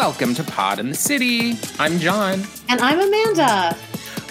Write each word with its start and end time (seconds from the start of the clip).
Welcome 0.00 0.32
to 0.36 0.44
Pod 0.44 0.78
in 0.78 0.88
the 0.88 0.94
City. 0.94 1.58
I'm 1.78 1.98
John. 1.98 2.42
And 2.70 2.80
I'm 2.80 2.98
Amanda. 3.00 3.76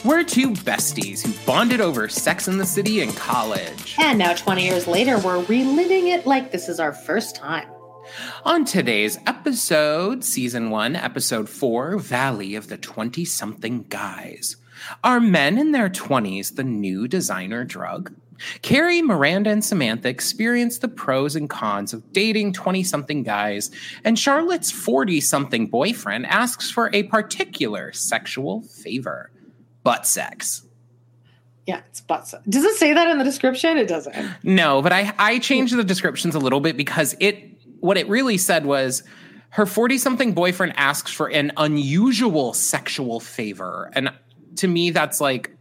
We're 0.04 0.24
two 0.24 0.50
besties 0.50 1.24
who 1.24 1.32
bonded 1.46 1.80
over 1.80 2.10
Sex 2.10 2.48
in 2.48 2.58
the 2.58 2.66
City 2.66 3.02
in 3.02 3.12
college. 3.14 3.96
And 4.00 4.18
now, 4.18 4.34
20 4.34 4.66
years 4.66 4.88
later, 4.88 5.20
we're 5.20 5.44
reliving 5.44 6.08
it 6.08 6.26
like 6.26 6.52
this 6.52 6.70
is 6.70 6.80
our 6.80 6.92
first 6.92 7.36
time. 7.36 7.70
On 8.46 8.66
today's 8.66 9.20
episode, 9.28 10.24
Season 10.24 10.72
1, 10.72 10.96
Episode 10.96 11.48
4, 11.48 12.00
Valley 12.00 12.56
of 12.56 12.68
the 12.68 12.78
20 12.78 13.24
something 13.24 13.86
guys. 13.90 14.56
Are 15.04 15.20
men 15.20 15.60
in 15.60 15.72
their 15.72 15.88
20s 15.88 16.56
the 16.56 16.64
new 16.64 17.08
designer 17.08 17.64
drug? 17.64 18.12
Carrie, 18.62 19.02
Miranda, 19.02 19.50
and 19.50 19.64
Samantha 19.64 20.10
experience 20.10 20.80
the 20.80 20.88
pros 20.88 21.36
and 21.36 21.50
cons 21.50 21.94
of 21.94 22.12
dating 22.14 22.54
20 22.54 22.84
something 22.84 23.24
guys, 23.24 23.72
and 24.04 24.18
Charlotte's 24.18 24.72
40 24.72 25.22
something 25.22 25.68
boyfriend 25.68 26.26
asks 26.26 26.72
for 26.72 26.90
a 26.94 27.04
particular 27.04 27.92
sexual 27.94 28.62
favor 28.62 29.32
butt 29.84 30.06
sex. 30.06 30.64
Yeah, 31.66 31.82
it's 31.90 32.02
butt 32.02 32.28
sex. 32.28 32.44
Does 32.50 32.66
it 32.66 32.76
say 32.76 32.94
that 32.94 33.08
in 33.10 33.18
the 33.18 33.24
description? 33.24 33.78
It 33.78 33.88
doesn't. 33.88 34.16
No, 34.44 34.82
but 34.82 34.92
I, 34.92 35.14
I 35.20 35.40
changed 35.40 35.76
the 35.76 35.84
descriptions 35.84 36.36
a 36.36 36.40
little 36.40 36.60
bit 36.60 36.78
because 36.78 37.16
it 37.20 37.46
what 37.80 37.98
it 37.98 38.08
really 38.10 38.38
said 38.38 38.66
was 38.66 39.04
her 39.52 39.66
40 39.66 39.98
something 39.98 40.34
boyfriend 40.34 40.74
asks 40.78 41.12
for 41.12 41.28
an 41.28 41.52
unusual 41.58 42.54
sexual 42.54 43.20
favor. 43.20 43.90
And 43.94 44.12
to 44.58 44.68
me, 44.68 44.92
that's 44.92 45.22
like 45.22 45.56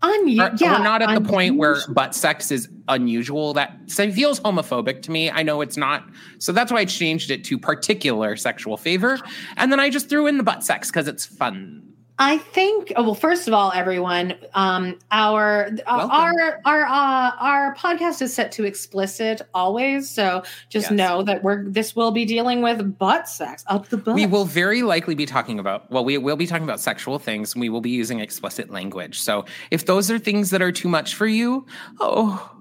Unusual. 0.00 0.50
Yeah, 0.58 0.78
we're 0.78 0.84
not 0.84 1.02
at 1.02 1.14
the 1.14 1.28
point 1.28 1.56
where 1.56 1.76
butt 1.88 2.14
sex 2.14 2.52
is 2.52 2.68
unusual. 2.86 3.52
That 3.54 3.76
so 3.86 4.10
feels 4.12 4.38
homophobic 4.40 5.02
to 5.02 5.10
me. 5.10 5.30
I 5.30 5.42
know 5.42 5.60
it's 5.60 5.76
not. 5.76 6.04
So 6.38 6.52
that's 6.52 6.70
why 6.70 6.78
I 6.78 6.84
changed 6.84 7.30
it 7.32 7.42
to 7.44 7.58
particular 7.58 8.36
sexual 8.36 8.76
favor. 8.76 9.18
And 9.56 9.72
then 9.72 9.80
I 9.80 9.90
just 9.90 10.08
threw 10.08 10.26
in 10.28 10.36
the 10.36 10.44
butt 10.44 10.62
sex 10.62 10.90
because 10.90 11.08
it's 11.08 11.26
fun. 11.26 11.82
I 12.20 12.38
think. 12.38 12.92
Oh, 12.96 13.04
well, 13.04 13.14
first 13.14 13.46
of 13.46 13.54
all, 13.54 13.70
everyone, 13.72 14.34
um, 14.54 14.98
our 15.12 15.70
uh, 15.86 16.08
our 16.10 16.60
our 16.64 16.82
uh, 16.84 17.30
our 17.38 17.74
podcast 17.76 18.20
is 18.22 18.34
set 18.34 18.50
to 18.52 18.64
explicit 18.64 19.42
always. 19.54 20.10
So 20.10 20.42
just 20.68 20.90
yes. 20.90 20.98
know 20.98 21.22
that 21.22 21.44
we're 21.44 21.68
this 21.68 21.94
will 21.94 22.10
be 22.10 22.24
dealing 22.24 22.60
with 22.60 22.98
butt 22.98 23.28
sex 23.28 23.64
up 23.68 23.88
the 23.88 23.96
butt. 23.96 24.14
We 24.14 24.26
will 24.26 24.44
very 24.44 24.82
likely 24.82 25.14
be 25.14 25.26
talking 25.26 25.58
about. 25.58 25.90
Well, 25.90 26.04
we 26.04 26.18
will 26.18 26.36
be 26.36 26.46
talking 26.46 26.64
about 26.64 26.80
sexual 26.80 27.18
things. 27.18 27.54
we 27.54 27.68
will 27.68 27.80
be 27.80 27.90
using 27.90 28.20
explicit 28.20 28.70
language. 28.70 29.20
So 29.20 29.44
if 29.70 29.86
those 29.86 30.10
are 30.10 30.18
things 30.18 30.50
that 30.50 30.60
are 30.60 30.72
too 30.72 30.88
much 30.88 31.14
for 31.14 31.26
you, 31.26 31.66
oh 32.00 32.54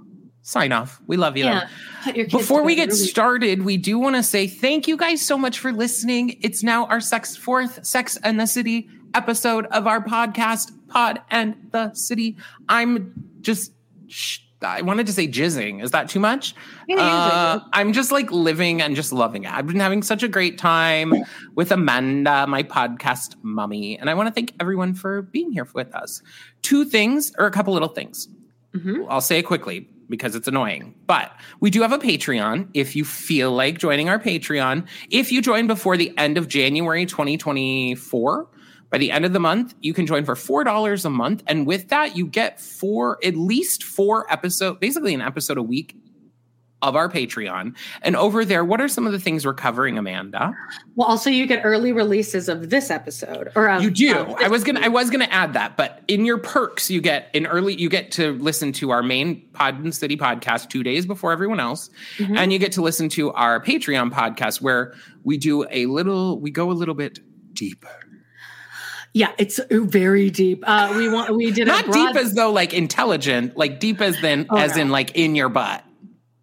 sign 0.47 0.71
off. 0.71 1.01
We 1.07 1.17
love 1.17 1.35
you. 1.35 1.43
Yeah, 1.43 1.67
Before 2.31 2.63
we 2.63 2.73
get 2.73 2.93
started, 2.93 3.65
we 3.65 3.75
do 3.75 3.99
want 3.99 4.15
to 4.15 4.23
say 4.23 4.47
thank 4.47 4.87
you 4.87 4.95
guys 4.95 5.21
so 5.21 5.37
much 5.37 5.59
for 5.59 5.73
listening. 5.73 6.37
It's 6.41 6.63
now 6.63 6.85
our 6.85 7.01
sex 7.01 7.35
fourth 7.35 7.85
Sex 7.85 8.17
and 8.23 8.39
the 8.39 8.47
City 8.47 8.87
episode 9.17 9.65
of 9.67 9.87
our 9.87 9.99
podcast, 9.99 10.71
Pod 10.89 11.19
and 11.31 11.55
the 11.71 11.91
City. 11.95 12.37
I'm 12.69 13.31
just, 13.41 13.71
I 14.61 14.83
wanted 14.83 15.07
to 15.07 15.13
say 15.13 15.27
jizzing. 15.27 15.83
Is 15.83 15.89
that 15.89 16.07
too 16.07 16.19
much? 16.19 16.53
Uh, 16.95 17.59
I'm 17.73 17.93
just 17.93 18.11
like 18.11 18.31
living 18.31 18.79
and 18.79 18.95
just 18.95 19.11
loving 19.11 19.45
it. 19.45 19.51
I've 19.51 19.65
been 19.65 19.79
having 19.79 20.03
such 20.03 20.21
a 20.21 20.27
great 20.27 20.59
time 20.59 21.15
with 21.55 21.71
Amanda, 21.71 22.45
my 22.45 22.61
podcast 22.61 23.35
mummy. 23.41 23.97
And 23.97 24.07
I 24.07 24.13
want 24.13 24.27
to 24.27 24.33
thank 24.33 24.53
everyone 24.59 24.93
for 24.93 25.23
being 25.23 25.51
here 25.51 25.67
with 25.73 25.95
us. 25.95 26.21
Two 26.61 26.85
things, 26.85 27.33
or 27.39 27.47
a 27.47 27.51
couple 27.51 27.73
little 27.73 27.89
things. 27.89 28.27
Mm-hmm. 28.75 29.05
I'll 29.09 29.19
say 29.19 29.39
it 29.39 29.43
quickly 29.43 29.89
because 30.09 30.35
it's 30.35 30.47
annoying. 30.47 30.93
But 31.07 31.31
we 31.59 31.71
do 31.71 31.81
have 31.81 31.91
a 31.91 31.97
Patreon 31.97 32.69
if 32.75 32.95
you 32.95 33.03
feel 33.03 33.51
like 33.51 33.79
joining 33.79 34.09
our 34.09 34.19
Patreon. 34.19 34.87
If 35.09 35.31
you 35.31 35.41
join 35.41 35.65
before 35.65 35.97
the 35.97 36.15
end 36.17 36.37
of 36.37 36.47
January 36.47 37.05
2024, 37.05 38.47
by 38.89 38.97
the 38.97 39.11
end 39.11 39.25
of 39.25 39.33
the 39.33 39.39
month, 39.39 39.75
you 39.81 39.93
can 39.93 40.05
join 40.05 40.23
for 40.23 40.35
$4 40.35 41.05
a 41.05 41.09
month. 41.09 41.43
And 41.47 41.67
with 41.67 41.89
that, 41.89 42.15
you 42.15 42.25
get 42.25 42.59
four, 42.59 43.19
at 43.23 43.35
least 43.35 43.83
four 43.83 44.31
episodes, 44.31 44.79
basically 44.79 45.13
an 45.13 45.21
episode 45.21 45.57
a 45.57 45.63
week 45.63 45.95
of 46.81 46.95
our 46.95 47.09
Patreon. 47.09 47.75
And 48.01 48.15
over 48.15 48.45
there, 48.45 48.63
what 48.63 48.79
are 48.79 48.87
some 48.87 49.07
of 49.07 49.11
the 49.11 49.19
things 49.19 49.45
we're 49.45 49.53
covering, 49.53 49.97
Amanda? 49.97 50.55
Well, 50.95 51.07
also 51.07 51.29
you 51.29 51.47
get 51.47 51.61
early 51.63 51.91
releases 51.91 52.47
of 52.49 52.69
this 52.69 52.91
episode. 52.91 53.51
Or 53.55 53.79
you 53.79 53.89
do. 53.89 54.15
I 54.39 54.47
was 54.47 54.63
gonna 54.63 54.81
I 54.81 54.87
was 54.87 55.09
gonna 55.09 55.27
add 55.31 55.53
that, 55.53 55.75
but 55.75 56.03
in 56.07 56.23
your 56.23 56.37
perks, 56.37 56.91
you 56.91 57.01
get 57.01 57.29
an 57.33 57.47
early 57.47 57.75
you 57.75 57.89
get 57.89 58.11
to 58.13 58.33
listen 58.33 58.71
to 58.73 58.91
our 58.91 59.01
main 59.01 59.41
Pod 59.53 59.79
and 59.79 59.93
City 59.93 60.17
podcast 60.17 60.69
two 60.69 60.83
days 60.83 61.05
before 61.05 61.31
everyone 61.31 61.59
else. 61.59 61.89
Mm-hmm. 62.17 62.37
And 62.37 62.53
you 62.53 62.59
get 62.59 62.71
to 62.73 62.81
listen 62.81 63.09
to 63.09 63.31
our 63.31 63.59
Patreon 63.59 64.11
podcast 64.11 64.61
where 64.61 64.93
we 65.23 65.37
do 65.37 65.65
a 65.71 65.87
little 65.87 66.39
we 66.39 66.51
go 66.51 66.69
a 66.69 66.73
little 66.73 66.95
bit 66.95 67.19
deeper 67.53 67.89
yeah, 69.17 69.31
it's 69.39 69.59
very 69.71 70.29
deep. 70.29 70.63
Uh, 70.67 70.93
we 70.95 71.09
want 71.09 71.35
we 71.35 71.49
did 71.51 71.65
not 71.65 71.85
broad- 71.85 72.13
deep 72.13 72.15
as 72.15 72.33
though 72.33 72.51
like 72.51 72.71
intelligent, 72.73 73.57
like 73.57 73.79
deep 73.79 73.99
as 73.99 74.21
then 74.21 74.45
oh, 74.51 74.57
as 74.57 74.75
no. 74.75 74.83
in 74.83 74.89
like 74.89 75.15
in 75.15 75.35
your 75.35 75.49
butt. 75.49 75.83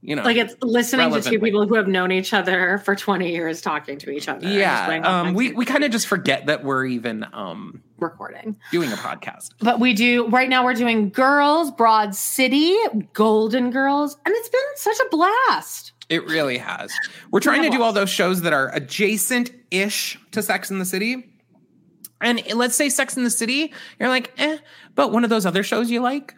You 0.02 0.16
know, 0.16 0.22
like 0.22 0.36
it's 0.36 0.54
listening 0.60 1.12
to 1.12 1.22
two 1.22 1.38
people 1.38 1.66
who 1.66 1.76
have 1.76 1.86
known 1.86 2.12
each 2.12 2.34
other 2.34 2.76
for 2.84 2.94
20 2.94 3.30
years 3.30 3.62
talking 3.62 3.96
to 4.00 4.10
each 4.10 4.28
other. 4.28 4.46
Yeah. 4.46 5.00
Um, 5.02 5.32
we, 5.32 5.52
we 5.52 5.64
kind 5.64 5.82
of 5.82 5.92
just 5.92 6.08
forget 6.08 6.44
that 6.44 6.62
we're 6.62 6.84
even 6.84 7.24
um, 7.32 7.82
recording, 7.98 8.54
doing 8.70 8.92
a 8.92 8.96
podcast. 8.96 9.52
But 9.60 9.80
we 9.80 9.94
do, 9.94 10.28
right 10.28 10.50
now, 10.50 10.62
we're 10.62 10.74
doing 10.74 11.08
Girls, 11.08 11.70
Broad 11.70 12.14
City, 12.14 12.76
Golden 13.14 13.70
Girls, 13.70 14.18
and 14.26 14.34
it's 14.36 14.48
been 14.50 14.60
such 14.76 14.98
a 15.06 15.08
blast. 15.08 15.92
It 16.10 16.26
really 16.26 16.58
has. 16.58 16.92
We're 17.30 17.40
trying 17.40 17.62
to 17.62 17.70
do 17.70 17.82
all 17.82 17.94
those 17.94 18.10
shows 18.10 18.42
that 18.42 18.52
are 18.52 18.68
adjacent 18.74 19.52
ish 19.70 20.18
to 20.32 20.42
Sex 20.42 20.70
in 20.70 20.80
the 20.80 20.84
City 20.84 21.33
and 22.24 22.42
let's 22.54 22.74
say 22.74 22.88
Sex 22.88 23.16
in 23.16 23.24
the 23.24 23.30
City, 23.30 23.72
you're 23.98 24.08
like, 24.08 24.32
eh, 24.38 24.58
but 24.94 25.12
one 25.12 25.24
of 25.24 25.30
those 25.30 25.46
other 25.46 25.62
shows 25.62 25.90
you 25.90 26.00
like, 26.00 26.34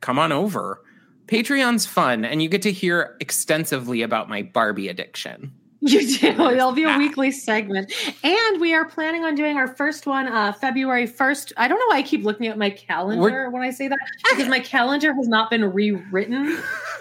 come 0.00 0.18
on 0.18 0.32
over. 0.32 0.82
Patreon's 1.26 1.86
fun, 1.86 2.24
and 2.24 2.42
you 2.42 2.48
get 2.48 2.62
to 2.62 2.72
hear 2.72 3.16
extensively 3.20 4.02
about 4.02 4.28
my 4.28 4.42
Barbie 4.42 4.88
addiction. 4.88 5.52
You 5.84 6.16
do. 6.16 6.26
It'll 6.28 6.70
be 6.70 6.84
a 6.84 6.96
weekly 6.96 7.32
segment. 7.32 7.92
And 8.22 8.60
we 8.60 8.72
are 8.72 8.84
planning 8.84 9.24
on 9.24 9.34
doing 9.34 9.56
our 9.56 9.66
first 9.66 10.06
one 10.06 10.28
uh, 10.28 10.52
February 10.52 11.08
1st. 11.08 11.54
I 11.56 11.66
don't 11.66 11.76
know 11.76 11.86
why 11.88 11.96
I 11.96 12.02
keep 12.02 12.22
looking 12.22 12.46
at 12.46 12.56
my 12.56 12.70
calendar 12.70 13.20
We're, 13.20 13.50
when 13.50 13.62
I 13.62 13.70
say 13.70 13.88
that, 13.88 13.98
because 14.30 14.46
my 14.46 14.60
calendar 14.60 15.12
has 15.12 15.26
not 15.26 15.50
been 15.50 15.64
rewritten 15.64 16.56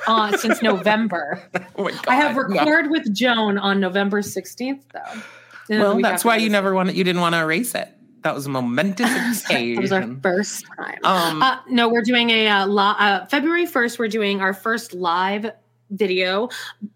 uh, 0.08 0.36
since 0.36 0.62
November. 0.64 1.44
Oh 1.76 1.90
God, 1.90 2.08
I 2.08 2.16
have 2.16 2.36
record 2.36 2.86
no. 2.86 2.92
with 2.92 3.14
Joan 3.14 3.60
on 3.60 3.80
November 3.80 4.22
16th, 4.22 4.82
though. 4.92 5.22
well, 5.70 6.02
that's 6.02 6.26
why 6.26 6.38
you 6.38 6.50
never 6.50 6.74
wanted, 6.74 6.96
you 6.96 7.04
didn't 7.04 7.22
want 7.22 7.36
to 7.36 7.40
erase 7.40 7.76
it. 7.76 7.96
That 8.24 8.36
was 8.36 8.46
a 8.46 8.50
momentous 8.50 9.44
occasion. 9.46 9.76
that 9.76 9.82
was 9.82 9.92
our 9.92 10.16
first 10.22 10.66
time. 10.78 11.00
Um, 11.04 11.42
uh, 11.42 11.60
no, 11.68 11.90
we're 11.90 12.04
doing 12.04 12.30
a 12.30 12.48
uh, 12.48 12.66
li- 12.68 12.96
uh, 13.00 13.26
February 13.26 13.66
first. 13.66 13.98
We're 13.98 14.08
doing 14.08 14.42
our 14.42 14.54
first 14.54 14.94
live 14.94 15.52
video. 15.90 16.50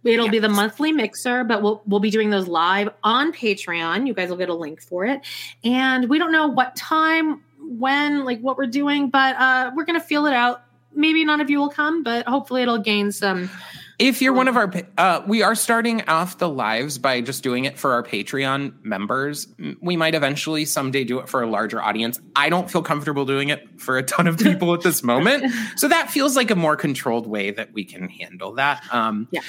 It'll 0.03 0.25
yes. 0.25 0.31
be 0.31 0.39
the 0.39 0.49
monthly 0.49 0.91
mixer, 0.91 1.43
but 1.43 1.61
we'll 1.61 1.81
we'll 1.85 1.99
be 1.99 2.11
doing 2.11 2.29
those 2.29 2.47
live 2.47 2.89
on 3.03 3.33
Patreon. 3.33 4.07
You 4.07 4.13
guys 4.13 4.29
will 4.29 4.37
get 4.37 4.49
a 4.49 4.53
link 4.53 4.81
for 4.81 5.05
it, 5.05 5.21
and 5.63 6.09
we 6.09 6.19
don't 6.19 6.31
know 6.31 6.47
what 6.47 6.75
time, 6.75 7.41
when, 7.59 8.23
like 8.23 8.39
what 8.41 8.57
we're 8.57 8.67
doing, 8.67 9.09
but 9.09 9.35
uh, 9.37 9.71
we're 9.75 9.85
gonna 9.85 9.99
feel 9.99 10.25
it 10.25 10.33
out. 10.33 10.63
Maybe 10.93 11.25
none 11.25 11.41
of 11.41 11.49
you 11.49 11.59
will 11.59 11.69
come, 11.69 12.03
but 12.03 12.25
hopefully 12.27 12.61
it'll 12.61 12.77
gain 12.77 13.11
some 13.11 13.49
if 13.97 14.22
you're 14.22 14.33
one 14.33 14.47
of 14.47 14.58
our, 14.58 14.72
uh, 14.97 15.22
we 15.25 15.41
are 15.41 15.55
starting 15.55 16.02
off 16.09 16.37
the 16.37 16.49
lives 16.49 16.97
by 16.97 17.22
just 17.22 17.43
doing 17.43 17.66
it 17.66 17.79
for 17.79 17.93
our 17.93 18.03
Patreon 18.03 18.84
members. 18.84 19.47
We 19.81 19.96
might 19.96 20.16
eventually 20.16 20.66
someday 20.66 21.05
do 21.05 21.19
it 21.19 21.29
for 21.29 21.41
a 21.41 21.47
larger 21.47 21.81
audience. 21.81 22.19
I 22.35 22.49
don't 22.49 22.69
feel 22.69 22.84
comfortable 22.84 23.25
doing 23.25 23.49
it 23.49 23.79
for 23.79 23.97
a 23.97 24.03
ton 24.03 24.28
of 24.28 24.37
people 24.37 24.73
at 24.73 24.81
this 24.81 25.03
moment. 25.03 25.52
So 25.78 25.87
that 25.87 26.09
feels 26.09 26.35
like 26.35 26.52
a 26.52 26.55
more 26.55 26.75
controlled 26.75 27.28
way 27.28 27.52
that 27.52 27.73
we 27.73 27.84
can 27.84 28.08
handle 28.08 28.53
that. 28.55 28.84
Um, 28.91 29.28
yeah. 29.31 29.41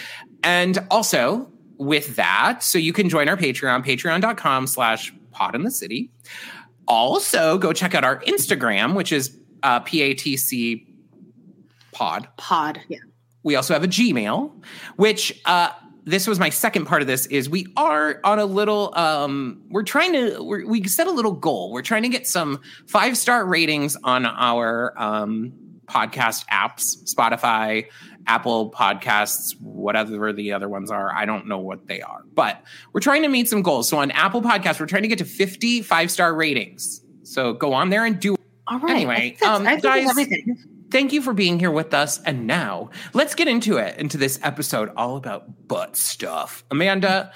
And 0.43 0.79
also 0.91 1.51
with 1.79 2.17
that, 2.17 2.63
so 2.63 2.79
you 2.79 2.93
can 2.93 3.09
join 3.09 3.29
our 3.29 3.37
Patreon, 3.37 3.85
patreon.com 3.85 4.67
slash 4.67 5.13
pod 5.31 5.55
in 5.55 5.63
the 5.63 5.71
city. 5.71 6.11
Also 6.89 7.59
go 7.59 7.73
check 7.73 7.95
out 7.95 8.03
our 8.03 8.21
Instagram, 8.21 8.95
which 8.95 9.13
is 9.13 9.39
uh, 9.63 9.81
P-A-T-C 9.81 10.87
pod. 11.93 12.29
Pod, 12.37 12.81
yeah 12.89 12.99
we 13.47 13.55
also 13.55 13.73
have 13.75 13.85
a 13.85 13.89
Gmail, 13.89 14.51
which 14.97 15.41
uh, 15.45 15.71
this 16.05 16.27
was 16.27 16.41
my 16.41 16.51
second 16.51 16.87
part 16.87 17.01
of 17.01 17.07
this 17.07 17.27
is 17.27 17.49
we 17.49 17.69
are 17.77 18.21
on 18.25 18.41
a 18.41 18.45
little 18.45 18.93
um, 18.99 19.63
we're 19.71 19.85
trying 19.85 20.13
to 20.15 20.43
we're, 20.43 20.67
we 20.67 20.83
set 20.89 21.07
a 21.07 21.13
little 21.13 21.31
goal. 21.31 21.71
We're 21.71 21.83
trying 21.83 22.03
to 22.03 22.09
get 22.09 22.27
some 22.27 22.61
five 22.89 23.17
star 23.17 23.47
ratings 23.47 23.97
on 24.03 24.27
our 24.27 25.01
um, 25.01 25.53
podcast 25.87 26.45
apps 26.47 27.15
spotify 27.15 27.87
apple 28.27 28.73
podcasts 28.73 29.55
whatever 29.61 30.33
the 30.33 30.53
other 30.53 30.69
ones 30.69 30.91
are. 30.91 31.15
I 31.15 31.25
don't 31.25 31.47
know 31.47 31.59
what 31.59 31.87
they 31.87 32.03
are 32.03 32.25
but 32.35 32.61
we're 32.93 33.01
trying 33.01 33.23
to 33.23 33.29
meet 33.29 33.49
some 33.49 33.63
goals. 33.63 33.89
So 33.89 33.99
on 33.99 34.11
apple 34.11 34.43
podcast 34.43 34.81
we're 34.81 34.87
trying 34.87 35.03
to 35.03 35.09
get 35.09 35.19
to 35.19 35.25
50 35.25 35.83
five 35.83 36.11
star 36.11 36.35
ratings. 36.35 37.01
So 37.23 37.53
go 37.53 37.73
on 37.73 37.91
there 37.91 38.05
and 38.05 38.19
do 38.19 38.35
all 38.67 38.81
right. 38.81 38.97
Anyway 38.97 39.37
um, 39.47 39.63
guys 39.63 40.11
everything 40.11 40.76
Thank 40.91 41.13
you 41.13 41.21
for 41.21 41.33
being 41.33 41.59
here 41.59 41.71
with 41.71 41.93
us. 41.95 42.21
And 42.23 42.47
now 42.47 42.91
let's 43.13 43.35
get 43.35 43.49
into 43.49 43.77
it, 43.79 43.99
into 43.99 44.17
this 44.17 44.39
episode 44.43 44.91
all 44.97 45.17
about 45.17 45.69
butt 45.69 45.97
stuff. 45.97 46.65
Amanda, 46.71 47.33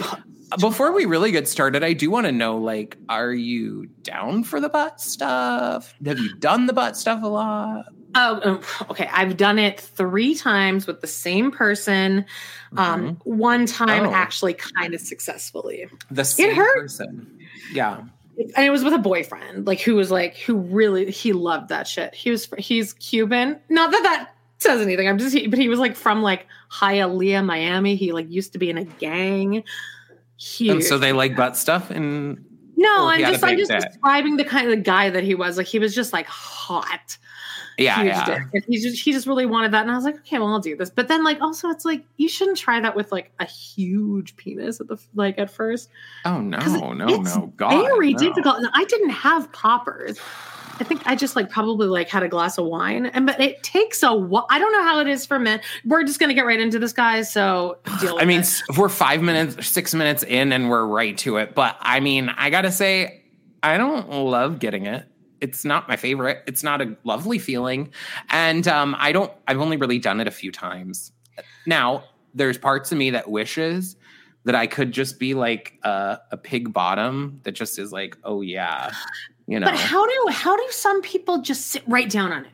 before 0.58 0.93
we 0.93 1.05
really 1.05 1.32
get 1.32 1.49
started, 1.49 1.82
I 1.82 1.93
do 1.93 2.11
want 2.11 2.26
to 2.26 2.32
know 2.32 2.58
like, 2.58 2.97
are 3.08 3.32
you 3.32 3.87
down 4.02 4.44
for 4.44 4.61
the 4.61 4.69
butt 4.69 5.00
stuff? 5.00 5.94
Have 6.05 6.19
you 6.19 6.35
done 6.37 6.67
the 6.67 6.73
butt 6.73 6.97
stuff 6.97 7.23
a 7.23 7.26
lot? 7.26 7.87
Oh, 8.14 8.41
oh 8.44 8.87
okay. 8.91 9.08
I've 9.12 9.37
done 9.37 9.58
it 9.58 9.81
three 9.81 10.35
times 10.35 10.87
with 10.87 11.00
the 11.00 11.06
same 11.06 11.50
person. 11.50 12.25
Um, 12.76 13.17
mm-hmm. 13.17 13.37
one 13.38 13.67
time 13.67 14.06
oh. 14.06 14.12
actually 14.12 14.55
kind 14.55 14.94
of 14.94 15.00
successfully. 15.00 15.88
The 16.11 16.25
same 16.25 16.50
it 16.50 16.56
hurt. 16.56 16.82
person. 16.82 17.38
Yeah. 17.73 18.05
And 18.56 18.66
it 18.66 18.70
was 18.70 18.82
with 18.82 18.94
a 18.94 18.98
boyfriend, 18.98 19.66
like 19.66 19.81
who 19.81 19.94
was 19.94 20.10
like 20.10 20.37
who 20.37 20.56
really 20.56 21.10
he 21.10 21.32
loved 21.32 21.69
that 21.69 21.87
shit. 21.87 22.14
He 22.14 22.31
was 22.31 22.48
he's 22.58 22.92
Cuban. 22.94 23.60
Not 23.69 23.90
that 23.90 24.02
that 24.02 24.34
says 24.58 24.81
anything. 24.81 25.08
I'm 25.08 25.19
just 25.19 25.34
he, 25.34 25.46
but 25.46 25.58
he 25.58 25.69
was 25.69 25.78
like 25.78 25.96
from 25.96 26.22
like 26.22 26.46
Hialeah, 26.70 27.44
Miami. 27.44 27.96
He 27.96 28.12
like 28.12 28.31
used 28.31 28.52
to 28.52 28.58
be 28.58 28.70
in 28.70 28.78
a 28.78 28.84
gang. 28.84 29.64
Huge. 30.38 30.70
And 30.70 30.84
so 30.84 30.98
they 30.98 31.12
like 31.12 31.37
butt 31.37 31.56
stuff 31.56 31.90
and 31.90 32.44
no, 32.81 33.09
I'm 33.09 33.21
just 33.21 33.44
I'm 33.44 33.59
just 33.59 33.71
describing 33.71 34.37
the 34.37 34.44
kind 34.44 34.73
of 34.73 34.82
guy 34.82 35.11
that 35.11 35.23
he 35.23 35.35
was. 35.35 35.59
Like 35.59 35.67
he 35.67 35.79
was 35.79 35.94
just 35.94 36.12
like 36.12 36.27
hot. 36.27 37.19
Yeah, 37.77 38.03
yeah. 38.03 38.41
He 38.67 38.79
just 38.79 39.03
he 39.03 39.12
just 39.12 39.27
really 39.27 39.47
wanted 39.47 39.73
that, 39.73 39.82
and 39.82 39.91
I 39.91 39.94
was 39.94 40.05
like, 40.05 40.17
okay, 40.17 40.38
well, 40.38 40.49
I'll 40.49 40.61
do 40.61 40.77
this. 40.77 40.91
But 40.91 41.09
then, 41.09 41.25
like, 41.25 41.41
also, 41.41 41.69
it's 41.69 41.85
like 41.85 42.05
you 42.17 42.29
shouldn't 42.29 42.59
try 42.59 42.81
that 42.81 42.94
with 42.94 43.12
like 43.12 43.32
a 43.38 43.44
huge 43.44 44.37
penis 44.37 44.81
at 44.81 44.88
the 44.88 44.99
like 45.15 45.38
at 45.38 45.50
first. 45.50 45.88
Oh 46.25 46.41
no, 46.41 46.59
no, 46.93 47.17
no, 47.17 47.53
God, 47.56 47.82
very 47.82 48.12
no. 48.12 48.19
difficult. 48.19 48.59
And 48.59 48.69
I 48.75 48.85
didn't 48.85 49.11
have 49.11 49.50
poppers. 49.53 50.19
I 50.78 50.84
think 50.84 51.02
I 51.06 51.17
just 51.17 51.37
like 51.37 51.50
probably 51.50 51.87
like 51.87 52.08
had 52.08 52.22
a 52.22 52.28
glass 52.28 52.58
of 52.58 52.67
wine, 52.67 53.06
and 53.06 53.26
but 53.26 53.40
it 53.40 53.62
takes 53.62 54.02
a 54.02 54.14
while. 54.14 54.46
I 54.50 54.58
don't 54.58 54.72
know 54.72 54.82
how 54.82 55.00
it 55.00 55.08
is 55.08 55.26
for 55.26 55.38
men. 55.38 55.61
We're 55.84 56.05
just 56.05 56.20
gonna 56.20 56.34
get 56.34 56.46
right 56.46 56.61
into 56.61 56.78
this, 56.78 56.93
guys. 56.93 57.32
So 57.32 57.78
I 57.87 58.25
mean, 58.25 58.40
it. 58.40 58.62
we're 58.76 58.88
five 58.88 59.22
minutes, 59.22 59.67
six 59.67 59.94
minutes 59.94 60.22
in, 60.22 60.52
and 60.52 60.70
we're 60.70 60.87
right 60.87 61.17
to 61.19 61.37
it. 61.38 61.55
But 61.55 61.76
I 61.81 62.00
mean, 62.00 62.28
I 62.31 62.50
gotta 62.50 62.72
say, 62.72 63.22
I 63.62 63.78
don't 63.78 64.08
love 64.11 64.58
getting 64.58 64.87
it 64.87 65.06
it's 65.40 65.64
not 65.64 65.88
my 65.88 65.96
favorite. 65.96 66.43
It's 66.46 66.62
not 66.62 66.81
a 66.81 66.96
lovely 67.05 67.38
feeling. 67.38 67.93
And 68.28 68.67
um, 68.69 68.94
I 68.99 69.12
don't, 69.12 69.32
I've 69.49 69.61
only 69.61 69.76
really 69.76 69.99
done 69.99 70.20
it 70.20 70.28
a 70.28 70.31
few 70.31 70.52
times. 70.52 71.12
Now, 71.67 72.05
there's 72.34 72.58
parts 72.58 72.93
of 72.93 72.99
me 72.99 73.11
that 73.11 73.31
wishes 73.31 73.96
that 74.44 74.55
I 74.55 74.67
could 74.67 74.93
just 74.93 75.19
be 75.19 75.34
like 75.34 75.78
a, 75.82 76.19
a 76.31 76.37
pig 76.37 76.72
bottom 76.72 77.40
that 77.44 77.52
just 77.52 77.78
is 77.78 77.93
like, 77.93 78.17
oh 78.25 78.40
yeah, 78.40 78.93
you 79.50 79.58
know. 79.58 79.67
But 79.67 79.76
how 79.76 80.06
do 80.06 80.32
how 80.32 80.56
do 80.56 80.67
some 80.70 81.02
people 81.02 81.43
just 81.43 81.67
sit 81.67 81.82
right 81.87 82.08
down 82.08 82.32
on 82.32 82.44
it? 82.47 82.52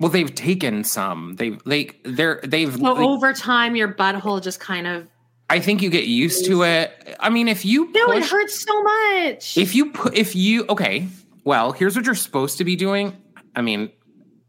Well, 0.00 0.10
they've 0.10 0.34
taken 0.34 0.84
some. 0.84 1.36
They've 1.36 1.60
like 1.64 2.00
they're 2.04 2.40
they've 2.42 2.74
so 2.74 2.80
like, 2.80 2.98
over 2.98 3.32
time 3.32 3.76
your 3.76 3.92
butthole 3.92 4.42
just 4.42 4.58
kind 4.58 4.86
of 4.86 5.06
I 5.50 5.60
think 5.60 5.82
you 5.82 5.90
get 5.90 6.06
used 6.06 6.46
to 6.46 6.62
it. 6.62 7.16
I 7.20 7.28
mean, 7.30 7.46
if 7.46 7.64
you 7.64 7.92
no, 7.92 8.12
it 8.12 8.24
hurts 8.24 8.64
so 8.64 8.82
much. 8.82 9.56
If 9.56 9.74
you 9.74 9.92
put, 9.92 10.16
if 10.16 10.34
you 10.34 10.64
okay, 10.70 11.06
well, 11.44 11.72
here's 11.72 11.94
what 11.94 12.06
you're 12.06 12.14
supposed 12.14 12.56
to 12.58 12.64
be 12.64 12.74
doing. 12.74 13.14
I 13.54 13.60
mean, 13.60 13.90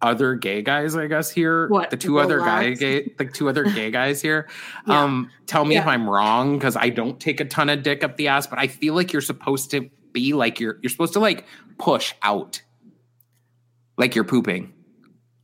other 0.01 0.35
gay 0.35 0.61
guys, 0.61 0.95
I 0.95 1.07
guess 1.07 1.29
here, 1.29 1.67
what 1.67 1.89
the 1.89 1.97
two 1.97 2.19
other 2.19 2.39
guy 2.39 2.73
gay, 2.73 3.11
the 3.17 3.25
two 3.25 3.49
other 3.49 3.63
gay 3.63 3.91
guys 3.99 4.21
here. 4.21 4.47
yeah. 4.87 5.03
Um, 5.03 5.29
tell 5.45 5.65
me 5.65 5.75
yeah. 5.75 5.81
if 5.81 5.87
I'm 5.87 6.09
wrong 6.09 6.57
because 6.57 6.77
I 6.77 6.89
don't 6.89 7.19
take 7.19 7.41
a 7.41 7.45
ton 7.45 7.69
of 7.69 7.83
dick 7.83 8.03
up 8.03 8.15
the 8.15 8.29
ass, 8.29 8.47
but 8.47 8.59
I 8.59 8.67
feel 8.67 8.93
like 8.93 9.11
you're 9.11 9.21
supposed 9.21 9.71
to 9.71 9.89
be 10.13 10.33
like 10.33 10.59
you're 10.59 10.77
you're 10.81 10.89
supposed 10.89 11.13
to 11.13 11.19
like 11.19 11.45
push 11.77 12.13
out, 12.21 12.61
like 13.97 14.15
you're 14.15 14.23
pooping. 14.23 14.73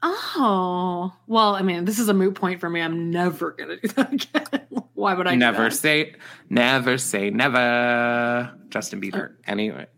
Oh, 0.07 1.13
well, 1.25 1.55
I 1.55 1.63
mean, 1.63 1.85
this 1.85 1.97
is 1.97 2.09
a 2.09 2.13
moot 2.13 2.35
point 2.35 2.59
for 2.59 2.69
me. 2.69 2.79
I'm 2.79 3.09
never 3.09 3.53
to 3.53 3.77
do 3.77 3.87
that 3.87 4.13
again. 4.13 4.67
Why 4.93 5.15
would 5.15 5.25
I 5.25 5.33
never 5.35 5.71
say, 5.71 6.15
never 6.49 6.97
say 6.97 7.31
never? 7.31 8.53
Justin 8.69 9.01
Bieber. 9.01 9.31
Uh, 9.31 9.33
anyway. 9.47 9.87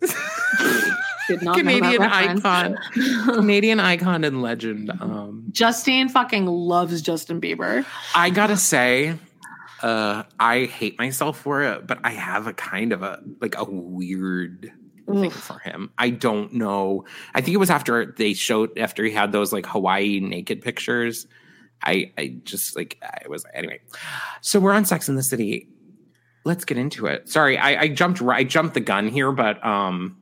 Did 1.27 1.41
not 1.41 1.57
Canadian 1.57 2.01
icon. 2.01 2.77
Canadian 3.25 3.79
icon 3.81 4.23
and 4.23 4.41
legend. 4.41 4.91
Um, 4.91 5.47
Justine 5.51 6.07
fucking 6.07 6.45
loves 6.45 7.01
Justin 7.01 7.41
Bieber. 7.41 7.85
I 8.15 8.29
gotta 8.29 8.55
say, 8.55 9.15
uh, 9.81 10.23
I 10.39 10.65
hate 10.65 10.97
myself 10.97 11.39
for 11.39 11.61
it, 11.63 11.87
but 11.87 11.99
I 12.03 12.11
have 12.11 12.47
a 12.47 12.53
kind 12.53 12.93
of 12.93 13.03
a 13.03 13.21
like 13.39 13.57
a 13.57 13.63
weird 13.63 14.71
thing 15.05 15.29
for 15.29 15.59
him. 15.59 15.91
I 15.97 16.09
don't 16.09 16.53
know. 16.53 17.05
I 17.33 17.41
think 17.41 17.55
it 17.55 17.59
was 17.59 17.69
after 17.69 18.13
they 18.17 18.33
showed 18.33 18.77
after 18.77 19.03
he 19.03 19.11
had 19.11 19.31
those 19.31 19.53
like 19.53 19.65
Hawaii 19.65 20.19
naked 20.19 20.61
pictures. 20.61 21.27
I 21.83 22.11
I 22.17 22.37
just 22.43 22.75
like 22.75 22.97
I 23.01 23.27
was 23.27 23.45
anyway. 23.53 23.79
So 24.41 24.59
we're 24.59 24.73
on 24.73 24.85
Sex 24.85 25.09
in 25.09 25.15
the 25.15 25.23
City. 25.23 25.67
Let's 26.43 26.65
get 26.65 26.77
into 26.77 27.07
it. 27.07 27.29
Sorry, 27.29 27.57
I, 27.57 27.81
I 27.81 27.87
jumped 27.89 28.21
I 28.21 28.43
jumped 28.43 28.73
the 28.73 28.79
gun 28.79 29.07
here, 29.07 29.31
but 29.31 29.63
um 29.65 30.17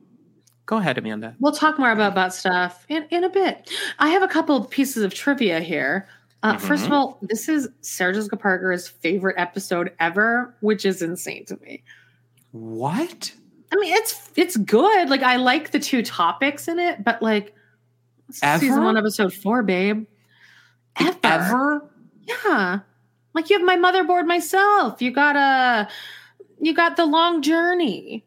go 0.66 0.76
ahead, 0.76 0.98
Amanda. 0.98 1.34
We'll 1.40 1.52
talk 1.52 1.78
more 1.78 1.92
about 1.92 2.14
that 2.16 2.34
stuff 2.34 2.84
in, 2.88 3.06
in 3.10 3.24
a 3.24 3.30
bit. 3.30 3.70
I 3.98 4.08
have 4.08 4.22
a 4.22 4.28
couple 4.28 4.56
of 4.56 4.68
pieces 4.68 5.02
of 5.02 5.14
trivia 5.14 5.60
here. 5.60 6.08
Uh, 6.42 6.54
mm-hmm. 6.54 6.66
First 6.66 6.86
of 6.86 6.92
all, 6.92 7.18
this 7.22 7.48
is 7.48 7.68
Sarah 7.80 8.14
Jessica 8.14 8.36
Parker's 8.36 8.88
favorite 8.88 9.36
episode 9.38 9.92
ever, 9.98 10.54
which 10.60 10.84
is 10.84 11.02
insane 11.02 11.44
to 11.46 11.56
me. 11.58 11.82
What? 12.52 13.32
I 13.72 13.76
mean, 13.76 13.94
it's 13.94 14.30
it's 14.36 14.56
good. 14.56 15.08
Like 15.08 15.22
I 15.22 15.36
like 15.36 15.70
the 15.70 15.80
two 15.80 16.02
topics 16.02 16.68
in 16.68 16.78
it, 16.78 17.02
but 17.04 17.22
like 17.22 17.54
Ever? 18.42 18.60
season 18.60 18.84
one, 18.84 18.96
episode 18.96 19.32
four, 19.32 19.62
babe. 19.62 20.06
Ever? 20.98 21.18
Ever? 21.22 21.90
Yeah. 22.22 22.80
Like 23.34 23.50
you 23.50 23.58
have 23.58 23.66
my 23.66 23.76
motherboard 23.76 24.26
myself. 24.26 25.02
You 25.02 25.10
got 25.10 25.36
a 25.36 25.88
you 26.60 26.74
got 26.74 26.96
the 26.96 27.06
long 27.06 27.42
journey. 27.42 28.24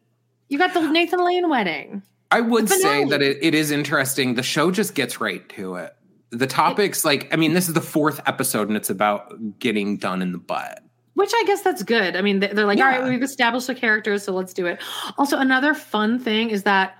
You 0.48 0.58
got 0.58 0.74
the 0.74 0.88
Nathan 0.90 1.24
Lane 1.24 1.48
wedding. 1.48 2.02
I 2.30 2.40
would 2.40 2.68
say 2.68 3.04
that 3.06 3.22
it, 3.22 3.38
it 3.42 3.54
is 3.54 3.72
interesting. 3.72 4.34
The 4.34 4.42
show 4.42 4.70
just 4.70 4.94
gets 4.94 5.20
right 5.20 5.48
to 5.50 5.74
it. 5.76 5.96
The 6.30 6.46
topics, 6.46 7.04
like, 7.04 7.32
I 7.32 7.36
mean, 7.36 7.54
this 7.54 7.68
is 7.68 7.74
the 7.74 7.80
fourth 7.80 8.20
episode 8.26 8.68
and 8.68 8.76
it's 8.76 8.90
about 8.90 9.58
getting 9.58 9.96
done 9.96 10.22
in 10.22 10.32
the 10.32 10.38
butt. 10.38 10.82
Which 11.14 11.32
I 11.34 11.44
guess 11.44 11.62
that's 11.62 11.82
good. 11.82 12.16
I 12.16 12.22
mean, 12.22 12.40
they're 12.40 12.64
like, 12.64 12.78
yeah. 12.78 12.84
all 12.84 12.90
right, 13.00 13.10
we've 13.10 13.22
established 13.22 13.66
the 13.66 13.74
characters, 13.74 14.22
so 14.22 14.32
let's 14.32 14.54
do 14.54 14.66
it. 14.66 14.80
Also, 15.18 15.36
another 15.38 15.74
fun 15.74 16.18
thing 16.18 16.50
is 16.50 16.62
that 16.62 16.98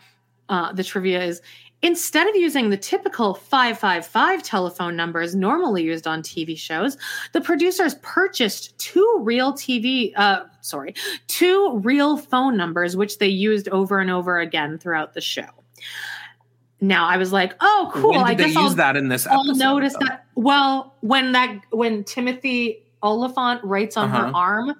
uh, 0.48 0.72
the 0.72 0.82
trivia 0.82 1.22
is 1.22 1.40
instead 1.82 2.28
of 2.28 2.36
using 2.36 2.70
the 2.70 2.76
typical 2.76 3.34
555 3.34 4.42
telephone 4.42 4.96
numbers 4.96 5.34
normally 5.34 5.82
used 5.82 6.06
on 6.06 6.22
TV 6.22 6.56
shows, 6.56 6.98
the 7.32 7.40
producers 7.40 7.94
purchased 8.02 8.76
two 8.78 9.18
real 9.20 9.52
TV, 9.52 10.12
uh, 10.16 10.42
sorry, 10.60 10.94
two 11.26 11.78
real 11.78 12.16
phone 12.16 12.56
numbers, 12.56 12.96
which 12.96 13.18
they 13.18 13.28
used 13.28 13.68
over 13.70 13.98
and 13.98 14.10
over 14.10 14.38
again 14.38 14.78
throughout 14.78 15.14
the 15.14 15.20
show. 15.20 15.48
Now 16.80 17.06
I 17.06 17.16
was 17.16 17.32
like, 17.32 17.54
"Oh, 17.60 17.90
cool!" 17.94 18.16
I 18.16 18.34
guess 18.34 18.48
use 18.48 18.56
I'll, 18.56 18.70
that 18.70 18.96
in 18.96 19.08
this. 19.08 19.26
Episode, 19.26 19.38
I'll 19.38 19.54
notice 19.54 19.94
though? 19.94 20.06
that. 20.06 20.26
Well, 20.34 20.96
when 21.00 21.32
that 21.32 21.60
when 21.70 22.04
Timothy 22.04 22.82
Olyphant 23.02 23.62
writes 23.64 23.96
on 23.96 24.10
uh-huh. 24.10 24.26
her 24.26 24.36
arm. 24.36 24.74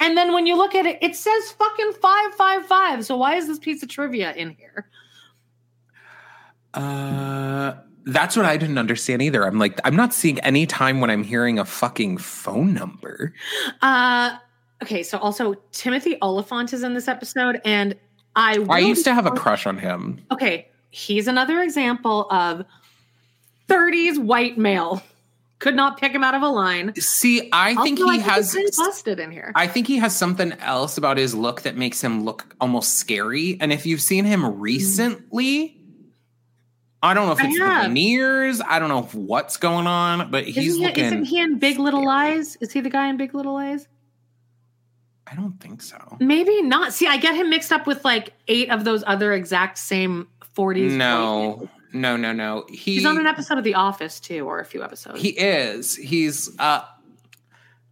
And 0.00 0.16
then 0.16 0.32
when 0.32 0.46
you 0.46 0.56
look 0.56 0.74
at 0.74 0.86
it, 0.86 0.98
it 1.02 1.16
says 1.16 1.50
fucking 1.52 1.92
555. 2.00 3.04
So 3.04 3.16
why 3.16 3.34
is 3.34 3.46
this 3.46 3.58
piece 3.58 3.82
of 3.82 3.88
trivia 3.88 4.32
in 4.34 4.50
here? 4.50 4.88
Uh 6.74 7.74
that's 8.04 8.36
what 8.36 8.46
I 8.46 8.56
didn't 8.56 8.78
understand 8.78 9.20
either. 9.20 9.44
I'm 9.44 9.58
like, 9.58 9.78
I'm 9.84 9.94
not 9.94 10.14
seeing 10.14 10.38
any 10.40 10.64
time 10.64 11.02
when 11.02 11.10
I'm 11.10 11.24
hearing 11.24 11.58
a 11.58 11.64
fucking 11.64 12.18
phone 12.18 12.74
number. 12.74 13.34
Uh 13.82 14.36
okay, 14.82 15.02
so 15.02 15.18
also 15.18 15.54
Timothy 15.72 16.16
Olyphant 16.22 16.72
is 16.72 16.82
in 16.82 16.94
this 16.94 17.08
episode, 17.08 17.60
and 17.64 17.96
I 18.36 18.64
I 18.70 18.78
used 18.78 19.04
to 19.04 19.14
have 19.14 19.26
a 19.26 19.32
crush 19.32 19.66
on 19.66 19.78
him. 19.78 20.24
Okay, 20.30 20.68
he's 20.90 21.26
another 21.26 21.62
example 21.62 22.30
of 22.30 22.64
30s 23.68 24.18
white 24.18 24.58
male 24.58 25.02
could 25.58 25.74
not 25.74 25.98
pick 25.98 26.12
him 26.12 26.22
out 26.22 26.34
of 26.34 26.42
a 26.42 26.48
line. 26.48 26.94
See, 26.96 27.50
I 27.52 27.70
also, 27.70 27.82
think 27.82 27.98
he 27.98 28.04
I 28.04 28.16
has 28.18 28.56
busted 28.76 29.18
in 29.18 29.32
here. 29.32 29.52
I 29.54 29.66
think 29.66 29.86
he 29.86 29.98
has 29.98 30.16
something 30.16 30.52
else 30.52 30.98
about 30.98 31.16
his 31.16 31.34
look 31.34 31.62
that 31.62 31.76
makes 31.76 32.02
him 32.02 32.24
look 32.24 32.54
almost 32.60 32.96
scary. 32.98 33.58
And 33.60 33.72
if 33.72 33.84
you've 33.84 34.00
seen 34.00 34.24
him 34.24 34.42
hmm. 34.42 34.60
recently, 34.60 35.76
I 37.02 37.14
don't 37.14 37.26
know 37.26 37.32
if 37.32 37.40
it's 37.40 37.58
the 37.58 37.64
veneers. 37.64 38.60
I 38.60 38.78
don't 38.78 38.88
know 38.88 39.02
what's 39.12 39.56
going 39.56 39.86
on, 39.86 40.30
but 40.30 40.44
he's 40.44 40.58
isn't 40.58 40.80
he, 40.80 40.86
looking. 40.86 41.04
Isn't 41.04 41.24
he 41.24 41.40
in 41.40 41.58
Big 41.58 41.78
Little 41.78 42.04
Lies? 42.04 42.56
Is 42.56 42.72
he 42.72 42.80
the 42.80 42.90
guy 42.90 43.08
in 43.08 43.16
Big 43.16 43.34
Little 43.34 43.54
Lies? 43.54 43.86
I 45.30 45.34
don't 45.34 45.60
think 45.60 45.82
so. 45.82 46.16
Maybe 46.20 46.62
not. 46.62 46.92
See, 46.92 47.06
I 47.06 47.18
get 47.18 47.34
him 47.34 47.50
mixed 47.50 47.72
up 47.72 47.86
with 47.86 48.04
like 48.04 48.32
eight 48.48 48.70
of 48.70 48.84
those 48.84 49.04
other 49.06 49.32
exact 49.32 49.78
same 49.78 50.26
40s. 50.58 50.90
No, 50.92 51.68
no, 51.92 52.16
no, 52.16 52.32
no. 52.32 52.64
He, 52.68 52.94
he's 52.94 53.06
on 53.06 53.18
an 53.18 53.26
episode 53.26 53.58
of 53.58 53.64
The 53.64 53.74
Office 53.74 54.20
too, 54.20 54.46
or 54.48 54.60
a 54.60 54.64
few 54.64 54.82
episodes. 54.82 55.20
He 55.20 55.30
is. 55.30 55.94
He's. 55.94 56.58
uh 56.58 56.84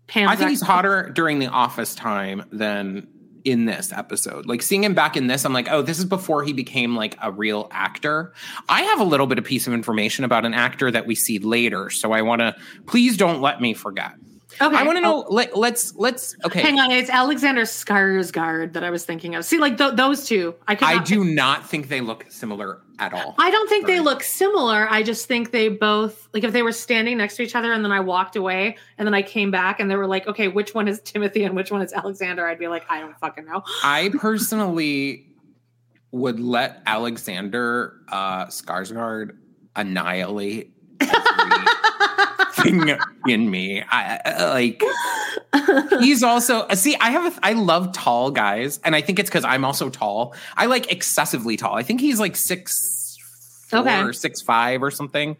Pam's 0.08 0.30
I 0.30 0.36
think 0.36 0.50
he's 0.50 0.60
hotter 0.60 1.10
during 1.10 1.40
the 1.40 1.48
office 1.48 1.94
time 1.94 2.44
than 2.52 3.08
in 3.44 3.64
this 3.64 3.92
episode. 3.92 4.46
Like 4.46 4.60
seeing 4.62 4.84
him 4.84 4.94
back 4.94 5.16
in 5.16 5.28
this, 5.28 5.44
I'm 5.44 5.52
like, 5.52 5.68
oh, 5.70 5.82
this 5.82 5.98
is 5.98 6.04
before 6.04 6.42
he 6.42 6.52
became 6.52 6.96
like 6.96 7.16
a 7.22 7.30
real 7.30 7.68
actor. 7.70 8.32
I 8.68 8.82
have 8.82 9.00
a 9.00 9.04
little 9.04 9.26
bit 9.26 9.38
of 9.38 9.44
piece 9.44 9.66
of 9.66 9.72
information 9.72 10.24
about 10.24 10.44
an 10.44 10.54
actor 10.54 10.90
that 10.90 11.06
we 11.06 11.14
see 11.14 11.38
later, 11.38 11.90
so 11.90 12.12
I 12.12 12.22
want 12.22 12.40
to 12.40 12.54
please 12.86 13.16
don't 13.16 13.40
let 13.40 13.60
me 13.60 13.74
forget. 13.74 14.12
Okay. 14.60 14.76
I 14.76 14.82
want 14.82 14.96
to 14.96 15.02
know. 15.02 15.24
Oh. 15.24 15.32
Let, 15.32 15.56
let's 15.56 15.94
let's 15.96 16.36
okay. 16.44 16.60
Hang 16.60 16.78
on, 16.78 16.90
it's 16.90 17.10
Alexander 17.10 17.62
Skarsgård 17.62 18.72
that 18.72 18.84
I 18.84 18.90
was 18.90 19.04
thinking 19.04 19.34
of. 19.34 19.44
See, 19.44 19.58
like 19.58 19.78
th- 19.78 19.94
those 19.94 20.26
two, 20.26 20.54
I 20.66 20.74
could. 20.74 20.88
I 20.88 21.02
do 21.02 21.24
not 21.24 21.68
think 21.68 21.88
they 21.88 22.00
look 22.00 22.26
similar 22.28 22.80
at 22.98 23.12
all. 23.12 23.34
I 23.38 23.50
don't 23.50 23.68
think 23.68 23.86
they 23.86 24.00
look 24.00 24.22
similar. 24.22 24.88
I 24.90 25.02
just 25.02 25.26
think 25.26 25.50
they 25.50 25.68
both 25.68 26.28
like 26.32 26.44
if 26.44 26.52
they 26.52 26.62
were 26.62 26.72
standing 26.72 27.18
next 27.18 27.36
to 27.36 27.42
each 27.42 27.54
other 27.54 27.72
and 27.72 27.84
then 27.84 27.92
I 27.92 28.00
walked 28.00 28.36
away 28.36 28.76
and 28.98 29.06
then 29.06 29.14
I 29.14 29.22
came 29.22 29.50
back 29.50 29.80
and 29.80 29.90
they 29.90 29.96
were 29.96 30.06
like, 30.06 30.26
okay, 30.26 30.48
which 30.48 30.74
one 30.74 30.88
is 30.88 31.00
Timothy 31.00 31.44
and 31.44 31.54
which 31.54 31.70
one 31.70 31.82
is 31.82 31.92
Alexander? 31.92 32.46
I'd 32.46 32.58
be 32.58 32.68
like, 32.68 32.84
I 32.88 33.00
don't 33.00 33.18
fucking 33.18 33.44
know. 33.44 33.62
I 33.82 34.10
personally 34.18 35.26
would 36.12 36.40
let 36.40 36.82
Alexander 36.86 38.00
uh, 38.08 38.46
Skarsgård 38.46 39.36
annihilate 39.74 40.72
everything 42.66 42.98
in 43.28 43.50
me. 43.50 43.82
I, 43.88 44.44
like 44.50 44.82
he's 46.00 46.22
also 46.22 46.66
see. 46.74 46.96
I 46.96 47.10
have 47.10 47.36
a, 47.36 47.40
I 47.42 47.52
love 47.52 47.92
tall 47.92 48.30
guys, 48.30 48.80
and 48.84 48.94
I 48.94 49.00
think 49.00 49.18
it's 49.18 49.30
because 49.30 49.44
I'm 49.44 49.64
also 49.64 49.90
tall. 49.90 50.34
I 50.56 50.66
like 50.66 50.90
excessively 50.90 51.56
tall. 51.56 51.74
I 51.74 51.82
think 51.82 52.00
he's 52.00 52.20
like 52.20 52.36
six 52.36 53.18
four 53.68 53.80
okay. 53.80 54.00
or 54.00 54.12
six 54.12 54.40
five 54.40 54.82
or 54.82 54.90
something. 54.90 55.36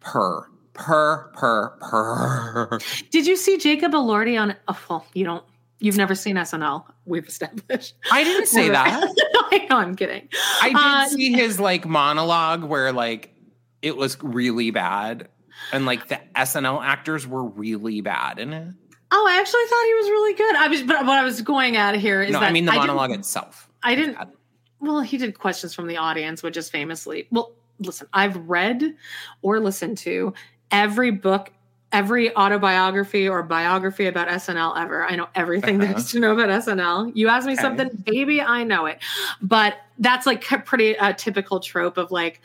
Per 0.00 0.46
per 0.74 1.30
per 1.34 1.68
per. 1.80 2.78
Did 3.10 3.26
you 3.26 3.36
see 3.36 3.58
Jacob 3.58 3.92
Elordi 3.92 4.40
on? 4.40 4.56
Oh, 4.68 4.78
well, 4.88 5.06
you 5.14 5.24
don't. 5.24 5.44
You've 5.82 5.96
never 5.96 6.14
seen 6.14 6.36
SNL. 6.36 6.84
We've 7.06 7.26
established. 7.26 7.94
I 8.12 8.22
didn't 8.22 8.46
say 8.46 8.68
that. 8.68 9.02
I 9.52 9.66
know. 9.70 9.76
I'm 9.76 9.96
kidding. 9.96 10.28
I 10.60 10.68
did 10.68 10.76
uh, 10.76 11.08
see 11.08 11.32
his 11.32 11.58
like 11.58 11.86
monologue 11.86 12.62
where 12.64 12.92
like 12.92 13.34
it 13.80 13.96
was 13.96 14.22
really 14.22 14.70
bad 14.70 15.28
and 15.72 15.86
like 15.86 16.08
the 16.08 16.20
SNL 16.36 16.82
actors 16.82 17.26
were 17.26 17.44
really 17.44 18.00
bad 18.00 18.38
in 18.38 18.52
it. 18.52 18.74
Oh, 19.12 19.26
I 19.28 19.40
actually 19.40 19.64
thought 19.64 19.84
he 19.86 19.94
was 19.94 20.08
really 20.08 20.34
good. 20.34 20.56
I 20.56 20.68
was, 20.68 20.82
but 20.82 21.06
what 21.06 21.18
I 21.18 21.24
was 21.24 21.42
going 21.42 21.76
at 21.76 21.96
here 21.96 22.22
is 22.22 22.32
no, 22.32 22.40
that 22.40 22.50
I 22.50 22.52
mean 22.52 22.64
the 22.64 22.72
monologue 22.72 23.10
itself. 23.10 23.68
I 23.82 23.94
didn't. 23.94 24.14
Bad. 24.14 24.32
Well, 24.80 25.00
he 25.00 25.18
did 25.18 25.38
questions 25.38 25.74
from 25.74 25.88
the 25.88 25.96
audience, 25.96 26.42
which 26.42 26.56
is 26.56 26.70
famously. 26.70 27.26
Well, 27.30 27.52
listen, 27.80 28.06
I've 28.12 28.36
read 28.48 28.94
or 29.42 29.58
listened 29.58 29.98
to 29.98 30.32
every 30.70 31.10
book, 31.10 31.50
every 31.90 32.34
autobiography 32.36 33.28
or 33.28 33.42
biography 33.42 34.06
about 34.06 34.28
SNL 34.28 34.80
ever. 34.80 35.04
I 35.04 35.16
know 35.16 35.28
everything 35.34 35.82
uh-huh. 35.82 35.92
there's 35.92 36.12
to 36.12 36.20
know 36.20 36.32
about 36.32 36.48
SNL. 36.48 37.12
You 37.14 37.28
ask 37.28 37.46
me 37.46 37.54
okay. 37.54 37.62
something, 37.62 37.88
baby, 38.04 38.40
I 38.40 38.62
know 38.62 38.86
it. 38.86 39.00
But 39.42 39.74
that's 39.98 40.24
like 40.24 40.48
a 40.52 40.58
pretty 40.58 40.96
uh, 40.96 41.14
typical 41.14 41.60
trope 41.60 41.98
of 41.98 42.10
like. 42.10 42.40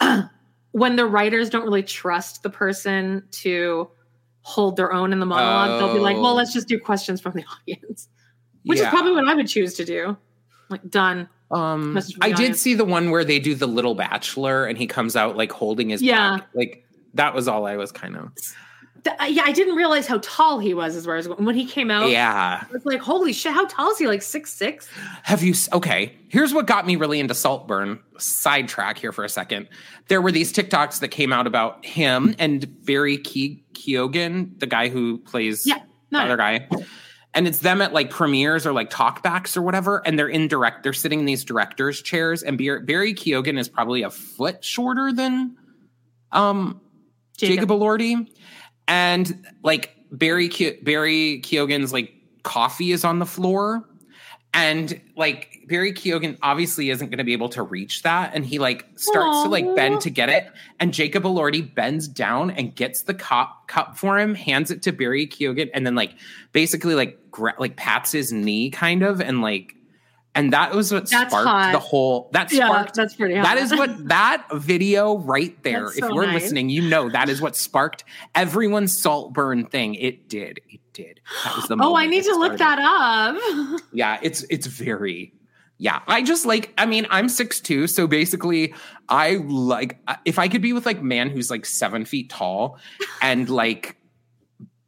when 0.76 0.96
the 0.96 1.06
writers 1.06 1.48
don't 1.48 1.64
really 1.64 1.82
trust 1.82 2.42
the 2.42 2.50
person 2.50 3.24
to 3.30 3.88
hold 4.42 4.76
their 4.76 4.92
own 4.92 5.10
in 5.10 5.20
the 5.20 5.24
monologue, 5.24 5.70
oh. 5.70 5.78
they'll 5.78 5.94
be 5.94 6.00
like, 6.00 6.18
well, 6.18 6.34
let's 6.34 6.52
just 6.52 6.68
do 6.68 6.78
questions 6.78 7.18
from 7.18 7.32
the 7.32 7.42
audience, 7.62 8.10
which 8.64 8.78
yeah. 8.78 8.84
is 8.84 8.90
probably 8.90 9.12
what 9.12 9.26
I 9.26 9.34
would 9.34 9.48
choose 9.48 9.72
to 9.76 9.86
do. 9.86 10.18
Like, 10.68 10.86
done. 10.90 11.30
Um, 11.50 11.98
I 12.20 12.30
did 12.30 12.56
see 12.56 12.74
the 12.74 12.84
one 12.84 13.10
where 13.10 13.24
they 13.24 13.38
do 13.38 13.54
the 13.54 13.66
little 13.66 13.94
bachelor 13.94 14.66
and 14.66 14.76
he 14.76 14.86
comes 14.86 15.16
out 15.16 15.34
like 15.34 15.50
holding 15.50 15.88
his 15.88 16.02
yeah. 16.02 16.36
Back. 16.36 16.48
Like, 16.52 16.84
that 17.14 17.34
was 17.34 17.48
all 17.48 17.66
I 17.66 17.76
was 17.76 17.90
kind 17.90 18.14
of 18.14 18.30
yeah, 19.06 19.42
I 19.44 19.52
didn't 19.52 19.76
realize 19.76 20.06
how 20.06 20.18
tall 20.22 20.58
he 20.58 20.74
was 20.74 20.96
as 20.96 21.04
far 21.04 21.16
as 21.16 21.28
when 21.28 21.54
he 21.54 21.66
came 21.66 21.90
out. 21.90 22.10
Yeah. 22.10 22.64
It's 22.72 22.86
like, 22.86 23.00
holy 23.00 23.32
shit, 23.32 23.52
how 23.52 23.66
tall 23.66 23.90
is 23.90 23.98
he? 23.98 24.06
Like 24.06 24.22
six 24.22 24.52
six? 24.52 24.88
Have 25.22 25.42
you 25.42 25.54
okay. 25.72 26.16
Here's 26.28 26.52
what 26.52 26.66
got 26.66 26.86
me 26.86 26.96
really 26.96 27.20
into 27.20 27.34
Saltburn. 27.34 28.00
Sidetrack 28.18 28.98
here 28.98 29.12
for 29.12 29.24
a 29.24 29.28
second. 29.28 29.68
There 30.08 30.20
were 30.20 30.32
these 30.32 30.52
TikToks 30.52 31.00
that 31.00 31.08
came 31.08 31.32
out 31.32 31.46
about 31.46 31.84
him 31.84 32.34
and 32.38 32.84
Barry 32.84 33.18
Ke- 33.18 33.62
Keoghan, 33.72 34.58
the 34.58 34.66
guy 34.66 34.88
who 34.88 35.18
plays 35.18 35.66
yeah, 35.66 35.80
no, 36.10 36.20
the 36.20 36.24
other 36.24 36.36
guy. 36.36 36.68
And 37.34 37.46
it's 37.46 37.58
them 37.58 37.82
at 37.82 37.92
like 37.92 38.10
premieres 38.10 38.66
or 38.66 38.72
like 38.72 38.88
talkbacks 38.88 39.56
or 39.56 39.62
whatever, 39.62 40.02
and 40.06 40.18
they're 40.18 40.28
in 40.28 40.48
direct. 40.48 40.82
They're 40.82 40.94
sitting 40.94 41.20
in 41.20 41.26
these 41.26 41.44
directors' 41.44 42.00
chairs, 42.00 42.42
and 42.42 42.56
Barry 42.56 43.12
Keoghan 43.12 43.58
is 43.58 43.68
probably 43.68 44.02
a 44.02 44.10
foot 44.10 44.64
shorter 44.64 45.12
than 45.12 45.56
um 46.32 46.80
Jacob, 47.36 47.56
Jacob 47.56 47.68
Elordi 47.68 48.26
and 48.88 49.46
like 49.62 49.96
Barry 50.12 50.48
Ke- 50.48 50.82
Barry 50.84 51.40
Keoghan's 51.42 51.92
like 51.92 52.12
coffee 52.42 52.92
is 52.92 53.04
on 53.04 53.18
the 53.18 53.26
floor 53.26 53.88
and 54.54 54.98
like 55.16 55.60
Barry 55.66 55.92
Keoghan 55.92 56.38
obviously 56.42 56.90
isn't 56.90 57.10
going 57.10 57.18
to 57.18 57.24
be 57.24 57.34
able 57.34 57.50
to 57.50 57.62
reach 57.62 58.02
that 58.02 58.32
and 58.34 58.46
he 58.46 58.58
like 58.58 58.86
starts 58.96 59.36
Aww. 59.36 59.44
to 59.44 59.48
like 59.50 59.76
bend 59.76 60.00
to 60.00 60.10
get 60.10 60.28
it 60.28 60.50
and 60.80 60.94
Jacob 60.94 61.24
Elordi 61.24 61.74
bends 61.74 62.08
down 62.08 62.50
and 62.52 62.74
gets 62.74 63.02
the 63.02 63.14
cup 63.14 63.68
cup 63.68 63.98
for 63.98 64.18
him 64.18 64.34
hands 64.34 64.70
it 64.70 64.82
to 64.82 64.92
Barry 64.92 65.26
Keoghan 65.26 65.68
and 65.74 65.86
then 65.86 65.94
like 65.94 66.14
basically 66.52 66.94
like 66.94 67.18
gra- 67.30 67.54
like 67.58 67.76
pats 67.76 68.12
his 68.12 68.32
knee 68.32 68.70
kind 68.70 69.02
of 69.02 69.20
and 69.20 69.42
like 69.42 69.75
and 70.36 70.52
that 70.52 70.72
was 70.74 70.92
what 70.92 71.10
that's 71.10 71.32
sparked 71.32 71.48
hot. 71.48 71.72
the 71.72 71.78
whole 71.78 72.28
that 72.32 72.50
sparked 72.50 72.96
yeah, 72.96 73.02
that's 73.02 73.16
pretty 73.16 73.34
hot. 73.34 73.42
that 73.42 73.58
is 73.58 73.72
what 73.72 74.08
that 74.08 74.46
video 74.54 75.16
right 75.18 75.60
there 75.64 75.86
if 75.86 75.98
you're 75.98 76.26
nice. 76.26 76.42
listening 76.42 76.68
you 76.68 76.82
know 76.82 77.08
that 77.08 77.28
is 77.28 77.40
what 77.40 77.56
sparked 77.56 78.04
everyone's 78.34 78.96
Saltburn 78.96 79.64
thing. 79.64 79.94
It 79.94 80.28
did. 80.28 80.60
It 80.68 80.80
did. 80.92 81.20
That 81.44 81.56
was 81.56 81.66
the 81.66 81.76
oh 81.80 81.96
i 81.96 82.06
need 82.06 82.24
to 82.24 82.34
look 82.34 82.58
that 82.58 82.78
up. 82.78 83.80
Yeah 83.92 84.18
it's 84.22 84.44
it's 84.50 84.66
very 84.66 85.32
yeah 85.78 86.00
i 86.06 86.22
just 86.22 86.46
like 86.46 86.72
i 86.78 86.86
mean 86.86 87.06
i'm 87.10 87.28
six 87.28 87.60
two 87.60 87.86
so 87.86 88.06
basically 88.06 88.74
i 89.08 89.36
like 89.46 89.98
uh, 90.06 90.16
if 90.24 90.38
i 90.38 90.48
could 90.48 90.62
be 90.62 90.72
with 90.72 90.86
like 90.86 91.02
man 91.02 91.28
who's 91.28 91.50
like 91.50 91.66
seven 91.66 92.04
feet 92.04 92.30
tall 92.30 92.78
and 93.22 93.48
like 93.48 93.96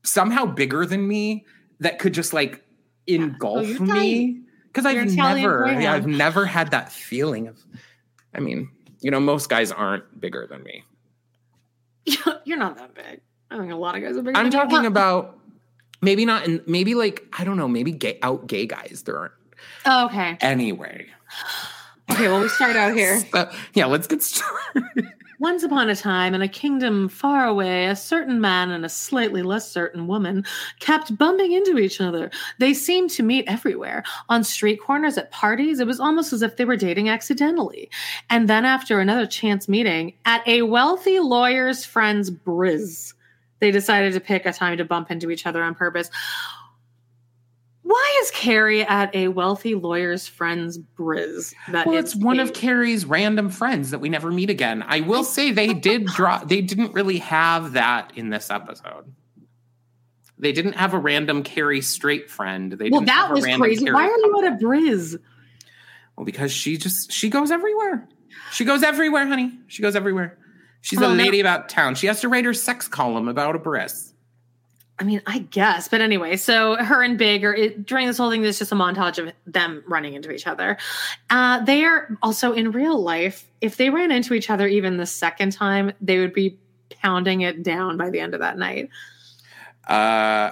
somehow 0.03 0.45
bigger 0.45 0.87
than 0.87 1.07
me 1.07 1.45
that 1.81 1.99
could 1.99 2.15
just 2.15 2.33
like 2.33 2.57
oh, 2.57 2.63
engulf 3.07 3.67
oh, 3.81 3.85
me 3.85 4.43
because 4.85 5.19
I've 5.19 5.37
never, 5.37 5.81
yeah, 5.81 5.93
I've 5.93 6.07
never 6.07 6.47
had 6.47 6.71
that 6.71 6.93
feeling 6.93 7.49
of. 7.49 7.59
I 8.35 8.41
mean, 8.41 8.71
you 9.01 9.11
know, 9.11 9.21
most 9.21 9.49
guys 9.49 9.73
aren't 9.73 10.21
bigger 10.21 10.47
than 10.49 10.63
me. 10.63 10.85
You're 12.45 12.59
not 12.59 12.77
that 12.77 12.95
big. 12.95 13.21
I 13.51 13.59
think 13.59 13.73
a 13.73 13.77
lot 13.77 13.97
of 13.97 14.03
guys 14.03 14.17
are 14.17 14.23
bigger. 14.23 14.39
I'm 14.39 14.51
talking 14.51 14.87
about 14.87 15.39
maybe 16.01 16.25
not, 16.25 16.47
in 16.47 16.63
maybe 16.67 16.95
like 16.95 17.25
I 17.39 17.45
don't 17.45 17.57
know, 17.57 17.69
maybe 17.69 17.93
gay 17.93 18.19
out 18.23 18.47
gay 18.47 18.67
guys. 18.67 19.03
There 19.05 19.19
aren't. 19.19 19.33
Oh, 19.87 20.07
okay. 20.07 20.37
Anyway. 20.41 21.07
Okay, 22.11 22.27
well, 22.27 22.41
we 22.41 22.49
start 22.49 22.75
out 22.75 22.97
here. 22.97 23.21
So, 23.33 23.51
yeah, 23.75 23.85
let's 23.85 24.07
get 24.07 24.23
started. 24.23 25.13
Once 25.41 25.63
upon 25.63 25.89
a 25.89 25.95
time, 25.95 26.35
in 26.35 26.43
a 26.43 26.49
kingdom 26.49 27.09
far 27.09 27.47
away, 27.47 27.87
a 27.87 27.95
certain 27.95 28.41
man 28.41 28.73
and 28.73 28.85
a 28.85 28.89
slightly 28.89 29.41
less 29.41 29.71
certain 29.71 30.09
woman 30.09 30.45
kept 30.81 31.17
bumping 31.17 31.53
into 31.53 31.79
each 31.79 32.01
other. 32.01 32.29
They 32.59 32.75
seemed 32.75 33.11
to 33.11 33.23
meet 33.23 33.45
everywhere 33.47 34.03
on 34.29 34.43
street 34.43 34.81
corners, 34.81 35.17
at 35.17 35.31
parties. 35.31 35.79
It 35.79 35.87
was 35.87 36.01
almost 36.01 36.33
as 36.33 36.43
if 36.43 36.57
they 36.57 36.65
were 36.65 36.77
dating 36.77 37.09
accidentally. 37.09 37.89
And 38.31 38.49
then, 38.49 38.65
after 38.65 38.99
another 38.99 39.27
chance 39.27 39.69
meeting 39.69 40.15
at 40.25 40.47
a 40.49 40.63
wealthy 40.63 41.21
lawyer's 41.21 41.85
friend's 41.85 42.31
bris, 42.31 43.15
they 43.61 43.71
decided 43.71 44.15
to 44.15 44.21
pick 44.21 44.45
a 44.45 44.53
time 44.53 44.77
to 44.79 44.85
bump 44.85 45.09
into 45.09 45.31
each 45.31 45.47
other 45.47 45.63
on 45.63 45.77
purpose. 45.77 46.11
Why 47.89 48.21
is 48.23 48.31
Carrie 48.33 48.85
at 48.85 49.15
a 49.15 49.29
wealthy 49.29 49.75
lawyer's 49.75 50.29
friend's 50.29 50.77
bris? 50.77 51.55
That 51.69 51.87
well, 51.87 51.97
it's 51.97 52.15
one 52.15 52.39
of 52.39 52.53
Carrie's 52.53 53.07
random 53.07 53.49
friends 53.49 53.93
that 53.93 53.99
we 53.99 54.11
never 54.11 54.31
meet 54.31 54.51
again. 54.51 54.85
I 54.87 55.01
will 55.01 55.25
say 55.25 55.53
they 55.53 55.73
did 55.73 56.05
draw. 56.05 56.45
They 56.45 56.61
didn't 56.61 56.93
really 56.93 57.17
have 57.21 57.73
that 57.73 58.13
in 58.15 58.29
this 58.29 58.51
episode. 58.51 59.11
They 60.37 60.53
didn't 60.53 60.75
have 60.75 60.93
a 60.93 60.99
random 60.99 61.43
Carrie 61.43 61.81
straight 61.81 62.29
friend. 62.29 62.73
They 62.73 62.91
well, 62.91 63.01
that 63.01 63.33
was 63.33 63.47
crazy. 63.47 63.87
Carrie 63.87 63.95
Why 63.95 64.05
are 64.05 64.19
you 64.19 64.45
at 64.45 64.53
a 64.53 64.57
bris? 64.57 65.17
Well, 66.15 66.27
because 66.27 66.53
she 66.53 66.77
just 66.77 67.11
she 67.11 67.31
goes 67.31 67.51
everywhere. 67.51 68.07
She 68.53 68.67
goes 68.67 68.83
everywhere, 68.83 69.27
honey. 69.27 69.59
She 69.67 69.81
goes 69.81 69.97
everywhere. 69.97 70.37
She's 70.83 71.01
well, 71.01 71.15
a 71.15 71.15
lady 71.15 71.43
no. 71.43 71.49
about 71.49 71.71
town. 71.71 71.95
She 71.95 72.07
has 72.07 72.21
to 72.21 72.29
write 72.29 72.45
her 72.45 72.53
sex 72.53 72.87
column 72.87 73.29
about 73.29 73.57
a 73.57 73.59
bris. 73.59 74.08
I 75.01 75.05
mean, 75.05 75.23
I 75.27 75.39
guess, 75.39 75.87
but 75.89 76.01
anyway, 76.01 76.37
so 76.37 76.75
her 76.77 77.03
and 77.05 77.17
Big 77.17 77.45
are 77.45 77.55
it, 77.55 77.87
during 77.87 78.09
this 78.09 78.19
whole 78.19 78.31
thing. 78.31 78.43
There's 78.43 78.59
just 78.59 78.73
a 78.73 78.75
montage 78.75 79.19
of 79.19 79.33
them 79.47 79.85
running 79.87 80.15
into 80.15 80.33
each 80.33 80.47
other. 80.47 80.77
Uh, 81.31 81.65
they 81.65 81.85
are 81.85 82.19
also 82.21 82.53
in 82.53 82.73
real 82.73 83.01
life. 83.01 83.47
If 83.61 83.77
they 83.77 83.91
ran 83.91 84.11
into 84.11 84.35
each 84.35 84.51
other 84.51 84.67
even 84.67 84.97
the 84.97 85.07
second 85.07 85.53
time, 85.53 85.93
they 86.01 86.19
would 86.19 86.33
be 86.33 86.59
pounding 86.91 87.43
it 87.43 87.63
down 87.63 87.97
by 87.97 88.11
the 88.11 88.19
end 88.19 88.35
of 88.35 88.41
that 88.41 88.59
night. 88.59 88.89
Uh, 89.87 90.51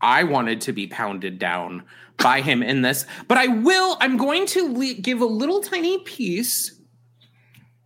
I 0.00 0.24
wanted 0.24 0.60
to 0.62 0.72
be 0.72 0.88
pounded 0.88 1.38
down 1.38 1.84
by 2.16 2.40
him 2.40 2.62
in 2.62 2.82
this, 2.82 3.06
but 3.28 3.38
I 3.38 3.46
will. 3.46 3.96
I'm 4.00 4.16
going 4.16 4.46
to 4.46 4.72
le- 4.72 4.94
give 4.94 5.20
a 5.20 5.26
little 5.26 5.60
tiny 5.60 5.98
piece. 5.98 6.74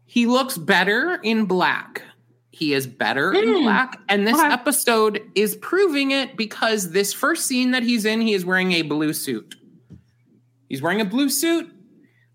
He 0.07 0.27
looks 0.27 0.57
better 0.57 1.21
in 1.23 1.45
black. 1.45 2.03
He 2.59 2.75
is 2.75 2.89
better 2.89 3.31
mm. 3.31 3.41
in 3.41 3.49
hmm. 3.55 3.63
black. 3.63 4.01
And 4.09 4.27
this 4.27 4.37
okay. 4.37 4.53
episode 4.53 5.23
is 5.37 5.55
proving 5.55 6.11
it 6.11 6.37
because 6.37 6.91
this 6.91 7.13
first 7.13 7.47
scene 7.47 7.71
that 7.71 7.85
he's 7.85 8.05
in, 8.05 8.21
he 8.21 8.35
is 8.35 8.45
wearing 8.45 8.73
a 8.73 8.83
blue 8.83 9.13
suit. 9.13 9.55
He's 10.69 10.83
wearing 10.83 11.01
a 11.01 11.05
blue 11.05 11.29
suit. 11.29 11.73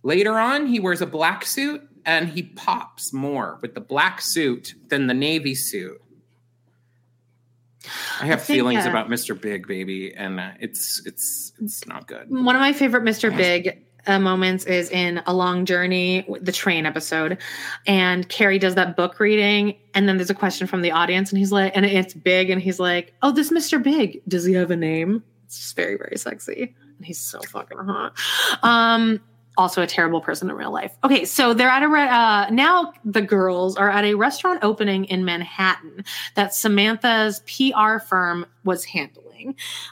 Later 0.01 0.39
on, 0.39 0.67
he 0.67 0.79
wears 0.79 1.01
a 1.01 1.05
black 1.05 1.45
suit 1.45 1.81
and 2.05 2.29
he 2.29 2.43
pops 2.43 3.11
more 3.11 3.59
with 3.61 3.75
the 3.75 3.81
black 3.81 4.21
suit 4.21 4.75
than 4.87 5.07
the 5.07 5.13
navy 5.13 5.55
suit. 5.55 6.01
I 8.21 8.27
have 8.27 8.39
I 8.39 8.43
feelings 8.43 8.85
about 8.85 9.09
Mr. 9.09 9.39
Big, 9.39 9.67
baby, 9.67 10.15
and 10.15 10.39
uh, 10.39 10.51
it's 10.61 11.05
it's 11.05 11.51
it's 11.61 11.85
not 11.85 12.07
good. 12.07 12.29
One 12.29 12.55
of 12.55 12.61
my 12.61 12.71
favorite 12.71 13.03
Mr. 13.03 13.35
Big 13.35 13.82
uh, 14.07 14.19
moments 14.19 14.65
is 14.65 14.89
in 14.89 15.21
a 15.25 15.33
long 15.33 15.65
journey 15.65 16.25
the 16.41 16.51
train 16.51 16.85
episode 16.85 17.37
and 17.87 18.29
carrie 18.29 18.59
does 18.59 18.75
that 18.75 18.95
book 18.95 19.19
reading 19.19 19.77
and 19.93 20.07
then 20.07 20.17
there's 20.17 20.29
a 20.29 20.35
question 20.35 20.67
from 20.67 20.81
the 20.81 20.91
audience 20.91 21.31
and 21.31 21.39
he's 21.39 21.51
like 21.51 21.75
and 21.75 21.85
it's 21.85 22.13
big 22.13 22.49
and 22.49 22.61
he's 22.61 22.79
like 22.79 23.13
oh 23.21 23.31
this 23.31 23.51
mr 23.51 23.81
big 23.81 24.21
does 24.27 24.45
he 24.45 24.53
have 24.53 24.71
a 24.71 24.75
name 24.75 25.23
it's 25.45 25.57
just 25.57 25.75
very 25.75 25.97
very 25.97 26.17
sexy 26.17 26.75
and 26.97 27.05
he's 27.05 27.19
so 27.19 27.39
fucking 27.41 27.77
hot 27.77 28.13
um 28.63 29.19
also 29.57 29.81
a 29.81 29.87
terrible 29.87 30.21
person 30.21 30.49
in 30.49 30.55
real 30.55 30.71
life. 30.71 30.97
Okay, 31.03 31.25
so 31.25 31.53
they're 31.53 31.69
at 31.69 31.83
a 31.83 31.87
re- 31.87 32.07
uh, 32.07 32.49
now 32.49 32.93
the 33.05 33.21
girls 33.21 33.75
are 33.77 33.89
at 33.89 34.03
a 34.03 34.15
restaurant 34.15 34.59
opening 34.63 35.05
in 35.05 35.25
Manhattan 35.25 36.03
that 36.35 36.53
Samantha's 36.53 37.41
PR 37.41 37.99
firm 37.99 38.45
was 38.63 38.83
handling. 38.85 39.32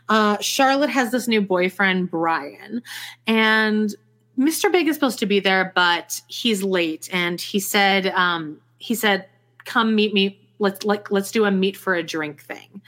Uh, 0.09 0.37
Charlotte 0.39 0.89
has 0.89 1.11
this 1.11 1.27
new 1.27 1.41
boyfriend, 1.41 2.11
Brian, 2.11 2.81
and 3.27 3.95
Mr. 4.37 4.71
Big 4.71 4.87
is 4.87 4.95
supposed 4.95 5.19
to 5.19 5.25
be 5.25 5.39
there, 5.39 5.71
but 5.75 6.21
he's 6.27 6.63
late. 6.63 7.09
And 7.11 7.39
he 7.39 7.59
said, 7.59 8.07
um, 8.07 8.59
he 8.77 8.95
said, 8.95 9.27
come 9.65 9.95
meet 9.95 10.13
me. 10.13 10.37
Let's 10.59 10.85
like 10.85 11.09
let's 11.09 11.31
do 11.31 11.45
a 11.45 11.51
meet 11.51 11.75
for 11.75 11.95
a 11.95 12.03
drink 12.03 12.41
thing. 12.43 12.81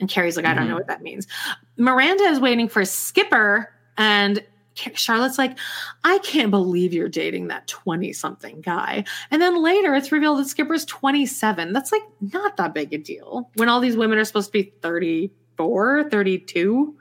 And 0.00 0.08
Carrie's 0.08 0.36
like, 0.36 0.46
I 0.46 0.54
don't 0.54 0.64
know 0.64 0.70
mm-hmm. 0.70 0.74
what 0.78 0.88
that 0.88 1.02
means. 1.02 1.28
Miranda 1.76 2.24
is 2.24 2.40
waiting 2.40 2.68
for 2.68 2.84
Skipper, 2.84 3.72
and 3.96 4.44
Charlotte's 4.74 5.38
like, 5.38 5.58
I 6.04 6.18
can't 6.18 6.50
believe 6.50 6.92
you're 6.92 7.08
dating 7.08 7.48
that 7.48 7.66
20 7.66 8.12
something 8.12 8.60
guy. 8.60 9.04
And 9.30 9.42
then 9.42 9.62
later 9.62 9.94
it's 9.94 10.12
revealed 10.12 10.38
that 10.40 10.48
Skipper's 10.48 10.84
27. 10.86 11.72
That's 11.72 11.92
like 11.92 12.02
not 12.32 12.56
that 12.56 12.74
big 12.74 12.92
a 12.92 12.98
deal 12.98 13.50
when 13.54 13.68
all 13.68 13.80
these 13.80 13.96
women 13.96 14.18
are 14.18 14.24
supposed 14.24 14.48
to 14.48 14.52
be 14.52 14.72
30 14.80 15.30
34, 15.60 16.10
32. 16.10 16.96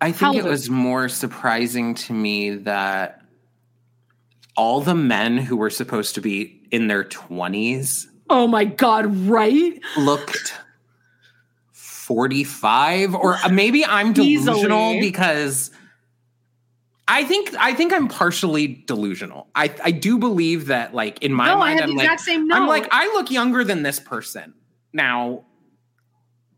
I 0.00 0.12
think 0.12 0.36
it 0.36 0.44
was 0.44 0.70
more 0.70 1.08
surprising 1.08 1.94
to 1.94 2.14
me 2.14 2.50
that 2.50 3.22
all 4.56 4.80
the 4.80 4.94
men 4.94 5.36
who 5.36 5.56
were 5.56 5.70
supposed 5.70 6.14
to 6.14 6.20
be 6.22 6.62
in 6.70 6.88
their 6.88 7.04
20s. 7.04 8.06
Oh 8.30 8.46
my 8.46 8.64
God, 8.64 9.14
right? 9.28 9.78
Looked 9.98 10.54
45 11.72 13.14
or 13.14 13.36
maybe 13.50 13.84
I'm 13.84 14.12
delusional 14.12 14.92
Easily. 14.92 15.00
because 15.00 15.70
I 17.06 17.24
think 17.24 17.54
I 17.58 17.74
think 17.74 17.92
I'm 17.92 18.08
partially 18.08 18.82
delusional. 18.86 19.48
I 19.54 19.74
I 19.84 19.90
do 19.90 20.18
believe 20.18 20.66
that 20.66 20.94
like 20.94 21.22
in 21.22 21.32
my 21.32 21.48
no, 21.48 21.58
mind 21.58 21.80
I'm 21.80 21.94
like 21.94 22.08
I'm 22.28 22.66
like 22.66 22.88
I 22.90 23.06
look 23.14 23.30
younger 23.30 23.64
than 23.64 23.82
this 23.82 24.00
person. 24.00 24.54
Now 24.92 25.44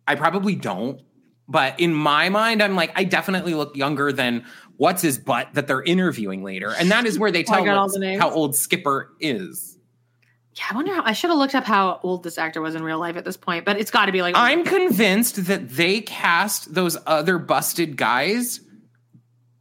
I 0.07 0.15
probably 0.15 0.55
don't, 0.55 1.01
but 1.49 1.79
in 1.81 1.93
my 1.93 2.29
mind, 2.29 2.63
I'm 2.63 2.77
like, 2.77 2.93
I 2.95 3.05
definitely 3.05 3.55
look 3.55 3.77
younger 3.77 4.13
than 4.13 4.45
what's 4.77 5.03
his 5.03 5.19
butt 5.19 5.49
that 5.55 5.67
they're 5.67 5.83
interviewing 5.83 6.43
later. 6.43 6.75
And 6.79 6.91
that 6.91 7.07
is 7.07 7.19
where 7.19 7.31
they 7.31 7.45
oh, 7.49 7.65
tell 7.65 7.85
us 7.85 7.99
the 7.99 8.19
how 8.19 8.31
old 8.31 8.57
Skipper 8.57 9.13
is. 9.21 9.79
Yeah, 10.55 10.65
I 10.71 10.75
wonder 10.75 10.95
how 10.95 11.03
I 11.05 11.13
should 11.13 11.31
have 11.31 11.39
looked 11.39 11.55
up 11.55 11.65
how 11.65 11.99
old 12.03 12.25
this 12.25 12.37
actor 12.37 12.61
was 12.61 12.75
in 12.75 12.83
real 12.83 12.99
life 12.99 13.17
at 13.17 13.25
this 13.25 13.39
point, 13.39 13.65
but 13.65 13.79
it's 13.79 13.91
got 13.91 14.07
to 14.07 14.13
be 14.13 14.21
like. 14.21 14.35
I'm 14.37 14.65
convinced 14.65 15.47
that 15.47 15.71
they 15.71 16.03
cast 16.03 16.75
those 16.75 16.99
other 17.07 17.39
busted 17.39 17.97
guys 17.97 18.61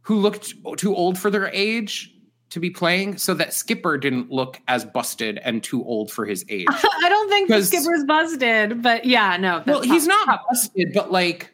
who 0.02 0.18
looked 0.18 0.54
too 0.76 0.94
old 0.94 1.18
for 1.18 1.30
their 1.30 1.48
age 1.48 2.12
to 2.50 2.60
be 2.60 2.68
playing 2.68 3.16
so 3.16 3.32
that 3.32 3.54
Skipper 3.54 3.96
didn't 3.96 4.30
look 4.30 4.60
as 4.68 4.84
busted 4.84 5.38
and 5.38 5.62
too 5.62 5.82
old 5.84 6.10
for 6.12 6.26
his 6.26 6.44
age. 6.50 6.66
I 6.68 7.08
don't 7.08 7.28
think 7.28 7.64
Skipper's 7.64 8.04
busted, 8.04 8.82
but 8.82 9.06
yeah, 9.06 9.38
no. 9.38 9.62
Well, 9.66 9.82
he's 9.82 10.06
not 10.06 10.42
busted, 10.50 10.92
but 10.92 11.10
like 11.10 11.51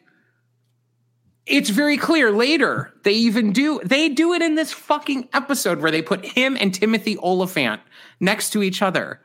it's 1.49 1.69
very 1.69 1.97
clear 1.97 2.31
later. 2.31 2.93
They 3.03 3.13
even 3.13 3.51
do 3.51 3.81
they 3.83 4.09
do 4.09 4.33
it 4.33 4.41
in 4.41 4.55
this 4.55 4.71
fucking 4.71 5.29
episode 5.33 5.81
where 5.81 5.91
they 5.91 6.01
put 6.01 6.25
him 6.25 6.55
and 6.59 6.73
Timothy 6.73 7.17
Olyphant 7.17 7.81
next 8.19 8.51
to 8.51 8.63
each 8.63 8.81
other. 8.81 9.19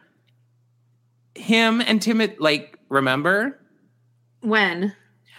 Him 1.35 1.81
and 1.81 2.01
Timothy 2.01 2.37
like 2.39 2.79
remember? 2.89 3.61
When? 4.41 4.95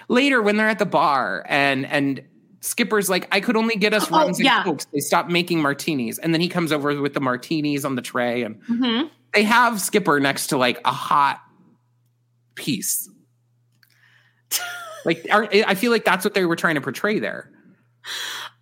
Later 0.07 0.41
when 0.41 0.57
they're 0.57 0.69
at 0.69 0.79
the 0.79 0.85
bar 0.85 1.43
and 1.47 1.85
and 1.85 2.21
Skipper's 2.61 3.09
like, 3.09 3.27
I 3.31 3.41
could 3.41 3.55
only 3.55 3.75
get 3.75 3.93
us 3.93 4.07
oh, 4.11 4.17
rums 4.17 4.39
yeah. 4.39 4.57
and 4.57 4.65
cokes. 4.65 4.85
They 4.85 4.99
stopped 4.99 5.29
making 5.29 5.61
martinis. 5.61 6.17
And 6.17 6.33
then 6.33 6.41
he 6.41 6.49
comes 6.49 6.71
over 6.71 6.99
with 6.99 7.13
the 7.13 7.19
martinis 7.19 7.85
on 7.85 7.95
the 7.95 8.01
tray 8.01 8.43
and 8.43 8.61
mm-hmm. 8.63 9.07
they 9.33 9.43
have 9.43 9.79
Skipper 9.81 10.19
next 10.19 10.47
to 10.47 10.57
like 10.57 10.79
a 10.85 10.91
hot 10.91 11.41
piece. 12.55 13.09
Like, 15.05 15.25
I 15.29 15.75
feel 15.75 15.91
like 15.91 16.03
that's 16.03 16.25
what 16.25 16.33
they 16.33 16.45
were 16.45 16.55
trying 16.55 16.75
to 16.75 16.81
portray 16.81 17.19
there. 17.19 17.49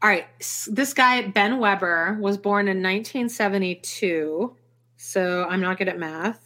All 0.02 0.10
right. 0.10 0.26
This 0.68 0.94
guy, 0.94 1.22
Ben 1.28 1.60
Weber, 1.60 2.18
was 2.20 2.38
born 2.38 2.68
in 2.68 2.84
1972. 2.84 4.56
So 4.98 5.48
I'm 5.50 5.62
not 5.62 5.78
good 5.78 5.88
at 5.88 5.98
math. 5.98 6.42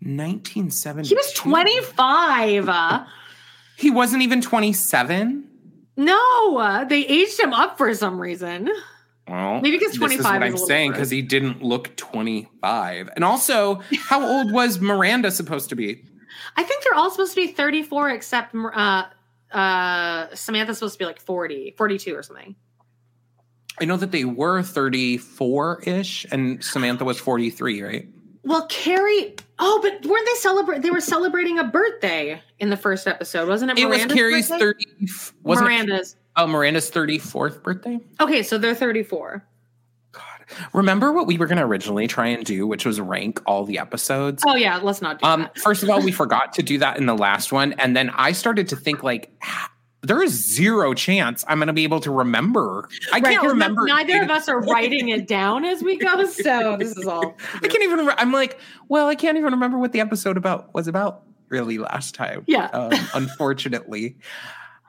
1970. 0.00 1.08
He 1.08 1.14
was 1.14 1.32
25. 1.32 2.68
he 3.76 3.90
wasn't 3.90 4.22
even 4.22 4.40
27? 4.40 5.48
No, 5.96 6.84
they 6.88 7.06
aged 7.06 7.38
him 7.38 7.52
up 7.52 7.78
for 7.78 7.94
some 7.94 8.20
reason. 8.20 8.68
Well, 9.28 9.60
maybe 9.60 9.78
because 9.78 9.96
25 9.96 10.18
is 10.18 10.24
what 10.24 10.42
I'm 10.42 10.56
saying 10.56 10.90
because 10.92 11.10
he 11.10 11.22
didn't 11.22 11.62
look 11.62 11.94
25. 11.96 13.10
And 13.14 13.24
also, 13.24 13.82
how 13.98 14.26
old 14.26 14.52
was 14.52 14.80
Miranda 14.80 15.30
supposed 15.30 15.68
to 15.68 15.76
be? 15.76 16.04
I 16.56 16.62
think 16.62 16.84
they're 16.84 16.94
all 16.94 17.10
supposed 17.10 17.34
to 17.34 17.46
be 17.46 17.52
34 17.52 18.10
except 18.10 18.54
uh, 18.54 19.04
uh, 19.50 20.34
Samantha's 20.34 20.78
supposed 20.78 20.94
to 20.94 20.98
be 20.98 21.04
like 21.04 21.20
40, 21.20 21.74
42 21.76 22.14
or 22.14 22.22
something. 22.22 22.54
I 23.80 23.84
know 23.84 23.96
that 23.96 24.12
they 24.12 24.24
were 24.24 24.62
34 24.62 25.82
ish 25.86 26.26
and 26.30 26.62
Samantha 26.62 27.04
was 27.04 27.18
43, 27.18 27.82
right? 27.82 28.08
Well, 28.44 28.66
Carrie. 28.66 29.36
Oh, 29.58 29.80
but 29.82 30.04
weren't 30.04 30.26
they 30.26 30.34
celebrate? 30.34 30.82
They 30.82 30.90
were 30.90 31.00
celebrating 31.00 31.58
a 31.58 31.64
birthday 31.64 32.42
in 32.58 32.70
the 32.70 32.76
first 32.76 33.06
episode, 33.06 33.48
wasn't 33.48 33.70
it? 33.70 33.74
Miranda's 33.74 34.02
it 34.02 34.08
was 34.08 34.14
Carrie's 34.14 34.48
birthday? 34.48 34.64
thirty. 34.64 34.84
Wasn't 35.42 35.64
Miranda's. 35.68 36.12
It, 36.14 36.18
oh, 36.36 36.46
Miranda's 36.48 36.90
thirty 36.90 37.18
fourth 37.18 37.62
birthday. 37.62 38.00
Okay, 38.20 38.42
so 38.42 38.58
they're 38.58 38.74
thirty 38.74 39.04
four. 39.04 39.46
Remember 40.72 41.12
what 41.12 41.26
we 41.26 41.38
were 41.38 41.46
going 41.46 41.58
to 41.58 41.64
originally 41.64 42.06
try 42.06 42.28
and 42.28 42.44
do, 42.44 42.66
which 42.66 42.84
was 42.84 43.00
rank 43.00 43.40
all 43.46 43.64
the 43.64 43.78
episodes? 43.78 44.42
Oh 44.46 44.56
yeah, 44.56 44.78
let's 44.78 45.02
not 45.02 45.20
do 45.20 45.26
um, 45.26 45.42
that. 45.42 45.58
first 45.58 45.82
of 45.82 45.90
all, 45.90 46.02
we 46.02 46.12
forgot 46.22 46.52
to 46.54 46.62
do 46.62 46.78
that 46.78 46.96
in 46.96 47.06
the 47.06 47.16
last 47.16 47.52
one, 47.52 47.72
and 47.74 47.96
then 47.96 48.10
I 48.10 48.32
started 48.32 48.68
to 48.68 48.76
think 48.76 49.02
like 49.02 49.32
there 50.02 50.20
is 50.22 50.32
zero 50.32 50.94
chance 50.94 51.44
I'm 51.46 51.58
going 51.58 51.68
to 51.68 51.72
be 51.72 51.84
able 51.84 52.00
to 52.00 52.10
remember. 52.10 52.88
I 53.12 53.20
right, 53.20 53.24
can't 53.24 53.46
remember. 53.46 53.86
Neither 53.86 54.22
of 54.22 54.30
us 54.30 54.48
are 54.48 54.60
writing 54.60 55.08
it 55.08 55.26
down 55.28 55.64
as 55.64 55.82
we 55.82 55.96
go, 55.96 56.26
so 56.26 56.76
this 56.76 56.96
is 56.96 57.06
all. 57.06 57.36
I 57.54 57.68
can't 57.68 57.82
even. 57.82 57.98
Remember. 57.98 58.14
I'm 58.18 58.32
like, 58.32 58.58
well, 58.88 59.08
I 59.08 59.14
can't 59.14 59.36
even 59.36 59.52
remember 59.52 59.78
what 59.78 59.92
the 59.92 60.00
episode 60.00 60.36
about 60.36 60.74
was 60.74 60.88
about 60.88 61.22
really 61.48 61.78
last 61.78 62.14
time. 62.14 62.44
Yeah, 62.46 62.66
um, 62.66 62.92
unfortunately. 63.14 64.16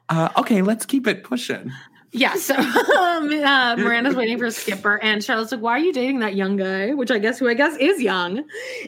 Uh, 0.10 0.30
okay, 0.38 0.62
let's 0.62 0.86
keep 0.86 1.08
it 1.08 1.24
pushing. 1.24 1.72
Yeah, 2.14 2.36
so 2.36 2.56
um, 2.56 3.32
uh, 3.32 3.76
Miranda's 3.76 4.16
waiting 4.16 4.38
for 4.38 4.52
Skipper, 4.52 5.00
and 5.02 5.24
Charlotte's 5.24 5.52
like, 5.52 5.62
"Why 5.62 5.72
are 5.72 5.80
you 5.80 5.92
dating 5.92 6.20
that 6.20 6.36
young 6.36 6.58
guy?" 6.58 6.94
Which 6.94 7.10
I 7.10 7.18
guess, 7.18 7.40
who 7.40 7.50
I 7.50 7.56
guess 7.56 7.76
is 7.78 8.02
young. 8.02 8.46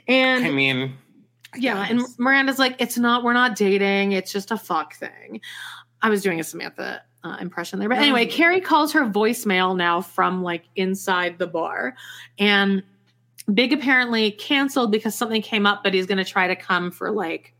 And 0.07 0.45
I 0.45 0.51
mean, 0.51 0.95
yeah, 1.55 1.87
and 1.89 2.01
Miranda's 2.19 2.59
like, 2.59 2.75
"It's 2.79 2.99
not. 2.99 3.23
We're 3.23 3.33
not 3.33 3.55
dating. 3.55 4.11
It's 4.11 4.31
just 4.31 4.51
a 4.51 4.57
fuck 4.57 4.93
thing." 4.93 5.41
I 6.03 6.09
was 6.09 6.21
doing 6.21 6.39
a 6.39 6.43
Samantha 6.43 7.01
uh, 7.23 7.37
impression 7.41 7.79
there, 7.79 7.89
but 7.89 7.97
anyway, 7.97 8.27
Carrie 8.27 8.61
calls 8.61 8.93
her 8.93 9.05
voicemail 9.05 9.75
now 9.75 10.01
from 10.01 10.43
like 10.43 10.65
inside 10.75 11.39
the 11.39 11.47
bar, 11.47 11.95
and 12.37 12.83
Big 13.51 13.73
apparently 13.73 14.29
canceled 14.31 14.91
because 14.91 15.15
something 15.15 15.41
came 15.41 15.65
up, 15.65 15.83
but 15.83 15.95
he's 15.95 16.05
going 16.05 16.19
to 16.19 16.25
try 16.25 16.47
to 16.47 16.55
come 16.55 16.91
for 16.91 17.09
like 17.09 17.54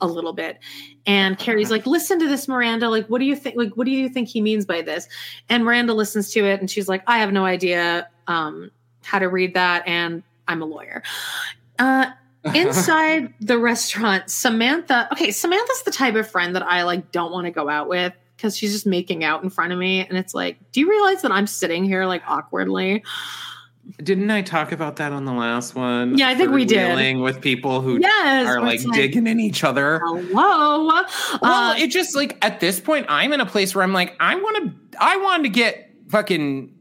a 0.00 0.06
little 0.06 0.32
bit. 0.32 0.58
And 1.06 1.38
Carrie's 1.38 1.70
like, 1.70 1.86
listen 1.86 2.18
to 2.18 2.28
this, 2.28 2.48
Miranda. 2.48 2.88
Like, 2.88 3.06
what 3.06 3.18
do 3.18 3.24
you 3.24 3.36
think? 3.36 3.56
Like, 3.56 3.76
what 3.76 3.84
do 3.84 3.90
you 3.90 4.08
think 4.08 4.28
he 4.28 4.40
means 4.40 4.66
by 4.66 4.82
this? 4.82 5.08
And 5.48 5.64
Miranda 5.64 5.94
listens 5.94 6.32
to 6.32 6.44
it 6.44 6.60
and 6.60 6.70
she's 6.70 6.88
like, 6.88 7.02
I 7.06 7.18
have 7.18 7.32
no 7.32 7.44
idea 7.44 8.08
um, 8.26 8.70
how 9.02 9.18
to 9.18 9.28
read 9.28 9.54
that. 9.54 9.86
And 9.86 10.22
I'm 10.48 10.62
a 10.62 10.66
lawyer. 10.66 11.02
Uh, 11.78 12.06
inside 12.54 13.34
the 13.40 13.58
restaurant, 13.58 14.30
Samantha, 14.30 15.08
okay, 15.12 15.30
Samantha's 15.30 15.82
the 15.82 15.90
type 15.90 16.14
of 16.14 16.28
friend 16.28 16.56
that 16.56 16.62
I 16.62 16.84
like 16.84 17.12
don't 17.12 17.32
want 17.32 17.44
to 17.44 17.50
go 17.50 17.68
out 17.68 17.88
with 17.88 18.14
because 18.36 18.56
she's 18.56 18.72
just 18.72 18.86
making 18.86 19.22
out 19.22 19.42
in 19.42 19.50
front 19.50 19.72
of 19.72 19.78
me. 19.78 20.06
And 20.06 20.16
it's 20.16 20.34
like, 20.34 20.56
do 20.72 20.80
you 20.80 20.88
realize 20.88 21.20
that 21.22 21.30
I'm 21.30 21.46
sitting 21.46 21.84
here 21.84 22.06
like 22.06 22.22
awkwardly? 22.26 23.04
Didn't 24.02 24.30
I 24.30 24.42
talk 24.42 24.72
about 24.72 24.96
that 24.96 25.12
on 25.12 25.24
the 25.24 25.32
last 25.32 25.74
one? 25.74 26.16
Yeah, 26.16 26.28
I 26.28 26.34
think 26.34 26.50
we 26.52 26.64
did. 26.64 26.88
Dealing 26.88 27.20
with 27.20 27.40
people 27.40 27.80
who 27.80 27.98
yes, 28.00 28.46
are 28.46 28.60
like 28.60 28.80
digging 28.92 29.26
in 29.26 29.40
each 29.40 29.64
other. 29.64 30.00
Hello. 30.04 30.30
Well, 30.34 31.06
uh, 31.42 31.74
it 31.76 31.88
just 31.88 32.14
like 32.14 32.36
at 32.44 32.60
this 32.60 32.78
point, 32.78 33.06
I'm 33.08 33.32
in 33.32 33.40
a 33.40 33.46
place 33.46 33.74
where 33.74 33.82
I'm 33.82 33.92
like, 33.92 34.14
I 34.20 34.36
want 34.36 34.56
to, 34.56 34.98
I 35.00 35.16
want 35.16 35.44
to 35.44 35.48
get 35.48 35.90
fucking 36.08 36.72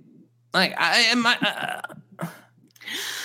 like 0.53 0.73
I 0.77 0.99
am. 0.99 1.25
Uh, 1.25 1.81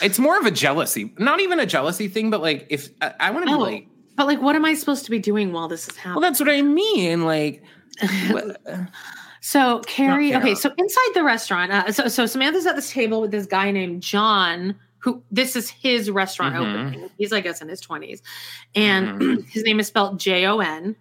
it's 0.02 0.18
more 0.18 0.38
of 0.38 0.46
a 0.46 0.50
jealousy, 0.50 1.12
not 1.18 1.40
even 1.40 1.58
a 1.58 1.66
jealousy 1.66 2.08
thing, 2.08 2.30
but 2.30 2.40
like 2.40 2.66
if 2.70 2.88
I, 3.00 3.14
I 3.20 3.30
want 3.30 3.46
to 3.46 3.54
oh. 3.54 3.56
be 3.56 3.62
like 3.62 3.86
But 4.16 4.26
like, 4.26 4.40
what 4.40 4.56
am 4.56 4.64
I 4.64 4.74
supposed 4.74 5.04
to 5.06 5.10
be 5.10 5.18
doing 5.18 5.52
while 5.52 5.68
this 5.68 5.88
is 5.88 5.96
happening? 5.96 6.14
Well, 6.14 6.30
that's 6.30 6.40
what 6.40 6.48
I 6.48 6.62
mean. 6.62 7.24
Like, 7.24 7.62
so 9.44 9.80
Carrie. 9.80 10.34
Okay, 10.34 10.54
so 10.54 10.72
inside 10.78 11.10
the 11.12 11.22
restaurant, 11.22 11.70
uh, 11.70 11.92
so 11.92 12.08
so 12.08 12.24
Samantha's 12.24 12.64
at 12.64 12.76
this 12.76 12.90
table 12.90 13.20
with 13.20 13.30
this 13.30 13.44
guy 13.44 13.70
named 13.70 14.02
John. 14.02 14.74
Who 15.00 15.22
this 15.30 15.54
is 15.54 15.68
his 15.68 16.10
restaurant 16.10 16.54
mm-hmm. 16.54 16.86
opening. 16.86 17.10
He's 17.18 17.30
I 17.30 17.40
guess 17.40 17.60
in 17.60 17.68
his 17.68 17.78
twenties, 17.78 18.22
and 18.74 19.20
mm-hmm. 19.20 19.42
his 19.50 19.62
name 19.64 19.80
is 19.80 19.86
spelled 19.86 20.18
J 20.18 20.46
O 20.46 20.60
N. 20.60 20.96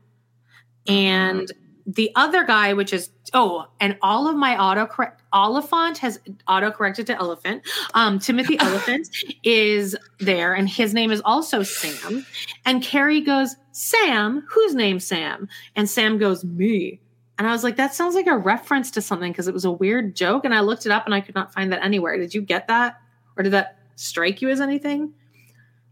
And 0.88 1.50
the 1.88 2.12
other 2.16 2.44
guy, 2.44 2.74
which 2.74 2.92
is 2.92 3.12
oh, 3.34 3.66
and 3.80 3.98
all 4.02 4.28
of 4.28 4.36
my 4.36 4.58
autocorrect 4.58 5.20
Olyphant 5.34 5.98
has 6.00 6.20
auto 6.46 6.70
corrected 6.70 7.08
to 7.08 7.16
elephant. 7.16 7.64
Um, 7.94 8.20
Timothy 8.20 8.58
Elephant 8.60 9.08
is 9.44 9.96
there, 10.20 10.54
and 10.54 10.68
his 10.68 10.94
name 10.94 11.12
is 11.12 11.22
also 11.24 11.64
Sam. 11.64 12.26
And 12.66 12.84
Carrie 12.84 13.22
goes, 13.22 13.56
Sam, 13.72 14.44
whose 14.50 14.76
name 14.76 15.00
Sam? 15.00 15.48
And 15.78 15.90
Sam 15.90 16.18
goes, 16.18 16.44
me. 16.44 17.00
And 17.38 17.48
I 17.48 17.52
was 17.52 17.64
like, 17.64 17.78
that 17.78 17.94
sounds 17.94 18.16
like 18.16 18.28
a 18.28 18.38
reference 18.38 18.92
to 18.92 19.02
something 19.02 19.32
because 19.32 19.48
it 19.48 19.54
was 19.54 19.66
a 19.66 19.72
weird 19.72 20.16
joke. 20.16 20.46
And 20.46 20.54
I 20.54 20.60
looked 20.60 20.86
it 20.86 20.92
up 20.92 21.06
and 21.06 21.16
I 21.16 21.22
could 21.22 21.36
not 21.36 21.52
find 21.52 21.72
that 21.74 21.84
anywhere. 21.84 22.18
Did 22.18 22.34
you 22.34 22.42
get 22.42 22.68
that? 22.68 23.00
Or 23.36 23.44
did 23.44 23.54
that 23.54 23.80
strike 23.96 24.42
you 24.42 24.50
as 24.50 24.62
anything? 24.62 25.14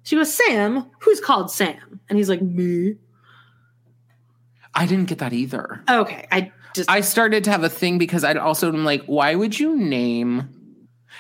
She 0.03 0.15
goes, 0.15 0.33
Sam, 0.33 0.89
who's 0.99 1.19
called 1.19 1.51
Sam? 1.51 1.99
And 2.09 2.17
he's 2.17 2.29
like, 2.29 2.41
me. 2.41 2.95
I 4.73 4.85
didn't 4.85 5.05
get 5.05 5.17
that 5.19 5.33
either. 5.33 5.83
Okay. 5.89 6.27
I 6.31 6.51
just 6.73 6.89
I 6.89 7.01
started 7.01 7.43
to 7.45 7.51
have 7.51 7.63
a 7.63 7.69
thing 7.69 7.97
because 7.97 8.23
I'd 8.23 8.37
also 8.37 8.71
been 8.71 8.85
like, 8.85 9.03
why 9.05 9.35
would 9.35 9.59
you 9.59 9.75
name 9.75 10.49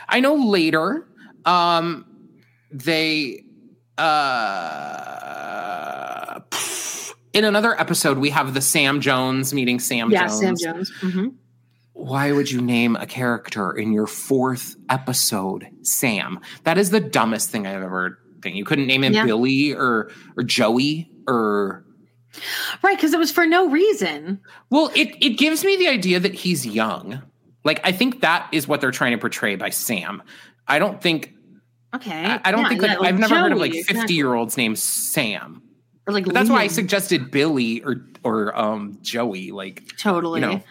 I 0.07 0.19
know 0.19 0.35
later 0.35 1.07
um 1.45 2.05
they 2.71 3.43
uh 3.97 5.40
in 7.33 7.43
another 7.45 7.79
episode 7.79 8.17
we 8.17 8.29
have 8.29 8.53
the 8.53 8.61
Sam 8.61 9.01
Jones 9.01 9.53
meeting 9.53 9.79
Sam 9.79 10.11
yeah, 10.11 10.27
Jones. 10.27 10.39
Sam 10.39 10.55
Jones. 10.57 10.91
Mm-hmm. 11.01 11.27
Why 11.93 12.31
would 12.31 12.49
you 12.49 12.61
name 12.61 12.95
a 12.95 13.05
character 13.05 13.71
in 13.71 13.91
your 13.91 14.07
fourth 14.07 14.75
episode 14.89 15.67
Sam? 15.83 16.39
That 16.63 16.77
is 16.77 16.89
the 16.89 16.99
dumbest 16.99 17.49
thing 17.49 17.67
I've 17.67 17.83
ever 17.83 18.17
thing. 18.41 18.55
You 18.55 18.65
couldn't 18.65 18.87
name 18.87 19.03
him 19.03 19.13
yeah. 19.13 19.25
Billy 19.25 19.73
or 19.73 20.11
or 20.35 20.43
Joey 20.43 21.11
or 21.27 21.85
Right, 22.81 22.95
because 22.95 23.13
it 23.13 23.19
was 23.19 23.31
for 23.31 23.45
no 23.45 23.69
reason. 23.69 24.39
Well, 24.69 24.89
it 24.95 25.09
it 25.21 25.37
gives 25.37 25.65
me 25.65 25.75
the 25.77 25.89
idea 25.89 26.19
that 26.19 26.33
he's 26.33 26.65
young. 26.65 27.21
Like 27.63 27.81
I 27.83 27.91
think 27.91 28.21
that 28.21 28.47
is 28.51 28.67
what 28.67 28.81
they're 28.81 28.91
trying 28.91 29.11
to 29.11 29.17
portray 29.17 29.55
by 29.55 29.69
Sam. 29.69 30.23
I 30.67 30.79
don't 30.79 31.01
think. 31.01 31.33
Okay. 31.93 32.25
I, 32.25 32.39
I 32.45 32.51
don't 32.51 32.61
yeah, 32.61 32.69
think 32.69 32.81
like, 32.81 32.91
yeah, 32.91 32.97
like 32.97 33.09
I've 33.09 33.19
never 33.19 33.35
Joey, 33.35 33.41
heard 33.41 33.51
of 33.51 33.57
like 33.57 33.73
fifty 33.73 33.91
exactly. 33.91 34.15
year 34.15 34.33
olds 34.33 34.55
named 34.57 34.79
Sam. 34.79 35.61
Or 36.07 36.13
like 36.13 36.25
that's 36.25 36.49
why 36.49 36.61
I 36.61 36.67
suggested 36.67 37.31
Billy 37.31 37.83
or 37.83 38.05
or 38.23 38.57
um 38.57 38.97
Joey. 39.01 39.51
Like 39.51 39.83
totally. 39.97 40.41
You 40.41 40.47
know. 40.47 40.63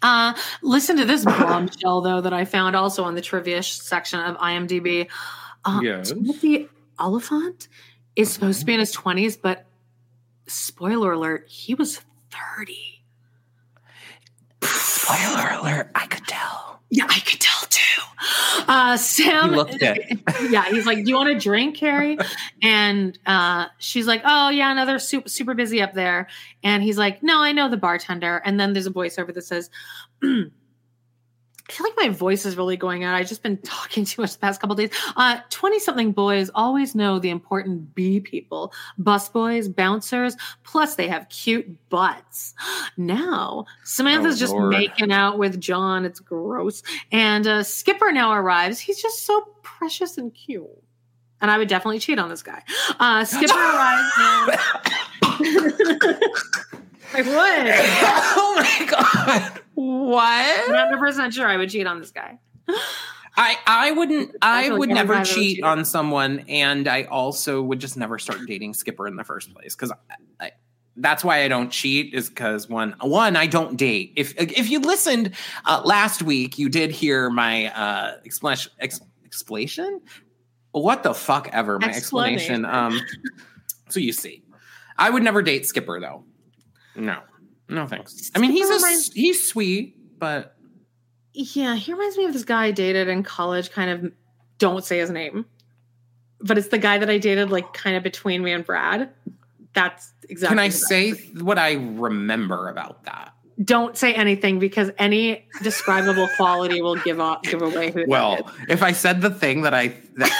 Uh, 0.00 0.32
listen 0.62 0.96
to 0.96 1.04
this 1.04 1.24
bombshell 1.24 2.00
though 2.00 2.20
that 2.20 2.32
I 2.32 2.44
found 2.44 2.76
also 2.76 3.02
on 3.02 3.14
the 3.14 3.20
trivia 3.20 3.62
section 3.62 4.20
of 4.20 4.36
IMDb. 4.38 5.08
Uh, 5.64 5.80
yes. 5.82 6.10
Timothy 6.12 6.68
Olyphant 7.00 7.68
is 8.14 8.30
supposed 8.32 8.60
to 8.60 8.66
be 8.66 8.74
in 8.74 8.80
his 8.80 8.92
twenties, 8.92 9.36
but 9.36 9.66
spoiler 10.46 11.12
alert, 11.12 11.46
he 11.48 11.74
was 11.74 12.00
30. 12.30 13.02
Spoiler 14.62 15.50
alert, 15.60 15.90
I 15.94 16.06
could 16.06 16.26
tell. 16.26 16.77
Yeah, 16.90 17.06
I 17.08 17.20
could 17.20 17.40
tell 17.40 17.68
too. 17.68 18.02
Uh, 18.66 18.96
Sam, 18.96 19.52
he 19.52 20.22
yeah, 20.50 20.64
he's 20.70 20.86
like, 20.86 21.04
"Do 21.04 21.10
you 21.10 21.16
want 21.16 21.28
a 21.28 21.38
drink, 21.38 21.76
Carrie?" 21.76 22.18
And 22.62 23.18
uh, 23.26 23.66
she's 23.78 24.06
like, 24.06 24.22
"Oh 24.24 24.48
yeah, 24.48 24.72
another 24.72 24.98
super 24.98 25.28
super 25.28 25.54
busy 25.54 25.82
up 25.82 25.92
there." 25.92 26.28
And 26.62 26.82
he's 26.82 26.98
like, 26.98 27.22
"No, 27.22 27.42
I 27.42 27.52
know 27.52 27.68
the 27.68 27.76
bartender." 27.76 28.38
And 28.44 28.58
then 28.58 28.72
there's 28.72 28.86
a 28.86 28.90
voiceover 28.90 29.34
that 29.34 29.42
says, 29.42 29.70
I 31.68 31.72
feel 31.72 31.84
like 31.86 31.96
my 31.96 32.08
voice 32.08 32.46
is 32.46 32.56
really 32.56 32.78
going 32.78 33.04
out. 33.04 33.14
I've 33.14 33.28
just 33.28 33.42
been 33.42 33.58
talking 33.58 34.04
too 34.04 34.22
much 34.22 34.32
the 34.32 34.38
past 34.38 34.60
couple 34.60 34.74
days. 34.74 34.90
Uh, 35.16 35.40
20 35.50 35.78
something 35.80 36.12
boys 36.12 36.50
always 36.54 36.94
know 36.94 37.18
the 37.18 37.28
important 37.28 37.94
B 37.94 38.20
people 38.20 38.72
bus 38.96 39.28
boys, 39.28 39.68
bouncers, 39.68 40.36
plus 40.64 40.94
they 40.94 41.08
have 41.08 41.28
cute 41.28 41.88
butts. 41.88 42.54
Now, 42.96 43.64
Samantha's 43.84 44.36
oh, 44.36 44.38
just 44.40 44.52
Lord. 44.52 44.70
making 44.70 45.12
out 45.12 45.38
with 45.38 45.60
John. 45.60 46.04
It's 46.04 46.18
gross. 46.18 46.82
And 47.12 47.46
uh, 47.46 47.62
Skipper 47.62 48.10
now 48.10 48.32
arrives. 48.32 48.80
He's 48.80 49.00
just 49.00 49.24
so 49.24 49.40
precious 49.62 50.18
and 50.18 50.34
cute. 50.34 50.66
And 51.40 51.48
I 51.48 51.58
would 51.58 51.68
definitely 51.68 52.00
cheat 52.00 52.18
on 52.18 52.28
this 52.28 52.42
guy. 52.42 52.62
Uh, 52.98 53.24
Skipper 53.24 53.54
arrives. 53.54 54.12
And- 55.40 56.18
I 57.14 57.22
would. 57.22 57.28
oh 58.36 58.54
my 58.56 58.86
God. 58.86 59.60
What? 59.74 60.68
I'm 60.68 60.74
Hundred 60.74 60.98
percent 60.98 61.34
sure 61.34 61.46
I 61.46 61.56
would 61.56 61.70
cheat 61.70 61.86
on 61.86 62.00
this 62.00 62.10
guy. 62.10 62.38
I 63.36 63.56
I 63.66 63.92
wouldn't. 63.92 64.34
I 64.42 64.70
would 64.70 64.88
never 64.88 65.22
cheat 65.24 65.62
on 65.62 65.84
someone, 65.84 66.40
and 66.48 66.88
I 66.88 67.04
also 67.04 67.62
would 67.62 67.78
just 67.78 67.96
never 67.96 68.18
start 68.18 68.40
dating 68.46 68.74
Skipper 68.74 69.06
in 69.06 69.16
the 69.16 69.24
first 69.24 69.54
place 69.54 69.76
because 69.76 69.92
that's 70.96 71.22
why 71.22 71.44
I 71.44 71.48
don't 71.48 71.70
cheat. 71.70 72.12
Is 72.12 72.28
because 72.28 72.68
one 72.68 72.96
one 73.00 73.36
I 73.36 73.46
don't 73.46 73.76
date. 73.76 74.12
If 74.16 74.34
if 74.36 74.68
you 74.68 74.80
listened 74.80 75.34
uh, 75.64 75.82
last 75.84 76.22
week, 76.22 76.58
you 76.58 76.68
did 76.68 76.90
hear 76.90 77.30
my 77.30 77.66
uh, 77.66 78.16
explanation. 78.24 78.72
Ex, 78.80 79.00
explanation. 79.24 80.00
What 80.72 81.04
the 81.04 81.14
fuck 81.14 81.48
ever 81.52 81.78
my 81.78 81.88
explanation. 81.88 82.64
Um. 82.64 83.00
So 83.88 84.00
you 84.00 84.12
see, 84.12 84.42
I 84.98 85.10
would 85.10 85.22
never 85.22 85.42
date 85.42 85.64
Skipper 85.64 86.00
though. 86.00 86.24
No. 86.98 87.20
No 87.68 87.86
thanks. 87.86 88.30
I 88.34 88.38
mean, 88.38 88.50
he's 88.50 88.68
a, 88.68 89.12
he's 89.14 89.46
sweet, 89.46 89.96
but 90.18 90.56
yeah, 91.32 91.76
he 91.76 91.92
reminds 91.92 92.16
me 92.16 92.24
of 92.24 92.32
this 92.32 92.44
guy 92.44 92.66
I 92.66 92.70
dated 92.70 93.08
in 93.08 93.22
college. 93.22 93.70
Kind 93.70 93.90
of, 93.90 94.12
don't 94.58 94.84
say 94.84 94.98
his 94.98 95.10
name, 95.10 95.44
but 96.40 96.56
it's 96.56 96.68
the 96.68 96.78
guy 96.78 96.98
that 96.98 97.10
I 97.10 97.18
dated, 97.18 97.50
like 97.50 97.72
kind 97.74 97.96
of 97.96 98.02
between 98.02 98.42
me 98.42 98.52
and 98.52 98.64
Brad. 98.64 99.10
That's 99.74 100.12
exactly. 100.28 100.56
Can 100.56 100.58
I 100.58 100.70
say 100.70 101.12
what 101.40 101.58
I 101.58 101.74
remember 101.74 102.70
about 102.70 103.04
that? 103.04 103.34
Don't 103.62 103.98
say 103.98 104.14
anything 104.14 104.58
because 104.58 104.90
any 104.98 105.46
describable 105.62 106.28
quality 106.36 106.80
will 106.80 106.96
give 106.96 107.20
off 107.20 107.42
give 107.42 107.60
away 107.60 107.90
who. 107.90 108.04
Well, 108.06 108.50
if 108.68 108.82
I 108.82 108.92
said 108.92 109.20
the 109.20 109.30
thing 109.30 109.62
that 109.62 109.74
I 109.74 109.88
that, 110.16 110.32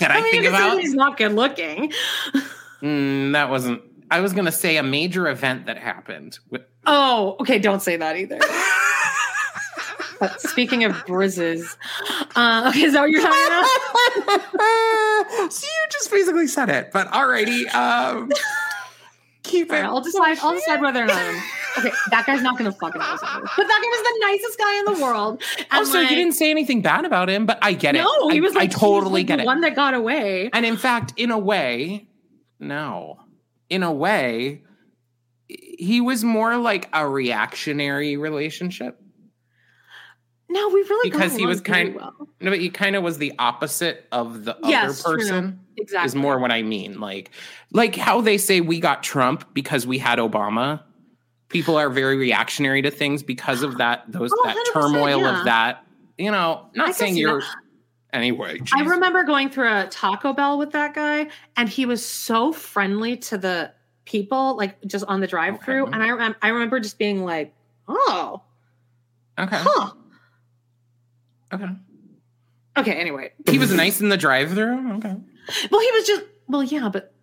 that 0.00 0.10
I, 0.10 0.18
I 0.18 0.22
mean, 0.22 0.32
think 0.32 0.46
about, 0.46 0.78
he's 0.78 0.92
not 0.92 1.16
good 1.16 1.32
looking. 1.32 1.92
Mm, 2.82 3.32
that 3.32 3.48
wasn't 3.48 3.82
I 4.12 4.20
was 4.20 4.32
going 4.34 4.44
to 4.44 4.52
say 4.52 4.76
a 4.76 4.82
major 4.82 5.26
event 5.26 5.64
that 5.64 5.78
happened. 5.78 6.38
With- 6.50 6.66
oh, 6.84 7.36
okay. 7.40 7.58
Don't 7.58 7.80
say 7.80 7.96
that 7.96 8.14
either. 8.14 8.38
speaking 10.36 10.84
of 10.84 10.92
brises, 11.06 11.78
uh, 12.36 12.66
okay, 12.68 12.82
is 12.82 12.92
that 12.92 13.00
what 13.00 13.10
you're 13.10 13.22
talking 13.22 14.28
about? 14.28 15.50
so 15.52 15.66
you 15.66 15.88
just 15.90 16.10
basically 16.10 16.46
said 16.46 16.68
it, 16.68 16.92
but 16.92 17.08
alrighty. 17.08 17.74
Um, 17.74 18.30
keep 19.42 19.70
it. 19.70 19.72
Right, 19.72 19.84
I'll 19.84 20.02
decide. 20.02 20.36
I'll 20.42 20.52
decide 20.52 20.82
whether 20.82 21.04
or 21.04 21.06
not. 21.06 21.16
I'm, 21.16 21.42
okay, 21.78 21.92
that 22.10 22.26
guy's 22.26 22.42
not 22.42 22.58
going 22.58 22.70
to 22.70 22.78
fucking 22.78 23.00
listen. 23.00 23.28
But 23.32 23.66
that 23.66 23.66
guy 23.66 23.88
was 23.88 24.02
the 24.02 24.18
nicest 24.26 24.58
guy 24.58 24.78
in 24.78 24.84
the 24.84 24.98
world. 25.02 25.42
And 25.58 25.66
also, 25.72 26.00
like, 26.00 26.10
you 26.10 26.16
didn't 26.16 26.34
say 26.34 26.50
anything 26.50 26.82
bad 26.82 27.06
about 27.06 27.30
him, 27.30 27.46
but 27.46 27.58
I 27.62 27.72
get 27.72 27.96
it. 27.96 28.02
No, 28.02 28.28
he 28.28 28.42
was 28.42 28.54
I, 28.54 28.58
like, 28.60 28.76
I 28.76 28.78
totally 28.78 29.24
get 29.24 29.36
the 29.36 29.44
it. 29.44 29.46
One 29.46 29.62
that 29.62 29.74
got 29.74 29.94
away. 29.94 30.50
And 30.52 30.66
in 30.66 30.76
fact, 30.76 31.14
in 31.16 31.30
a 31.30 31.38
way, 31.38 32.08
no 32.60 33.21
in 33.72 33.82
a 33.82 33.90
way, 33.90 34.62
he 35.48 36.02
was 36.02 36.22
more 36.22 36.58
like 36.58 36.90
a 36.92 37.08
reactionary 37.08 38.18
relationship. 38.18 39.00
No, 40.50 40.68
we 40.68 40.82
really 40.82 41.10
because 41.10 41.34
he 41.34 41.46
was 41.46 41.62
kind. 41.62 41.94
Well. 41.94 42.28
No, 42.42 42.50
but 42.50 42.60
he 42.60 42.68
kind 42.68 42.96
of 42.96 43.02
was 43.02 43.16
the 43.16 43.32
opposite 43.38 44.06
of 44.12 44.44
the 44.44 44.54
yes, 44.64 45.02
other 45.06 45.16
person. 45.16 45.44
True. 45.52 45.58
Exactly 45.78 46.06
is 46.06 46.14
more 46.14 46.38
what 46.38 46.52
I 46.52 46.62
mean. 46.62 47.00
Like, 47.00 47.30
like 47.72 47.96
how 47.96 48.20
they 48.20 48.36
say 48.36 48.60
we 48.60 48.78
got 48.78 49.02
Trump 49.02 49.54
because 49.54 49.86
we 49.86 49.96
had 49.96 50.18
Obama. 50.18 50.82
People 51.48 51.78
are 51.78 51.88
very 51.88 52.18
reactionary 52.18 52.82
to 52.82 52.90
things 52.90 53.22
because 53.22 53.62
of 53.62 53.78
that. 53.78 54.04
Those 54.06 54.30
oh, 54.34 54.42
that 54.44 54.70
turmoil 54.74 55.20
yeah. 55.20 55.38
of 55.38 55.44
that. 55.46 55.86
You 56.18 56.30
know, 56.30 56.68
not 56.74 56.90
I 56.90 56.92
saying 56.92 57.16
you're. 57.16 57.40
That. 57.40 57.56
Anyway, 58.12 58.58
geez. 58.58 58.70
I 58.74 58.82
remember 58.82 59.24
going 59.24 59.48
through 59.48 59.72
a 59.72 59.86
Taco 59.88 60.32
Bell 60.34 60.58
with 60.58 60.72
that 60.72 60.94
guy, 60.94 61.28
and 61.56 61.68
he 61.68 61.86
was 61.86 62.04
so 62.04 62.52
friendly 62.52 63.16
to 63.18 63.38
the 63.38 63.72
people, 64.04 64.56
like 64.56 64.80
just 64.86 65.04
on 65.06 65.20
the 65.20 65.26
drive-through. 65.26 65.86
Okay. 65.86 65.92
And 65.92 66.02
I 66.02 66.34
I 66.46 66.50
remember 66.50 66.78
just 66.78 66.98
being 66.98 67.24
like, 67.24 67.54
"Oh, 67.88 68.42
okay, 69.38 69.58
huh, 69.58 69.92
okay, 71.54 71.68
okay." 72.76 72.92
Anyway, 72.92 73.32
he 73.48 73.58
was 73.58 73.72
nice 73.72 74.00
in 74.02 74.10
the 74.10 74.18
drive-through. 74.18 74.96
Okay. 74.96 75.16
Well, 75.70 75.80
he 75.80 75.90
was 75.92 76.06
just 76.06 76.22
well, 76.48 76.62
yeah, 76.62 76.90
but 76.90 77.14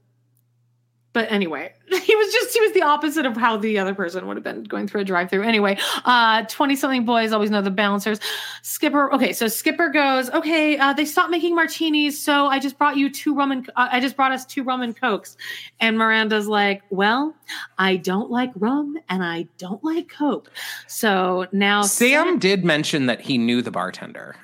but 1.20 1.30
anyway, 1.30 1.74
he 1.90 2.16
was 2.16 2.32
just 2.32 2.54
he 2.54 2.62
was 2.62 2.72
the 2.72 2.82
opposite 2.82 3.26
of 3.26 3.36
how 3.36 3.58
the 3.58 3.78
other 3.78 3.94
person 3.94 4.26
would 4.26 4.38
have 4.38 4.44
been 4.44 4.64
going 4.64 4.88
through 4.88 5.02
a 5.02 5.04
drive-through. 5.04 5.44
Anyway, 5.44 5.78
uh 6.06 6.44
20 6.44 6.78
something 6.78 7.04
boys 7.04 7.34
always 7.34 7.52
know 7.52 7.62
the 7.62 7.70
bouncers. 7.70 8.22
Skipper, 8.62 9.14
okay, 9.14 9.34
so 9.34 9.50
Skipper 9.50 9.90
goes, 9.90 10.30
"Okay, 10.30 10.78
uh, 10.78 10.94
they 10.94 11.04
stopped 11.04 11.30
making 11.30 11.56
martinis, 11.56 12.18
so 12.18 12.46
I 12.46 12.58
just 12.58 12.78
brought 12.78 12.96
you 12.96 13.12
two 13.12 13.36
rum 13.36 13.52
and 13.52 13.70
uh, 13.76 13.90
I 13.92 14.00
just 14.00 14.16
brought 14.16 14.32
us 14.32 14.46
two 14.46 14.64
rum 14.64 14.82
and 14.82 14.96
cokes." 14.96 15.36
And 15.82 15.98
Miranda's 15.98 16.48
like, 16.48 16.84
"Well, 16.90 17.36
I 17.78 17.98
don't 17.98 18.32
like 18.32 18.52
rum 18.56 18.98
and 19.10 19.22
I 19.22 19.46
don't 19.58 19.84
like 19.84 20.08
coke." 20.08 20.50
So 20.88 21.48
now 21.52 21.82
Sam, 21.82 22.28
Sam 22.28 22.40
did 22.40 22.64
mention 22.64 23.08
that 23.08 23.20
he 23.20 23.38
knew 23.38 23.62
the 23.62 23.72
bartender 23.72 24.38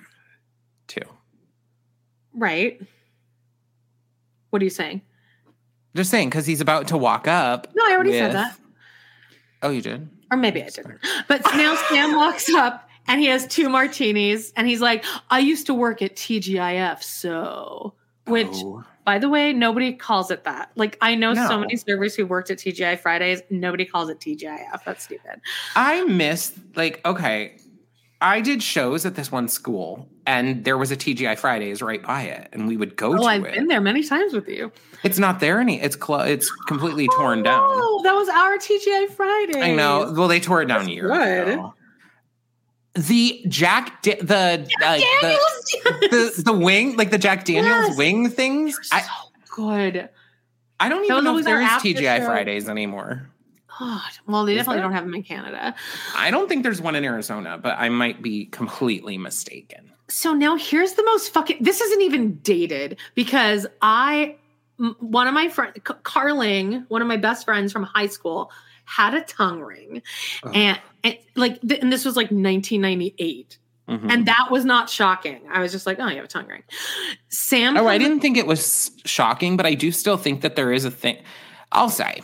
too. 0.88 1.08
Right. 2.34 2.82
What 4.50 4.62
are 4.62 4.66
you 4.66 4.70
saying? 4.70 5.04
Just 5.96 6.12
saying, 6.12 6.30
because 6.30 6.46
he's 6.46 6.62
about 6.62 6.88
to 6.90 6.98
walk 6.98 7.28
up. 7.28 7.68
No, 7.74 7.86
I 7.86 7.94
already 7.94 8.12
with... 8.12 8.20
said 8.20 8.34
that. 8.34 8.58
Oh, 9.62 9.70
you 9.70 9.82
did? 9.82 10.10
Or 10.32 10.38
maybe 10.38 10.62
I 10.62 10.70
didn't. 10.70 11.00
But 11.28 11.42
now 11.56 11.76
Sam 11.90 12.16
walks 12.16 12.50
up 12.54 12.90
and 13.08 13.22
he 13.22 13.28
has 13.28 13.48
two 13.48 13.70
martinis 13.70 14.52
and 14.56 14.68
he's 14.68 14.82
like, 14.82 15.06
I 15.30 15.40
used 15.40 15.66
to 15.68 15.74
work 15.74 16.02
at 16.02 16.16
TGIF, 16.16 17.02
so. 17.02 17.94
Which, 18.28 18.48
oh. 18.52 18.84
by 19.06 19.20
the 19.20 19.30
way, 19.30 19.54
nobody 19.54 19.94
calls 19.94 20.32
it 20.32 20.44
that. 20.44 20.72
Like, 20.76 20.98
I 21.00 21.16
know 21.16 21.34
no. 21.34 21.48
so 21.48 21.60
many 21.60 21.78
servers 21.78 22.16
who 22.16 22.26
worked 22.26 22.50
at 22.50 22.58
TGI 22.58 23.00
Fridays. 23.00 23.42
Nobody 23.50 23.86
calls 23.86 24.10
it 24.10 24.20
TGIF. 24.20 24.84
That's 24.84 25.04
stupid. 25.04 25.40
I 25.76 26.04
miss, 26.06 26.58
like, 26.76 27.02
okay, 27.06 27.58
I 28.21 28.41
did 28.41 28.63
shows 28.63 29.06
at 29.06 29.15
this 29.15 29.32
one 29.32 29.47
school, 29.47 30.08
and 30.25 30.63
there 30.63 30.78
was 30.78 30.91
a 30.91 30.95
TGI 30.95 31.38
Fridays 31.38 31.82
right 31.82 32.01
by 32.01 32.23
it, 32.23 32.49
and 32.54 32.67
we 32.67 32.78
would 32.78 32.95
go 32.95 33.13
oh, 33.13 33.17
to 33.17 33.23
I've 33.23 33.45
it. 33.45 33.54
been 33.54 33.67
there 33.67 33.82
many 33.82 34.04
times 34.04 34.34
with 34.34 34.47
you. 34.47 34.71
It's 35.04 35.19
not 35.19 35.39
there 35.39 35.60
any. 35.60 35.82
It's 35.82 35.95
cl- 35.95 36.21
It's 36.21 36.49
completely 36.67 37.08
oh, 37.12 37.17
torn 37.17 37.43
down. 37.43 37.62
Oh, 37.62 38.01
that 38.04 38.13
was 38.13 38.30
our 38.30 38.58
TGI 38.58 39.10
Friday. 39.12 39.62
I 39.62 39.75
know. 39.75 40.13
Well, 40.15 40.28
they 40.28 40.39
tore 40.39 40.62
it 40.62 40.67
down 40.67 40.82
That's 40.82 40.89
years 40.89 41.12
good. 41.12 41.47
ago. 41.49 41.73
The 42.95 43.43
Jack, 43.49 44.01
da- 44.04 44.21
the, 44.21 44.65
uh, 44.82 44.97
the, 44.97 46.32
the 46.36 46.43
the 46.45 46.54
wing, 46.54 46.95
like 46.95 47.12
the 47.12 47.17
Jack 47.17 47.43
Daniels 47.43 47.89
yes. 47.89 47.97
wing 47.97 48.30
things. 48.30 48.80
So 48.84 48.95
I, 48.95 49.04
good. 49.49 50.10
I 50.80 50.88
don't 50.88 51.04
even 51.04 51.23
know 51.25 51.38
if 51.38 51.45
there 51.45 51.62
is 51.62 51.67
TGI 51.67 52.19
show. 52.19 52.25
Fridays 52.25 52.69
anymore. 52.69 53.30
God. 53.80 54.02
Well, 54.28 54.46
they 54.46 54.54
Is 54.54 54.60
definitely 54.60 54.78
there? 54.78 54.84
don't 54.84 54.94
have 54.94 55.04
them 55.04 55.14
in 55.16 55.24
Canada. 55.24 55.76
I 56.16 56.32
don't 56.32 56.48
think 56.48 56.64
there's 56.64 56.82
one 56.82 56.96
in 56.96 57.04
Arizona, 57.04 57.58
but 57.62 57.76
I 57.78 57.90
might 57.90 58.22
be 58.22 58.46
completely 58.46 59.18
mistaken. 59.18 59.92
So 60.08 60.34
now 60.34 60.56
here's 60.56 60.94
the 60.94 61.04
most 61.04 61.34
fucking. 61.34 61.58
This 61.62 61.82
isn't 61.82 62.02
even 62.02 62.36
dated 62.38 63.00
because 63.16 63.66
I, 63.82 64.36
one 65.00 65.28
of 65.28 65.34
my 65.34 65.50
friends, 65.50 65.78
Carling, 66.04 66.86
one 66.88 67.02
of 67.02 67.08
my 67.08 67.18
best 67.18 67.46
friends 67.46 67.74
from 67.74 67.84
high 67.84 68.08
school, 68.08 68.52
had 68.86 69.14
a 69.16 69.22
tongue 69.22 69.62
ring, 69.62 70.04
oh. 70.44 70.52
and, 70.52 70.80
and 71.04 71.18
like, 71.36 71.60
and 71.64 71.92
this 71.92 72.06
was 72.06 72.16
like 72.16 72.26
1998. 72.26 73.58
Mm-hmm. 73.90 74.10
And 74.10 74.26
that 74.26 74.48
was 74.50 74.66
not 74.66 74.90
shocking. 74.90 75.42
I 75.52 75.60
was 75.60 75.72
just 75.72 75.86
like, 75.86 76.00
oh, 76.00 76.08
you 76.08 76.16
have 76.16 76.26
a 76.26 76.28
tongue 76.28 76.48
ring. 76.48 76.64
Sam. 77.30 77.78
Oh, 77.78 77.88
I 77.88 78.00
didn't 78.00 78.20
think 78.20 78.36
it 78.36 78.48
was 78.48 78.90
shocking, 79.06 79.58
but 79.58 79.68
I 79.68 79.76
do 79.76 79.92
still 79.92 80.18
think 80.18 80.42
that 80.42 80.56
there 80.56 80.72
is 80.72 80.86
a 80.86 80.92
thing. 80.92 81.18
I'll 81.72 81.90
say 81.90 82.22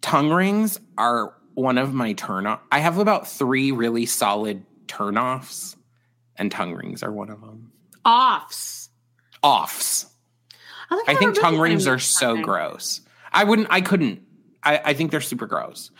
tongue 0.00 0.30
rings 0.30 0.80
are 0.98 1.34
one 1.54 1.78
of 1.78 1.92
my 1.92 2.12
turn 2.12 2.46
off. 2.46 2.60
I 2.70 2.78
have 2.78 2.98
about 2.98 3.28
three 3.28 3.72
really 3.72 4.06
solid 4.06 4.64
turn 4.86 5.18
offs, 5.18 5.76
and 6.36 6.50
tongue 6.50 6.74
rings 6.74 7.02
are 7.02 7.12
one 7.12 7.30
of 7.30 7.40
them. 7.40 7.72
Offs. 8.04 8.88
Offs. 9.42 10.06
I, 10.90 11.04
I 11.08 11.14
think 11.14 11.38
tongue 11.38 11.58
rings 11.58 11.86
are 11.86 11.98
so 11.98 12.40
gross. 12.40 13.00
I 13.32 13.44
wouldn't. 13.44 13.68
I 13.70 13.80
couldn't. 13.80 14.22
I, 14.62 14.80
I, 14.84 14.94
think 14.94 15.10
they're 15.10 15.22
super 15.22 15.46
gross. 15.46 15.90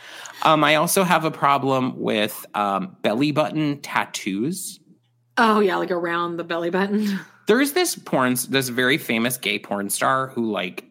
Um, 0.43 0.63
I 0.65 0.75
also 0.75 1.03
have 1.03 1.25
a 1.25 1.31
problem 1.31 1.99
with 1.99 2.45
um, 2.55 2.97
belly 3.01 3.33
button 3.33 3.81
tattoos. 3.81 4.81
Oh 5.39 5.61
yeah, 5.61 5.77
like 5.77 5.91
around 5.91 6.37
the 6.37 6.45
belly 6.45 6.71
button. 6.71 7.21
There's 7.47 7.73
this 7.73 7.97
porn, 7.97 8.37
this 8.49 8.69
very 8.69 8.99
famous 8.99 9.37
gay 9.39 9.59
porn 9.59 9.89
star 9.91 10.29
who 10.29 10.51
like 10.53 10.85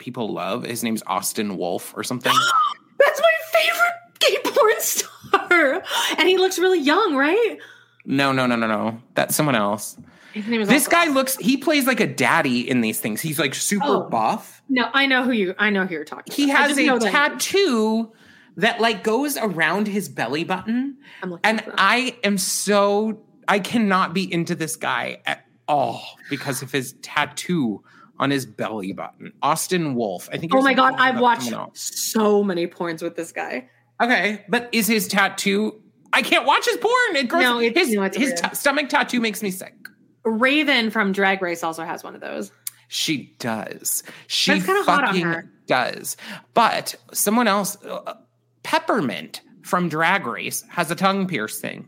people 0.00 0.32
love. 0.32 0.64
His 0.64 0.82
name's 0.82 1.02
Austin 1.06 1.56
Wolf 1.56 1.94
or 1.96 2.02
something. 2.02 2.32
That's 2.98 3.20
my 3.20 3.60
favorite 3.60 3.92
gay 4.18 4.50
porn 4.50 4.80
star. 4.80 5.82
And 6.18 6.28
he 6.28 6.36
looks 6.36 6.58
really 6.58 6.80
young, 6.80 7.14
right? 7.14 7.58
No, 8.04 8.32
no, 8.32 8.46
no, 8.46 8.56
no, 8.56 8.66
no. 8.66 9.00
That's 9.14 9.36
someone 9.36 9.54
else. 9.54 9.96
His 10.32 10.46
name 10.46 10.60
is 10.60 10.68
this 10.68 10.86
guy 10.86 11.06
looks 11.06 11.36
he 11.36 11.56
plays 11.56 11.86
like 11.86 12.00
a 12.00 12.06
daddy 12.06 12.68
in 12.68 12.80
these 12.80 13.00
things. 13.00 13.20
He's 13.20 13.38
like 13.38 13.54
super 13.54 13.84
oh, 13.86 14.08
buff. 14.08 14.62
No, 14.68 14.88
I 14.92 15.06
know 15.06 15.24
who 15.24 15.32
you 15.32 15.54
I 15.58 15.70
know 15.70 15.86
who 15.86 15.94
you're 15.94 16.04
talking 16.04 16.32
he 16.32 16.50
about. 16.50 16.70
has 16.70 16.78
a 16.78 16.98
tattoo 17.10 18.12
that 18.56 18.80
like 18.80 19.02
goes 19.02 19.36
around 19.36 19.88
his 19.88 20.08
belly 20.08 20.44
button. 20.44 20.98
and 21.42 21.64
I 21.76 22.16
am 22.22 22.38
so 22.38 23.22
I 23.48 23.58
cannot 23.58 24.14
be 24.14 24.32
into 24.32 24.54
this 24.54 24.76
guy 24.76 25.20
at 25.26 25.44
all 25.66 26.02
because 26.28 26.62
of 26.62 26.70
his 26.70 26.92
tattoo 27.02 27.82
on 28.20 28.30
his 28.30 28.46
belly 28.46 28.92
button. 28.92 29.32
Austin 29.42 29.94
Wolf. 29.96 30.28
I 30.30 30.36
think. 30.36 30.54
Oh 30.54 30.62
my 30.62 30.74
god, 30.74 30.94
I've 30.98 31.18
watched 31.18 31.52
so 31.74 32.44
many 32.44 32.68
porns 32.68 33.02
with 33.02 33.16
this 33.16 33.32
guy. 33.32 33.68
Okay, 34.00 34.44
but 34.48 34.68
is 34.72 34.86
his 34.86 35.08
tattoo? 35.08 35.82
I 36.12 36.22
can't 36.22 36.46
watch 36.46 36.66
his 36.66 36.76
porn. 36.76 37.16
It 37.16 37.28
grows. 37.28 37.42
No, 37.42 37.58
it's, 37.58 37.78
his 37.78 37.92
no, 37.92 38.02
it's 38.02 38.16
his 38.16 38.40
t- 38.40 38.48
stomach 38.52 38.88
tattoo 38.88 39.20
makes 39.20 39.42
me 39.42 39.50
sick. 39.50 39.74
Raven 40.24 40.90
from 40.90 41.12
Drag 41.12 41.40
Race 41.40 41.64
also 41.64 41.82
has 41.82 42.04
one 42.04 42.14
of 42.14 42.20
those. 42.20 42.52
She 42.88 43.34
does. 43.38 44.02
She 44.26 44.60
fucking 44.60 45.48
does. 45.66 46.16
But 46.54 46.94
someone 47.12 47.46
else, 47.48 47.82
uh, 47.84 48.14
Peppermint 48.64 49.40
from 49.62 49.88
Drag 49.88 50.26
Race, 50.26 50.62
has 50.68 50.90
a 50.90 50.94
tongue 50.94 51.26
piercing. 51.26 51.86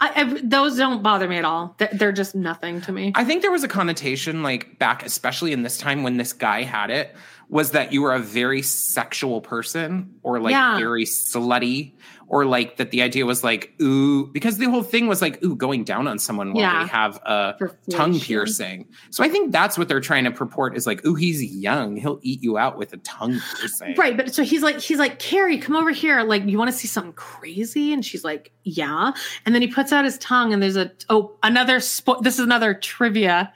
I, 0.00 0.22
I, 0.22 0.40
those 0.42 0.76
don't 0.76 1.02
bother 1.02 1.28
me 1.28 1.38
at 1.38 1.44
all. 1.44 1.76
They're, 1.92 2.12
just 2.12 2.34
nothing 2.34 2.80
to 2.82 2.92
me. 2.92 3.12
I 3.14 3.24
think 3.24 3.42
there 3.42 3.50
was 3.50 3.64
a 3.64 3.68
connotation, 3.68 4.42
like 4.42 4.78
back, 4.78 5.04
especially 5.04 5.52
in 5.52 5.62
this 5.62 5.78
time 5.78 6.02
when 6.02 6.16
this 6.16 6.32
guy 6.32 6.62
had 6.62 6.90
it, 6.90 7.14
was 7.48 7.70
that 7.72 7.92
you 7.92 8.02
were 8.02 8.12
a 8.12 8.18
very 8.18 8.62
sexual 8.62 9.40
person 9.40 10.14
or 10.22 10.40
like 10.40 10.52
yeah. 10.52 10.76
very 10.76 11.04
slutty 11.04 11.92
or 12.32 12.46
like 12.46 12.78
that 12.78 12.90
the 12.90 13.02
idea 13.02 13.26
was 13.26 13.44
like 13.44 13.74
ooh 13.80 14.26
because 14.28 14.56
the 14.56 14.64
whole 14.64 14.82
thing 14.82 15.06
was 15.06 15.20
like 15.20 15.40
ooh 15.44 15.54
going 15.54 15.84
down 15.84 16.08
on 16.08 16.18
someone 16.18 16.54
while 16.54 16.62
yeah. 16.62 16.82
they 16.82 16.88
have 16.88 17.16
a 17.26 17.54
tongue 17.90 18.18
piercing. 18.18 18.88
So 19.10 19.22
i 19.22 19.28
think 19.28 19.52
that's 19.52 19.78
what 19.78 19.86
they're 19.86 20.00
trying 20.00 20.24
to 20.24 20.30
purport 20.30 20.74
is 20.74 20.86
like 20.86 21.04
ooh 21.06 21.14
he's 21.14 21.44
young. 21.44 21.96
He'll 21.96 22.18
eat 22.22 22.42
you 22.42 22.58
out 22.58 22.78
with 22.78 22.92
a 22.94 22.96
tongue 22.98 23.38
piercing. 23.56 23.94
Right 23.96 24.16
but 24.16 24.34
so 24.34 24.42
he's 24.42 24.62
like 24.62 24.80
he's 24.80 24.98
like 24.98 25.18
carrie 25.18 25.58
come 25.58 25.76
over 25.76 25.92
here. 25.92 26.22
Like 26.22 26.44
you 26.46 26.58
want 26.58 26.70
to 26.70 26.76
see 26.76 26.88
something 26.88 27.12
crazy? 27.12 27.92
And 27.92 28.04
she's 28.04 28.24
like 28.24 28.50
yeah. 28.64 29.12
And 29.44 29.54
then 29.54 29.60
he 29.62 29.68
puts 29.68 29.92
out 29.92 30.04
his 30.04 30.16
tongue 30.18 30.54
and 30.54 30.62
there's 30.62 30.76
a 30.76 30.90
oh 31.10 31.36
another 31.42 31.76
spo- 31.76 32.22
this 32.22 32.34
is 32.34 32.40
another 32.40 32.72
trivia. 32.72 33.52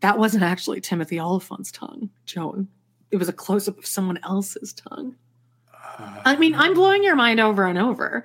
That 0.00 0.18
wasn't 0.18 0.42
actually 0.42 0.80
timothy 0.80 1.20
olyphant's 1.20 1.70
tongue 1.70 2.08
joan. 2.24 2.68
It 3.10 3.18
was 3.18 3.28
a 3.28 3.32
close-up 3.32 3.78
of 3.78 3.86
someone 3.86 4.18
else's 4.24 4.72
tongue 4.72 5.14
I 5.98 6.36
mean, 6.36 6.54
I'm 6.54 6.74
blowing 6.74 7.02
your 7.02 7.16
mind 7.16 7.40
over 7.40 7.64
and 7.64 7.78
over. 7.78 8.24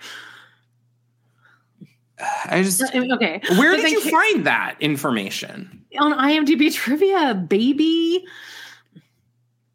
I 2.46 2.62
just 2.62 2.82
okay. 2.82 3.42
Where 3.58 3.76
did 3.76 3.92
you 3.92 4.02
find 4.02 4.46
that 4.46 4.76
information? 4.80 5.86
On 6.00 6.14
IMDb 6.14 6.74
trivia, 6.74 7.34
baby. 7.34 8.26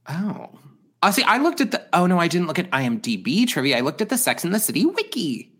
Oh. 0.08 0.50
I 1.02 1.08
uh, 1.08 1.12
see. 1.12 1.22
I 1.24 1.38
looked 1.38 1.60
at 1.60 1.72
the. 1.72 1.86
Oh 1.92 2.06
no, 2.06 2.18
I 2.18 2.28
didn't 2.28 2.46
look 2.46 2.58
at 2.58 2.70
IMDb 2.70 3.46
trivia. 3.46 3.76
I 3.76 3.80
looked 3.80 4.00
at 4.00 4.08
the 4.08 4.16
Sex 4.16 4.44
in 4.44 4.50
the 4.50 4.58
City 4.58 4.86
wiki. 4.86 5.52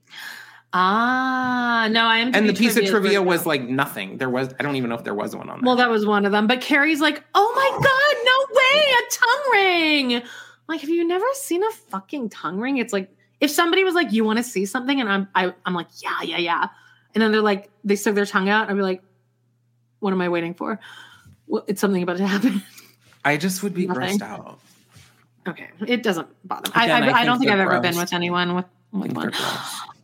Ah, 0.73 1.89
no, 1.91 2.05
I 2.05 2.19
am. 2.19 2.35
And 2.35 2.49
the 2.49 2.55
piece 2.55 2.77
of 2.77 2.87
trivia 2.87 3.23
was 3.23 3.47
like 3.47 3.63
nothing. 3.63 4.19
There 4.19 4.31
was. 4.31 4.55
I 4.59 4.63
don't 4.63 4.77
even 4.77 4.91
know 4.91 4.97
if 4.97 5.05
there 5.05 5.15
was 5.15 5.37
one 5.37 5.49
on. 5.49 5.63
Well, 5.63 5.77
that 5.77 5.91
was 5.91 6.07
one 6.07 6.25
of 6.25 6.33
them. 6.33 6.47
But 6.47 6.61
Carrie's 6.61 7.01
like, 7.01 7.23
"Oh 7.35 7.53
my 7.55 7.71
god, 7.83 8.17
no 8.25 8.37
way, 8.57 8.83
a 8.93 9.11
tongue 9.11 9.53
ring!" 9.53 10.23
Like, 10.69 10.81
have 10.81 10.91
you 10.91 11.07
never 11.07 11.25
seen 11.35 11.63
a 11.63 11.71
fucking 11.71 12.31
tongue 12.31 12.59
ring? 12.59 12.79
It's 12.79 12.93
like 12.93 13.11
if 13.41 13.51
somebody 13.51 13.85
was 13.85 13.95
like, 13.95 14.13
"You 14.13 14.25
want 14.25 14.39
to 14.39 14.43
see 14.43 14.67
something?" 14.67 15.01
and 15.01 15.09
I'm, 15.09 15.29
I, 15.35 15.53
I'm 15.65 15.75
like, 15.75 15.89
"Yeah, 16.03 16.23
yeah, 16.23 16.39
yeah," 16.39 16.69
and 17.15 17.23
then 17.23 17.33
they're 17.33 17.43
like, 17.43 17.71
they 17.85 17.97
stick 17.97 18.15
their 18.15 18.27
tongue 18.27 18.49
out. 18.49 18.69
I'd 18.69 18.75
be 18.77 18.83
like, 18.83 19.03
"What 20.01 20.13
am 20.13 20.21
I 20.21 20.29
waiting 20.29 20.55
for? 20.55 20.81
Well, 21.47 21.65
it's 21.69 21.81
something 21.81 22.03
about 22.03 22.17
to 22.19 22.27
happen." 22.27 22.63
I 23.25 23.37
just 23.37 23.63
would 23.63 23.75
be 23.75 23.87
Nothing. 23.89 24.19
grossed 24.19 24.23
out. 24.23 24.59
Okay, 25.49 25.69
it 25.87 26.03
doesn't 26.03 26.27
bother 26.45 26.71
me. 26.71 26.85
Again, 26.85 27.03
I, 27.05 27.07
I, 27.07 27.11
I, 27.11 27.21
I 27.21 27.25
don't 27.25 27.39
think 27.39 27.51
I've 27.51 27.59
gross. 27.59 27.73
ever 27.75 27.81
been 27.81 27.97
with 27.97 28.13
anyone 28.13 28.57
with, 28.57 28.67
with 28.93 29.13
one. 29.13 29.33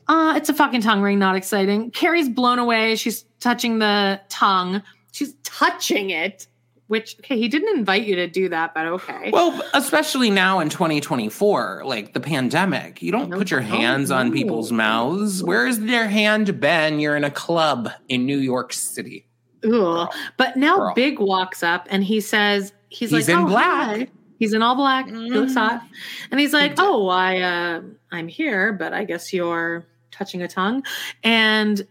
Uh, 0.08 0.34
it's 0.36 0.48
a 0.48 0.52
fucking 0.52 0.82
tongue 0.82 1.00
ring, 1.00 1.18
not 1.20 1.36
exciting. 1.36 1.90
Carrie's 1.92 2.28
blown 2.28 2.58
away. 2.58 2.96
She's 2.96 3.22
touching 3.38 3.78
the 3.78 4.20
tongue. 4.28 4.82
She's 5.12 5.32
touching 5.44 6.10
it. 6.10 6.48
Which 6.92 7.16
okay, 7.20 7.38
he 7.38 7.48
didn't 7.48 7.74
invite 7.74 8.02
you 8.02 8.16
to 8.16 8.26
do 8.26 8.50
that, 8.50 8.74
but 8.74 8.86
okay. 8.86 9.30
Well, 9.32 9.62
especially 9.72 10.28
now 10.28 10.60
in 10.60 10.68
2024, 10.68 11.84
like 11.86 12.12
the 12.12 12.20
pandemic, 12.20 13.00
you 13.00 13.10
don't 13.10 13.30
put 13.30 13.50
your 13.50 13.62
hands 13.62 14.10
on 14.10 14.30
people's 14.30 14.70
mouths. 14.70 15.42
Where's 15.42 15.78
their 15.78 16.06
hand 16.06 16.60
been? 16.60 17.00
You're 17.00 17.16
in 17.16 17.24
a 17.24 17.30
club 17.30 17.88
in 18.10 18.26
New 18.26 18.36
York 18.36 18.74
City. 18.74 19.26
Ooh. 19.64 20.06
But 20.36 20.58
now 20.58 20.76
Girl. 20.76 20.94
Big 20.94 21.18
walks 21.18 21.62
up 21.62 21.88
and 21.88 22.04
he 22.04 22.20
says, 22.20 22.74
he's, 22.90 23.08
he's 23.08 23.26
like, 23.26 23.38
in 23.38 23.44
oh, 23.44 23.46
black. 23.46 23.98
Hi. 23.98 24.08
He's 24.38 24.52
in 24.52 24.60
all 24.60 24.74
black. 24.74 25.06
Mm-hmm. 25.06 25.24
He 25.24 25.30
looks 25.30 25.54
hot. 25.54 25.80
Mm-hmm. 25.80 26.26
And 26.32 26.40
he's 26.40 26.52
like, 26.52 26.74
"Oh, 26.76 27.08
I 27.08 27.40
uh, 27.40 27.80
I'm 28.10 28.28
here, 28.28 28.74
but 28.74 28.92
I 28.92 29.04
guess 29.04 29.32
you're 29.32 29.86
touching 30.10 30.42
a 30.42 30.48
tongue." 30.48 30.84
And 31.24 31.86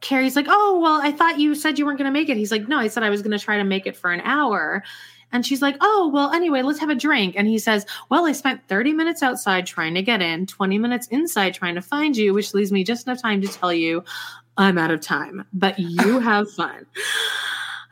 Carrie's 0.00 0.36
like, 0.36 0.46
"Oh, 0.48 0.80
well, 0.82 1.00
I 1.02 1.12
thought 1.12 1.38
you 1.38 1.54
said 1.54 1.78
you 1.78 1.86
weren't 1.86 1.98
going 1.98 2.12
to 2.12 2.18
make 2.18 2.28
it." 2.28 2.36
He's 2.36 2.52
like, 2.52 2.68
"No, 2.68 2.78
I 2.78 2.88
said 2.88 3.02
I 3.02 3.10
was 3.10 3.22
going 3.22 3.36
to 3.36 3.44
try 3.44 3.56
to 3.56 3.64
make 3.64 3.86
it 3.86 3.96
for 3.96 4.10
an 4.10 4.20
hour." 4.22 4.82
And 5.32 5.46
she's 5.46 5.62
like, 5.62 5.76
"Oh, 5.80 6.10
well, 6.12 6.32
anyway, 6.32 6.62
let's 6.62 6.80
have 6.80 6.90
a 6.90 6.94
drink." 6.94 7.34
And 7.36 7.46
he 7.46 7.58
says, 7.58 7.86
"Well, 8.08 8.26
I 8.26 8.32
spent 8.32 8.66
30 8.68 8.92
minutes 8.92 9.22
outside 9.22 9.66
trying 9.66 9.94
to 9.94 10.02
get 10.02 10.22
in, 10.22 10.46
20 10.46 10.78
minutes 10.78 11.06
inside 11.08 11.54
trying 11.54 11.74
to 11.74 11.82
find 11.82 12.16
you, 12.16 12.34
which 12.34 12.54
leaves 12.54 12.72
me 12.72 12.84
just 12.84 13.06
enough 13.06 13.22
time 13.22 13.40
to 13.42 13.48
tell 13.48 13.72
you 13.72 14.02
I'm 14.56 14.78
out 14.78 14.90
of 14.90 15.00
time, 15.00 15.44
but 15.52 15.78
you 15.78 16.18
have 16.20 16.50
fun." 16.50 16.86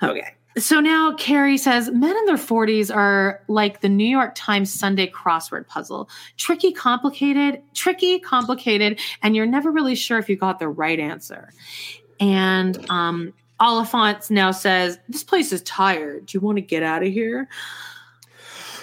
Okay. 0.03 0.38
So 0.59 0.81
now 0.81 1.15
Carrie 1.15 1.59
says 1.59 1.91
men 1.91 2.17
in 2.17 2.25
their 2.27 2.37
40s 2.37 2.95
are 2.95 3.43
like 3.49 3.81
the 3.81 3.89
New 3.89 4.07
York 4.07 4.33
Times 4.35 4.73
Sunday 4.73 5.09
crossword 5.11 5.67
puzzle. 5.67 6.09
Tricky, 6.37 6.73
complicated, 6.73 7.63
tricky, 7.75 8.19
complicated, 8.19 9.01
and 9.23 9.37
you're 9.37 9.47
never 9.47 9.71
really 9.71 9.95
sure 9.95 10.19
if 10.19 10.29
you 10.29 10.37
got 10.37 10.59
the 10.59 10.69
right 10.69 10.99
answer. 10.99 11.53
And 12.21 12.91
um, 12.91 13.33
Olyphant 13.61 14.31
now 14.31 14.51
says, 14.51 14.99
This 15.09 15.23
place 15.23 15.53
is 15.53 15.63
tired. 15.63 16.27
Do 16.27 16.37
you 16.37 16.41
want 16.41 16.57
to 16.57 16.63
get 16.63 16.83
out 16.83 17.03
of 17.03 17.13
here? 17.13 17.49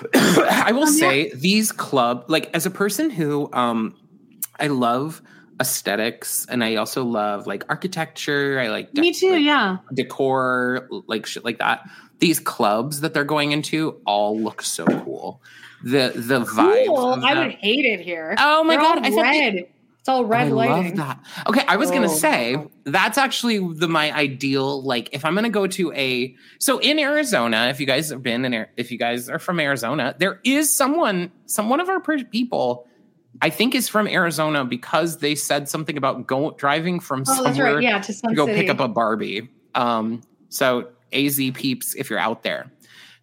I 0.13 0.71
will 0.71 0.83
um, 0.83 0.93
say 0.93 1.33
these 1.33 1.71
club, 1.71 2.25
like 2.27 2.49
as 2.53 2.65
a 2.65 2.71
person 2.71 3.09
who 3.09 3.49
um 3.53 3.95
I 4.59 4.67
love 4.67 5.21
aesthetics 5.59 6.45
and 6.49 6.63
I 6.63 6.75
also 6.75 7.03
love 7.03 7.47
like 7.47 7.63
architecture. 7.69 8.59
I 8.59 8.67
like 8.67 8.93
de- 8.93 9.01
Me 9.01 9.13
too, 9.13 9.31
like, 9.31 9.43
yeah. 9.43 9.77
Decor, 9.93 10.87
like 11.07 11.25
shit 11.25 11.45
like 11.45 11.59
that. 11.59 11.87
These 12.19 12.39
clubs 12.39 13.01
that 13.01 13.13
they're 13.13 13.23
going 13.23 13.51
into 13.51 14.01
all 14.05 14.39
look 14.39 14.61
so 14.61 14.85
cool. 14.85 15.41
The 15.83 16.13
the 16.15 16.41
vibe. 16.41 17.23
I 17.23 17.39
would 17.39 17.55
hate 17.55 17.85
it 17.85 17.99
here. 17.99 18.35
Oh 18.39 18.63
my 18.63 18.75
they're 18.75 18.83
god! 18.83 19.05
I 19.05 19.21
red. 19.21 19.67
It's 20.05 20.09
all 20.09 20.23
red 20.23 20.51
oh, 20.51 20.59
I 20.59 20.67
lighting. 20.67 20.97
love 20.97 21.07
that. 21.07 21.47
Okay, 21.47 21.63
I 21.67 21.77
was 21.77 21.89
oh. 21.89 21.93
gonna 21.93 22.09
say 22.09 22.57
that's 22.83 23.17
actually 23.17 23.57
the 23.57 23.87
my 23.87 24.11
ideal. 24.11 24.83
Like, 24.83 25.09
if 25.13 25.25
I'm 25.25 25.33
gonna 25.33 25.49
go 25.49 25.65
to 25.65 25.91
a 25.93 26.35
so 26.59 26.77
in 26.79 26.99
Arizona, 26.99 27.69
if 27.69 27.79
you 27.79 27.87
guys 27.87 28.09
have 28.09 28.21
been 28.21 28.45
in, 28.45 28.67
if 28.77 28.91
you 28.91 28.99
guys 28.99 29.29
are 29.29 29.39
from 29.39 29.59
Arizona, 29.59 30.15
there 30.19 30.39
is 30.43 30.75
someone, 30.75 31.31
some 31.47 31.69
one 31.69 31.79
of 31.79 31.89
our 31.89 31.99
people, 31.99 32.87
I 33.41 33.49
think 33.49 33.75
is 33.75 33.87
from 33.87 34.07
Arizona 34.07 34.65
because 34.65 35.17
they 35.17 35.35
said 35.35 35.67
something 35.69 35.97
about 35.97 36.27
go 36.27 36.51
driving 36.51 36.99
from 36.99 37.23
oh, 37.27 37.43
somewhere 37.43 37.75
right. 37.75 37.83
yeah, 37.83 37.99
to, 37.99 38.13
to 38.13 38.33
go 38.33 38.45
City. 38.45 38.61
pick 38.61 38.69
up 38.69 38.79
a 38.79 38.87
Barbie. 38.87 39.49
Um, 39.73 40.21
so 40.49 40.89
AZ 41.11 41.39
peeps, 41.53 41.95
if 41.95 42.09
you're 42.09 42.19
out 42.19 42.43
there, 42.43 42.71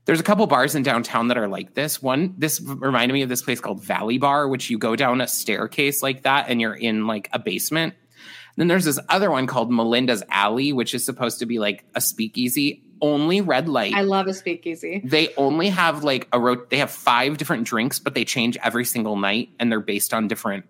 there's 0.04 0.20
a 0.20 0.24
couple 0.24 0.46
bars 0.46 0.74
in 0.74 0.82
downtown 0.82 1.28
that 1.28 1.38
are 1.38 1.48
like 1.48 1.74
this. 1.74 2.02
One, 2.02 2.34
this 2.36 2.60
reminded 2.60 3.14
me 3.14 3.22
of 3.22 3.28
this 3.28 3.42
place 3.42 3.60
called 3.60 3.82
Valley 3.82 4.18
Bar, 4.18 4.48
which 4.48 4.68
you 4.68 4.78
go 4.78 4.96
down 4.96 5.20
a 5.20 5.28
staircase 5.28 6.02
like 6.02 6.22
that 6.22 6.46
and 6.48 6.60
you're 6.60 6.74
in 6.74 7.06
like 7.06 7.28
a 7.32 7.38
basement. 7.38 7.94
And 7.94 8.60
then 8.60 8.68
there's 8.68 8.84
this 8.84 8.98
other 9.08 9.30
one 9.30 9.46
called 9.46 9.70
Melinda's 9.70 10.22
Alley, 10.28 10.72
which 10.72 10.94
is 10.94 11.04
supposed 11.04 11.38
to 11.38 11.46
be 11.46 11.58
like 11.58 11.84
a 11.94 12.00
speakeasy, 12.00 12.82
only 13.02 13.42
red 13.42 13.68
light. 13.68 13.92
I 13.94 14.02
love 14.02 14.26
a 14.28 14.34
speakeasy. 14.34 15.02
They 15.04 15.34
only 15.36 15.68
have 15.68 16.04
like 16.04 16.28
a 16.32 16.40
ro- 16.40 16.64
they 16.70 16.78
have 16.78 16.90
five 16.90 17.36
different 17.36 17.66
drinks, 17.66 17.98
but 17.98 18.14
they 18.14 18.24
change 18.24 18.56
every 18.62 18.86
single 18.86 19.16
night 19.16 19.50
and 19.58 19.70
they're 19.70 19.80
based 19.80 20.14
on 20.14 20.28
different 20.28 20.64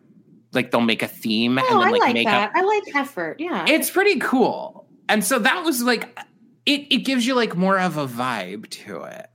like 0.52 0.70
they'll 0.70 0.80
make 0.80 1.02
a 1.02 1.08
theme 1.08 1.58
oh, 1.58 1.62
and 1.62 1.70
then 1.70 1.92
like, 1.92 2.02
I 2.02 2.06
like 2.06 2.14
make 2.14 2.26
that. 2.26 2.50
up. 2.50 2.56
I 2.56 2.62
like 2.62 2.96
effort. 2.96 3.36
Yeah. 3.38 3.66
It's 3.68 3.90
pretty 3.90 4.18
cool. 4.18 4.86
And 5.08 5.24
so 5.24 5.38
that 5.38 5.64
was 5.64 5.82
like 5.82 6.18
it 6.66 6.92
it 6.92 6.98
gives 7.04 7.26
you 7.26 7.34
like 7.34 7.56
more 7.56 7.78
of 7.78 7.96
a 7.96 8.06
vibe 8.06 8.68
to 8.70 9.02
it. 9.02 9.26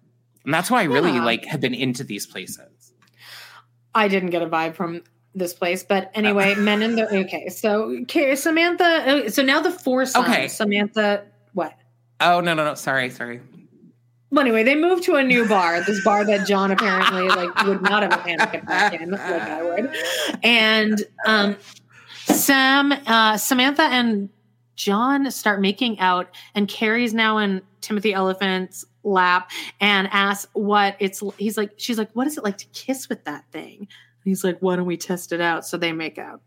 And 0.43 0.53
that's 0.53 0.71
why 0.71 0.81
I 0.81 0.85
really 0.85 1.11
yeah. 1.11 1.23
like 1.23 1.45
have 1.45 1.61
been 1.61 1.73
into 1.73 2.03
these 2.03 2.25
places. 2.25 2.93
I 3.93 4.07
didn't 4.07 4.29
get 4.29 4.41
a 4.41 4.47
vibe 4.47 4.75
from 4.75 5.03
this 5.35 5.53
place, 5.53 5.83
but 5.83 6.11
anyway, 6.13 6.55
men 6.55 6.81
in 6.81 6.95
the 6.95 7.19
okay. 7.25 7.49
So 7.49 7.95
okay, 8.03 8.35
Samantha. 8.35 8.85
Uh, 9.25 9.29
so 9.29 9.43
now 9.43 9.61
the 9.61 9.71
four 9.71 10.05
sons. 10.05 10.27
Okay, 10.27 10.47
Samantha. 10.47 11.25
What? 11.53 11.73
Oh 12.19 12.39
no 12.39 12.53
no 12.53 12.65
no! 12.65 12.75
Sorry 12.75 13.09
sorry. 13.09 13.41
Well, 14.29 14.41
anyway, 14.41 14.63
they 14.63 14.75
moved 14.75 15.03
to 15.03 15.15
a 15.15 15.23
new 15.23 15.47
bar. 15.47 15.81
This 15.81 16.03
bar 16.03 16.25
that 16.25 16.45
John 16.45 16.71
apparently 16.71 17.29
like 17.29 17.63
would 17.63 17.81
not 17.81 18.03
have 18.03 18.13
a 18.13 18.17
panic 18.17 18.53
attack 18.55 18.93
in, 18.99 19.11
like 19.11 19.21
I 19.21 19.63
would. 19.63 19.95
And 20.43 21.01
um, 21.25 21.55
Sam, 22.25 22.91
uh, 22.91 23.37
Samantha, 23.37 23.83
and 23.83 24.29
John 24.75 25.31
start 25.31 25.61
making 25.61 25.99
out, 25.99 26.27
and 26.55 26.67
Carrie's 26.67 27.13
now 27.13 27.37
in 27.37 27.61
Timothy 27.79 28.13
Olyphant's 28.13 28.85
lap 29.07 29.49
and 29.79 30.09
asks 30.11 30.51
what 30.53 30.95
it's 30.99 31.23
he's 31.37 31.57
like 31.57 31.71
she's 31.77 31.97
like 31.97 32.11
what 32.11 32.27
is 32.27 32.37
it 32.37 32.43
like 32.43 32.57
to 32.57 32.65
kiss 32.73 33.07
with 33.07 33.23
that 33.23 33.45
thing 33.51 33.79
and 33.79 33.87
he's 34.25 34.43
like 34.43 34.57
why 34.59 34.75
don't 34.75 34.85
we 34.85 34.97
test 34.97 35.31
it 35.31 35.39
out 35.39 35.65
so 35.65 35.77
they 35.77 35.93
make 35.93 36.17
out 36.17 36.41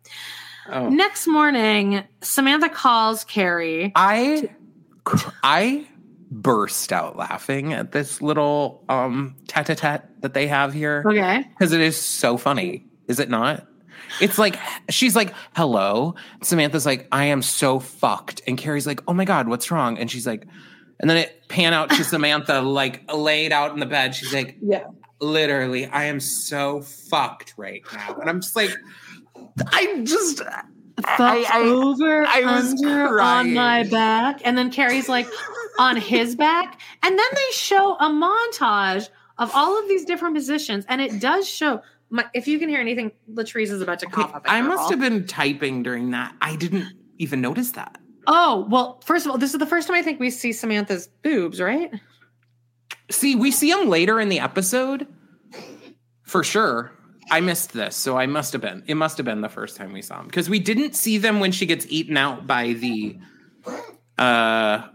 oh. 0.70 0.88
next 0.90 1.26
morning 1.26 2.04
samantha 2.20 2.68
calls 2.68 3.24
carrie 3.24 3.90
i 3.96 4.40
to- 4.42 4.50
i 5.42 5.86
burst 6.30 6.92
out 6.92 7.16
laughing 7.16 7.72
at 7.72 7.92
this 7.92 8.22
little 8.22 8.84
um 8.88 9.34
tete-a-tete 9.48 10.02
that 10.20 10.34
they 10.34 10.46
have 10.46 10.72
here 10.72 11.02
okay 11.06 11.44
because 11.50 11.72
it 11.72 11.80
is 11.80 11.96
so 11.96 12.36
funny 12.36 12.84
is 13.08 13.18
it 13.18 13.28
not 13.28 13.66
it's 14.20 14.38
like 14.38 14.58
she's 14.88 15.14
like, 15.14 15.32
"Hello." 15.54 16.16
Samantha's 16.42 16.84
like, 16.84 17.06
"I 17.12 17.26
am 17.26 17.42
so 17.42 17.78
fucked," 17.78 18.42
and 18.46 18.58
Carrie's 18.58 18.86
like, 18.86 19.00
"Oh 19.06 19.12
my 19.12 19.24
god, 19.24 19.46
what's 19.46 19.70
wrong?" 19.70 19.98
And 19.98 20.10
she's 20.10 20.26
like, 20.26 20.48
and 21.00 21.08
then 21.08 21.16
it 21.16 21.48
pan 21.48 21.72
out 21.72 21.90
to 21.90 22.04
Samantha 22.04 22.60
like 22.60 23.10
laid 23.12 23.52
out 23.52 23.72
in 23.72 23.80
the 23.80 23.86
bed. 23.86 24.14
She's 24.14 24.32
like, 24.32 24.56
Yeah, 24.62 24.84
literally, 25.20 25.86
I 25.86 26.04
am 26.04 26.20
so 26.20 26.82
fucked 26.82 27.54
right 27.56 27.82
now. 27.92 28.16
And 28.20 28.28
I'm 28.28 28.40
just 28.40 28.54
like, 28.54 28.70
I 29.66 30.02
just 30.04 30.42
I, 31.06 31.44
I, 31.48 31.62
over 31.62 32.24
I 32.26 32.40
was 32.42 32.72
under 32.72 33.08
crying. 33.08 33.48
on 33.48 33.54
my 33.54 33.84
back. 33.84 34.40
And 34.44 34.56
then 34.56 34.70
Carrie's 34.70 35.08
like 35.08 35.26
on 35.78 35.96
his 35.96 36.36
back. 36.36 36.80
And 37.02 37.18
then 37.18 37.26
they 37.34 37.52
show 37.52 37.94
a 37.96 38.08
montage 38.08 39.08
of 39.38 39.50
all 39.54 39.78
of 39.78 39.88
these 39.88 40.04
different 40.04 40.34
positions. 40.34 40.84
And 40.88 41.00
it 41.00 41.20
does 41.20 41.48
show 41.48 41.82
my, 42.10 42.26
if 42.34 42.48
you 42.48 42.58
can 42.58 42.68
hear 42.68 42.80
anything, 42.80 43.12
Latrice 43.32 43.70
is 43.70 43.80
about 43.80 44.00
to 44.00 44.06
cough 44.06 44.34
up. 44.34 44.42
I 44.46 44.60
must 44.62 44.90
have 44.90 45.00
been 45.00 45.26
typing 45.26 45.82
during 45.82 46.10
that. 46.10 46.34
I 46.40 46.56
didn't 46.56 46.92
even 47.18 47.40
notice 47.40 47.72
that. 47.72 47.98
Oh, 48.26 48.66
well, 48.68 49.00
first 49.04 49.26
of 49.26 49.32
all, 49.32 49.38
this 49.38 49.54
is 49.54 49.58
the 49.58 49.66
first 49.66 49.88
time 49.88 49.96
I 49.96 50.02
think 50.02 50.20
we 50.20 50.30
see 50.30 50.52
Samantha's 50.52 51.08
boobs, 51.22 51.60
right? 51.60 51.90
See, 53.10 53.34
we 53.34 53.50
see 53.50 53.72
them 53.72 53.88
later 53.88 54.20
in 54.20 54.28
the 54.28 54.40
episode. 54.40 55.06
For 56.22 56.44
sure. 56.44 56.92
I 57.30 57.40
missed 57.40 57.72
this, 57.72 57.96
so 57.96 58.18
I 58.18 58.26
must 58.26 58.52
have 58.52 58.62
been. 58.62 58.82
It 58.86 58.94
must 58.94 59.16
have 59.18 59.26
been 59.26 59.40
the 59.40 59.48
first 59.48 59.76
time 59.76 59.92
we 59.92 60.02
saw 60.02 60.18
them 60.18 60.26
because 60.26 60.50
we 60.50 60.58
didn't 60.58 60.94
see 60.94 61.18
them 61.18 61.40
when 61.40 61.52
she 61.52 61.66
gets 61.66 61.86
eaten 61.88 62.16
out 62.16 62.46
by 62.46 62.72
the 62.72 63.18
uh 64.18 64.88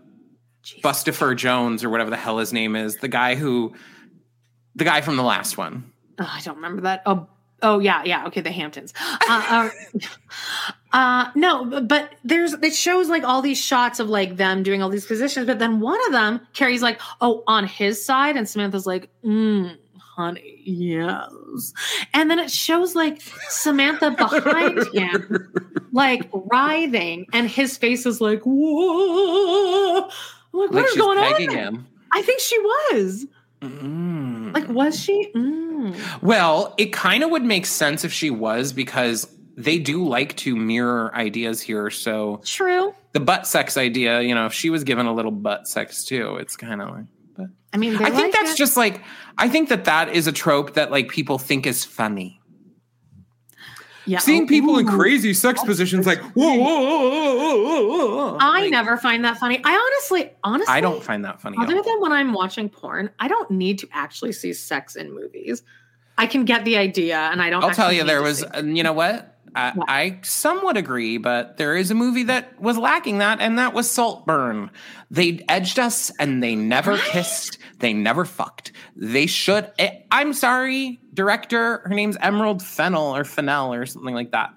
Bustopher 0.84 1.36
Jones 1.36 1.84
or 1.84 1.89
whatever 1.89 2.10
the 2.10 2.17
hell 2.17 2.39
his 2.39 2.52
name 2.52 2.76
is, 2.76 2.98
the 2.98 3.08
guy 3.08 3.36
who 3.36 3.74
the 4.76 4.84
guy 4.84 5.02
from 5.02 5.15
the 5.15 5.24
last 5.24 5.58
one. 5.58 5.91
Oh, 6.19 6.30
I 6.32 6.41
don't 6.41 6.56
remember 6.56 6.82
that. 6.84 7.04
Oh, 7.06 7.28
Oh 7.62 7.80
yeah, 7.80 8.04
yeah. 8.04 8.28
Okay, 8.28 8.41
the 8.41 8.52
Hamptons. 8.52 8.93
Uh, 9.02 9.17
uh, 9.30 9.69
uh, 10.93 11.32
no, 11.36 11.82
but 11.82 12.13
there's 12.24 12.54
it 12.54 12.76
shows 12.76 13.10
like 13.10 13.24
all 13.24 13.41
these 13.41 13.60
shots 13.60 14.00
of 14.00 14.10
like 14.10 14.36
them 14.36 14.62
doing 14.62 14.84
all 14.84 14.89
these 14.89 15.06
positions, 15.06 15.48
but 15.48 15.60
then 15.60 15.80
one 15.80 16.00
of 16.08 16.12
them, 16.12 16.41
Carrie's 16.54 16.82
like, 16.82 17.00
oh, 17.21 17.43
on 17.48 17.65
his 17.65 18.06
side, 18.06 18.36
and 18.36 18.48
Samantha's 18.48 18.86
like, 18.86 19.10
mm, 19.24 19.78
honey, 20.15 20.62
yes. 20.63 21.73
And 22.13 22.32
then 22.32 22.39
it 22.39 22.49
shows 22.49 22.95
like 22.95 23.21
Samantha 23.49 24.12
behind 24.17 24.88
him, 24.93 25.54
like 25.91 26.30
writhing, 26.34 27.28
and 27.34 27.49
his 27.49 27.78
face 27.78 28.06
is 28.06 28.21
like, 28.21 28.41
whoa. 28.43 30.04
I'm 30.04 30.60
like, 30.60 30.71
what 30.71 30.73
like 30.73 30.86
is 30.86 30.95
going 30.95 31.17
on? 31.17 31.50
Him. 31.50 31.87
I 32.12 32.21
think 32.21 32.40
she 32.40 32.58
was. 32.60 33.25
Mm. 33.62 34.54
Like, 34.54 34.69
was 34.69 35.00
she? 35.00 35.31
Mm. 35.35 35.96
Well, 36.21 36.73
it 36.77 36.94
kind 36.94 37.23
of 37.23 37.31
would 37.31 37.44
make 37.44 37.65
sense 37.65 38.06
if 38.06 38.13
she 38.13 38.29
was 38.29 38.71
because 38.71 39.27
they 39.58 39.79
do 39.79 40.06
like 40.06 40.35
to 40.37 40.56
mirror 40.56 41.13
ideas 41.15 41.62
here. 41.62 41.90
So 41.90 42.42
true. 42.46 42.94
The 43.13 43.19
butt 43.19 43.48
sex 43.48 43.77
idea, 43.77 44.21
you 44.21 44.35
know, 44.35 44.46
if 44.46 44.54
she 44.54 44.69
was 44.69 44.83
given 44.83 45.06
a 45.06 45.13
little 45.13 45.31
butt 45.31 45.67
sex 45.67 46.04
too, 46.04 46.37
it's 46.37 46.56
kind 46.56 46.81
of 46.81 46.90
like. 46.90 47.06
But 47.36 47.48
I 47.73 47.77
mean, 47.77 47.96
I 47.96 48.10
think 48.10 48.15
like 48.15 48.31
that's 48.33 48.54
it. 48.54 48.58
just 48.58 48.77
like 48.77 49.02
I 49.38 49.50
think 49.50 49.69
that 49.69 49.86
that 49.86 50.10
is 50.10 50.27
a 50.27 50.31
trope 50.31 50.73
that 50.73 50.92
like 50.92 51.10
people 51.10 51.38
think 51.38 51.65
is 51.65 51.83
funny. 51.83 52.40
Yeah. 54.08 54.19
Seeing 54.19 54.44
oh, 54.44 54.48
people 54.48 54.75
ooh, 54.75 54.79
in 54.79 54.88
crazy 54.88 55.33
sex 55.33 55.60
oh, 55.63 55.65
positions 55.65 56.06
like 56.06 56.19
whoa, 56.19 56.54
whoa, 56.54 56.81
whoa, 56.81 57.63
whoa, 57.63 58.15
whoa 58.15 58.38
I 58.40 58.62
like, 58.62 58.71
never 58.71 58.98
find 58.98 59.25
that 59.25 59.38
funny. 59.38 59.60
I 59.63 59.73
honestly, 59.73 60.31
honestly, 60.44 60.73
I 60.73 60.81
don't 60.81 61.04
find 61.04 61.25
that 61.25 61.42
funny. 61.42 61.58
Other 61.60 61.81
than 61.81 62.02
when 62.02 62.12
I'm 62.12 62.33
watching 62.33 62.69
porn, 62.69 63.10
I 63.19 63.27
don't 63.27 63.50
need 63.50 63.79
to 63.79 63.88
actually 63.92 64.33
see 64.33 64.54
sex 64.54 64.96
in 64.96 65.13
movies. 65.13 65.63
I 66.17 66.27
can 66.27 66.46
get 66.46 66.63
the 66.65 66.77
idea, 66.77 67.17
and 67.17 67.42
I 67.42 67.50
don't. 67.50 67.63
I'll 67.63 67.71
tell 67.71 67.92
you, 67.92 68.04
there 68.04 68.21
was. 68.21 68.46
You 68.63 68.83
know 68.83 68.94
what? 68.94 69.35
I, 69.56 69.73
yeah. 69.75 69.83
I, 69.87 70.19
somewhat 70.23 70.77
agree, 70.77 71.17
but 71.17 71.58
there 71.58 71.75
is 71.75 71.89
a 71.89 71.95
movie 71.95 72.23
that 72.23 72.60
was 72.60 72.77
lacking 72.77 73.19
that, 73.19 73.39
and 73.39 73.58
that 73.58 73.73
was 73.73 73.89
Saltburn. 73.89 74.69
They 75.10 75.43
edged 75.47 75.79
us, 75.79 76.12
and 76.19 76.43
they 76.43 76.56
never 76.56 76.97
kissed. 76.97 77.58
They 77.79 77.93
never 77.93 78.25
fucked. 78.25 78.73
They 78.95 79.25
should. 79.25 79.65
It, 79.77 79.81
eh, 79.81 79.99
I'm 80.12 80.33
sorry, 80.33 80.99
director. 81.13 81.79
Her 81.85 81.93
name's 81.93 82.17
Emerald 82.21 82.62
Fennell 82.62 83.15
or 83.15 83.23
Fennel 83.23 83.73
or 83.73 83.85
something 83.85 84.13
like 84.13 84.31
that. 84.31 84.53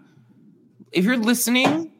If 0.92 1.04
you're 1.04 1.16
listening, 1.16 1.92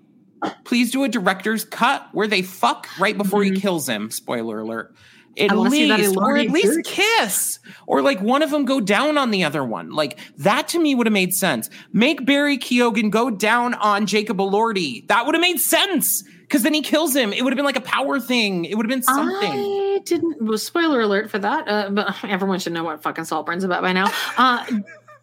please 0.64 0.90
do 0.90 1.04
a 1.04 1.08
director's 1.08 1.64
cut 1.64 2.08
where 2.12 2.26
they 2.26 2.42
fuck 2.42 2.88
right 2.98 3.16
before 3.16 3.42
mm-hmm. 3.42 3.54
he 3.54 3.60
kills 3.60 3.88
him. 3.88 4.10
Spoiler 4.10 4.60
alert 4.60 4.94
at 5.36 5.56
least, 5.56 6.16
or 6.16 6.36
at 6.36 6.50
least 6.50 6.84
kiss, 6.84 7.58
or 7.86 8.02
like 8.02 8.20
one 8.20 8.42
of 8.42 8.50
them 8.50 8.64
go 8.64 8.80
down 8.80 9.18
on 9.18 9.30
the 9.30 9.44
other 9.44 9.64
one. 9.64 9.90
Like 9.90 10.18
that 10.38 10.68
to 10.68 10.80
me 10.80 10.94
would 10.94 11.06
have 11.06 11.12
made 11.12 11.34
sense. 11.34 11.70
Make 11.92 12.24
Barry 12.24 12.58
Keoghan 12.58 13.10
go 13.10 13.30
down 13.30 13.74
on 13.74 14.06
Jacob 14.06 14.38
Elordi. 14.38 15.06
That 15.08 15.26
would 15.26 15.34
have 15.34 15.42
made 15.42 15.60
sense 15.60 16.24
because 16.42 16.62
then 16.62 16.74
he 16.74 16.82
kills 16.82 17.14
him. 17.14 17.32
It 17.32 17.42
would 17.42 17.52
have 17.52 17.56
been 17.56 17.66
like 17.66 17.76
a 17.76 17.82
power 17.82 18.18
thing. 18.18 18.64
It 18.64 18.76
would 18.76 18.86
have 18.86 18.90
been 18.90 19.02
something. 19.02 19.52
I 19.52 20.00
didn't. 20.04 20.40
Well, 20.40 20.58
spoiler 20.58 21.00
alert 21.00 21.30
for 21.30 21.38
that. 21.38 21.68
Uh, 21.68 21.90
but 21.90 22.16
everyone 22.24 22.58
should 22.58 22.72
know 22.72 22.84
what 22.84 23.02
fucking 23.02 23.24
Saltburn's 23.24 23.64
about 23.64 23.82
by 23.82 23.92
now. 23.92 24.06
Uh, 24.36 24.64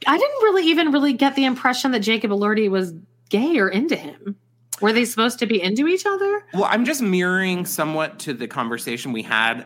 I 0.07 0.17
didn't 0.17 0.43
really 0.43 0.67
even 0.67 0.91
really 0.91 1.13
get 1.13 1.35
the 1.35 1.45
impression 1.45 1.91
that 1.91 2.01
Jacob 2.01 2.31
Elordi 2.31 2.69
was 2.69 2.93
gay 3.29 3.57
or 3.57 3.69
into 3.69 3.95
him. 3.95 4.37
Were 4.81 4.91
they 4.91 5.05
supposed 5.05 5.39
to 5.39 5.45
be 5.45 5.61
into 5.61 5.87
each 5.87 6.05
other? 6.05 6.43
Well, 6.53 6.65
I'm 6.65 6.85
just 6.85 7.01
mirroring 7.01 7.65
somewhat 7.65 8.19
to 8.19 8.33
the 8.33 8.47
conversation 8.47 9.13
we 9.13 9.23
had 9.23 9.65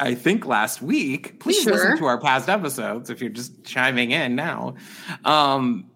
I 0.00 0.14
think 0.14 0.46
last 0.46 0.80
week. 0.80 1.40
Please 1.40 1.62
sure. 1.62 1.72
listen 1.72 1.98
to 1.98 2.06
our 2.06 2.20
past 2.20 2.48
episodes 2.48 3.10
if 3.10 3.20
you're 3.20 3.30
just 3.30 3.64
chiming 3.64 4.12
in 4.12 4.36
now. 4.36 4.76
Um, 5.24 5.90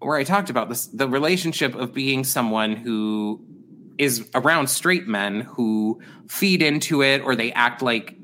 where 0.00 0.16
I 0.16 0.24
talked 0.24 0.50
about 0.50 0.68
this 0.68 0.86
the 0.86 1.08
relationship 1.08 1.74
of 1.74 1.92
being 1.92 2.24
someone 2.24 2.76
who 2.76 3.44
is 3.98 4.28
around 4.34 4.68
straight 4.68 5.08
men 5.08 5.40
who 5.40 6.00
feed 6.28 6.62
into 6.62 7.02
it 7.02 7.22
or 7.22 7.34
they 7.34 7.52
act 7.52 7.82
like 7.82 8.14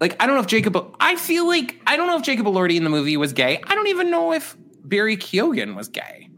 like 0.00 0.20
I 0.20 0.26
don't 0.26 0.34
know 0.34 0.40
if 0.40 0.48
Jacob 0.48 0.96
I 0.98 1.16
feel 1.16 1.46
like 1.46 1.80
I 1.86 1.96
don't 1.96 2.06
know 2.06 2.16
if 2.16 2.22
Jacob 2.22 2.46
Elordi 2.46 2.76
in 2.76 2.84
the 2.84 2.90
movie 2.90 3.16
was 3.16 3.32
gay. 3.32 3.60
I 3.64 3.74
don't 3.74 3.88
even 3.88 4.10
know 4.10 4.32
if 4.32 4.56
Barry 4.82 5.16
Keoghan 5.16 5.76
was 5.76 5.88
gay 5.88 6.28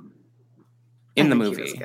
in 1.16 1.28
the 1.30 1.36
movie. 1.36 1.80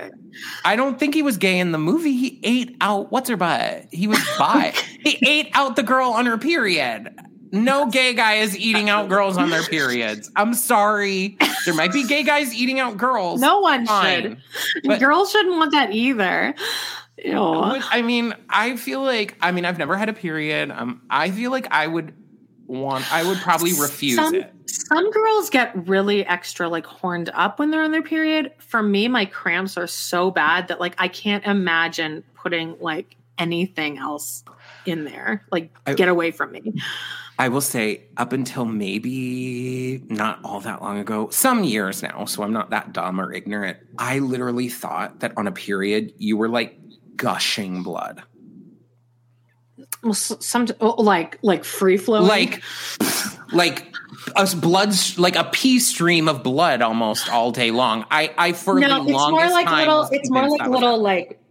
I 0.63 0.75
don't 0.75 0.99
think 0.99 1.13
he 1.13 1.21
was 1.21 1.38
gay 1.38 1.59
in 1.59 1.71
the 1.71 1.78
movie. 1.78 2.15
He 2.15 2.39
ate 2.43 2.78
out 2.82 3.11
what's 3.11 3.30
her 3.30 3.38
butt. 3.38 3.86
He 3.91 4.07
was 4.07 4.19
bi. 4.39 4.73
he 5.01 5.17
ate 5.28 5.49
out 5.53 5.75
the 5.75 5.84
girl 5.84 6.11
on 6.11 6.25
her 6.25 6.38
period. 6.38 7.13
No 7.51 7.89
gay 7.89 8.13
guy 8.13 8.36
is 8.36 8.57
eating 8.57 8.89
out 8.89 9.07
girls 9.07 9.38
on 9.38 9.49
their 9.49 9.63
periods. 9.63 10.30
I'm 10.36 10.53
sorry. 10.53 11.38
There 11.65 11.73
might 11.73 11.93
be 11.93 12.05
gay 12.05 12.23
guys 12.23 12.53
eating 12.53 12.80
out 12.80 12.97
girls. 12.97 13.39
No 13.39 13.59
one 13.61 13.86
Fine. 13.86 14.41
should. 14.73 14.84
But 14.84 14.99
girls 14.99 15.32
shouldn't 15.32 15.55
want 15.55 15.71
that 15.71 15.93
either. 15.93 16.53
Ew. 17.23 17.36
I 17.41 18.01
mean, 18.01 18.34
I 18.49 18.75
feel 18.75 19.01
like 19.01 19.36
I 19.41 19.51
mean 19.51 19.65
I've 19.65 19.78
never 19.78 19.95
had 19.97 20.09
a 20.09 20.13
period. 20.13 20.71
Um, 20.71 21.01
I 21.09 21.32
feel 21.32 21.49
like 21.51 21.67
I 21.71 21.88
would 21.88 22.13
want. 22.68 23.11
I 23.11 23.24
would 23.24 23.38
probably 23.39 23.74
refuse 23.74 24.15
some, 24.15 24.36
it. 24.36 24.53
Some 24.65 25.09
girls 25.11 25.49
get 25.49 25.88
really 25.88 26.26
extra 26.26 26.68
like 26.70 26.86
horned 26.86 27.30
up 27.34 27.59
when 27.59 27.72
they're 27.72 27.82
on 27.84 27.91
their 27.91 28.03
period. 28.03 28.53
For 28.59 28.84
me, 28.84 29.07
my 29.07 29.26
cramps 29.26 29.78
are 29.78 29.88
so 29.88 30.32
bad 30.32 30.68
that 30.68 30.80
like 30.80 30.95
I 30.97 31.07
can't 31.07 31.45
imagine 31.45 32.24
putting 32.36 32.78
like 32.80 33.15
anything 33.38 33.97
else 33.97 34.43
in 34.86 35.05
there. 35.05 35.45
Like 35.51 35.76
I, 35.86 35.93
get 35.93 36.09
away 36.09 36.32
from 36.32 36.51
me. 36.51 36.74
I 37.39 37.49
will 37.49 37.61
say 37.61 38.05
up 38.18 38.34
until 38.34 38.65
maybe 38.65 40.03
not 40.07 40.39
all 40.43 40.59
that 40.61 40.82
long 40.82 40.97
ago, 40.97 41.30
some 41.30 41.63
years 41.63 42.01
now, 42.01 42.26
so 42.26 42.43
I'm 42.43 42.53
not 42.53 42.72
that 42.72 42.93
dumb 42.93 43.22
or 43.22 43.32
ignorant. 43.32 43.78
I 43.99 44.20
literally 44.20 44.70
thought 44.70 45.20
that 45.20 45.34
on 45.38 45.45
a 45.47 45.51
period 45.51 46.13
you 46.18 46.36
were 46.36 46.49
like 46.49 46.78
gushing 47.15 47.84
blood 47.84 48.24
well, 50.04 50.14
some 50.14 50.68
oh, 50.80 51.02
like 51.02 51.39
like 51.41 51.64
free 51.64 51.98
flowing, 51.98 52.28
like 52.28 52.62
like 53.52 53.93
a 54.36 54.56
blood 54.56 54.93
like 55.18 55.36
a 55.36 55.45
pea 55.45 55.80
stream 55.80 56.28
of 56.28 56.43
blood 56.43 56.82
almost 56.82 57.32
all 57.32 57.52
day 57.52 57.72
long. 57.72 58.06
I 58.12 58.34
I 58.38 58.54
for 58.54 58.80
no, 58.80 59.04
the 59.04 59.12
longest 59.12 59.32
more 59.32 59.52
like 59.52 59.66
time 59.66 59.88
little. 59.88 60.10
It's 60.12 60.30
more 60.30 60.50
like 60.50 60.70
little 60.70 61.00
like 61.00 61.41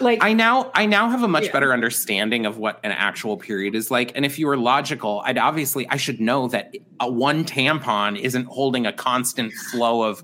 like 0.00 0.22
I 0.22 0.32
now 0.32 0.70
I 0.74 0.86
now 0.86 1.08
have 1.08 1.22
a 1.22 1.28
much 1.28 1.44
yeah. 1.44 1.52
better 1.52 1.72
understanding 1.72 2.46
of 2.46 2.58
what 2.58 2.80
an 2.82 2.92
actual 2.92 3.36
period 3.36 3.74
is 3.74 3.90
like. 3.90 4.12
And 4.14 4.24
if 4.24 4.38
you 4.38 4.46
were 4.46 4.56
logical, 4.56 5.22
I'd 5.24 5.38
obviously 5.38 5.88
I 5.88 5.96
should 5.96 6.20
know 6.20 6.48
that 6.48 6.74
a 7.00 7.10
one 7.10 7.44
tampon 7.44 8.18
isn't 8.18 8.46
holding 8.46 8.86
a 8.86 8.92
constant 8.92 9.52
flow 9.52 10.02
of 10.02 10.22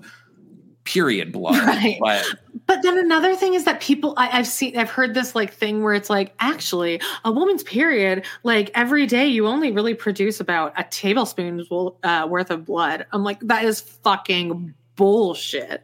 period 0.83 1.31
blood. 1.33 1.65
Right. 1.65 1.97
But 1.99 2.25
but 2.67 2.83
then 2.83 2.97
another 2.97 3.35
thing 3.35 3.53
is 3.53 3.65
that 3.65 3.81
people 3.81 4.13
I, 4.17 4.27
have 4.27 4.47
seen 4.47 4.77
I've 4.77 4.89
heard 4.89 5.13
this 5.13 5.35
like 5.35 5.53
thing 5.53 5.83
where 5.83 5.93
it's 5.93 6.09
like 6.09 6.33
actually 6.39 7.01
a 7.25 7.31
woman's 7.31 7.63
period 7.63 8.25
like 8.43 8.71
every 8.75 9.05
day 9.07 9.27
you 9.27 9.47
only 9.47 9.71
really 9.71 9.93
produce 9.93 10.39
about 10.39 10.73
a 10.77 10.83
tablespoon's 10.85 11.67
uh, 12.03 12.27
worth 12.29 12.51
of 12.51 12.65
blood. 12.65 13.05
I'm 13.11 13.23
like 13.23 13.39
that 13.41 13.65
is 13.65 13.81
fucking 13.81 14.73
bullshit. 14.95 15.83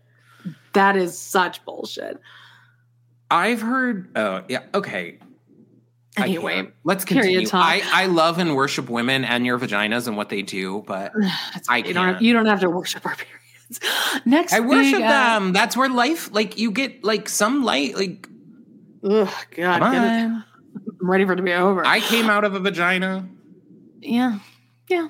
That 0.74 0.95
is 0.95 1.18
such 1.18 1.64
bullshit. 1.66 2.20
I've 3.32 3.62
heard. 3.62 4.10
Oh 4.16 4.43
yeah. 4.48 4.64
Okay. 4.74 5.20
Anyway, 6.18 6.68
let's 6.84 7.06
continue. 7.06 7.48
I, 7.54 7.84
I 7.86 8.06
love 8.08 8.39
and 8.39 8.56
worship 8.56 8.89
women 8.89 9.24
and 9.24 9.45
your 9.45 9.60
vaginas 9.60 10.08
and 10.08 10.18
what 10.18 10.30
they 10.30 10.41
do, 10.41 10.84
but 10.88 11.12
I 11.70 11.82
can't. 11.82 11.88
You 11.88 11.93
don't, 11.93 12.08
have, 12.08 12.22
you 12.22 12.34
don't 12.34 12.45
have 12.48 12.60
to 12.62 12.70
worship 12.70 13.06
our 13.06 13.16
period. 13.16 13.38
Next, 14.26 14.53
I 14.53 14.59
worship 14.59 14.99
big, 14.99 15.03
uh, 15.03 15.39
them. 15.39 15.53
That's 15.53 15.76
where 15.76 15.89
life, 15.89 16.32
like, 16.32 16.57
you 16.57 16.72
get 16.72 17.03
like 17.03 17.30
some 17.30 17.63
light, 17.63 17.95
like. 17.95 18.28
Ugh, 19.03 19.30
God, 19.55 19.82
I'm 19.82 20.43
ready 21.01 21.26
for 21.26 21.34
it 21.34 21.38
to 21.38 21.43
be 21.43 21.53
over. 21.53 21.86
I 21.86 21.99
came 21.99 22.30
out 22.30 22.43
of 22.43 22.55
a 22.55 22.59
vagina. 22.59 23.28
Yeah, 24.01 24.39
yeah. 24.89 25.07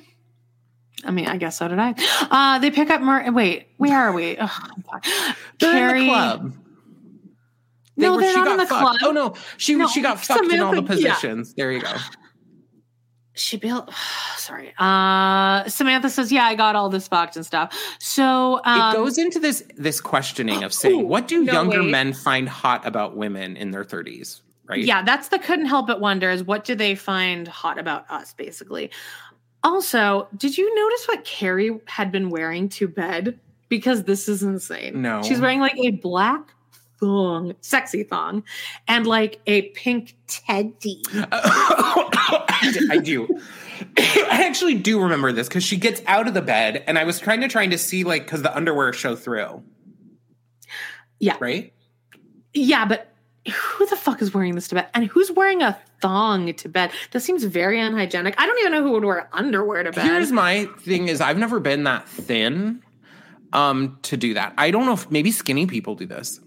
I 1.04 1.12
mean, 1.12 1.28
I 1.28 1.38
guess 1.38 1.58
so 1.58 1.68
did 1.68 1.80
I. 1.80 1.94
Uh, 2.30 2.60
they 2.60 2.72
pick 2.72 2.90
up 2.90 3.02
Mer. 3.02 3.32
Wait, 3.32 3.68
where 3.78 3.98
are 3.98 4.12
we? 4.12 4.38
Oh, 4.40 4.60
They're 5.60 5.72
Carrie, 5.72 6.02
in 6.02 6.08
the 6.08 6.12
club. 6.12 6.54
They 7.96 8.06
no, 8.06 8.16
were, 8.16 8.22
they're 8.22 8.34
not 8.36 8.48
in 8.48 8.58
the 8.58 8.66
fucked. 8.66 8.82
club. 8.82 8.98
Oh 9.04 9.12
no, 9.12 9.36
she 9.58 9.76
no, 9.76 9.88
she 9.88 10.02
got 10.02 10.20
fucked 10.24 10.52
in 10.52 10.60
all 10.60 10.76
the 10.76 10.84
positions. 10.84 11.54
Yeah. 11.56 11.64
There 11.64 11.72
you 11.72 11.82
go 11.82 11.94
she 13.38 13.58
built 13.58 13.90
sorry 14.38 14.74
uh 14.78 15.68
samantha 15.68 16.10
says 16.10 16.32
yeah 16.32 16.46
i 16.46 16.56
got 16.56 16.76
all 16.76 16.90
this 16.90 17.08
fucked 17.08 17.36
and 17.36 17.46
stuff. 17.46 17.78
So 18.00 18.62
um, 18.66 18.92
it 18.92 18.98
goes 18.98 19.18
into 19.18 19.40
this 19.40 19.64
this 19.78 20.02
questioning 20.02 20.64
of 20.64 20.74
saying 20.74 21.02
ooh, 21.02 21.06
what 21.06 21.28
do 21.28 21.44
no 21.44 21.54
younger 21.54 21.82
way. 21.82 21.92
men 21.92 22.14
find 22.14 22.50
hot 22.50 22.86
about 22.86 23.16
women 23.16 23.56
in 23.58 23.72
their 23.72 23.84
30s 23.84 24.42
right? 24.68 24.84
Yeah 24.84 25.04
that's 25.04 25.30
the 25.30 25.40
couldn't 25.40 25.66
help 25.66 25.88
but 25.88 26.00
wonder 26.00 26.30
is 26.30 26.44
what 26.44 26.66
do 26.66 26.76
they 26.76 26.96
find 26.96 27.48
hot 27.48 27.78
about 27.78 28.10
us 28.10 28.34
basically. 28.34 28.92
Also 29.64 30.28
did 30.38 30.58
you 30.58 30.74
notice 30.76 31.08
what 31.08 31.24
carrie 31.24 31.80
had 31.86 32.12
been 32.12 32.30
wearing 32.30 32.70
to 32.70 32.88
bed? 32.88 33.40
Because 33.70 34.04
this 34.04 34.30
is 34.30 34.44
insane. 34.44 35.02
No. 35.02 35.22
She's 35.24 35.42
wearing 35.42 35.60
like 35.60 35.78
a 35.78 35.92
black 35.92 36.54
thong, 37.00 37.56
sexy 37.62 38.04
thong, 38.04 38.44
and 38.88 39.08
like 39.08 39.40
a 39.48 39.64
pink 39.70 40.16
teddy. 40.28 41.02
I 42.90 43.00
do. 43.04 43.28
I 43.98 44.46
actually 44.46 44.76
do 44.76 45.02
remember 45.02 45.32
this 45.32 45.48
because 45.48 45.64
she 45.64 45.78
gets 45.78 46.02
out 46.08 46.28
of 46.28 46.34
the 46.34 46.42
bed, 46.42 46.84
and 46.88 46.98
I 46.98 47.04
was 47.04 47.20
trying 47.20 47.42
to 47.42 47.48
trying 47.48 47.72
to 47.72 47.78
see 47.78 48.04
like 48.04 48.24
because 48.26 48.42
the 48.42 48.56
underwear 48.56 48.94
show 48.94 49.16
through. 49.16 49.64
Yeah. 51.20 51.38
Right. 51.40 51.74
Yeah, 52.54 52.86
but 52.86 53.14
who 53.52 53.86
the 53.86 53.96
fuck 53.96 54.22
is 54.22 54.34
wearing 54.34 54.56
this 54.56 54.68
to 54.70 54.76
bed? 54.76 54.88
And 54.94 55.06
who's 55.06 55.32
wearing 55.32 55.62
a 55.62 55.78
thong 56.02 56.54
to 56.54 56.70
bed? 56.70 56.92
That 57.12 57.22
seems 57.22 57.44
very 57.44 57.80
unhygienic. 57.80 58.36
I 58.38 58.46
don't 58.46 58.60
even 58.60 58.72
know 58.74 58.84
who 58.84 58.92
would 58.92 59.06
wear 59.06 59.30
underwear 59.34 59.84
to 59.84 59.92
bed. 59.92 60.06
Here's 60.06 60.32
my 60.32 60.66
thing: 60.80 61.08
is 61.08 61.22
I've 61.22 61.38
never 61.38 61.60
been 61.60 61.84
that 61.84 62.08
thin 62.08 62.84
um 63.54 63.98
to 64.04 64.18
do 64.18 64.34
that. 64.34 64.54
I 64.58 64.72
don't 64.72 64.86
know 64.86 64.94
if 64.94 65.10
maybe 65.10 65.32
skinny 65.32 65.66
people 65.66 65.96
do 65.96 66.06
this. 66.06 66.40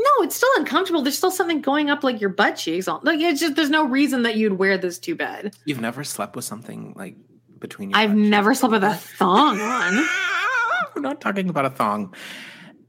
No, 0.00 0.24
it's 0.24 0.34
still 0.34 0.48
uncomfortable. 0.56 1.02
There's 1.02 1.18
still 1.18 1.30
something 1.30 1.60
going 1.60 1.90
up 1.90 2.02
like 2.02 2.22
your 2.22 2.30
butt 2.30 2.56
cheeks. 2.56 2.86
Like 2.86 3.20
it's 3.20 3.38
just 3.38 3.54
there's 3.54 3.68
no 3.68 3.84
reason 3.84 4.22
that 4.22 4.36
you'd 4.36 4.54
wear 4.54 4.78
this 4.78 4.98
to 5.00 5.14
bed. 5.14 5.54
You've 5.66 5.80
never 5.80 6.04
slept 6.04 6.36
with 6.36 6.46
something 6.46 6.94
like 6.96 7.16
between 7.58 7.90
your 7.90 7.98
I've 7.98 8.14
never 8.14 8.54
slept 8.54 8.72
with 8.72 8.84
a 8.84 8.94
thong 8.94 9.60
on. 9.60 10.06
We're 10.94 11.02
not 11.02 11.20
talking 11.20 11.50
about 11.50 11.66
a 11.66 11.70
thong. 11.70 12.14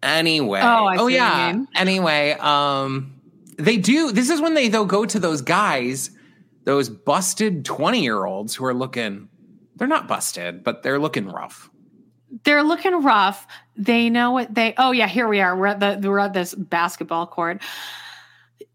Anyway. 0.01 0.61
Oh, 0.61 0.85
I 0.85 0.97
oh 0.97 1.07
yeah. 1.07 1.59
Anyway, 1.75 2.31
um 2.39 3.19
they 3.57 3.75
do 3.75 4.13
this 4.13 4.29
is 4.29 4.39
when 4.39 4.53
they 4.53 4.69
though 4.69 4.85
go 4.85 5.05
to 5.05 5.19
those 5.19 5.41
guys, 5.41 6.11
those 6.63 6.87
busted 6.87 7.65
20-year-olds 7.65 8.55
who 8.55 8.63
are 8.65 8.73
looking 8.73 9.27
they're 9.75 9.87
not 9.87 10.07
busted, 10.07 10.63
but 10.63 10.81
they're 10.83 10.99
looking 10.99 11.27
rough 11.27 11.69
they're 12.43 12.63
looking 12.63 13.03
rough. 13.03 13.47
They 13.81 14.09
know 14.09 14.31
what 14.31 14.53
they. 14.53 14.73
Oh 14.77 14.91
yeah, 14.91 15.07
here 15.07 15.27
we 15.27 15.41
are. 15.41 15.57
We're 15.57 15.67
at 15.67 15.79
the 15.79 16.09
we're 16.09 16.19
at 16.19 16.33
this 16.33 16.53
basketball 16.53 17.25
court. 17.27 17.61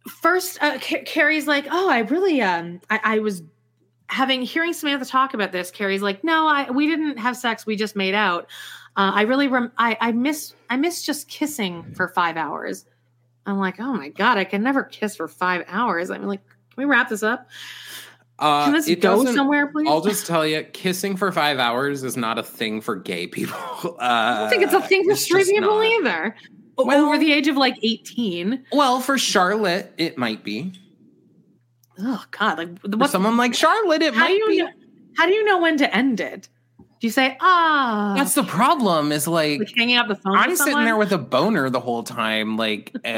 First, 0.08 0.62
uh, 0.62 0.78
Carrie's 0.78 1.46
like, 1.46 1.66
"Oh, 1.70 1.88
I 1.88 2.00
really 2.00 2.42
um, 2.42 2.80
I, 2.90 3.00
I 3.02 3.18
was 3.20 3.42
having 4.08 4.42
hearing 4.42 4.72
Samantha 4.72 5.04
talk 5.04 5.34
about 5.34 5.52
this. 5.52 5.70
Carrie's 5.70 6.02
like, 6.02 6.24
"No, 6.24 6.48
I 6.48 6.70
we 6.70 6.86
didn't 6.86 7.18
have 7.18 7.36
sex. 7.36 7.66
We 7.66 7.76
just 7.76 7.94
made 7.94 8.14
out." 8.14 8.48
Uh, 8.96 9.12
I 9.14 9.22
really, 9.22 9.46
rem- 9.46 9.72
I, 9.76 9.96
I 10.00 10.12
miss, 10.12 10.54
I 10.70 10.78
miss 10.78 11.04
just 11.04 11.28
kissing 11.28 11.92
for 11.94 12.08
five 12.08 12.38
hours. 12.38 12.86
I'm 13.44 13.58
like, 13.58 13.78
oh 13.78 13.92
my 13.92 14.08
god, 14.08 14.38
I 14.38 14.44
can 14.44 14.62
never 14.62 14.82
kiss 14.82 15.16
for 15.16 15.28
five 15.28 15.64
hours. 15.68 16.10
I'm 16.10 16.26
like, 16.26 16.42
can 16.46 16.76
we 16.78 16.86
wrap 16.86 17.10
this 17.10 17.22
up? 17.22 17.46
Uh, 18.38 18.64
can 18.64 18.72
this 18.74 18.94
go 18.96 19.24
somewhere, 19.24 19.68
please? 19.68 19.88
I'll 19.88 20.02
just 20.02 20.26
tell 20.26 20.46
you, 20.46 20.62
kissing 20.62 21.16
for 21.16 21.32
five 21.32 21.58
hours 21.58 22.02
is 22.02 22.16
not 22.16 22.38
a 22.38 22.42
thing 22.42 22.80
for 22.80 22.96
gay 22.96 23.26
people. 23.26 23.56
Uh, 23.96 23.98
I 24.00 24.38
don't 24.40 24.50
think 24.50 24.62
it's 24.62 24.72
a 24.72 24.80
thing 24.82 25.08
for 25.08 25.16
straight 25.16 25.46
people 25.46 25.76
not. 25.76 25.86
either. 25.86 26.36
Well, 26.76 27.06
Over 27.06 27.18
the 27.18 27.32
age 27.32 27.48
of 27.48 27.56
like 27.56 27.76
18. 27.82 28.64
Well, 28.72 29.00
for 29.00 29.16
Charlotte, 29.16 29.92
it 29.96 30.18
might 30.18 30.44
be. 30.44 30.72
Oh 31.98 32.22
God! 32.30 32.58
Like 32.58 33.00
what, 33.00 33.10
someone 33.10 33.36
like 33.38 33.54
Charlotte, 33.54 34.02
it 34.02 34.14
might 34.14 34.40
be. 34.46 34.58
Know, 34.58 34.68
how 35.16 35.26
do 35.26 35.32
you 35.32 35.44
know 35.44 35.58
when 35.60 35.78
to 35.78 35.96
end 35.96 36.20
it? 36.20 36.48
Do 36.98 37.06
you 37.06 37.10
say 37.10 37.36
ah? 37.40 38.14
That's 38.16 38.34
the 38.34 38.42
problem. 38.42 39.12
Is 39.12 39.28
like, 39.28 39.58
like 39.58 39.76
hanging 39.76 39.96
up 39.96 40.08
the 40.08 40.14
phone. 40.14 40.36
I'm 40.36 40.56
sitting 40.56 40.84
there 40.84 40.96
with 40.96 41.12
a 41.12 41.18
boner 41.18 41.68
the 41.68 41.80
whole 41.80 42.02
time. 42.02 42.56
Like, 42.56 42.92
uh, 42.94 42.98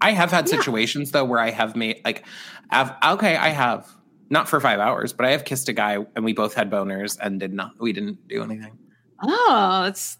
I 0.00 0.12
have 0.12 0.30
had 0.30 0.48
situations 0.48 1.08
yeah. 1.08 1.12
though 1.20 1.24
where 1.24 1.40
I 1.40 1.50
have 1.50 1.76
made 1.76 2.00
like, 2.04 2.24
I've, 2.70 2.92
okay, 3.14 3.36
I 3.36 3.50
have 3.50 3.86
not 4.30 4.48
for 4.48 4.60
five 4.60 4.80
hours, 4.80 5.12
but 5.12 5.26
I 5.26 5.32
have 5.32 5.44
kissed 5.44 5.68
a 5.68 5.72
guy 5.72 5.98
and 6.16 6.24
we 6.24 6.32
both 6.32 6.54
had 6.54 6.70
boners 6.70 7.18
and 7.20 7.38
did 7.40 7.52
not. 7.52 7.72
We 7.78 7.92
didn't 7.92 8.26
do 8.28 8.42
anything. 8.42 8.78
Oh, 9.22 9.84
it's 9.86 10.18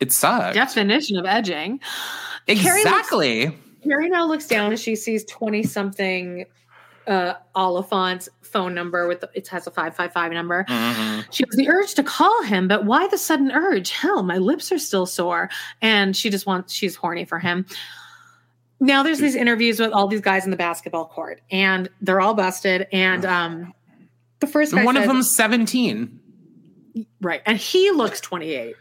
it 0.00 0.12
sucks. 0.12 0.54
Definition 0.54 1.18
of 1.18 1.26
edging. 1.26 1.80
Exactly. 2.46 3.56
Carrie 3.82 4.08
now 4.08 4.26
looks 4.26 4.46
down 4.46 4.70
and 4.70 4.80
she 4.80 4.96
sees 4.96 5.24
20 5.24 5.62
something 5.62 6.46
uh 7.06 7.34
phone 8.56 8.74
number 8.74 9.06
with 9.06 9.20
the, 9.20 9.28
it 9.34 9.46
has 9.48 9.66
a 9.66 9.70
555 9.70 10.32
number. 10.32 10.64
Mm-hmm. 10.64 11.30
She 11.30 11.44
has 11.46 11.56
the 11.56 11.68
urge 11.68 11.94
to 11.94 12.02
call 12.02 12.42
him, 12.44 12.68
but 12.68 12.86
why 12.86 13.06
the 13.08 13.18
sudden 13.18 13.52
urge? 13.52 13.90
Hell, 13.90 14.22
my 14.22 14.38
lips 14.38 14.72
are 14.72 14.78
still 14.78 15.04
sore. 15.04 15.50
And 15.82 16.16
she 16.16 16.30
just 16.30 16.46
wants 16.46 16.72
she's 16.72 16.96
horny 16.96 17.26
for 17.26 17.38
him. 17.38 17.66
Now 18.80 19.02
there's 19.02 19.18
these 19.18 19.34
interviews 19.34 19.78
with 19.78 19.92
all 19.92 20.08
these 20.08 20.22
guys 20.22 20.46
in 20.46 20.50
the 20.50 20.56
basketball 20.56 21.06
court, 21.06 21.42
and 21.50 21.90
they're 22.00 22.20
all 22.20 22.34
busted. 22.34 22.86
And 22.92 23.24
um 23.26 23.74
the 24.40 24.46
first 24.46 24.72
one 24.74 24.94
says, 24.94 25.04
of 25.04 25.08
them's 25.08 25.34
17. 25.34 26.20
Right. 27.20 27.42
And 27.44 27.58
he 27.58 27.90
looks 27.90 28.20
28. 28.20 28.74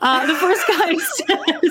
Uh, 0.00 0.26
the 0.26 0.34
first 0.34 0.66
guy 0.66 0.94
says 0.96 1.70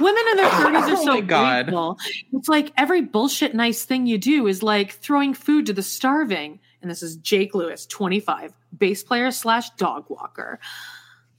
Women 0.00 0.22
in 0.30 0.36
their 0.36 0.48
30s 0.50 0.92
are 0.92 0.96
so 0.96 1.18
oh 1.18 1.22
grateful. 1.22 1.98
It's 2.32 2.48
like 2.48 2.72
every 2.76 3.02
bullshit 3.02 3.54
nice 3.54 3.84
thing 3.84 4.06
you 4.06 4.18
do 4.18 4.46
is 4.46 4.62
like 4.62 4.92
throwing 4.92 5.34
food 5.34 5.66
to 5.66 5.72
the 5.72 5.82
starving. 5.82 6.60
And 6.82 6.90
this 6.90 7.02
is 7.02 7.16
Jake 7.16 7.54
Lewis, 7.54 7.86
25, 7.86 8.52
bass 8.78 9.02
player 9.02 9.30
slash 9.30 9.70
dog 9.70 10.04
walker, 10.08 10.60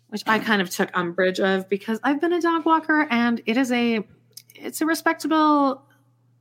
which 0.10 0.24
I 0.28 0.40
kind 0.40 0.62
of 0.62 0.70
took 0.70 0.90
umbrage 0.94 1.40
of 1.40 1.70
because 1.70 2.00
I've 2.04 2.20
been 2.20 2.34
a 2.34 2.42
dog 2.42 2.66
walker 2.66 3.08
and 3.10 3.42
it 3.46 3.58
is 3.58 3.72
a 3.72 4.06
it's 4.56 4.82
a 4.82 4.86
respectable 4.86 5.87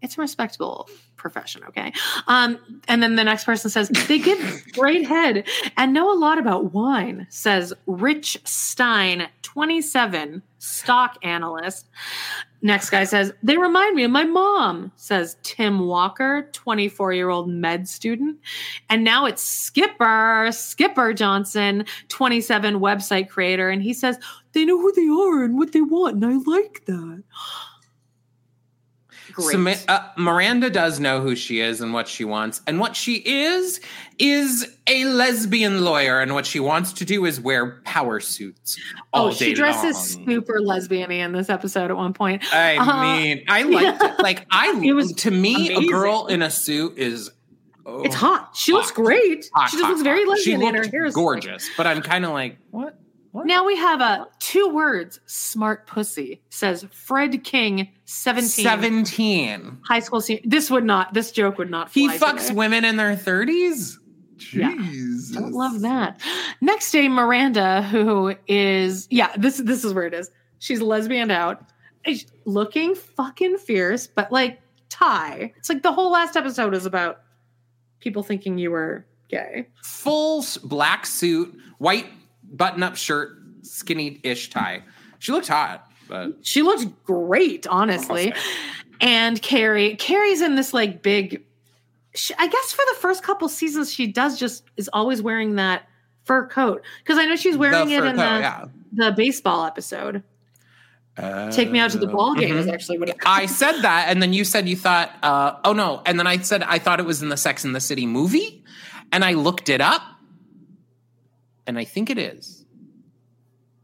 it's 0.03 0.18
a 0.18 0.20
respectable 0.20 0.88
profession, 1.16 1.62
okay? 1.64 1.92
Um, 2.26 2.59
and 2.86 3.03
then 3.03 3.16
the 3.16 3.24
next 3.24 3.44
person 3.44 3.70
says, 3.70 3.88
they 3.88 4.18
give 4.18 4.64
great 4.72 5.07
head 5.07 5.47
and 5.76 5.92
know 5.92 6.12
a 6.12 6.18
lot 6.18 6.38
about 6.38 6.72
wine, 6.72 7.26
says 7.30 7.72
Rich 7.86 8.38
Stein, 8.44 9.28
27, 9.42 10.42
stock 10.59 11.18
analyst. 11.22 11.88
Next 12.62 12.90
guy 12.90 13.05
says, 13.05 13.32
they 13.42 13.57
remind 13.57 13.97
me 13.97 14.05
of 14.05 14.11
my 14.11 14.24
mom, 14.24 14.92
says 14.97 15.36
Tim 15.42 15.86
Walker, 15.86 16.49
24 16.53 17.12
year 17.12 17.28
old 17.28 17.49
med 17.49 17.88
student. 17.88 18.38
And 18.90 19.05
now 19.05 19.26
it's 19.26 19.42
Skipper, 19.42 20.49
Skipper 20.53 21.12
Johnson, 21.12 21.84
27 22.09 22.80
website 22.80 23.28
creator. 23.28 23.70
And 23.70 23.82
he 23.82 23.92
says, 23.92 24.18
they 24.53 24.64
know 24.64 24.80
who 24.80 24.92
they 24.92 25.09
are 25.09 25.44
and 25.44 25.59
what 25.59 25.72
they 25.72 25.80
want. 25.80 26.16
And 26.16 26.26
I 26.26 26.34
like 26.51 26.84
that. 26.86 27.22
Great. 29.37 29.76
So, 29.76 29.84
uh, 29.93 30.09
Miranda 30.16 30.70
does 30.70 30.99
know 30.99 31.20
who 31.20 31.37
she 31.37 31.61
is 31.61 31.82
and 31.82 31.93
what 31.93 32.09
she 32.09 32.24
wants. 32.24 32.62
And 32.66 32.80
what 32.80 32.97
she 32.97 33.16
is, 33.16 33.80
is 34.18 34.74
a 34.87 35.05
lesbian 35.05 35.84
lawyer. 35.84 36.20
And 36.20 36.32
what 36.32 36.47
she 36.47 36.59
wants 36.59 36.95
to 36.95 37.05
do 37.05 37.26
is 37.26 37.39
wear 37.39 37.82
power 37.84 38.18
suits. 38.18 38.78
oh, 39.12 39.30
she 39.30 39.53
dresses 39.53 40.16
long. 40.16 40.26
super 40.26 40.61
lesbian 40.61 41.11
in 41.11 41.32
this 41.32 41.51
episode 41.51 41.91
at 41.91 41.97
one 41.99 42.14
point. 42.14 42.43
I 42.55 42.76
uh, 42.76 43.18
mean, 43.18 43.45
I 43.47 43.62
liked 43.64 44.03
it. 44.03 44.18
Like, 44.20 44.47
I, 44.51 44.80
it 44.84 44.95
was 44.95 45.12
to 45.12 45.30
me, 45.30 45.68
amazing. 45.68 45.84
a 45.84 45.93
girl 45.93 46.26
in 46.28 46.41
a 46.41 46.51
suit 46.51 46.97
is 46.97 47.30
Oh, 47.89 48.03
it's 48.03 48.16
hot. 48.16 48.51
She 48.57 48.72
hot. 48.72 48.78
looks 48.78 48.91
great. 48.91 49.49
Hot, 49.55 49.70
she 49.70 49.76
just 49.76 49.84
hot, 49.84 49.91
looks 49.91 50.03
very 50.03 50.24
lesbian. 50.24 50.59
She 50.61 50.66
looked 50.66 50.76
her 50.76 50.91
hair 50.91 51.05
is 51.05 51.14
gorgeous, 51.14 51.70
but 51.76 51.87
I'm 51.87 52.03
kind 52.03 52.24
of 52.24 52.32
like, 52.32 52.57
what? 52.72 52.99
What? 53.37 53.47
Now 53.47 53.66
we 53.66 53.76
have 53.76 54.01
a 54.01 54.28
two 54.39 54.70
words, 54.70 55.20
smart 55.26 55.87
pussy, 55.87 56.41
says 56.49 56.87
Fred 56.91 57.45
King, 57.45 57.93
17. 58.07 58.64
17. 58.64 59.78
High 59.84 60.01
school 60.01 60.22
senior. 60.22 60.41
This 60.47 60.70
would 60.70 60.84
not, 60.84 61.12
this 61.12 61.32
joke 61.32 61.59
would 61.59 61.70
not 61.70 61.93
He 61.93 62.09
fucks 62.09 62.47
today. 62.47 62.55
women 62.55 62.87
in 62.87 62.97
their 62.97 63.14
30s? 63.14 63.99
Jeez. 64.39 64.55
Yeah. 64.55 65.39
Don't 65.39 65.53
love 65.53 65.82
that. 65.82 66.18
Next 66.62 66.91
day, 66.93 67.11
Miranda, 67.11 67.82
who 67.82 68.34
is, 68.47 69.07
yeah, 69.11 69.37
this, 69.37 69.59
this 69.59 69.84
is 69.84 69.93
where 69.93 70.07
it 70.07 70.14
is. 70.14 70.30
She's 70.59 70.80
lesbian 70.80 71.30
out, 71.30 71.62
looking 72.47 72.95
fucking 72.95 73.59
fierce, 73.59 74.07
but 74.07 74.32
like 74.32 74.62
tie. 74.89 75.53
It's 75.59 75.68
like 75.68 75.82
the 75.82 75.93
whole 75.93 76.11
last 76.11 76.39
episode 76.39 76.74
is 76.74 76.87
about 76.87 77.20
people 78.01 78.22
thinking 78.22 78.57
you 78.57 78.70
were 78.70 79.05
gay. 79.28 79.68
Full 79.82 80.43
black 80.64 81.05
suit, 81.05 81.55
white 81.76 82.07
button 82.51 82.82
up 82.82 82.97
shirt, 82.97 83.38
skinny 83.62 84.20
ish 84.22 84.51
tie. 84.51 84.82
She 85.18 85.32
looked 85.32 85.49
hot, 85.49 85.90
but 86.09 86.34
she 86.42 86.62
looked 86.62 87.05
great, 87.05 87.66
honestly. 87.66 88.32
And 89.01 89.40
Carrie, 89.42 89.97
Carrie's 89.97 90.40
in 90.40 90.55
this 90.55 90.72
like 90.72 91.03
big. 91.03 91.42
She, 92.14 92.32
I 92.38 92.47
guess 92.47 92.72
for 92.72 92.84
the 92.92 92.99
first 92.99 93.22
couple 93.22 93.49
seasons, 93.49 93.92
she 93.92 94.07
does 94.07 94.38
just 94.38 94.64
is 94.76 94.88
always 94.92 95.20
wearing 95.20 95.57
that 95.57 95.88
fur 96.24 96.47
coat 96.47 96.82
because 97.03 97.18
I 97.18 97.26
know 97.26 97.36
she's 97.36 97.57
wearing 97.57 97.90
it 97.90 98.05
in 98.05 98.16
coat, 98.16 98.16
the 98.16 98.22
yeah. 98.22 98.64
the 98.92 99.12
baseball 99.12 99.64
episode. 99.64 100.22
Uh, 101.16 101.51
Take 101.51 101.70
me 101.70 101.78
out 101.78 101.90
to 101.92 101.99
the 101.99 102.07
ball 102.07 102.34
game 102.34 102.51
mm-hmm. 102.51 102.59
is 102.59 102.68
actually 102.68 102.99
what 102.99 103.16
I 103.24 103.47
said 103.47 103.80
that, 103.80 104.09
and 104.09 104.20
then 104.20 104.34
you 104.34 104.44
said 104.44 104.68
you 104.68 104.76
thought, 104.76 105.12
uh, 105.22 105.57
oh 105.64 105.72
no, 105.72 106.03
and 106.05 106.18
then 106.18 106.26
I 106.26 106.38
said 106.38 106.62
I 106.62 106.78
thought 106.78 107.01
it 107.01 107.07
was 107.07 107.22
in 107.22 107.30
the 107.30 107.38
Sex 107.38 107.64
and 107.64 107.74
the 107.74 107.80
City 107.80 108.07
movie, 108.07 108.62
and 109.12 109.24
I 109.24 109.32
looked 109.32 109.70
it 109.70 109.80
up, 109.80 110.03
and 111.67 111.79
I 111.79 111.85
think 111.85 112.11
it 112.11 112.19
is. 112.19 112.64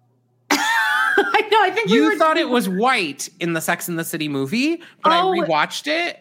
I 0.50 1.48
know. 1.50 1.62
I 1.62 1.70
think 1.70 1.90
you 1.90 2.10
we 2.10 2.18
thought 2.18 2.36
it 2.36 2.48
was 2.48 2.68
white 2.68 3.28
in 3.40 3.52
the 3.52 3.60
Sex 3.60 3.88
and 3.88 3.98
the 3.98 4.04
City 4.04 4.28
movie, 4.28 4.76
but 5.02 5.12
oh, 5.12 5.32
I 5.32 5.38
rewatched 5.38 5.86
it 5.86 6.18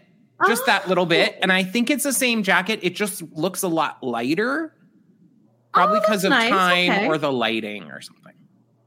just 0.48 0.64
oh. 0.64 0.66
that 0.68 0.88
little 0.88 1.06
bit, 1.06 1.38
and 1.42 1.52
I 1.52 1.64
think 1.64 1.90
it's 1.90 2.04
the 2.04 2.14
same 2.14 2.44
jacket. 2.44 2.80
It 2.84 2.96
just 2.96 3.22
looks 3.34 3.64
a 3.64 3.68
lot 3.68 4.02
lighter, 4.04 4.76
probably 5.74 6.00
because 6.00 6.24
oh, 6.24 6.28
of 6.28 6.32
nice. 6.32 6.50
time 6.50 6.92
okay. 6.92 7.08
or 7.08 7.18
the 7.18 7.32
lighting 7.32 7.92
or 7.92 8.02
something. 8.02 8.34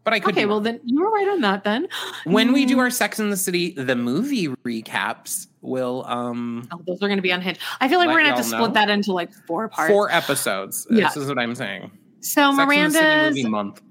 But 0.05 0.13
I 0.13 0.21
could. 0.21 0.35
Okay, 0.35 0.47
well 0.47 0.61
then 0.61 0.81
you 0.85 1.01
were 1.01 1.11
right 1.11 1.29
on 1.29 1.41
that. 1.41 1.65
Then 1.65 1.89
when 2.25 2.53
we 2.53 2.67
do 2.67 2.77
mm. 2.77 2.81
our 2.81 2.91
Sex 2.91 3.19
and 3.19 3.33
the 3.33 3.37
City 3.37 3.73
the 3.73 3.97
movie 3.97 4.49
recaps, 4.49 5.47
we'll 5.63 6.05
um. 6.07 6.69
Oh, 6.71 6.81
those 6.87 7.03
are 7.03 7.09
going 7.09 7.17
to 7.17 7.23
be 7.23 7.31
unhinged. 7.31 7.61
I 7.81 7.89
feel 7.89 7.99
like 7.99 8.09
we're 8.09 8.21
going 8.21 8.27
to 8.27 8.37
have 8.37 8.39
to 8.39 8.45
split 8.45 8.61
know. 8.61 8.75
that 8.75 8.91
into 8.91 9.13
like 9.13 9.33
four 9.47 9.69
parts. 9.69 9.91
Four 9.91 10.11
episodes. 10.11 10.87
Yeah. 10.91 11.07
This 11.07 11.17
is 11.17 11.27
what 11.27 11.39
I'm 11.39 11.55
saying. 11.55 11.91
So 12.25 12.53
Miranda's 12.53 13.45
month. 13.45 13.83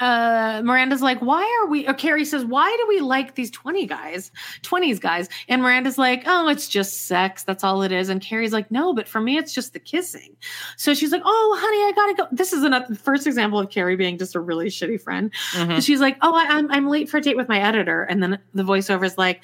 Uh, 0.00 0.62
Miranda's 0.64 1.02
like, 1.02 1.18
why 1.20 1.42
are 1.60 1.68
we? 1.68 1.86
Or 1.88 1.94
Carrie 1.94 2.24
says, 2.24 2.44
why 2.44 2.74
do 2.78 2.86
we 2.86 3.00
like 3.00 3.34
these 3.34 3.50
20 3.50 3.86
guys, 3.86 4.30
20s 4.62 5.00
guys? 5.00 5.28
And 5.48 5.62
Miranda's 5.62 5.98
like, 5.98 6.22
oh, 6.26 6.48
it's 6.48 6.68
just 6.68 7.08
sex. 7.08 7.42
That's 7.42 7.64
all 7.64 7.82
it 7.82 7.90
is. 7.90 8.08
And 8.08 8.20
Carrie's 8.20 8.52
like, 8.52 8.70
no, 8.70 8.94
but 8.94 9.08
for 9.08 9.20
me, 9.20 9.38
it's 9.38 9.52
just 9.52 9.72
the 9.72 9.80
kissing. 9.80 10.36
So 10.76 10.94
she's 10.94 11.10
like, 11.10 11.22
oh, 11.24 11.58
honey, 11.60 11.78
I 11.78 11.92
gotta 11.92 12.14
go. 12.14 12.28
This 12.30 12.52
is 12.52 12.62
the 12.62 12.98
first 13.02 13.26
example 13.26 13.58
of 13.58 13.70
Carrie 13.70 13.96
being 13.96 14.18
just 14.18 14.36
a 14.36 14.40
really 14.40 14.66
shitty 14.66 15.00
friend. 15.00 15.32
Mm-hmm. 15.54 15.80
She's 15.80 16.00
like, 16.00 16.16
oh, 16.22 16.34
I, 16.34 16.44
I'm 16.44 16.70
I'm 16.70 16.88
late 16.88 17.08
for 17.08 17.16
a 17.16 17.20
date 17.20 17.36
with 17.36 17.48
my 17.48 17.58
editor. 17.58 18.04
And 18.04 18.22
then 18.22 18.38
the 18.54 18.62
voiceover 18.62 19.04
is 19.04 19.18
like. 19.18 19.42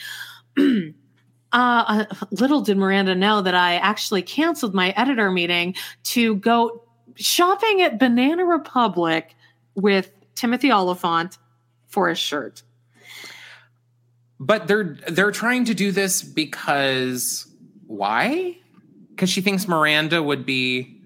Uh, 1.56 2.04
little 2.32 2.62
did 2.62 2.76
Miranda 2.76 3.14
know 3.14 3.40
that 3.40 3.54
I 3.54 3.76
actually 3.76 4.22
canceled 4.22 4.74
my 4.74 4.90
editor 4.96 5.30
meeting 5.30 5.76
to 6.02 6.34
go 6.34 6.83
shopping 7.16 7.82
at 7.82 7.98
Banana 7.98 8.44
Republic 8.44 9.34
with 9.74 10.10
Timothy 10.34 10.72
Olyphant 10.72 11.38
for 11.86 12.08
a 12.08 12.14
shirt. 12.14 12.62
But 14.40 14.66
they're 14.66 14.98
they're 15.08 15.30
trying 15.30 15.66
to 15.66 15.74
do 15.74 15.92
this 15.92 16.22
because 16.22 17.46
why? 17.86 18.58
Because 19.10 19.30
she 19.30 19.40
thinks 19.40 19.68
Miranda 19.68 20.22
would 20.22 20.44
be 20.44 21.00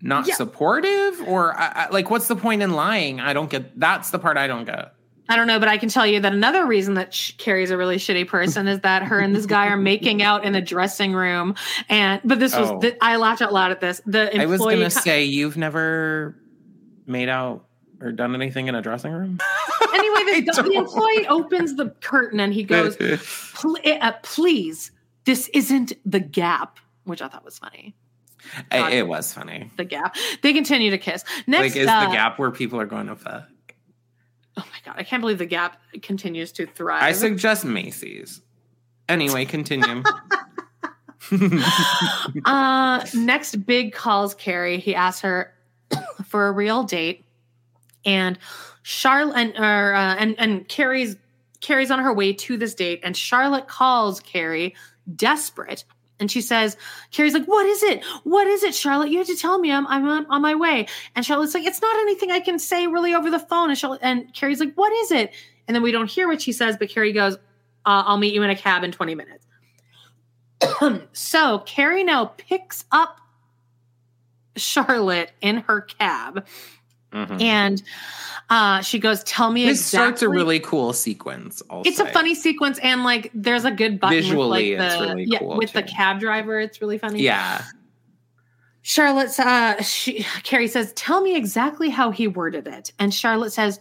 not 0.00 0.28
yeah. 0.28 0.34
supportive, 0.34 1.20
or 1.26 1.56
like, 1.90 2.08
what's 2.08 2.28
the 2.28 2.36
point 2.36 2.62
in 2.62 2.72
lying? 2.72 3.20
I 3.20 3.32
don't 3.32 3.50
get. 3.50 3.78
That's 3.78 4.10
the 4.10 4.18
part 4.18 4.36
I 4.36 4.46
don't 4.46 4.64
get. 4.64 4.94
I 5.28 5.36
don't 5.36 5.46
know, 5.46 5.58
but 5.58 5.68
I 5.68 5.76
can 5.76 5.88
tell 5.88 6.06
you 6.06 6.20
that 6.20 6.32
another 6.32 6.66
reason 6.66 6.94
that 6.94 7.10
Carrie's 7.36 7.70
a 7.70 7.76
really 7.76 7.96
shitty 7.96 8.26
person 8.26 8.66
is 8.66 8.80
that 8.80 9.02
her 9.02 9.18
and 9.18 9.36
this 9.36 9.44
guy 9.44 9.66
are 9.66 9.76
making 9.76 10.22
out 10.22 10.44
in 10.44 10.54
a 10.54 10.62
dressing 10.62 11.12
room. 11.12 11.54
And 11.88 12.20
but 12.24 12.40
this 12.40 12.56
was 12.56 12.70
oh. 12.70 12.80
the, 12.80 12.96
I 13.04 13.16
laughed 13.16 13.42
out 13.42 13.52
loud 13.52 13.70
at 13.70 13.80
this. 13.80 14.00
The 14.06 14.40
I 14.40 14.46
was 14.46 14.60
going 14.60 14.80
to 14.80 14.90
say 14.90 15.24
you've 15.24 15.56
never 15.56 16.34
made 17.06 17.28
out 17.28 17.64
or 18.00 18.12
done 18.12 18.34
anything 18.34 18.68
in 18.68 18.74
a 18.74 18.82
dressing 18.82 19.12
room. 19.12 19.38
anyway, 19.92 20.40
the, 20.46 20.62
the, 20.62 20.72
employee 20.72 21.26
opens 21.28 21.74
the 21.74 21.90
curtain 22.00 22.40
and 22.40 22.54
he 22.54 22.64
goes, 22.64 22.96
uh, 23.84 24.12
"Please, 24.22 24.92
this 25.24 25.48
isn't 25.48 25.92
the 26.06 26.20
Gap," 26.20 26.78
which 27.04 27.20
I 27.20 27.28
thought 27.28 27.44
was 27.44 27.58
funny. 27.58 27.94
It 28.72 29.06
was 29.06 29.32
funny. 29.32 29.70
The 29.76 29.84
Gap. 29.84 30.16
They 30.42 30.52
continue 30.54 30.90
to 30.90 30.98
kiss. 30.98 31.24
Next, 31.46 31.74
like, 31.74 31.76
is 31.76 31.88
uh, 31.88 32.06
the 32.06 32.12
Gap 32.12 32.38
where 32.38 32.50
people 32.50 32.80
are 32.80 32.86
going 32.86 33.08
to 33.08 33.16
fuck? 33.16 33.44
Oh 34.58 34.64
my 34.72 34.78
god, 34.84 34.96
I 34.98 35.04
can't 35.04 35.20
believe 35.20 35.38
the 35.38 35.46
Gap 35.46 35.80
continues 36.02 36.50
to 36.52 36.66
thrive. 36.66 37.02
I 37.02 37.12
suggest 37.12 37.64
Macy's. 37.64 38.42
Anyway, 39.08 39.44
continue. 39.44 40.02
uh, 42.44 43.06
next, 43.14 43.66
Big 43.66 43.92
calls 43.92 44.34
Carrie. 44.34 44.78
He 44.78 44.96
asks 44.96 45.20
her 45.20 45.54
for 46.24 46.48
a 46.48 46.52
real 46.52 46.82
date, 46.82 47.24
and 48.04 48.36
Charlotte 48.82 49.36
and 49.36 49.56
or, 49.56 49.94
uh, 49.94 50.16
and 50.16 50.34
and 50.38 50.68
Carrie's 50.68 51.16
Carrie's 51.60 51.92
on 51.92 52.00
her 52.00 52.12
way 52.12 52.32
to 52.32 52.56
this 52.56 52.74
date, 52.74 53.00
and 53.04 53.16
Charlotte 53.16 53.68
calls 53.68 54.18
Carrie 54.20 54.74
desperate 55.14 55.84
and 56.20 56.30
she 56.30 56.40
says, 56.40 56.76
Carrie's 57.10 57.34
like, 57.34 57.46
what 57.46 57.66
is 57.66 57.82
it? 57.82 58.04
What 58.24 58.46
is 58.46 58.62
it, 58.62 58.74
Charlotte? 58.74 59.10
You 59.10 59.18
have 59.18 59.26
to 59.28 59.36
tell 59.36 59.58
me. 59.58 59.70
I'm, 59.70 59.86
I'm 59.86 60.26
on, 60.28 60.42
my 60.42 60.54
way. 60.54 60.86
And 61.14 61.24
Charlotte's 61.24 61.54
like, 61.54 61.64
it's 61.64 61.80
not 61.80 61.96
anything 61.96 62.30
I 62.30 62.40
can 62.40 62.58
say 62.58 62.86
really 62.86 63.14
over 63.14 63.30
the 63.30 63.38
phone. 63.38 63.70
And, 63.70 63.78
Charlotte, 63.78 64.00
and 64.02 64.32
Carrie's 64.34 64.60
like, 64.60 64.74
what 64.74 64.92
is 64.92 65.12
it? 65.12 65.32
And 65.66 65.74
then 65.74 65.82
we 65.82 65.92
don't 65.92 66.10
hear 66.10 66.26
what 66.26 66.42
she 66.42 66.52
says, 66.52 66.76
but 66.76 66.88
Carrie 66.88 67.12
goes, 67.12 67.34
uh, 67.34 68.02
I'll 68.06 68.18
meet 68.18 68.34
you 68.34 68.42
in 68.42 68.50
a 68.50 68.56
cab 68.56 68.84
in 68.84 68.92
20 68.92 69.14
minutes. 69.14 69.46
so 71.12 71.60
Carrie 71.60 72.04
now 72.04 72.26
picks 72.36 72.84
up 72.90 73.20
Charlotte 74.56 75.30
in 75.40 75.58
her 75.58 75.82
cab. 75.82 76.46
Mm-hmm. 77.12 77.40
And 77.40 77.82
uh, 78.50 78.80
she 78.82 78.98
goes, 78.98 79.22
"Tell 79.24 79.50
me." 79.50 79.64
This 79.66 79.80
exactly. 79.80 79.98
starts 79.98 80.22
a 80.22 80.28
really 80.28 80.60
cool 80.60 80.92
sequence. 80.92 81.62
I'll 81.70 81.82
it's 81.84 81.98
say. 81.98 82.08
a 82.08 82.12
funny 82.12 82.34
sequence, 82.34 82.78
and 82.80 83.04
like 83.04 83.30
there's 83.34 83.64
a 83.64 83.70
good 83.70 84.00
button 84.00 84.16
visually. 84.16 84.72
With, 84.72 84.80
like, 84.80 84.98
the, 84.98 85.06
really 85.06 85.24
yeah, 85.24 85.38
cool 85.38 85.56
with 85.56 85.72
too. 85.72 85.80
the 85.80 85.86
cab 85.86 86.20
driver. 86.20 86.58
It's 86.60 86.80
really 86.80 86.98
funny. 86.98 87.22
Yeah. 87.22 87.64
Charlotte's 88.82 89.38
uh, 89.38 89.82
she, 89.82 90.24
Carrie 90.44 90.68
says, 90.68 90.92
"Tell 90.94 91.20
me 91.20 91.36
exactly 91.36 91.90
how 91.90 92.10
he 92.10 92.28
worded 92.28 92.66
it," 92.66 92.92
and 92.98 93.12
Charlotte 93.12 93.52
says. 93.52 93.80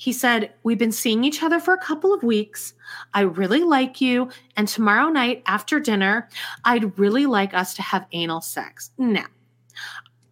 He 0.00 0.12
said, 0.12 0.52
We've 0.62 0.78
been 0.78 0.92
seeing 0.92 1.24
each 1.24 1.42
other 1.42 1.58
for 1.58 1.74
a 1.74 1.78
couple 1.78 2.14
of 2.14 2.22
weeks. 2.22 2.72
I 3.14 3.22
really 3.22 3.64
like 3.64 4.00
you. 4.00 4.28
And 4.56 4.68
tomorrow 4.68 5.08
night 5.08 5.42
after 5.46 5.80
dinner, 5.80 6.28
I'd 6.64 6.96
really 7.00 7.26
like 7.26 7.52
us 7.52 7.74
to 7.74 7.82
have 7.82 8.06
anal 8.12 8.40
sex. 8.40 8.92
Now, 8.96 9.26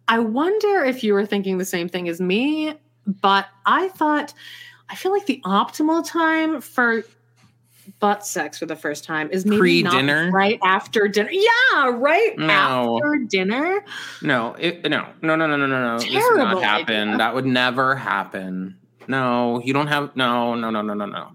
I 0.07 0.19
wonder 0.19 0.83
if 0.83 1.03
you 1.03 1.13
were 1.13 1.25
thinking 1.25 1.57
the 1.57 1.65
same 1.65 1.89
thing 1.89 2.07
as 2.07 2.21
me 2.21 2.75
but 3.07 3.47
I 3.65 3.87
thought, 3.89 4.33
I 4.89 4.95
feel 4.95 5.11
like 5.11 5.25
the 5.25 5.41
optimal 5.45 6.05
time 6.05 6.61
for 6.61 7.03
butt 7.99 8.25
sex 8.25 8.59
for 8.59 8.65
the 8.65 8.75
first 8.75 9.05
time 9.05 9.29
is 9.31 9.45
maybe 9.45 9.59
pre-dinner, 9.59 10.29
right 10.31 10.59
after 10.63 11.07
dinner. 11.07 11.29
Yeah, 11.31 11.89
right 11.95 12.37
no. 12.37 12.97
after 12.97 13.17
dinner. 13.29 13.83
No, 14.21 14.55
it, 14.59 14.83
no, 14.89 15.07
no, 15.21 15.35
no, 15.37 15.47
no, 15.47 15.55
no, 15.55 15.65
no, 15.65 15.95
no. 15.95 15.97
Terrible 15.97 16.19
this 16.19 16.29
would 16.29 16.37
not 16.37 16.63
happen. 16.63 17.09
Idea. 17.09 17.17
That 17.17 17.33
would 17.33 17.45
never 17.45 17.95
happen. 17.95 18.77
No, 19.07 19.61
you 19.63 19.71
don't 19.71 19.87
have. 19.87 20.13
No, 20.17 20.53
no, 20.53 20.69
no, 20.69 20.81
no, 20.81 20.93
no, 20.93 21.05
no. 21.05 21.31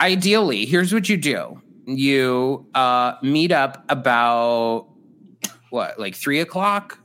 Ideally, 0.00 0.64
here's 0.64 0.94
what 0.94 1.10
you 1.10 1.18
do: 1.18 1.60
you 1.84 2.66
uh, 2.74 3.16
meet 3.22 3.52
up 3.52 3.84
about 3.90 4.88
what, 5.68 6.00
like 6.00 6.14
three 6.14 6.40
o'clock. 6.40 6.98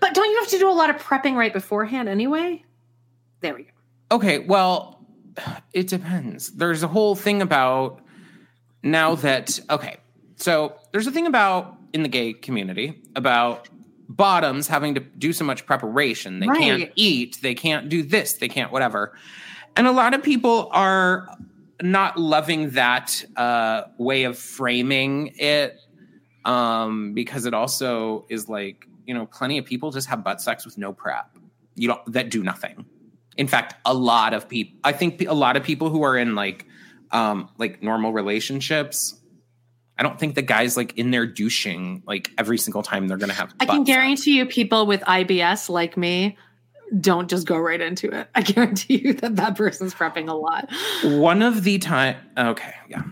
But 0.00 0.14
don't 0.14 0.30
you 0.30 0.38
have 0.40 0.48
to 0.48 0.58
do 0.58 0.70
a 0.70 0.72
lot 0.72 0.90
of 0.90 0.96
prepping 0.96 1.34
right 1.34 1.52
beforehand 1.52 2.08
anyway? 2.08 2.64
There 3.40 3.54
we 3.54 3.64
go. 3.64 3.70
Okay, 4.12 4.38
well, 4.38 5.04
it 5.72 5.88
depends. 5.88 6.52
There's 6.52 6.82
a 6.82 6.88
whole 6.88 7.14
thing 7.14 7.42
about 7.42 8.00
now 8.82 9.14
that 9.16 9.58
okay. 9.70 9.96
So 10.36 10.76
there's 10.92 11.06
a 11.06 11.10
thing 11.10 11.26
about 11.26 11.76
in 11.92 12.02
the 12.02 12.08
gay 12.08 12.32
community 12.32 13.02
about 13.16 13.68
bottoms 14.08 14.68
having 14.68 14.94
to 14.94 15.00
do 15.00 15.32
so 15.32 15.44
much 15.44 15.66
preparation. 15.66 16.40
They 16.40 16.46
right. 16.46 16.60
can't 16.60 16.92
eat, 16.94 17.38
they 17.42 17.54
can't 17.54 17.88
do 17.88 18.02
this, 18.02 18.34
they 18.34 18.48
can't 18.48 18.70
whatever. 18.70 19.16
And 19.76 19.86
a 19.86 19.92
lot 19.92 20.14
of 20.14 20.22
people 20.22 20.68
are 20.72 21.28
not 21.82 22.18
loving 22.18 22.70
that 22.70 23.24
uh, 23.36 23.82
way 23.98 24.24
of 24.24 24.38
framing 24.38 25.32
it 25.36 25.80
um, 26.44 27.12
because 27.12 27.44
it 27.46 27.54
also 27.54 28.24
is 28.28 28.48
like, 28.48 28.86
you 29.06 29.14
know, 29.14 29.26
plenty 29.26 29.58
of 29.58 29.64
people 29.64 29.90
just 29.90 30.08
have 30.08 30.22
butt 30.22 30.40
sex 30.40 30.64
with 30.64 30.76
no 30.76 30.92
prep. 30.92 31.36
You 31.74 31.88
don't 31.88 32.12
that 32.12 32.30
do 32.30 32.42
nothing. 32.42 32.84
In 33.36 33.48
fact, 33.48 33.74
a 33.84 33.94
lot 33.94 34.34
of 34.34 34.48
people, 34.48 34.78
I 34.82 34.92
think 34.92 35.22
a 35.26 35.34
lot 35.34 35.56
of 35.56 35.62
people 35.62 35.90
who 35.90 36.02
are 36.04 36.16
in 36.16 36.34
like, 36.34 36.66
um, 37.10 37.50
like 37.58 37.82
normal 37.82 38.12
relationships, 38.12 39.20
I 39.98 40.02
don't 40.02 40.18
think 40.18 40.34
the 40.34 40.42
guy's 40.42 40.76
like 40.76 40.96
in 40.98 41.10
there 41.10 41.26
douching 41.26 42.02
like 42.06 42.30
every 42.38 42.58
single 42.58 42.82
time 42.82 43.08
they're 43.08 43.18
going 43.18 43.30
to 43.30 43.34
have. 43.34 43.54
I 43.60 43.66
can 43.66 43.84
guarantee 43.84 44.36
you, 44.38 44.46
people 44.46 44.86
with 44.86 45.02
IBS 45.02 45.68
like 45.68 45.96
me 45.96 46.36
don't 47.00 47.28
just 47.28 47.46
go 47.46 47.58
right 47.58 47.80
into 47.80 48.10
it. 48.10 48.28
I 48.34 48.42
guarantee 48.42 48.98
you 49.04 49.14
that 49.14 49.36
that 49.36 49.56
person's 49.56 49.94
prepping 49.94 50.28
a 50.28 50.34
lot. 50.34 50.70
One 51.18 51.42
of 51.42 51.64
the 51.64 51.78
time, 51.78 52.16
okay, 52.38 52.74
yeah. 52.88 53.02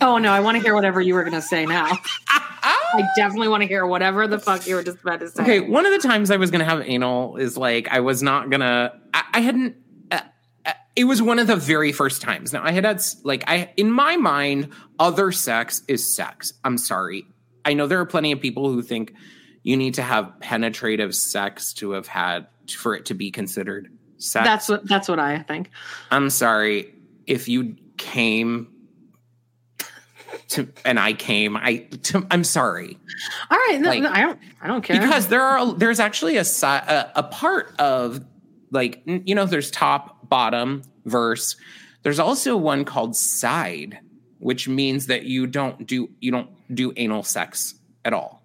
Oh 0.00 0.18
no, 0.18 0.30
I 0.30 0.40
want 0.40 0.56
to 0.56 0.62
hear 0.62 0.74
whatever 0.74 1.00
you 1.00 1.14
were 1.14 1.22
going 1.22 1.34
to 1.34 1.42
say 1.42 1.66
now. 1.66 1.90
I 2.96 3.02
definitely 3.16 3.48
want 3.48 3.62
to 3.62 3.66
hear 3.66 3.84
whatever 3.86 4.26
the 4.28 4.38
fuck 4.38 4.66
you 4.66 4.76
were 4.76 4.82
just 4.82 5.00
about 5.00 5.20
to 5.20 5.28
say. 5.28 5.42
Okay, 5.42 5.60
one 5.60 5.86
of 5.86 5.92
the 5.92 6.06
times 6.06 6.30
I 6.30 6.36
was 6.36 6.50
going 6.50 6.60
to 6.60 6.64
have 6.64 6.80
anal 6.82 7.36
is 7.36 7.56
like 7.56 7.88
I 7.88 8.00
was 8.00 8.22
not 8.22 8.50
going 8.50 8.60
to. 8.60 8.92
I 9.12 9.40
hadn't. 9.40 9.76
Uh, 10.10 10.20
uh, 10.64 10.72
it 10.94 11.04
was 11.04 11.20
one 11.20 11.38
of 11.38 11.46
the 11.46 11.56
very 11.56 11.92
first 11.92 12.22
times. 12.22 12.52
Now 12.52 12.62
I 12.64 12.72
had 12.72 12.84
had 12.84 13.02
like 13.24 13.44
I 13.48 13.72
in 13.76 13.90
my 13.90 14.16
mind, 14.16 14.70
other 14.98 15.32
sex 15.32 15.82
is 15.88 16.14
sex. 16.14 16.52
I'm 16.64 16.78
sorry. 16.78 17.26
I 17.64 17.74
know 17.74 17.86
there 17.86 18.00
are 18.00 18.06
plenty 18.06 18.32
of 18.32 18.40
people 18.40 18.70
who 18.70 18.82
think 18.82 19.14
you 19.62 19.76
need 19.76 19.94
to 19.94 20.02
have 20.02 20.32
penetrative 20.40 21.14
sex 21.14 21.72
to 21.74 21.92
have 21.92 22.06
had 22.06 22.46
for 22.76 22.94
it 22.94 23.06
to 23.06 23.14
be 23.14 23.30
considered 23.30 23.90
sex. 24.18 24.46
That's 24.46 24.68
what 24.68 24.86
that's 24.86 25.08
what 25.08 25.18
I 25.18 25.40
think. 25.40 25.70
I'm 26.10 26.30
sorry 26.30 26.94
if 27.26 27.48
you 27.48 27.76
came 27.96 28.68
to 30.48 30.68
and 30.84 30.98
I 30.98 31.12
came. 31.12 31.56
I 31.56 31.78
to, 32.02 32.26
I'm 32.30 32.44
sorry. 32.44 32.98
All 33.50 33.58
right, 33.58 33.80
no, 33.80 33.88
like, 33.88 34.02
no, 34.02 34.10
I 34.10 34.20
don't 34.20 34.38
I 34.60 34.66
don't 34.66 34.82
care 34.82 35.00
because 35.00 35.28
there 35.28 35.42
are 35.42 35.72
there's 35.74 36.00
actually 36.00 36.36
a 36.36 36.44
a, 36.62 37.12
a 37.16 37.22
part 37.22 37.74
of 37.78 38.24
like 38.70 39.02
you 39.06 39.34
know 39.34 39.46
there's 39.46 39.70
top 39.70 40.28
bottom 40.28 40.82
verse. 41.04 41.56
There's 42.02 42.18
also 42.18 42.56
one 42.56 42.84
called 42.84 43.16
side, 43.16 43.98
which 44.38 44.68
means 44.68 45.06
that 45.06 45.24
you 45.24 45.46
don't 45.46 45.86
do 45.86 46.10
you 46.20 46.30
don't 46.30 46.50
do 46.74 46.92
anal 46.96 47.22
sex 47.22 47.74
at 48.04 48.12
all. 48.12 48.42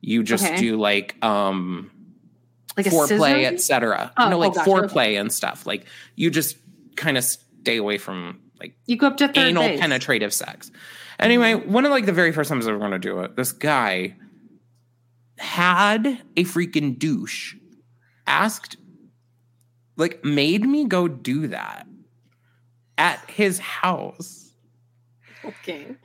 You 0.00 0.22
just 0.22 0.44
okay. 0.44 0.56
do 0.56 0.76
like 0.76 1.22
um 1.24 1.90
like 2.76 2.86
foreplay, 2.86 3.44
etc. 3.44 4.12
Oh, 4.16 4.28
no, 4.28 4.38
like 4.38 4.56
oh, 4.56 4.64
foreplay 4.64 5.20
and 5.20 5.32
stuff. 5.32 5.66
Like 5.66 5.86
you 6.14 6.30
just 6.30 6.56
kind 6.96 7.18
of 7.18 7.24
stay 7.24 7.76
away 7.76 7.98
from 7.98 8.40
like 8.60 8.74
you 8.86 8.96
go 8.96 9.06
up 9.06 9.16
to 9.18 9.38
anal 9.38 9.62
base. 9.62 9.80
penetrative 9.80 10.32
sex. 10.32 10.70
Anyway, 11.18 11.54
mm-hmm. 11.54 11.72
one 11.72 11.84
of 11.84 11.90
like 11.90 12.06
the 12.06 12.12
very 12.12 12.32
first 12.32 12.48
times 12.48 12.66
I 12.66 12.72
was 12.72 12.78
going 12.78 12.92
to 12.92 12.98
do 12.98 13.20
it, 13.20 13.36
this 13.36 13.52
guy 13.52 14.14
had 15.38 16.20
a 16.36 16.44
freaking 16.44 16.98
douche 16.98 17.54
asked 18.26 18.76
like 19.96 20.24
made 20.24 20.64
me 20.64 20.84
go 20.84 21.08
do 21.08 21.48
that 21.48 21.86
at 22.96 23.18
his 23.28 23.58
house. 23.58 24.52
Okay. 25.44 25.96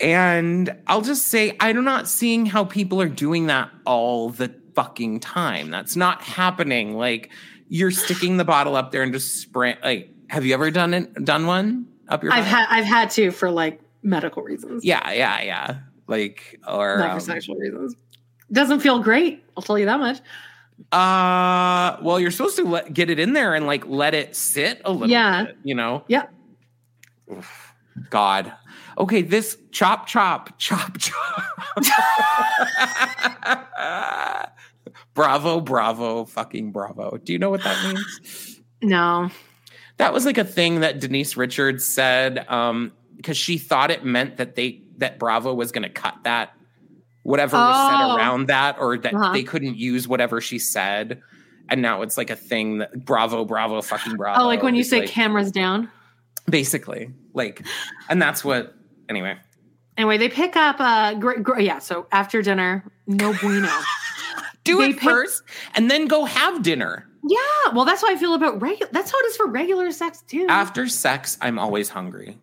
And 0.00 0.74
I'll 0.86 1.02
just 1.02 1.26
say 1.28 1.56
I'm 1.60 1.84
not 1.84 2.08
seeing 2.08 2.46
how 2.46 2.64
people 2.64 3.00
are 3.00 3.08
doing 3.08 3.46
that 3.46 3.70
all 3.84 4.30
the 4.30 4.54
fucking 4.74 5.20
time. 5.20 5.70
That's 5.70 5.96
not 5.96 6.22
happening. 6.22 6.96
Like 6.96 7.30
you're 7.68 7.90
sticking 7.90 8.36
the 8.36 8.44
bottle 8.44 8.76
up 8.76 8.92
there 8.92 9.02
and 9.02 9.12
just 9.12 9.40
spray 9.40 9.76
like 9.82 10.10
have 10.30 10.46
you 10.46 10.54
ever 10.54 10.70
done 10.70 10.94
it? 10.94 11.12
Done 11.24 11.46
one 11.46 11.88
up 12.08 12.22
your? 12.22 12.32
I've 12.32 12.44
had. 12.44 12.68
I've 12.70 12.84
had 12.84 13.10
to 13.10 13.32
for 13.32 13.50
like 13.50 13.80
medical 14.04 14.44
reasons. 14.44 14.84
Yeah, 14.84 15.10
yeah, 15.10 15.42
yeah. 15.42 15.78
Like 16.06 16.60
or 16.68 16.98
not 16.98 17.08
for 17.08 17.14
um, 17.14 17.20
sexual 17.20 17.56
reasons. 17.56 17.96
Doesn't 18.52 18.78
feel 18.78 19.00
great. 19.00 19.44
I'll 19.56 19.62
tell 19.62 19.76
you 19.76 19.86
that 19.86 19.98
much. 19.98 20.18
Uh, 20.92 21.98
well, 22.02 22.20
you're 22.20 22.30
supposed 22.30 22.56
to 22.56 22.64
let, 22.64 22.94
get 22.94 23.10
it 23.10 23.18
in 23.18 23.32
there 23.32 23.54
and 23.54 23.66
like 23.66 23.86
let 23.86 24.14
it 24.14 24.36
sit 24.36 24.80
a 24.84 24.92
little 24.92 25.10
yeah. 25.10 25.46
bit. 25.46 25.56
You 25.64 25.74
know. 25.74 26.04
Yeah. 26.06 26.26
Oof, 27.30 27.74
God. 28.08 28.52
Okay, 28.98 29.22
this 29.22 29.58
chop 29.72 30.06
chop 30.06 30.56
chop 30.58 30.96
chop. 30.96 31.42
bravo, 35.14 35.60
bravo, 35.60 36.24
fucking 36.24 36.70
bravo. 36.70 37.16
Do 37.16 37.32
you 37.32 37.40
know 37.40 37.50
what 37.50 37.64
that 37.64 37.84
means? 37.84 38.60
No 38.80 39.28
that 40.00 40.12
was 40.12 40.24
like 40.24 40.38
a 40.38 40.44
thing 40.44 40.80
that 40.80 40.98
Denise 40.98 41.36
Richards 41.36 41.84
said 41.84 42.46
um 42.48 42.92
because 43.16 43.36
she 43.36 43.58
thought 43.58 43.90
it 43.90 44.04
meant 44.04 44.38
that 44.38 44.54
they 44.54 44.82
that 44.98 45.18
Bravo 45.18 45.54
was 45.54 45.72
going 45.72 45.82
to 45.82 45.90
cut 45.90 46.14
that 46.24 46.54
whatever 47.22 47.56
oh. 47.56 47.60
was 47.60 47.90
said 47.90 48.06
oh. 48.06 48.16
around 48.16 48.48
that 48.48 48.78
or 48.78 48.98
that 48.98 49.14
uh-huh. 49.14 49.32
they 49.32 49.42
couldn't 49.42 49.76
use 49.76 50.08
whatever 50.08 50.40
she 50.40 50.58
said 50.58 51.20
and 51.68 51.82
now 51.82 52.02
it's 52.02 52.16
like 52.16 52.30
a 52.30 52.36
thing 52.36 52.78
that 52.78 53.04
bravo 53.04 53.44
bravo 53.44 53.80
fucking 53.82 54.16
bravo 54.16 54.42
oh 54.42 54.46
like 54.46 54.62
when 54.62 54.74
you 54.74 54.84
say 54.84 55.00
like, 55.00 55.08
cameras 55.08 55.52
down 55.52 55.90
basically 56.48 57.10
like 57.34 57.64
and 58.08 58.20
that's 58.20 58.44
what 58.44 58.74
anyway 59.08 59.36
anyway 59.96 60.16
they 60.18 60.28
pick 60.28 60.56
up 60.56 60.76
uh 60.78 61.14
gr- 61.14 61.40
gr- 61.40 61.60
yeah 61.60 61.78
so 61.78 62.06
after 62.10 62.42
dinner 62.42 62.84
no 63.06 63.32
bueno 63.40 63.70
do 64.64 64.78
they 64.78 64.90
it 64.90 64.98
pick- 64.98 65.08
first 65.08 65.42
and 65.74 65.90
then 65.90 66.06
go 66.06 66.24
have 66.24 66.62
dinner 66.62 67.06
yeah 67.22 67.72
well 67.74 67.84
that's 67.84 68.00
how 68.02 68.08
i 68.08 68.16
feel 68.16 68.34
about 68.34 68.60
regular 68.60 68.90
that's 68.92 69.10
how 69.10 69.18
it 69.18 69.26
is 69.26 69.36
for 69.36 69.46
regular 69.46 69.90
sex 69.90 70.22
too 70.22 70.46
after 70.48 70.88
sex 70.88 71.36
i'm 71.40 71.58
always 71.58 71.88
hungry 71.88 72.38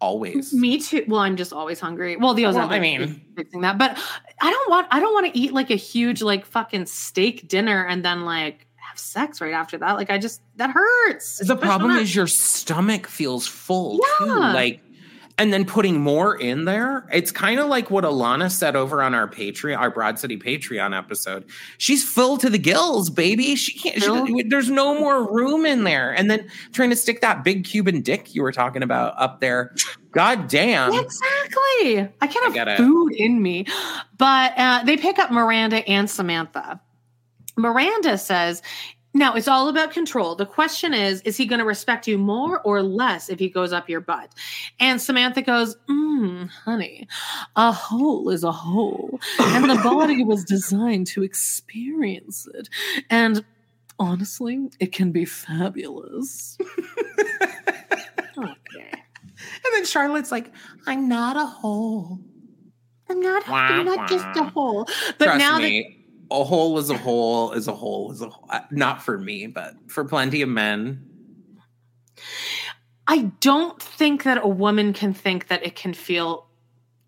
always. 0.00 0.52
Me 0.52 0.78
too. 0.78 1.04
Well, 1.06 1.20
I'm 1.20 1.36
just 1.36 1.52
always 1.52 1.80
hungry. 1.80 2.16
Well, 2.16 2.34
the 2.34 2.44
well, 2.44 2.58
I 2.58 2.78
mean, 2.78 3.22
fixing 3.36 3.62
that, 3.62 3.78
but 3.78 3.98
I 4.40 4.50
don't 4.50 4.70
want. 4.70 4.86
I 4.90 5.00
don't 5.00 5.14
want 5.14 5.32
to 5.32 5.38
eat 5.38 5.52
like 5.52 5.70
a 5.70 5.76
huge 5.76 6.22
like 6.22 6.44
fucking 6.44 6.86
steak 6.86 7.48
dinner 7.48 7.84
and 7.84 8.04
then 8.04 8.24
like 8.24 8.66
have 8.76 8.98
sex 8.98 9.40
right 9.40 9.54
after 9.54 9.78
that. 9.78 9.92
Like 9.92 10.10
I 10.10 10.18
just 10.18 10.42
that 10.56 10.70
hurts. 10.70 11.38
The 11.38 11.56
problem 11.56 11.92
is 11.92 12.14
your 12.14 12.26
stomach 12.26 13.06
feels 13.06 13.46
full 13.46 14.00
yeah. 14.20 14.26
too. 14.26 14.34
Like 14.34 14.80
and 15.38 15.52
then 15.52 15.64
putting 15.64 16.00
more 16.00 16.34
in 16.34 16.64
there. 16.64 17.06
It's 17.12 17.30
kind 17.30 17.60
of 17.60 17.68
like 17.68 17.90
what 17.90 18.04
Alana 18.04 18.50
said 18.50 18.74
over 18.74 19.02
on 19.02 19.14
our 19.14 19.28
Patreon, 19.28 19.76
our 19.78 19.90
Broad 19.90 20.18
City 20.18 20.38
Patreon 20.38 20.96
episode. 20.96 21.44
She's 21.78 22.02
full 22.02 22.38
to 22.38 22.48
the 22.48 22.58
gills, 22.58 23.10
baby. 23.10 23.54
She 23.54 23.78
can't. 23.78 24.02
She, 24.02 24.42
there's 24.44 24.70
no 24.70 24.98
more 24.98 25.30
room 25.30 25.66
in 25.66 25.84
there. 25.84 26.10
And 26.12 26.30
then 26.30 26.48
trying 26.72 26.90
to 26.90 26.96
stick 26.96 27.20
that 27.20 27.44
big 27.44 27.64
Cuban 27.64 28.00
dick 28.00 28.34
you 28.34 28.42
were 28.42 28.52
talking 28.52 28.82
about 28.82 29.14
up 29.18 29.40
there. 29.40 29.74
God 30.12 30.48
damn. 30.48 30.94
Exactly. 30.94 32.08
I 32.20 32.26
can't 32.26 32.56
have 32.56 32.78
food 32.78 33.12
in 33.12 33.42
me. 33.42 33.66
But 34.16 34.54
uh, 34.56 34.84
they 34.84 34.96
pick 34.96 35.18
up 35.18 35.30
Miranda 35.30 35.86
and 35.86 36.08
Samantha. 36.08 36.80
Miranda 37.58 38.18
says 38.18 38.62
now, 39.16 39.34
it's 39.34 39.48
all 39.48 39.68
about 39.70 39.92
control. 39.92 40.34
The 40.34 40.44
question 40.44 40.92
is, 40.92 41.22
is 41.22 41.38
he 41.38 41.46
going 41.46 41.58
to 41.58 41.64
respect 41.64 42.06
you 42.06 42.18
more 42.18 42.60
or 42.60 42.82
less 42.82 43.30
if 43.30 43.38
he 43.38 43.48
goes 43.48 43.72
up 43.72 43.88
your 43.88 44.00
butt? 44.00 44.34
And 44.78 45.00
Samantha 45.00 45.40
goes, 45.40 45.74
mm, 45.88 46.50
honey, 46.50 47.08
a 47.56 47.72
hole 47.72 48.28
is 48.28 48.44
a 48.44 48.52
hole. 48.52 49.18
And 49.38 49.70
the 49.70 49.80
body 49.82 50.22
was 50.22 50.44
designed 50.44 51.06
to 51.08 51.22
experience 51.22 52.46
it. 52.52 52.68
And 53.08 53.42
honestly, 53.98 54.68
it 54.80 54.92
can 54.92 55.12
be 55.12 55.24
fabulous. 55.24 56.58
okay. 58.36 58.92
And 58.92 59.72
then 59.72 59.86
Charlotte's 59.86 60.30
like, 60.30 60.52
I'm 60.86 61.08
not 61.08 61.38
a 61.38 61.46
hole. 61.46 62.20
I'm 63.08 63.20
not, 63.20 63.48
I'm 63.48 63.86
not 63.86 64.10
just 64.10 64.26
a 64.36 64.44
hole. 64.44 64.84
But 65.18 65.24
Trust 65.24 65.38
now 65.38 65.58
me. 65.58 65.95
A 66.30 66.44
hole 66.44 66.78
is 66.78 66.90
a 66.90 66.96
hole 66.96 67.52
is 67.52 67.68
a 67.68 67.72
hole 67.72 68.12
is 68.12 68.20
a 68.20 68.28
hole. 68.28 68.48
Not 68.70 69.02
for 69.02 69.18
me, 69.18 69.46
but 69.46 69.74
for 69.86 70.04
plenty 70.04 70.42
of 70.42 70.48
men. 70.48 71.04
I 73.06 73.30
don't 73.40 73.80
think 73.80 74.24
that 74.24 74.38
a 74.42 74.48
woman 74.48 74.92
can 74.92 75.14
think 75.14 75.48
that 75.48 75.64
it 75.64 75.76
can 75.76 75.94
feel 75.94 76.46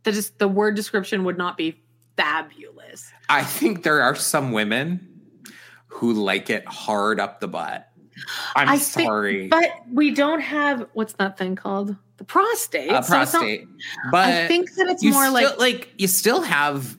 that 0.05 0.15
is 0.15 0.31
the 0.39 0.49
word 0.49 0.77
description 0.77 1.25
would 1.25 1.37
not 1.37 1.57
be 1.57 1.81
fabulous. 2.17 3.11
I 3.29 3.43
think 3.43 3.83
there 3.83 4.01
are 4.01 4.15
some 4.15 4.53
women 4.53 5.07
who 5.87 6.13
like 6.13 6.51
it 6.51 6.67
hard 6.67 7.19
up 7.19 7.41
the 7.41 7.49
butt. 7.49 7.89
I'm 8.57 8.69
I 8.69 8.79
sorry. 8.79 9.49
Think, 9.49 9.51
but 9.51 9.71
we 9.93 10.13
don't 10.13 10.41
have 10.41 10.87
what's 10.93 11.15
that 11.15 11.39
thing 11.39 11.57
called? 11.57 11.97
The 12.17 12.25
prostate. 12.25 12.91
A 12.91 13.03
prostate. 13.03 13.63
So 13.63 14.11
but 14.11 14.29
I 14.29 14.49
think 14.49 14.73
that 14.75 14.89
it's 14.89 15.05
more 15.05 15.25
still, 15.25 15.33
like 15.33 15.59
like 15.59 15.95
you 15.99 16.09
still 16.09 16.43
have 16.43 16.97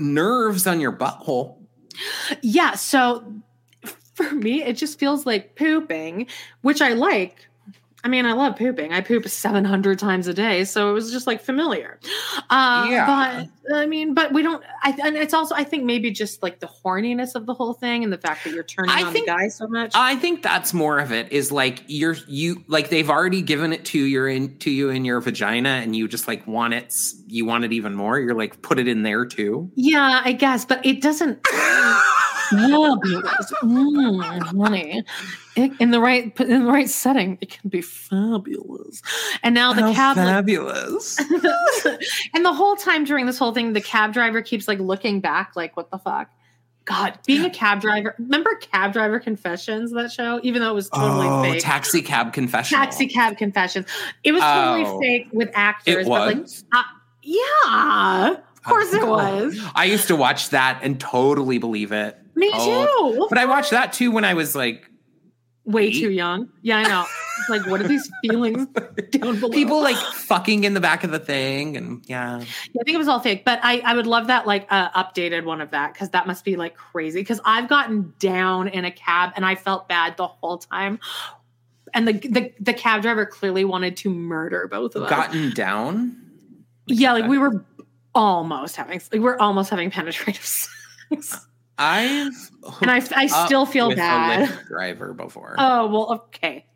nerves 0.00 0.66
on 0.66 0.80
your 0.80 0.92
butthole. 0.92 1.56
Yeah. 2.42 2.74
So 2.74 3.24
for 4.14 4.30
me, 4.32 4.62
it 4.62 4.74
just 4.74 4.98
feels 4.98 5.26
like 5.26 5.56
pooping, 5.56 6.26
which 6.62 6.80
I 6.80 6.94
like. 6.94 7.46
I 8.02 8.08
mean, 8.08 8.24
I 8.24 8.32
love 8.32 8.56
pooping. 8.56 8.92
I 8.92 9.02
poop 9.02 9.28
700 9.28 9.98
times 9.98 10.26
a 10.26 10.34
day. 10.34 10.64
So 10.64 10.90
it 10.90 10.92
was 10.92 11.12
just 11.12 11.26
like 11.26 11.42
familiar. 11.42 11.98
Uh, 12.48 12.86
yeah. 12.88 13.46
But 13.66 13.76
I 13.76 13.86
mean, 13.86 14.14
but 14.14 14.32
we 14.32 14.42
don't, 14.42 14.64
I, 14.82 14.96
and 15.04 15.16
it's 15.16 15.34
also, 15.34 15.54
I 15.54 15.64
think 15.64 15.84
maybe 15.84 16.10
just 16.10 16.42
like 16.42 16.60
the 16.60 16.66
horniness 16.66 17.34
of 17.34 17.46
the 17.46 17.52
whole 17.52 17.74
thing 17.74 18.02
and 18.02 18.12
the 18.12 18.18
fact 18.18 18.44
that 18.44 18.54
you're 18.54 18.64
turning 18.64 18.90
I 18.90 19.02
on 19.02 19.12
think, 19.12 19.26
the 19.26 19.32
guy 19.32 19.48
so 19.48 19.68
much. 19.68 19.92
I 19.94 20.16
think 20.16 20.42
that's 20.42 20.72
more 20.72 20.98
of 20.98 21.12
it 21.12 21.30
is 21.30 21.52
like 21.52 21.82
you're, 21.86 22.16
you, 22.26 22.64
like 22.68 22.88
they've 22.88 23.10
already 23.10 23.42
given 23.42 23.72
it 23.72 23.84
to 23.86 23.98
your, 23.98 24.28
in, 24.28 24.58
to 24.58 24.70
you 24.70 24.88
in 24.88 25.04
your 25.04 25.20
vagina 25.20 25.68
and 25.68 25.94
you 25.94 26.08
just 26.08 26.26
like 26.26 26.46
want 26.46 26.72
it, 26.74 26.94
you 27.26 27.44
want 27.44 27.64
it 27.64 27.72
even 27.72 27.94
more. 27.94 28.18
You're 28.18 28.34
like, 28.34 28.62
put 28.62 28.78
it 28.78 28.88
in 28.88 29.02
there 29.02 29.26
too. 29.26 29.70
Yeah, 29.74 30.22
I 30.24 30.32
guess, 30.32 30.64
but 30.64 30.84
it 30.86 31.02
doesn't. 31.02 31.46
Fabulous. 32.50 33.52
Mm, 33.62 34.62
honey. 34.62 35.02
It, 35.56 35.72
in 35.80 35.90
the 35.90 36.00
right 36.00 36.38
in 36.40 36.64
the 36.64 36.72
right 36.72 36.88
setting, 36.88 37.38
it 37.40 37.50
can 37.50 37.68
be 37.68 37.82
fabulous. 37.82 39.02
And 39.42 39.54
now 39.54 39.72
the 39.72 39.92
How 39.92 40.14
cab 40.14 40.16
fabulous. 40.16 41.18
and 42.34 42.44
the 42.44 42.52
whole 42.52 42.76
time 42.76 43.04
during 43.04 43.26
this 43.26 43.38
whole 43.38 43.52
thing, 43.52 43.72
the 43.72 43.80
cab 43.80 44.12
driver 44.12 44.42
keeps 44.42 44.68
like 44.68 44.78
looking 44.78 45.20
back, 45.20 45.52
like, 45.56 45.76
what 45.76 45.90
the 45.90 45.98
fuck? 45.98 46.30
God, 46.90 47.18
being 47.26 47.44
a 47.44 47.50
cab 47.50 47.80
driver. 47.80 48.14
Remember 48.18 48.54
Cab 48.56 48.92
Driver 48.92 49.20
Confessions, 49.20 49.92
that 49.92 50.10
show? 50.10 50.40
Even 50.42 50.60
though 50.62 50.70
it 50.70 50.74
was 50.74 50.88
totally 50.88 51.28
oh, 51.28 51.42
fake. 51.42 51.62
Taxi 51.62 52.02
Cab 52.02 52.32
Confessions. 52.32 52.76
Taxi 52.76 53.06
Cab 53.06 53.36
Confessions. 53.36 53.86
It 54.24 54.32
was 54.32 54.42
totally 54.42 54.84
oh, 54.86 54.98
fake 54.98 55.28
with 55.32 55.50
actors. 55.54 56.06
It 56.06 56.08
was? 56.08 56.64
But 56.70 56.78
like, 56.78 56.84
uh, 56.84 56.88
yeah, 57.22 58.36
of 58.56 58.62
course 58.64 58.92
it 58.92 59.06
was. 59.06 59.60
I 59.74 59.84
used 59.84 60.08
to 60.08 60.16
watch 60.16 60.50
that 60.50 60.80
and 60.82 60.98
totally 60.98 61.58
believe 61.58 61.92
it. 61.92 62.18
Me 62.40 62.50
too. 62.64 63.26
But 63.28 63.38
I 63.38 63.44
watched 63.44 63.70
that 63.70 63.92
too 63.92 64.10
when 64.10 64.24
I 64.24 64.34
was 64.34 64.56
like 64.56 64.90
way 65.64 65.88
eight. 65.88 66.00
too 66.00 66.10
young. 66.10 66.48
Yeah, 66.62 66.78
I 66.78 66.82
know. 66.84 67.06
like, 67.48 67.66
what 67.66 67.80
are 67.80 67.88
these 67.88 68.10
feelings 68.22 68.66
down 69.10 69.38
below? 69.40 69.50
People 69.50 69.82
like 69.82 69.96
fucking 69.96 70.64
in 70.64 70.74
the 70.74 70.80
back 70.80 71.04
of 71.04 71.10
the 71.10 71.18
thing, 71.18 71.76
and 71.76 72.02
yeah. 72.06 72.38
yeah 72.38 72.44
I 72.80 72.84
think 72.84 72.94
it 72.94 72.98
was 72.98 73.08
all 73.08 73.20
fake, 73.20 73.44
but 73.44 73.60
I 73.62 73.80
I 73.80 73.94
would 73.94 74.06
love 74.06 74.28
that 74.28 74.46
like 74.46 74.66
uh, 74.70 74.90
updated 74.90 75.44
one 75.44 75.60
of 75.60 75.70
that 75.70 75.92
because 75.92 76.10
that 76.10 76.26
must 76.26 76.44
be 76.44 76.56
like 76.56 76.76
crazy. 76.76 77.20
Because 77.20 77.40
I've 77.44 77.68
gotten 77.68 78.14
down 78.18 78.68
in 78.68 78.84
a 78.84 78.90
cab 78.90 79.32
and 79.36 79.44
I 79.44 79.54
felt 79.54 79.88
bad 79.88 80.16
the 80.16 80.26
whole 80.26 80.58
time. 80.58 80.98
And 81.92 82.08
the, 82.08 82.12
the 82.12 82.52
the 82.60 82.72
cab 82.72 83.02
driver 83.02 83.26
clearly 83.26 83.64
wanted 83.64 83.96
to 83.98 84.10
murder 84.10 84.66
both 84.68 84.94
of 84.94 85.02
us. 85.02 85.10
Gotten 85.10 85.52
down. 85.52 86.16
Yeah, 86.86 87.12
like 87.12 87.26
we 87.26 87.38
were 87.38 87.64
almost 88.14 88.76
having 88.76 89.00
like 89.12 89.20
we're 89.20 89.38
almost 89.38 89.70
having 89.70 89.90
penetrative 89.90 90.44
sex. 91.10 91.46
I've 91.80 92.50
and 92.82 92.90
I, 92.90 93.02
I 93.16 93.26
still 93.26 93.64
feel 93.64 93.94
bad. 93.94 94.66
driver 94.68 95.14
before. 95.14 95.54
Oh 95.58 95.88
well, 95.88 96.12
okay. 96.12 96.66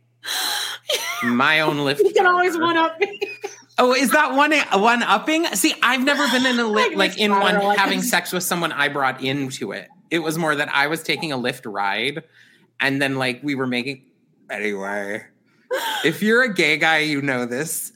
My 1.22 1.60
own 1.60 1.76
Lyft. 1.76 1.98
You 1.98 2.12
can 2.12 2.26
always 2.26 2.56
one 2.56 2.76
up 2.78 2.98
me. 2.98 3.20
Oh, 3.78 3.92
is 3.92 4.10
that 4.12 4.34
one 4.34 4.52
one 4.80 5.02
upping? 5.02 5.46
See, 5.48 5.74
I've 5.82 6.02
never 6.02 6.26
been 6.28 6.46
in 6.46 6.58
a 6.58 6.62
Lyft 6.68 6.96
like 6.96 7.18
in 7.18 7.32
one 7.32 7.56
having 7.76 8.02
sex 8.14 8.32
with 8.32 8.44
someone 8.44 8.72
I 8.72 8.88
brought 8.88 9.22
into 9.22 9.72
it. 9.72 9.88
It 10.10 10.20
was 10.20 10.38
more 10.38 10.54
that 10.54 10.68
I 10.72 10.86
was 10.86 11.02
taking 11.02 11.32
a 11.32 11.36
Lyft 11.36 11.70
ride, 11.70 12.24
and 12.80 13.02
then 13.02 13.16
like 13.16 13.40
we 13.42 13.54
were 13.54 13.66
making. 13.66 14.06
Anyway, 14.48 15.24
if 16.04 16.22
you're 16.22 16.44
a 16.44 16.54
gay 16.54 16.76
guy, 16.76 16.98
you 16.98 17.20
know 17.20 17.46
this. 17.46 17.92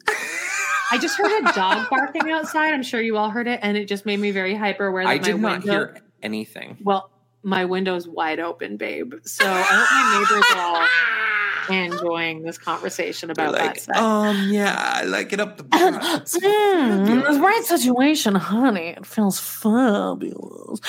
I 0.90 0.98
just 0.98 1.16
heard 1.18 1.46
a 1.46 1.52
dog 1.52 1.88
barking 1.90 2.30
outside. 2.30 2.72
I'm 2.74 2.82
sure 2.82 3.00
you 3.00 3.16
all 3.16 3.30
heard 3.30 3.46
it, 3.46 3.60
and 3.62 3.76
it 3.76 3.86
just 3.86 4.04
made 4.04 4.18
me 4.18 4.30
very 4.30 4.54
hyper. 4.54 4.90
Where 4.90 5.06
I 5.06 5.18
did 5.18 5.38
not 5.38 5.60
window, 5.60 5.72
hear 5.72 6.02
anything. 6.22 6.78
Well, 6.82 7.10
my 7.42 7.64
window's 7.64 8.08
wide 8.08 8.40
open, 8.40 8.76
babe. 8.76 9.14
So 9.24 9.44
I 9.46 9.62
hope 9.62 9.88
my 9.92 10.18
neighbors 10.18 10.44
are 10.54 10.60
all 10.60 11.96
enjoying 12.08 12.42
this 12.42 12.58
conversation 12.58 13.30
about 13.30 13.52
like, 13.52 13.84
that. 13.84 13.96
Um, 13.96 14.48
yeah, 14.50 14.74
I 14.76 15.04
like 15.04 15.32
it 15.32 15.40
up 15.40 15.56
the 15.56 15.64
butt. 15.64 15.80
mm, 15.80 17.32
the 17.32 17.40
right 17.40 17.64
situation, 17.64 18.34
honey. 18.34 18.88
It 18.88 19.06
feels 19.06 19.38
fabulous. 19.38 20.80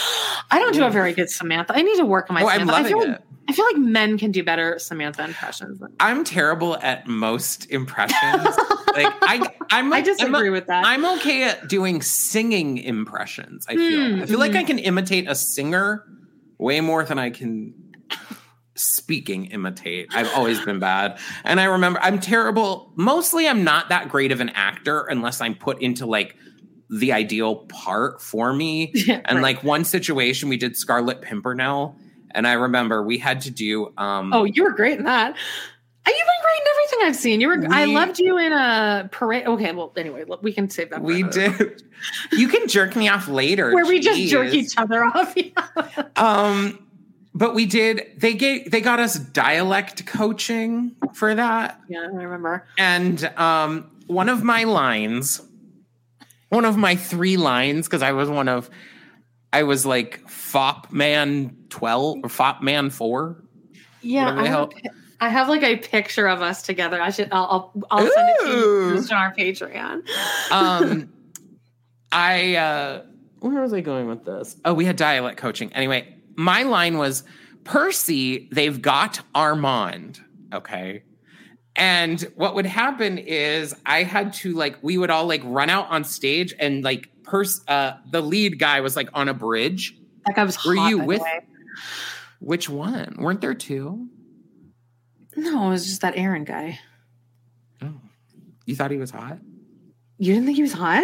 I 0.50 0.60
don't 0.60 0.74
do 0.74 0.86
a 0.86 0.90
very 0.90 1.14
good 1.14 1.30
Samantha. 1.30 1.76
I 1.76 1.82
need 1.82 1.98
to 1.98 2.06
work 2.06 2.30
on 2.30 2.36
my. 2.36 2.42
Oh, 2.44 2.50
Samantha. 2.50 2.62
I'm 2.62 2.84
loving 2.84 2.86
I 2.86 3.04
feel, 3.04 3.14
it. 3.14 3.24
I 3.50 3.52
feel 3.52 3.66
like 3.66 3.78
men 3.78 4.20
can 4.20 4.32
do 4.32 4.44
better 4.44 4.78
Samantha 4.78 5.24
impressions. 5.24 5.82
I'm 6.00 6.24
terrible 6.24 6.78
at 6.78 7.08
most 7.08 7.66
impressions. 7.72 8.46
like 8.94 9.12
I, 9.24 9.50
I'm. 9.72 9.92
I 10.00 10.02
disagree 10.02 10.48
I'm, 10.48 10.54
with 10.54 10.68
that. 10.68 10.86
I'm 10.86 11.04
okay 11.18 11.46
at 11.46 11.68
doing 11.68 12.04
singing 12.04 12.78
impressions. 12.78 13.66
I 13.68 13.74
feel. 13.74 14.00
Mm, 14.00 14.22
I 14.22 14.26
feel 14.28 14.38
mm. 14.38 14.42
like 14.42 14.56
I 14.56 14.64
can 14.64 14.78
imitate 14.78 15.28
a 15.28 15.34
singer 15.34 16.06
way 16.60 16.80
more 16.80 17.04
than 17.04 17.18
I 17.18 17.32
can 17.32 17.74
speaking 18.76 19.46
imitate. 19.46 20.10
I've 20.14 20.32
always 20.36 20.64
been 20.64 20.78
bad. 20.78 21.18
And 21.44 21.60
I 21.60 21.64
remember 21.64 22.00
I'm 22.04 22.20
terrible. 22.20 22.94
Mostly 22.98 23.48
I'm 23.48 23.64
not 23.64 23.90
that 23.90 24.10
great 24.10 24.32
of 24.32 24.42
an 24.42 24.50
actor 24.50 25.08
unless 25.10 25.42
I'm 25.42 25.56
put 25.56 25.82
into 25.82 26.06
like 26.06 26.36
the 26.88 27.14
ideal 27.14 27.66
part 27.66 28.22
for 28.22 28.54
me. 28.54 28.94
Yeah, 29.08 29.22
and 29.26 29.38
right. 29.38 29.56
like 29.56 29.64
one 29.64 29.86
situation 29.86 30.50
we 30.50 30.58
did 30.58 30.78
Scarlet 30.78 31.24
Pimpernel 31.24 31.98
and 32.32 32.48
I 32.48 32.54
remember 32.54 33.04
we 33.04 33.18
had 33.18 33.42
to 33.42 33.52
do 33.52 33.94
um 33.98 34.34
Oh, 34.34 34.44
you 34.44 34.64
were 34.64 34.72
great 34.72 34.98
in 34.98 35.06
that. 35.06 35.36
You've 36.10 36.18
been 36.18 36.42
great 36.42 36.62
in 36.62 36.68
everything 36.72 37.08
I've 37.08 37.16
seen. 37.16 37.42
You 37.42 37.48
were. 37.50 37.60
We, 37.60 37.68
I 37.68 37.86
loved 37.86 38.20
you 38.20 38.38
in 38.38 38.52
a 38.52 39.10
parade. 39.12 39.46
Okay, 39.46 39.72
well, 39.72 39.94
anyway, 39.96 40.26
we 40.42 40.54
can 40.54 40.70
save 40.70 40.90
that. 40.90 41.02
We 41.02 41.24
did. 41.24 41.84
you 42.32 42.48
can 42.48 42.68
jerk 42.68 42.96
me 42.96 43.08
off 43.08 43.28
later. 43.28 43.74
Where 43.74 43.86
Jeez. 43.86 43.90
we 43.90 44.00
just 44.00 44.22
jerk 44.22 44.54
each 44.54 44.74
other 44.78 45.04
off. 45.04 45.36
um, 46.16 46.88
but 47.34 47.54
we 47.54 47.66
did. 47.66 48.08
They 48.18 48.34
gave. 48.34 48.72
They 48.72 48.82
got 48.82 49.00
us 49.00 49.20
dialect 49.20 50.06
coaching 50.08 50.96
for 51.14 51.36
that. 51.36 51.80
Yeah, 51.88 52.02
I 52.02 52.24
remember. 52.24 52.66
And 52.78 53.24
um, 53.38 53.92
one 54.08 54.30
of 54.30 54.44
my 54.44 54.64
lines, 54.64 55.42
one 56.50 56.66
of 56.66 56.76
my 56.76 56.96
three 56.96 57.38
lines, 57.38 57.88
because 57.88 58.02
I 58.02 58.14
was 58.14 58.30
one 58.30 58.48
of, 58.48 58.70
I 59.52 59.64
was 59.64 59.86
like 59.86 60.28
Fop 60.30 60.92
Man 60.92 61.56
twelve 61.70 62.20
or 62.24 62.30
Fop 62.30 62.62
Man 62.62 62.90
four. 62.90 63.44
Yeah, 64.02 64.70
I 65.22 65.28
have 65.30 65.50
like 65.50 65.64
a 65.64 65.76
picture 65.78 66.28
of 66.28 66.42
us 66.42 66.62
together. 66.62 67.02
I 67.02 67.10
should. 67.10 67.30
I'll. 67.32 67.74
I'll, 67.76 67.84
I'll 67.92 68.12
send 68.12 68.30
it 68.30 68.40
to 68.42 68.48
you 68.48 69.16
on 69.16 69.18
our 69.18 69.34
Patreon. 69.36 70.08
um, 70.52 71.12
I. 72.12 72.56
uh 72.56 73.04
Where 73.40 73.62
was 73.62 73.74
I 73.74 73.82
going 73.82 74.08
with 74.08 74.24
this? 74.24 74.56
Oh, 74.66 74.74
we 74.74 74.86
had 74.86 74.96
dialect 74.96 75.38
coaching. 75.38 75.74
Anyway, 75.74 76.16
my 76.36 76.64
line 76.64 76.98
was 76.98 77.24
Percy. 77.64 78.48
They've 78.52 78.82
got 78.82 79.20
Armand. 79.36 80.22
Okay. 80.54 81.04
And 81.76 82.22
what 82.36 82.56
would 82.56 82.66
happen 82.66 83.18
is 83.18 83.76
I 83.86 84.04
had 84.04 84.34
to 84.36 84.54
like 84.54 84.78
we 84.82 84.98
would 84.98 85.10
all 85.10 85.28
like 85.28 85.42
run 85.44 85.70
out 85.70 85.88
on 85.90 86.04
stage 86.04 86.54
and 86.60 86.84
like 86.84 87.10
pers 87.30 87.62
uh 87.68 87.94
the 88.10 88.22
lead 88.22 88.60
guy 88.60 88.82
was 88.82 88.96
like 88.96 89.10
on 89.14 89.28
a 89.28 89.34
bridge. 89.34 89.96
That 90.26 90.36
guy 90.36 90.44
was 90.44 90.64
Were 90.66 90.76
hot, 90.76 90.90
you 90.90 91.00
with 91.00 91.22
which 92.40 92.70
one? 92.70 93.16
Weren't 93.20 93.42
there 93.42 93.54
two? 93.54 94.08
No, 95.36 95.68
it 95.68 95.70
was 95.70 95.86
just 95.86 96.02
that 96.02 96.18
Aaron 96.18 96.44
guy. 96.44 96.80
Oh. 97.82 97.94
You 98.66 98.76
thought 98.76 98.92
he 98.92 98.98
was 98.98 99.12
hot? 99.12 99.38
You 100.18 100.34
didn't 100.34 100.46
think 100.46 100.58
he 100.58 100.62
was 100.62 100.74
hot? 100.74 101.04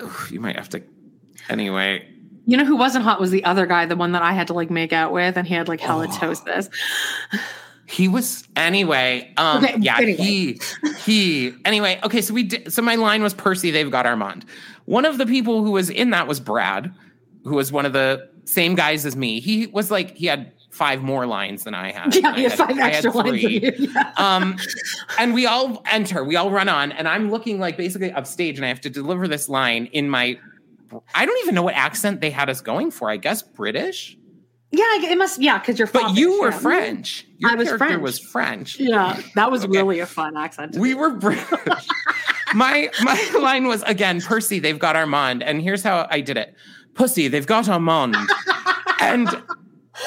Oh, 0.00 0.28
you 0.30 0.40
might 0.40 0.56
have 0.56 0.68
to. 0.70 0.82
Anyway. 1.48 2.08
You 2.44 2.56
know 2.56 2.64
who 2.64 2.76
wasn't 2.76 3.04
hot 3.04 3.20
was 3.20 3.30
the 3.30 3.44
other 3.44 3.66
guy, 3.66 3.86
the 3.86 3.96
one 3.96 4.12
that 4.12 4.22
I 4.22 4.32
had 4.32 4.46
to 4.48 4.52
like 4.52 4.70
make 4.70 4.92
out 4.92 5.12
with, 5.12 5.36
and 5.36 5.46
he 5.46 5.54
had 5.54 5.66
like 5.68 5.80
halitosis. 5.80 6.68
Oh. 7.32 7.38
He 7.88 8.08
was 8.08 8.46
anyway. 8.56 9.32
Um, 9.36 9.64
okay, 9.64 9.76
yeah, 9.80 9.98
anyway. 9.98 10.16
he 10.16 10.60
he. 10.98 11.54
Anyway, 11.64 12.00
okay. 12.02 12.20
So 12.20 12.34
we 12.34 12.42
did. 12.42 12.72
So 12.72 12.82
my 12.82 12.96
line 12.96 13.22
was 13.22 13.32
Percy. 13.32 13.70
They've 13.70 13.90
got 13.90 14.06
Armand. 14.06 14.44
One 14.86 15.04
of 15.04 15.18
the 15.18 15.26
people 15.26 15.62
who 15.62 15.70
was 15.70 15.88
in 15.88 16.10
that 16.10 16.26
was 16.26 16.40
Brad, 16.40 16.92
who 17.44 17.54
was 17.54 17.70
one 17.70 17.86
of 17.86 17.92
the 17.92 18.28
same 18.44 18.74
guys 18.74 19.06
as 19.06 19.16
me. 19.16 19.40
He 19.40 19.66
was 19.68 19.90
like 19.90 20.16
he 20.16 20.26
had 20.26 20.52
five 20.70 21.02
more 21.02 21.26
lines 21.26 21.64
than 21.64 21.74
I 21.74 21.90
had. 21.90 22.14
Yeah, 22.14 22.36
you 22.36 22.48
had 22.48 22.58
five 22.58 22.78
extra 22.78 23.10
lines. 23.10 23.42
Yeah. 23.42 24.12
um, 24.16 24.56
and 25.18 25.32
we 25.32 25.46
all 25.46 25.82
enter, 25.90 26.22
we 26.22 26.36
all 26.36 26.50
run 26.50 26.68
on, 26.68 26.92
and 26.92 27.08
I'm 27.08 27.30
looking 27.30 27.58
like 27.58 27.76
basically 27.76 28.12
upstage, 28.12 28.58
and 28.58 28.64
I 28.64 28.68
have 28.68 28.80
to 28.82 28.90
deliver 28.90 29.26
this 29.26 29.48
line 29.48 29.86
in 29.86 30.10
my. 30.10 30.38
I 31.14 31.26
don't 31.26 31.38
even 31.42 31.54
know 31.54 31.62
what 31.62 31.74
accent 31.74 32.20
they 32.20 32.30
had 32.30 32.48
us 32.48 32.60
going 32.60 32.90
for. 32.90 33.10
I 33.10 33.16
guess 33.16 33.42
British. 33.42 34.16
Yeah, 34.72 34.84
it 35.10 35.16
must. 35.16 35.40
Yeah, 35.40 35.58
because 35.58 35.78
you're. 35.78 35.88
But 35.88 36.16
you 36.16 36.40
were 36.40 36.50
yeah. 36.50 36.58
French. 36.58 37.26
Your 37.38 37.52
I 37.52 37.54
was 37.54 37.70
French. 37.70 38.02
Was 38.02 38.18
French. 38.18 38.80
Yeah, 38.80 39.20
that 39.34 39.50
was 39.50 39.64
okay. 39.64 39.78
really 39.78 40.00
a 40.00 40.06
fun 40.06 40.36
accent. 40.36 40.76
We 40.76 40.94
were 40.94 41.10
British. 41.10 41.46
my 42.54 42.90
my 43.02 43.30
line 43.40 43.68
was 43.68 43.82
again, 43.84 44.20
Percy. 44.20 44.58
They've 44.58 44.78
got 44.78 44.96
Armand, 44.96 45.42
and 45.42 45.62
here's 45.62 45.82
how 45.82 46.08
I 46.10 46.20
did 46.20 46.36
it. 46.36 46.54
Pussy, 46.94 47.28
they've 47.28 47.46
got 47.46 47.68
Armand, 47.68 48.16
and 49.00 49.28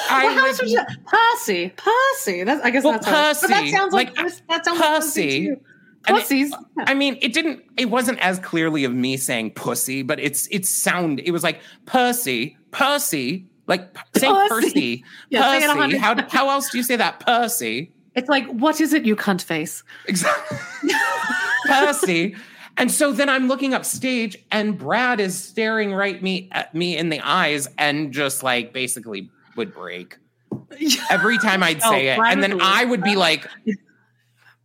I 0.10 0.26
well, 0.26 0.51
like, 0.51 0.62
you, 0.70 0.82
Percy, 1.05 1.74
Percy. 1.78 2.43
That's, 2.43 2.64
I 2.64 2.70
guess 2.70 2.84
well, 2.84 2.93
that's 2.93 3.07
Percy. 3.07 3.53
How, 3.53 3.62
that 3.62 3.70
sounds 3.70 3.93
like, 3.93 4.18
like 4.18 4.47
that 4.49 4.66
sounds 4.66 4.80
Percy. 4.80 5.49
Like 5.49 5.62
Pussies. 6.03 6.51
It, 6.51 6.60
I 6.80 6.93
mean, 6.93 7.18
it 7.22 7.34
didn't. 7.34 7.64
It 7.78 7.89
wasn't 7.89 8.20
as 8.20 8.39
clearly 8.39 8.84
of 8.84 8.93
me 8.93 9.18
saying 9.18 9.51
pussy, 9.51 10.01
but 10.01 10.20
it's 10.20 10.47
it 10.47 10.66
sound. 10.66 11.20
It 11.22 11.32
was 11.32 11.43
like 11.43 11.62
Percy, 11.86 12.57
Percy, 12.72 13.49
like 13.70 13.95
say 14.17 14.28
Percy, 14.28 14.49
Percy. 14.49 15.03
Yeah, 15.30 15.76
Percy. 15.78 15.97
How 15.97 16.28
how 16.28 16.49
else 16.49 16.70
do 16.72 16.78
you 16.78 16.84
say 16.84 16.97
that, 16.97 17.22
Percy? 17.22 17.93
It's 18.15 18.28
like, 18.28 18.47
what 18.47 18.82
is 18.82 18.91
it, 18.91 19.05
you 19.05 19.15
cunt 19.15 19.43
face? 19.43 19.84
Exactly, 20.07 20.57
Percy. 21.67 22.36
And 22.76 22.91
so 22.91 23.11
then 23.11 23.30
I'm 23.30 23.47
looking 23.47 23.74
up 23.74 23.86
stage, 23.86 24.38
and 24.51 24.78
Brad 24.78 25.20
is 25.20 25.41
staring 25.41 25.93
right 25.93 26.22
me 26.22 26.49
at 26.51 26.74
me 26.74 26.97
in 26.97 27.09
the 27.09 27.22
eyes, 27.22 27.70
and 27.78 28.11
just 28.11 28.41
like 28.41 28.74
basically 28.74 29.30
would 29.55 29.74
break 29.74 30.17
every 31.11 31.38
time 31.38 31.61
I'd 31.61 31.82
oh, 31.84 31.91
say 31.91 32.07
it. 32.07 32.17
Brad 32.17 32.34
and 32.34 32.43
then 32.43 32.59
I 32.61 32.86
would 32.86 33.03
be 33.03 33.15
like, 33.15 33.47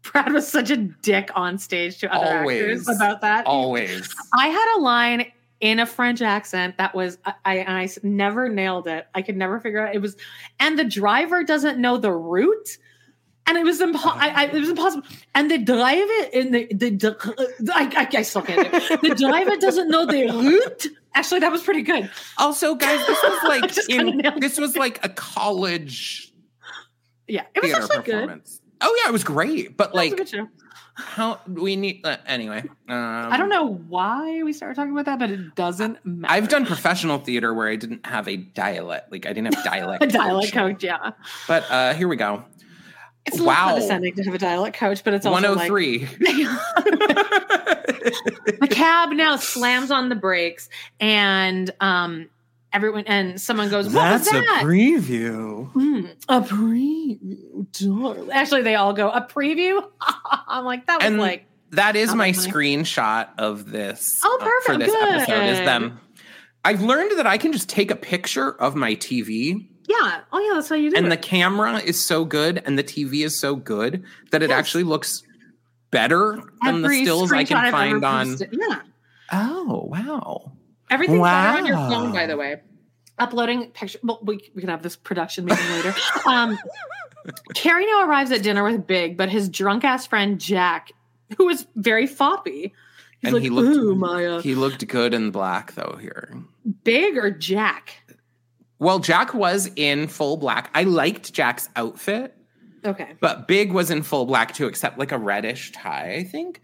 Brad 0.02 0.32
was 0.32 0.48
such 0.48 0.70
a 0.70 0.76
dick 0.76 1.30
on 1.34 1.58
stage 1.58 1.98
to 1.98 2.12
other 2.12 2.38
always, 2.38 2.62
actors 2.62 2.88
about 2.96 3.20
that. 3.20 3.46
Always. 3.46 4.14
I 4.32 4.48
had 4.48 4.78
a 4.78 4.80
line 4.80 5.30
in 5.64 5.80
a 5.80 5.86
French 5.86 6.20
accent 6.20 6.76
that 6.76 6.94
was 6.94 7.16
I, 7.24 7.34
I 7.46 7.58
I 7.82 7.88
never 8.02 8.50
nailed 8.50 8.86
it. 8.86 9.06
I 9.14 9.22
could 9.22 9.36
never 9.36 9.58
figure 9.60 9.84
out 9.84 9.94
it 9.94 9.98
was, 10.02 10.14
and 10.60 10.78
the 10.78 10.84
driver 10.84 11.42
doesn't 11.42 11.78
know 11.78 11.96
the 11.96 12.12
route 12.12 12.76
and 13.46 13.56
it 13.56 13.64
was 13.64 13.80
impo- 13.80 14.14
I, 14.14 14.28
I, 14.28 14.44
it 14.46 14.60
was 14.60 14.68
impossible. 14.68 15.06
And 15.34 15.50
the 15.50 15.58
driver 15.58 16.28
in 16.34 16.52
the 16.52 16.66
the, 16.66 16.90
the 16.90 17.72
I, 17.74 17.90
I, 17.96 18.08
I 18.18 18.22
still 18.22 18.42
can't 18.42 18.70
do 18.70 18.76
it. 18.76 19.00
The 19.00 19.14
driver 19.14 19.56
doesn't 19.56 19.88
know 19.88 20.04
the 20.04 20.26
route. 20.26 20.86
Actually, 21.14 21.40
that 21.40 21.52
was 21.52 21.62
pretty 21.62 21.82
good. 21.82 22.10
Also, 22.36 22.74
guys, 22.74 23.06
this 23.06 23.22
was 23.22 23.42
like 23.48 23.88
in, 23.88 24.40
this 24.40 24.58
was 24.58 24.76
like 24.76 25.02
a 25.02 25.08
college. 25.08 26.30
Yeah, 27.26 27.44
it 27.54 27.62
was 27.62 27.72
actually 27.72 28.02
good. 28.04 28.42
Oh 28.84 29.00
yeah, 29.02 29.08
it 29.08 29.12
was 29.12 29.24
great. 29.24 29.76
But 29.76 29.94
like, 29.94 30.20
how 30.94 31.40
we 31.48 31.74
need 31.74 32.02
uh, 32.04 32.18
anyway. 32.26 32.62
Um, 32.88 33.32
I 33.32 33.36
don't 33.36 33.48
know 33.48 33.66
why 33.66 34.42
we 34.42 34.52
started 34.52 34.76
talking 34.76 34.92
about 34.92 35.06
that, 35.06 35.18
but 35.18 35.30
it 35.30 35.54
doesn't 35.54 36.04
matter. 36.04 36.32
I've 36.32 36.48
done 36.48 36.66
professional 36.66 37.18
theater 37.18 37.52
where 37.52 37.68
I 37.68 37.76
didn't 37.76 38.06
have 38.06 38.28
a 38.28 38.36
dialect, 38.36 39.10
like 39.10 39.26
I 39.26 39.32
didn't 39.32 39.54
have 39.54 39.64
dialect. 39.64 40.04
a 40.04 40.06
dialect 40.06 40.52
coach, 40.52 40.84
yeah. 40.84 41.12
But 41.48 41.68
uh 41.70 41.94
here 41.94 42.08
we 42.08 42.16
go. 42.16 42.44
It's 43.26 43.40
wow. 43.40 43.70
condescending 43.70 44.14
to 44.16 44.24
have 44.24 44.34
a 44.34 44.38
dialect 44.38 44.76
coach, 44.76 45.02
but 45.02 45.14
it's 45.14 45.24
also 45.24 45.54
103. 45.54 46.00
Like, 46.00 46.10
the 48.60 48.68
cab 48.70 49.12
now 49.12 49.36
slams 49.36 49.90
on 49.90 50.10
the 50.10 50.14
brakes 50.14 50.68
and 51.00 51.70
um 51.80 52.28
everyone 52.74 53.04
and 53.06 53.40
someone 53.40 53.70
goes, 53.70 53.86
what 53.86 53.94
That's 53.94 54.30
that? 54.30 54.62
a 54.62 54.66
preview. 54.66 55.72
Mm, 55.72 56.14
a 56.28 56.40
preview. 56.42 58.28
Actually, 58.30 58.62
they 58.62 58.74
all 58.74 58.92
go, 58.92 59.10
a 59.10 59.22
preview? 59.22 59.82
I'm 60.48 60.64
like, 60.64 60.86
that 60.86 60.98
was 60.98 61.06
and 61.06 61.18
like 61.18 61.46
that 61.70 61.96
is 61.96 62.14
my 62.14 62.32
funny. 62.32 62.50
screenshot 62.50 63.28
of 63.38 63.70
this. 63.70 64.20
Oh, 64.22 64.38
perfect. 64.40 64.68
Uh, 64.68 64.72
for 64.72 64.78
this 64.78 64.92
Good. 64.92 65.08
episode 65.08 65.44
is 65.46 65.58
them. 65.60 66.00
I've 66.64 66.82
learned 66.82 67.18
that 67.18 67.26
I 67.26 67.38
can 67.38 67.52
just 67.52 67.68
take 67.68 67.90
a 67.90 67.96
picture 67.96 68.52
of 68.52 68.74
my 68.74 68.94
TV 68.94 69.68
yeah. 69.86 70.20
Oh, 70.32 70.38
yeah. 70.38 70.54
That's 70.54 70.68
how 70.68 70.76
you 70.76 70.90
do 70.90 70.96
and 70.96 71.06
it. 71.06 71.10
And 71.10 71.12
the 71.12 71.16
camera 71.16 71.78
is 71.78 72.04
so 72.04 72.24
good 72.24 72.62
and 72.64 72.78
the 72.78 72.84
TV 72.84 73.24
is 73.24 73.38
so 73.38 73.56
good 73.56 74.04
that 74.30 74.42
it 74.42 74.50
yes. 74.50 74.58
actually 74.58 74.84
looks 74.84 75.22
better 75.90 76.42
than 76.64 76.82
the 76.82 76.88
stills 76.88 77.32
I 77.32 77.44
can 77.44 77.70
find 77.70 78.04
on. 78.04 78.36
Yeah. 78.50 78.80
Oh, 79.32 79.88
wow. 79.90 80.52
Everything's 80.94 81.18
wow. 81.18 81.52
better 81.52 81.58
on 81.58 81.66
your 81.66 81.76
phone, 81.76 82.12
by 82.12 82.26
the 82.26 82.36
way. 82.36 82.60
Uploading 83.18 83.70
picture. 83.72 83.98
Well, 84.04 84.20
we, 84.22 84.36
we 84.54 84.60
can 84.60 84.70
have 84.70 84.82
this 84.82 84.94
production 84.94 85.44
meeting 85.44 85.68
later. 85.70 85.92
Um, 86.24 86.56
Carrie 87.54 87.86
now 87.86 88.06
arrives 88.06 88.30
at 88.30 88.44
dinner 88.44 88.62
with 88.62 88.86
Big, 88.86 89.16
but 89.16 89.28
his 89.28 89.48
drunk 89.48 89.82
ass 89.82 90.06
friend 90.06 90.40
Jack, 90.40 90.92
who 91.36 91.48
is 91.48 91.66
very 91.74 92.06
foppy. 92.06 92.72
He's 93.20 93.24
and 93.24 93.34
like, 93.34 93.42
he 93.42 93.50
looked, 93.50 93.98
Maya. 93.98 94.40
He 94.40 94.54
looked 94.54 94.86
good 94.86 95.14
in 95.14 95.32
black 95.32 95.74
though 95.74 95.98
here. 96.00 96.40
Big 96.84 97.16
or 97.16 97.30
Jack? 97.30 97.94
Well, 98.78 99.00
Jack 99.00 99.34
was 99.34 99.70
in 99.76 100.06
full 100.06 100.36
black. 100.36 100.70
I 100.74 100.84
liked 100.84 101.32
Jack's 101.32 101.68
outfit. 101.74 102.36
Okay. 102.84 103.14
But 103.20 103.48
Big 103.48 103.72
was 103.72 103.90
in 103.90 104.02
full 104.02 104.26
black 104.26 104.54
too, 104.54 104.66
except 104.66 104.98
like 104.98 105.12
a 105.12 105.18
reddish 105.18 105.72
tie, 105.72 106.14
I 106.14 106.24
think. 106.24 106.60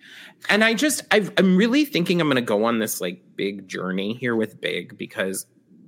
And 0.48 0.62
I 0.62 0.74
just, 0.74 1.02
i 1.10 1.28
am 1.38 1.56
really 1.56 1.84
thinking 1.84 2.20
I'm 2.20 2.26
going 2.26 2.36
to 2.36 2.42
go 2.42 2.64
on 2.64 2.78
this 2.78 3.00
like 3.00 3.22
big 3.36 3.66
journey 3.68 4.14
here 4.14 4.36
with 4.36 4.60
Big 4.60 4.98
because 4.98 5.46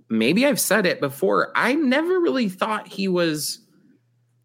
maybe 0.08 0.46
I've 0.46 0.60
said 0.60 0.86
it 0.86 1.00
before. 1.00 1.52
I 1.54 1.74
never 1.74 2.20
really 2.20 2.48
thought 2.48 2.88
he 2.88 3.08
was 3.08 3.60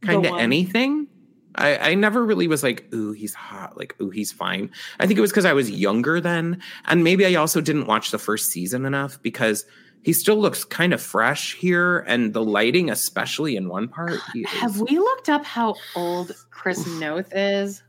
kind 0.02 0.26
of 0.26 0.38
anything. 0.38 1.08
I, 1.56 1.78
I 1.78 1.96
never 1.96 2.24
really 2.24 2.48
was 2.48 2.64
like, 2.64 2.86
ooh, 2.94 3.14
he's 3.14 3.34
hot. 3.34 3.78
Like, 3.78 3.96
ooh, 4.02 4.10
he's 4.10 4.32
fine. 4.32 4.70
I 5.00 5.08
think 5.08 5.18
it 5.18 5.22
was 5.22 5.32
because 5.32 5.46
I 5.46 5.54
was 5.54 5.72
younger 5.72 6.22
then. 6.22 6.62
And 6.86 7.04
maybe 7.04 7.26
I 7.26 7.36
also 7.36 7.62
didn't 7.62 7.88
watch 7.88 8.12
the 8.12 8.20
first 8.20 8.52
season 8.52 8.86
enough 8.86 9.22
because 9.22 9.66
he 10.08 10.14
still 10.14 10.38
looks 10.38 10.64
kind 10.64 10.94
of 10.94 11.02
fresh 11.02 11.54
here 11.56 12.00
and 12.08 12.34
the 12.34 12.42
lighting 12.42 12.90
especially 12.90 13.58
in 13.58 13.68
one 13.68 13.90
part 13.90 14.20
have 14.46 14.80
we 14.80 14.98
looked 14.98 15.28
up 15.28 15.44
how 15.44 15.76
old 15.98 16.32
chris 16.50 16.88
noth 17.00 17.28
is 17.36 17.84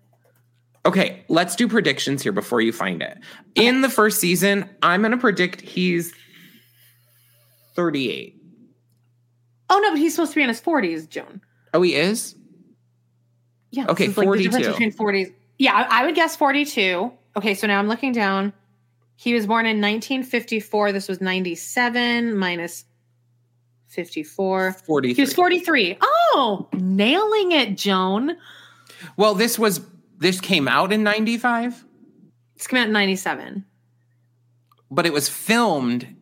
okay 0.84 1.24
let's 1.28 1.54
do 1.54 1.68
predictions 1.68 2.20
here 2.20 2.32
before 2.32 2.60
you 2.60 2.72
find 2.72 3.02
it 3.02 3.18
in 3.54 3.82
the 3.82 3.88
first 3.88 4.18
season 4.18 4.68
i'm 4.82 5.00
going 5.02 5.12
to 5.12 5.16
predict 5.16 5.60
he's 5.60 6.12
38 7.76 8.36
oh 9.70 9.78
no 9.78 9.90
but 9.90 9.98
he's 9.98 10.12
supposed 10.14 10.32
to 10.32 10.36
be 10.36 10.42
in 10.42 10.48
his 10.48 10.60
40s 10.60 11.08
joan 11.08 11.40
oh 11.72 11.82
he 11.82 11.94
is 11.94 12.34
Yeah. 13.70 13.86
Okay, 13.88 14.10
so 14.10 14.22
like 14.22 14.38
the 14.38 14.44
difference 14.44 14.66
between 14.66 14.92
40s. 14.92 15.32
Yeah, 15.58 15.74
I, 15.74 16.00
I 16.02 16.06
would 16.06 16.14
guess 16.14 16.34
42. 16.36 17.12
Okay, 17.36 17.54
so 17.54 17.66
now 17.66 17.78
I'm 17.78 17.86
looking 17.86 18.12
down. 18.12 18.52
He 19.20 19.34
was 19.34 19.48
born 19.48 19.66
in 19.66 19.80
1954. 19.80 20.92
This 20.92 21.08
was 21.08 21.20
97 21.20 22.38
minus 22.38 22.84
54. 23.88 24.74
43. 24.74 25.14
He 25.14 25.20
was 25.20 25.34
43. 25.34 25.98
Oh, 26.00 26.68
nailing 26.74 27.50
it, 27.50 27.76
Joan. 27.76 28.36
Well, 29.16 29.34
this 29.34 29.58
was 29.58 29.80
this 30.18 30.40
came 30.40 30.68
out 30.68 30.92
in 30.92 31.02
95? 31.02 31.84
It's 32.54 32.68
came 32.68 32.78
out 32.78 32.86
in 32.86 32.92
97. 32.92 33.64
But 34.88 35.04
it 35.04 35.12
was 35.12 35.28
filmed 35.28 36.14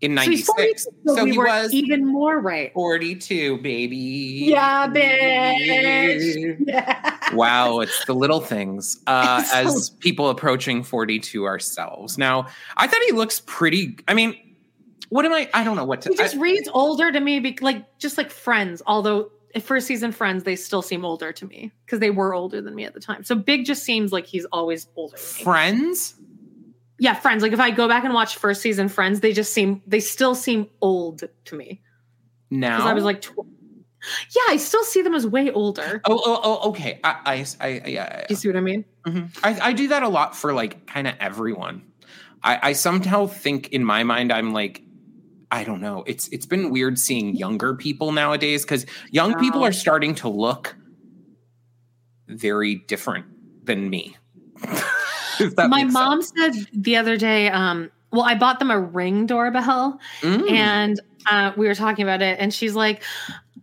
in 0.00 0.14
96. 0.14 0.84
So, 1.06 1.14
so 1.14 1.24
we 1.24 1.32
he 1.32 1.38
was 1.38 1.72
even 1.74 2.06
more 2.06 2.40
right. 2.40 2.72
42, 2.72 3.58
baby. 3.58 3.96
Yeah, 3.96 4.88
bitch. 4.88 6.56
Yeah. 6.66 7.16
Wow, 7.32 7.78
it's 7.78 8.06
the 8.06 8.14
little 8.14 8.40
things 8.40 9.00
uh, 9.06 9.40
so, 9.44 9.56
as 9.56 9.90
people 10.00 10.30
approaching 10.30 10.82
42 10.82 11.44
ourselves. 11.44 12.18
Now, 12.18 12.48
I 12.76 12.88
thought 12.88 13.00
he 13.06 13.12
looks 13.12 13.40
pretty. 13.46 13.96
I 14.08 14.14
mean, 14.14 14.36
what 15.10 15.24
am 15.24 15.32
I? 15.32 15.48
I 15.54 15.62
don't 15.62 15.76
know 15.76 15.84
what 15.84 16.02
to. 16.02 16.08
He 16.08 16.16
just 16.16 16.34
I, 16.34 16.40
reads 16.40 16.68
older 16.72 17.12
to 17.12 17.20
me, 17.20 17.56
like 17.60 17.98
just 17.98 18.18
like 18.18 18.32
Friends. 18.32 18.82
Although 18.84 19.30
first 19.60 19.86
season 19.86 20.10
Friends, 20.10 20.42
they 20.42 20.56
still 20.56 20.82
seem 20.82 21.04
older 21.04 21.32
to 21.32 21.46
me 21.46 21.70
because 21.86 22.00
they 22.00 22.10
were 22.10 22.34
older 22.34 22.60
than 22.60 22.74
me 22.74 22.84
at 22.84 22.94
the 22.94 23.00
time. 23.00 23.22
So 23.22 23.36
Big 23.36 23.64
just 23.64 23.84
seems 23.84 24.12
like 24.12 24.26
he's 24.26 24.44
always 24.46 24.88
older. 24.96 25.16
Friends 25.16 26.16
yeah, 27.00 27.14
Friends. 27.14 27.42
Like 27.42 27.52
if 27.52 27.60
I 27.60 27.70
go 27.70 27.88
back 27.88 28.04
and 28.04 28.12
watch 28.12 28.36
first 28.36 28.60
season 28.60 28.88
Friends, 28.88 29.20
they 29.20 29.32
just 29.32 29.54
seem 29.54 29.82
they 29.86 30.00
still 30.00 30.34
seem 30.34 30.68
old 30.82 31.24
to 31.46 31.56
me. 31.56 31.80
Now, 32.50 32.76
because 32.76 32.90
I 32.90 32.92
was 32.92 33.04
like, 33.04 33.22
tw- 33.22 33.46
yeah, 34.36 34.42
I 34.48 34.58
still 34.58 34.84
see 34.84 35.00
them 35.00 35.14
as 35.14 35.26
way 35.26 35.50
older. 35.50 36.02
Oh, 36.04 36.20
oh, 36.24 36.40
oh 36.42 36.68
okay. 36.70 37.00
I, 37.02 37.16
I, 37.24 37.66
I 37.66 37.68
yeah. 37.86 38.26
You 38.28 38.36
see 38.36 38.48
what 38.48 38.56
I 38.56 38.60
mean? 38.60 38.84
Mm-hmm. 39.06 39.26
I, 39.42 39.68
I 39.68 39.72
do 39.72 39.88
that 39.88 40.02
a 40.02 40.08
lot 40.08 40.36
for 40.36 40.52
like 40.52 40.86
kind 40.86 41.08
of 41.08 41.14
everyone. 41.20 41.82
I, 42.42 42.58
I 42.62 42.72
somehow 42.74 43.26
think 43.26 43.70
in 43.70 43.82
my 43.82 44.04
mind 44.04 44.30
I'm 44.30 44.52
like 44.52 44.82
I 45.50 45.64
don't 45.64 45.80
know. 45.80 46.04
It's 46.06 46.28
it's 46.28 46.46
been 46.46 46.70
weird 46.70 46.98
seeing 46.98 47.34
younger 47.34 47.74
people 47.74 48.12
nowadays 48.12 48.62
because 48.62 48.84
young 49.10 49.32
wow. 49.32 49.40
people 49.40 49.64
are 49.64 49.72
starting 49.72 50.14
to 50.16 50.28
look 50.28 50.76
very 52.28 52.74
different 52.74 53.24
than 53.64 53.88
me. 53.88 54.16
My 55.56 55.84
mom 55.84 56.22
sense. 56.22 56.58
said 56.58 56.68
the 56.72 56.96
other 56.96 57.16
day, 57.16 57.48
um, 57.48 57.90
well, 58.12 58.22
I 58.22 58.34
bought 58.34 58.58
them 58.58 58.70
a 58.70 58.80
ring 58.80 59.26
doorbell 59.26 59.98
mm. 60.20 60.50
and 60.50 61.00
uh, 61.26 61.52
we 61.56 61.66
were 61.66 61.74
talking 61.74 62.02
about 62.02 62.22
it. 62.22 62.38
And 62.40 62.52
she's 62.52 62.74
like, 62.74 63.02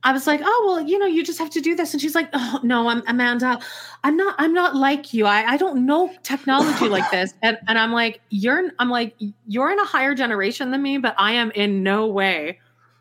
I 0.03 0.13
was 0.13 0.28
like, 0.28 0.41
oh 0.43 0.63
well, 0.67 0.88
you 0.88 0.99
know, 0.99 1.05
you 1.05 1.23
just 1.23 1.39
have 1.39 1.49
to 1.51 1.61
do 1.61 1.75
this. 1.75 1.93
And 1.93 2.01
she's 2.01 2.15
like, 2.15 2.30
oh 2.34 2.59
no, 2.63 2.88
I'm 2.88 3.03
Amanda. 3.07 3.59
I'm 4.03 4.15
not. 4.15 4.36
I'm 4.38 4.53
not 4.53 4.75
like 4.75 5.13
you. 5.13 5.25
I, 5.25 5.43
I 5.43 5.57
don't 5.57 5.86
know 5.86 6.13
technology 6.23 6.88
like 6.89 7.09
this. 7.11 7.34
And 7.41 7.57
and 7.67 7.78
I'm 7.78 7.91
like, 7.91 8.21
you're. 8.30 8.71
I'm 8.80 8.89
like, 8.89 9.15
you're 9.47 9.71
in 9.71 9.80
a 9.80 9.86
higher 9.86 10.13
generation 10.13 10.71
than 10.71 10.82
me, 10.82 10.97
but 10.97 11.15
I 11.17 11.34
am 11.34 11.51
in 11.51 11.84
no 11.84 12.07
way 12.07 12.59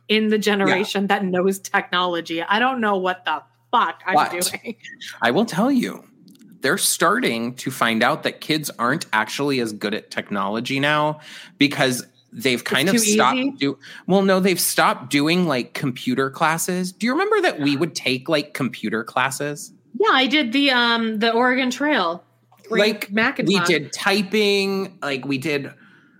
in 0.08 0.28
the 0.28 0.38
generation 0.38 1.02
yeah. 1.02 1.08
that 1.08 1.24
knows 1.24 1.58
technology. 1.58 2.42
I 2.42 2.58
don't 2.58 2.80
know 2.80 2.96
what 2.96 3.24
the 3.24 3.42
fuck 3.70 4.02
I'm 4.06 4.14
but 4.14 4.30
doing. 4.30 4.76
I 5.20 5.30
will 5.30 5.44
tell 5.44 5.70
you, 5.70 6.04
they're 6.66 6.76
starting 6.76 7.54
to 7.54 7.70
find 7.70 8.02
out 8.02 8.24
that 8.24 8.40
kids 8.40 8.72
aren't 8.76 9.06
actually 9.12 9.60
as 9.60 9.72
good 9.72 9.94
at 9.94 10.10
technology 10.10 10.80
now 10.80 11.20
because 11.58 12.04
they've 12.32 12.64
kind 12.64 12.88
it's 12.88 13.04
of 13.04 13.08
stopped 13.08 13.58
do 13.60 13.78
well 14.08 14.22
no 14.22 14.40
they've 14.40 14.58
stopped 14.58 15.08
doing 15.08 15.46
like 15.46 15.74
computer 15.74 16.28
classes. 16.28 16.90
Do 16.90 17.06
you 17.06 17.12
remember 17.12 17.40
that 17.42 17.60
we 17.60 17.76
would 17.76 17.94
take 17.94 18.28
like 18.28 18.52
computer 18.52 19.04
classes? 19.04 19.72
Yeah 19.94 20.10
i 20.10 20.26
did 20.26 20.52
the 20.52 20.72
um 20.72 21.20
the 21.20 21.32
oregon 21.32 21.70
trail 21.70 22.24
like 22.68 23.12
Macintosh. 23.12 23.46
we 23.46 23.60
did 23.60 23.92
typing 23.92 24.98
like 25.02 25.24
we 25.24 25.38
did 25.38 25.72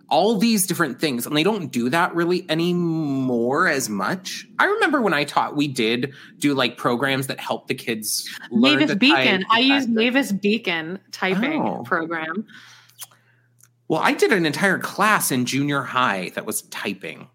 all 0.09 0.36
these 0.36 0.66
different 0.66 1.00
things 1.00 1.26
and 1.26 1.36
they 1.36 1.42
don't 1.42 1.72
do 1.72 1.90
that 1.90 2.14
really 2.14 2.48
anymore 2.48 3.66
as 3.66 3.88
much. 3.88 4.46
I 4.59 4.66
remember 4.66 5.00
when 5.00 5.12
i 5.12 5.24
taught 5.24 5.57
we 5.57 5.66
did 5.68 6.12
do 6.38 6.54
like 6.54 6.76
programs 6.76 7.26
that 7.26 7.40
help 7.40 7.66
the 7.66 7.74
kids 7.74 8.28
learn. 8.50 8.78
mavis 8.78 8.96
beacon. 8.96 9.44
I 9.50 9.59
use 9.61 9.88
mavis 9.88 10.32
beacon 10.32 11.00
typing 11.12 11.62
oh. 11.62 11.82
program. 11.84 12.46
Well 13.88 14.00
i 14.02 14.12
did 14.12 14.32
an 14.32 14.46
entire 14.46 14.78
class 14.78 15.30
in 15.32 15.44
junior 15.44 15.82
high 15.82 16.30
that 16.34 16.46
was 16.46 16.62
typing. 16.62 17.28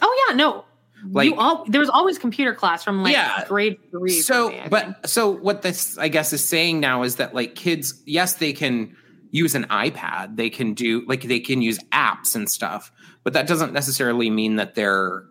Oh 0.00 0.26
yeah 0.28 0.36
no. 0.36 0.64
Like 1.10 1.26
you 1.26 1.36
all 1.36 1.64
there 1.68 1.80
was 1.80 1.90
always 1.90 2.18
computer 2.18 2.54
class 2.54 2.82
from 2.82 3.02
like 3.02 3.12
yeah, 3.12 3.44
grade 3.46 3.78
three 3.90 4.22
so 4.22 4.48
me, 4.48 4.62
but 4.70 5.06
so 5.06 5.28
what 5.28 5.60
this 5.60 5.98
i 5.98 6.08
guess 6.08 6.32
is 6.32 6.42
saying 6.42 6.80
now 6.80 7.02
is 7.02 7.16
that 7.16 7.34
like 7.34 7.54
kids 7.54 8.02
yes 8.06 8.34
they 8.34 8.54
can 8.54 8.96
use 9.34 9.56
an 9.56 9.64
iPad. 9.64 10.36
They 10.36 10.48
can 10.48 10.74
do 10.74 11.04
like 11.06 11.22
they 11.22 11.40
can 11.40 11.60
use 11.60 11.78
apps 11.92 12.36
and 12.36 12.48
stuff, 12.48 12.92
but 13.24 13.32
that 13.32 13.48
doesn't 13.48 13.72
necessarily 13.72 14.30
mean 14.30 14.56
that 14.56 14.76
they're 14.76 15.24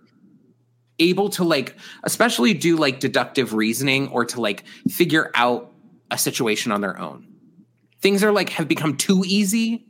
able 0.99 1.29
to 1.29 1.43
like 1.45 1.77
especially 2.03 2.53
do 2.53 2.75
like 2.75 2.99
deductive 2.99 3.53
reasoning 3.53 4.09
or 4.09 4.25
to 4.25 4.41
like 4.41 4.65
figure 4.89 5.31
out 5.35 5.71
a 6.11 6.17
situation 6.17 6.73
on 6.73 6.81
their 6.81 6.99
own. 6.99 7.27
Things 8.01 8.23
are 8.25 8.33
like 8.33 8.49
have 8.49 8.67
become 8.67 8.97
too 8.97 9.23
easy. 9.25 9.87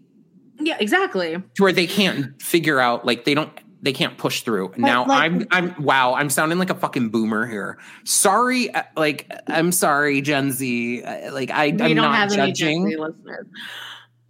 Yeah, 0.60 0.78
exactly. 0.80 1.34
To 1.56 1.64
where 1.64 1.74
they 1.74 1.88
can't 1.88 2.40
figure 2.40 2.80
out 2.80 3.06
like 3.08 3.26
they 3.26 3.34
don't 3.34 3.52
they 3.82 3.94
can't 3.94 4.16
push 4.20 4.42
through. 4.42 4.70
But 4.70 4.80
now 4.80 5.08
like, 5.08 5.24
I'm 5.24 5.48
I'm 5.50 5.84
wow, 5.84 6.14
I'm 6.14 6.30
sounding 6.30 6.60
like 6.60 6.70
a 6.70 6.76
fucking 6.76 7.10
boomer 7.10 7.48
here. 7.48 7.80
Sorry, 8.04 8.72
uh, 8.72 8.84
like 8.96 9.32
I'm 9.48 9.72
sorry, 9.72 10.22
Gen 10.22 10.52
Z. 10.52 11.02
Uh, 11.02 11.34
like 11.34 11.50
I, 11.50 11.66
I'm 11.66 11.78
not 11.78 11.96
not 11.96 12.16
have 12.16 12.32
judging. 12.32 12.86
listeners. 12.86 13.48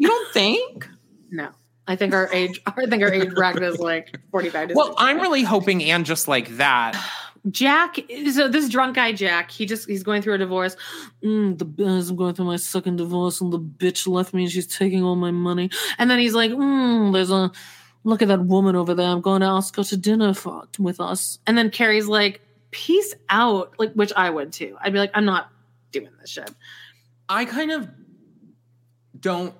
You 0.03 0.09
don't 0.09 0.33
think? 0.33 0.89
No. 1.31 1.49
I 1.87 1.95
think 1.95 2.13
our 2.13 2.31
age 2.33 2.61
I 2.67 2.85
think 2.85 3.03
our 3.03 3.11
age 3.11 3.33
bracket 3.33 3.63
is 3.63 3.79
like 3.79 4.19
45 4.31 4.69
to 4.69 4.73
Well, 4.75 4.87
60. 4.87 5.03
I'm 5.03 5.19
really 5.19 5.43
hoping 5.43 5.83
and 5.83 6.05
just 6.05 6.27
like 6.27 6.49
that. 6.57 7.01
Jack 7.51 7.97
so 8.31 8.47
this 8.47 8.69
drunk 8.69 8.95
guy 8.95 9.11
Jack, 9.11 9.51
he 9.51 9.65
just 9.65 9.87
he's 9.89 10.03
going 10.03 10.21
through 10.21 10.35
a 10.35 10.37
divorce. 10.37 10.77
Mm, 11.23 11.57
the 11.57 11.85
I'm 11.85 12.15
going 12.15 12.35
through 12.35 12.45
my 12.45 12.55
second 12.55 12.97
divorce 12.97 13.41
and 13.41 13.51
the 13.51 13.59
bitch 13.59 14.07
left 14.07 14.33
me 14.33 14.43
and 14.43 14.51
she's 14.51 14.67
taking 14.67 15.03
all 15.03 15.15
my 15.15 15.31
money. 15.31 15.69
And 15.97 16.09
then 16.09 16.19
he's 16.19 16.33
like, 16.33 16.51
mm, 16.51 17.11
there's 17.11 17.31
a 17.31 17.51
look 18.05 18.21
at 18.21 18.29
that 18.29 18.45
woman 18.45 18.75
over 18.75 18.93
there. 18.93 19.07
I'm 19.07 19.21
going 19.21 19.41
to 19.41 19.47
ask 19.47 19.75
her 19.75 19.83
to 19.83 19.97
dinner 19.97 20.33
for, 20.33 20.63
with 20.79 20.99
us. 20.99 21.39
And 21.47 21.57
then 21.57 21.69
Carrie's 21.69 22.07
like, 22.07 22.41
peace 22.71 23.13
out, 23.29 23.73
like 23.77 23.93
which 23.93 24.11
I 24.15 24.29
would 24.29 24.51
too. 24.51 24.77
I'd 24.81 24.93
be 24.93 24.99
like, 24.99 25.11
I'm 25.13 25.25
not 25.25 25.49
doing 25.91 26.09
this 26.19 26.29
shit. 26.29 26.49
I 27.27 27.45
kind 27.45 27.71
of 27.71 27.89
don't 29.19 29.53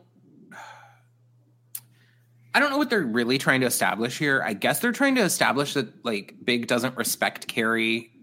I 2.54 2.60
don't 2.60 2.70
know 2.70 2.78
what 2.78 2.90
they're 2.90 3.02
really 3.02 3.38
trying 3.38 3.62
to 3.62 3.68
establish 3.68 4.20
here. 4.20 4.44
I 4.46 4.54
guess 4.54 4.80
they're 4.80 4.92
trying 4.92 5.16
to 5.16 5.22
establish 5.22 5.74
that 5.74 6.06
like 6.06 6.36
Big 6.44 6.68
doesn't 6.68 6.96
respect 6.98 7.48
Carrie 7.48 8.14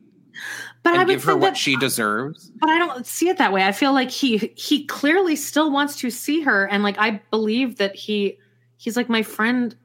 but 0.83 0.95
I 0.95 1.05
would 1.05 1.09
give 1.09 1.25
her 1.25 1.37
what 1.37 1.51
that, 1.51 1.57
she 1.57 1.77
deserves. 1.77 2.51
But 2.59 2.71
I 2.71 2.79
don't 2.79 3.07
see 3.07 3.29
it 3.29 3.39
that 3.39 3.53
way. 3.53 3.65
I 3.65 3.73
feel 3.73 3.93
like 3.93 4.11
he 4.11 4.39
he 4.57 4.87
clearly 4.87 5.37
still 5.37 5.71
wants 5.71 5.97
to 5.97 6.11
see 6.11 6.41
her, 6.43 6.67
and 6.67 6.83
like 6.83 6.99
I 6.99 7.21
believe 7.31 7.77
that 7.77 7.95
he 7.95 8.39
he's 8.77 8.97
like 8.97 9.09
my 9.09 9.23
friend. 9.23 9.77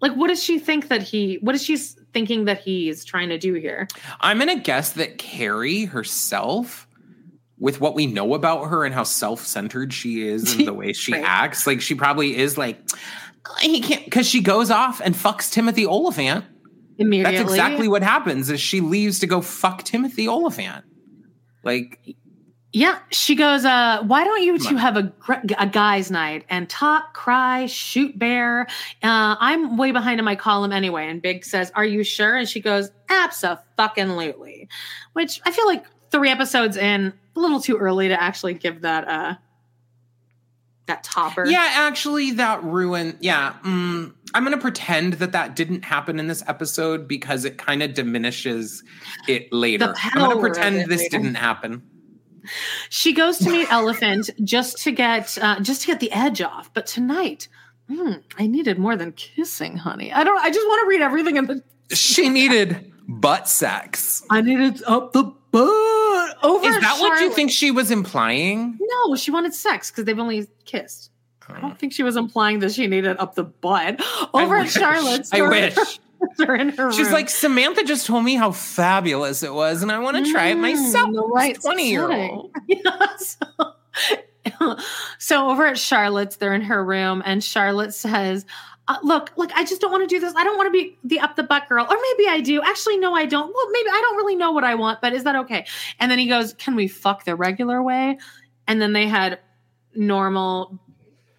Like, 0.00 0.12
what 0.12 0.28
does 0.28 0.42
she 0.42 0.58
think 0.58 0.88
that 0.88 1.02
he? 1.02 1.38
What 1.40 1.54
is 1.54 1.64
she 1.64 1.76
thinking 1.76 2.44
that 2.44 2.60
he's 2.60 3.04
trying 3.04 3.30
to 3.30 3.38
do 3.38 3.54
here? 3.54 3.88
I'm 4.20 4.38
gonna 4.38 4.60
guess 4.60 4.92
that 4.92 5.18
Carrie 5.18 5.86
herself 5.86 6.86
with 7.58 7.80
what 7.80 7.94
we 7.94 8.06
know 8.06 8.34
about 8.34 8.66
her 8.66 8.84
and 8.84 8.94
how 8.94 9.02
self-centered 9.02 9.92
she 9.92 10.28
is 10.28 10.54
and 10.54 10.66
the 10.68 10.72
way 10.72 10.92
she 10.92 11.12
right. 11.12 11.24
acts 11.24 11.66
like 11.66 11.80
she 11.80 11.92
probably 11.92 12.36
is 12.36 12.56
like 12.56 12.78
he 13.60 13.80
can't 13.80 14.04
because 14.04 14.26
she 14.26 14.40
goes 14.40 14.70
off 14.70 15.00
and 15.00 15.14
fucks 15.14 15.50
Timothy 15.50 15.86
Olyphant. 15.86 16.44
Immediately. 16.98 17.36
That's 17.36 17.50
exactly 17.50 17.88
what 17.88 18.02
happens 18.02 18.50
is 18.50 18.60
she 18.60 18.80
leaves 18.80 19.20
to 19.20 19.26
go 19.26 19.40
fuck 19.40 19.84
Timothy 19.84 20.26
Olyphant. 20.26 20.84
Like 21.62 22.16
yeah, 22.72 22.98
she 23.10 23.34
goes, 23.34 23.64
uh, 23.64 24.02
why 24.02 24.24
don't 24.24 24.42
you 24.42 24.58
two 24.58 24.76
have 24.76 24.96
a, 24.98 25.12
a 25.58 25.66
guy's 25.66 26.10
night 26.10 26.44
and 26.50 26.68
talk, 26.68 27.14
cry, 27.14 27.64
shoot 27.64 28.18
bear? 28.18 28.66
Uh, 29.02 29.36
I'm 29.40 29.78
way 29.78 29.90
behind 29.90 30.18
in 30.18 30.24
my 30.26 30.36
column 30.36 30.70
anyway. 30.70 31.08
And 31.08 31.22
Big 31.22 31.46
says, 31.46 31.72
are 31.74 31.84
you 31.84 32.04
sure? 32.04 32.36
And 32.36 32.46
she 32.46 32.60
goes, 32.60 32.90
absolutely. 33.08 34.68
Which 35.14 35.40
I 35.46 35.50
feel 35.50 35.66
like 35.66 35.86
three 36.10 36.28
episodes 36.28 36.76
in, 36.76 37.14
a 37.34 37.40
little 37.40 37.60
too 37.60 37.78
early 37.78 38.08
to 38.08 38.22
actually 38.22 38.54
give 38.54 38.82
that, 38.82 39.08
uh, 39.08 39.34
that 40.88 41.04
topper. 41.04 41.46
Yeah, 41.46 41.66
actually, 41.74 42.32
that 42.32 42.62
ruined. 42.62 43.18
Yeah, 43.20 43.54
mm, 43.64 44.12
I'm 44.34 44.44
going 44.44 44.56
to 44.56 44.60
pretend 44.60 45.14
that 45.14 45.32
that 45.32 45.56
didn't 45.56 45.84
happen 45.84 46.18
in 46.18 46.26
this 46.26 46.42
episode 46.46 47.08
because 47.08 47.44
it 47.44 47.56
kind 47.56 47.82
of 47.82 47.94
diminishes 47.94 48.82
it 49.26 49.52
later. 49.52 49.94
I'm 49.96 50.18
going 50.18 50.36
to 50.36 50.40
pretend 50.40 50.90
this 50.90 51.02
later. 51.02 51.18
didn't 51.18 51.36
happen. 51.36 51.82
She 52.88 53.12
goes 53.12 53.38
to 53.38 53.50
meet 53.50 53.70
Elephant 53.70 54.30
just 54.42 54.78
to 54.84 54.92
get 54.92 55.36
uh, 55.40 55.60
just 55.60 55.82
to 55.82 55.86
get 55.86 56.00
the 56.00 56.10
edge 56.12 56.40
off, 56.40 56.72
but 56.72 56.86
tonight, 56.86 57.48
mm, 57.90 58.22
I 58.38 58.46
needed 58.46 58.78
more 58.78 58.96
than 58.96 59.12
kissing, 59.12 59.76
honey. 59.76 60.12
I 60.12 60.24
don't. 60.24 60.40
I 60.40 60.50
just 60.50 60.66
want 60.66 60.82
to 60.82 60.88
read 60.88 61.02
everything 61.02 61.36
in 61.36 61.46
the. 61.46 61.62
She 61.94 62.28
needed 62.30 62.92
butt 63.06 63.48
sex. 63.48 64.22
I 64.30 64.40
needed 64.40 64.82
up 64.86 65.12
the 65.12 65.24
butt. 65.50 65.97
Over 66.42 66.66
Is 66.66 66.74
that 66.76 66.82
Charlotte, 66.82 67.00
what 67.00 67.20
you 67.20 67.32
think 67.32 67.50
she 67.50 67.70
was 67.70 67.90
implying? 67.90 68.78
No, 68.80 69.16
she 69.16 69.30
wanted 69.30 69.54
sex 69.54 69.90
because 69.90 70.04
they've 70.04 70.18
only 70.18 70.46
kissed. 70.64 71.10
Oh. 71.48 71.54
I 71.54 71.60
don't 71.60 71.78
think 71.78 71.92
she 71.92 72.02
was 72.02 72.16
implying 72.16 72.58
that 72.60 72.72
she 72.72 72.86
needed 72.86 73.16
up 73.18 73.34
the 73.34 73.44
butt. 73.44 74.00
Over 74.34 74.56
at 74.58 74.68
Charlotte's. 74.68 75.32
I 75.32 75.42
wish. 75.42 76.00
Her 76.38 76.92
She's 76.92 77.06
room. 77.06 77.12
like, 77.12 77.30
Samantha 77.30 77.84
just 77.84 78.06
told 78.06 78.24
me 78.24 78.34
how 78.34 78.50
fabulous 78.50 79.44
it 79.44 79.54
was, 79.54 79.82
and 79.82 79.92
I 79.92 79.98
want 80.00 80.24
to 80.24 80.32
try 80.32 80.48
it 80.48 80.56
mm, 80.56 80.62
myself. 80.62 81.10
Right 81.32 81.56
20 81.60 81.90
year 81.90 82.10
old. 82.10 82.50
Yeah, 82.66 83.16
so, 83.16 84.76
so 85.18 85.48
over 85.48 85.66
at 85.66 85.78
Charlotte's, 85.78 86.36
they're 86.36 86.54
in 86.54 86.62
her 86.62 86.84
room, 86.84 87.22
and 87.24 87.42
Charlotte 87.42 87.94
says, 87.94 88.46
uh, 88.88 88.96
look, 89.02 89.30
look, 89.36 89.50
I 89.54 89.64
just 89.64 89.80
don't 89.80 89.92
want 89.92 90.08
to 90.08 90.14
do 90.14 90.18
this. 90.18 90.34
I 90.34 90.42
don't 90.44 90.56
want 90.56 90.68
to 90.68 90.72
be 90.72 90.96
the 91.04 91.20
up 91.20 91.36
the 91.36 91.42
butt 91.42 91.68
girl. 91.68 91.84
Or 91.88 91.96
maybe 91.96 92.28
I 92.28 92.40
do. 92.40 92.62
Actually, 92.62 92.96
no, 92.96 93.14
I 93.14 93.26
don't. 93.26 93.54
Well, 93.54 93.70
maybe 93.70 93.88
I 93.90 94.00
don't 94.00 94.16
really 94.16 94.34
know 94.34 94.50
what 94.50 94.64
I 94.64 94.74
want, 94.74 95.00
but 95.02 95.12
is 95.12 95.24
that 95.24 95.36
okay? 95.36 95.66
And 96.00 96.10
then 96.10 96.18
he 96.18 96.26
goes, 96.26 96.54
Can 96.54 96.74
we 96.74 96.88
fuck 96.88 97.24
the 97.24 97.36
regular 97.36 97.82
way? 97.82 98.18
And 98.66 98.80
then 98.80 98.94
they 98.94 99.06
had 99.06 99.38
normal 99.94 100.78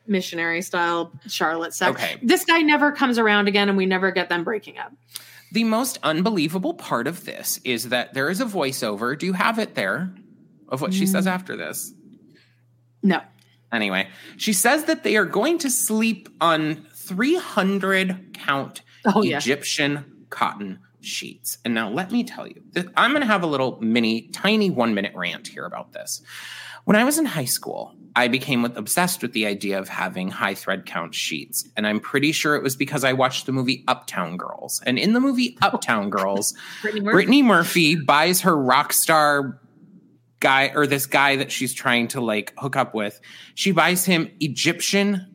missionary 0.05 0.61
style 0.61 1.11
Charlotte 1.27 1.73
sex. 1.73 1.91
Okay. 1.91 2.19
This 2.21 2.45
guy 2.45 2.59
never 2.59 2.91
comes 2.91 3.17
around 3.17 3.47
again 3.47 3.69
and 3.69 3.77
we 3.77 3.85
never 3.85 4.11
get 4.11 4.29
them 4.29 4.43
breaking 4.43 4.77
up. 4.77 4.91
The 5.51 5.63
most 5.63 5.97
unbelievable 6.03 6.75
part 6.75 7.07
of 7.07 7.25
this 7.25 7.59
is 7.63 7.89
that 7.89 8.13
there 8.13 8.29
is 8.29 8.41
a 8.41 8.45
voiceover. 8.45 9.17
Do 9.17 9.25
you 9.25 9.33
have 9.33 9.57
it 9.57 9.75
there 9.75 10.13
of 10.67 10.81
what 10.81 10.91
mm. 10.91 10.95
she 10.95 11.07
says 11.07 11.25
mm. 11.25 11.31
after 11.31 11.55
this? 11.55 11.93
No. 13.01 13.21
Anyway, 13.71 14.07
she 14.37 14.51
says 14.51 14.85
that 14.85 15.03
they 15.03 15.15
are 15.15 15.25
going 15.25 15.59
to 15.59 15.69
sleep 15.69 16.27
on 16.41 16.87
300 17.09 18.33
count 18.33 18.81
oh, 19.05 19.23
Egyptian 19.23 19.91
yeah. 19.93 20.01
cotton 20.29 20.79
sheets. 21.01 21.57
And 21.65 21.73
now 21.73 21.89
let 21.89 22.11
me 22.11 22.23
tell 22.23 22.47
you, 22.47 22.61
I'm 22.95 23.11
going 23.11 23.21
to 23.21 23.27
have 23.27 23.43
a 23.43 23.47
little 23.47 23.79
mini, 23.81 24.29
tiny 24.29 24.69
one 24.69 24.93
minute 24.93 25.13
rant 25.15 25.47
here 25.47 25.65
about 25.65 25.93
this. 25.93 26.21
When 26.85 26.95
I 26.95 27.03
was 27.03 27.17
in 27.17 27.25
high 27.25 27.45
school, 27.45 27.95
I 28.15 28.27
became 28.27 28.65
obsessed 28.65 29.21
with 29.21 29.33
the 29.33 29.45
idea 29.45 29.79
of 29.79 29.89
having 29.89 30.29
high 30.29 30.55
thread 30.55 30.85
count 30.85 31.13
sheets. 31.13 31.67
And 31.75 31.85
I'm 31.85 31.99
pretty 31.99 32.31
sure 32.31 32.55
it 32.55 32.63
was 32.63 32.75
because 32.75 33.03
I 33.03 33.13
watched 33.13 33.45
the 33.45 33.51
movie 33.51 33.83
Uptown 33.87 34.37
Girls. 34.37 34.81
And 34.85 34.97
in 34.97 35.13
the 35.13 35.19
movie 35.19 35.57
oh, 35.61 35.67
Uptown 35.67 36.09
Girls, 36.09 36.55
Brittany, 36.81 37.01
Murphy. 37.01 37.13
Brittany 37.13 37.43
Murphy 37.43 37.95
buys 37.95 38.41
her 38.41 38.55
rock 38.55 38.93
star 38.93 39.59
guy 40.39 40.71
or 40.73 40.87
this 40.87 41.05
guy 41.05 41.35
that 41.35 41.51
she's 41.51 41.73
trying 41.73 42.07
to 42.09 42.21
like 42.21 42.53
hook 42.57 42.75
up 42.75 42.93
with. 42.93 43.19
She 43.55 43.71
buys 43.71 44.05
him 44.05 44.31
Egyptian 44.39 45.28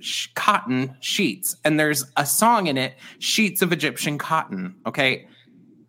sh- 0.00 0.28
cotton 0.34 0.96
sheets, 1.00 1.56
and 1.64 1.78
there's 1.78 2.04
a 2.16 2.26
song 2.26 2.66
in 2.66 2.76
it, 2.76 2.94
"Sheets 3.18 3.62
of 3.62 3.72
Egyptian 3.72 4.18
Cotton." 4.18 4.74
Okay, 4.86 5.26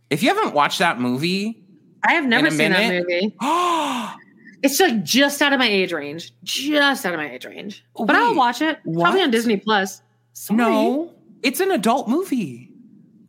if 0.10 0.22
you 0.22 0.30
haven't 0.30 0.54
watched 0.54 0.80
that 0.80 1.00
movie, 1.00 1.64
I 2.04 2.14
have 2.14 2.26
never 2.26 2.50
seen 2.50 2.72
minute, 2.72 3.06
that 3.08 3.10
movie. 3.10 3.36
it's 4.64 4.80
like 4.80 5.04
just 5.04 5.42
out 5.42 5.54
of 5.54 5.60
my 5.60 5.68
age 5.68 5.94
range, 5.94 6.34
just 6.44 7.06
out 7.06 7.14
of 7.14 7.20
my 7.20 7.32
age 7.32 7.46
range. 7.46 7.84
But 7.96 8.10
Wait, 8.10 8.16
I'll 8.16 8.36
watch 8.36 8.62
it 8.62 8.80
what? 8.84 9.06
probably 9.06 9.22
on 9.22 9.32
Disney 9.32 9.58
Plus. 9.58 10.02
Sorry. 10.34 10.58
No, 10.58 11.14
it's 11.44 11.60
an 11.60 11.72
adult 11.72 12.08
movie. 12.08 12.70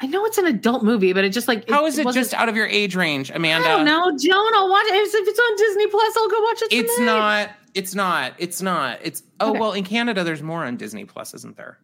I 0.00 0.06
know 0.06 0.24
it's 0.24 0.38
an 0.38 0.46
adult 0.46 0.82
movie, 0.82 1.12
but 1.12 1.24
it 1.24 1.30
just 1.30 1.46
like 1.46 1.68
how 1.70 1.84
it 1.84 1.90
is 1.90 1.98
it 1.98 2.12
just 2.12 2.34
out 2.34 2.48
of 2.48 2.56
your 2.56 2.66
age 2.66 2.96
range, 2.96 3.30
Amanda? 3.30 3.68
I 3.68 3.70
don't 3.70 3.84
know, 3.84 4.10
Joan. 4.18 4.50
I'll 4.54 4.68
watch 4.68 4.86
it 4.86 4.94
if 4.94 5.28
it's 5.28 5.38
on 5.38 5.56
Disney 5.56 5.86
Plus. 5.86 6.16
I'll 6.16 6.28
go 6.28 6.40
watch 6.40 6.62
it. 6.62 6.70
Tonight. 6.70 6.82
It's 6.82 7.00
not. 7.00 7.50
It's 7.74 7.94
not. 7.94 8.34
It's 8.38 8.60
not. 8.60 8.98
It's 9.02 9.22
oh 9.40 9.50
okay. 9.50 9.60
well. 9.60 9.72
In 9.72 9.84
Canada, 9.84 10.24
there's 10.24 10.42
more 10.42 10.64
on 10.64 10.76
Disney 10.76 11.04
Plus, 11.04 11.34
isn't 11.34 11.56
there? 11.56 11.78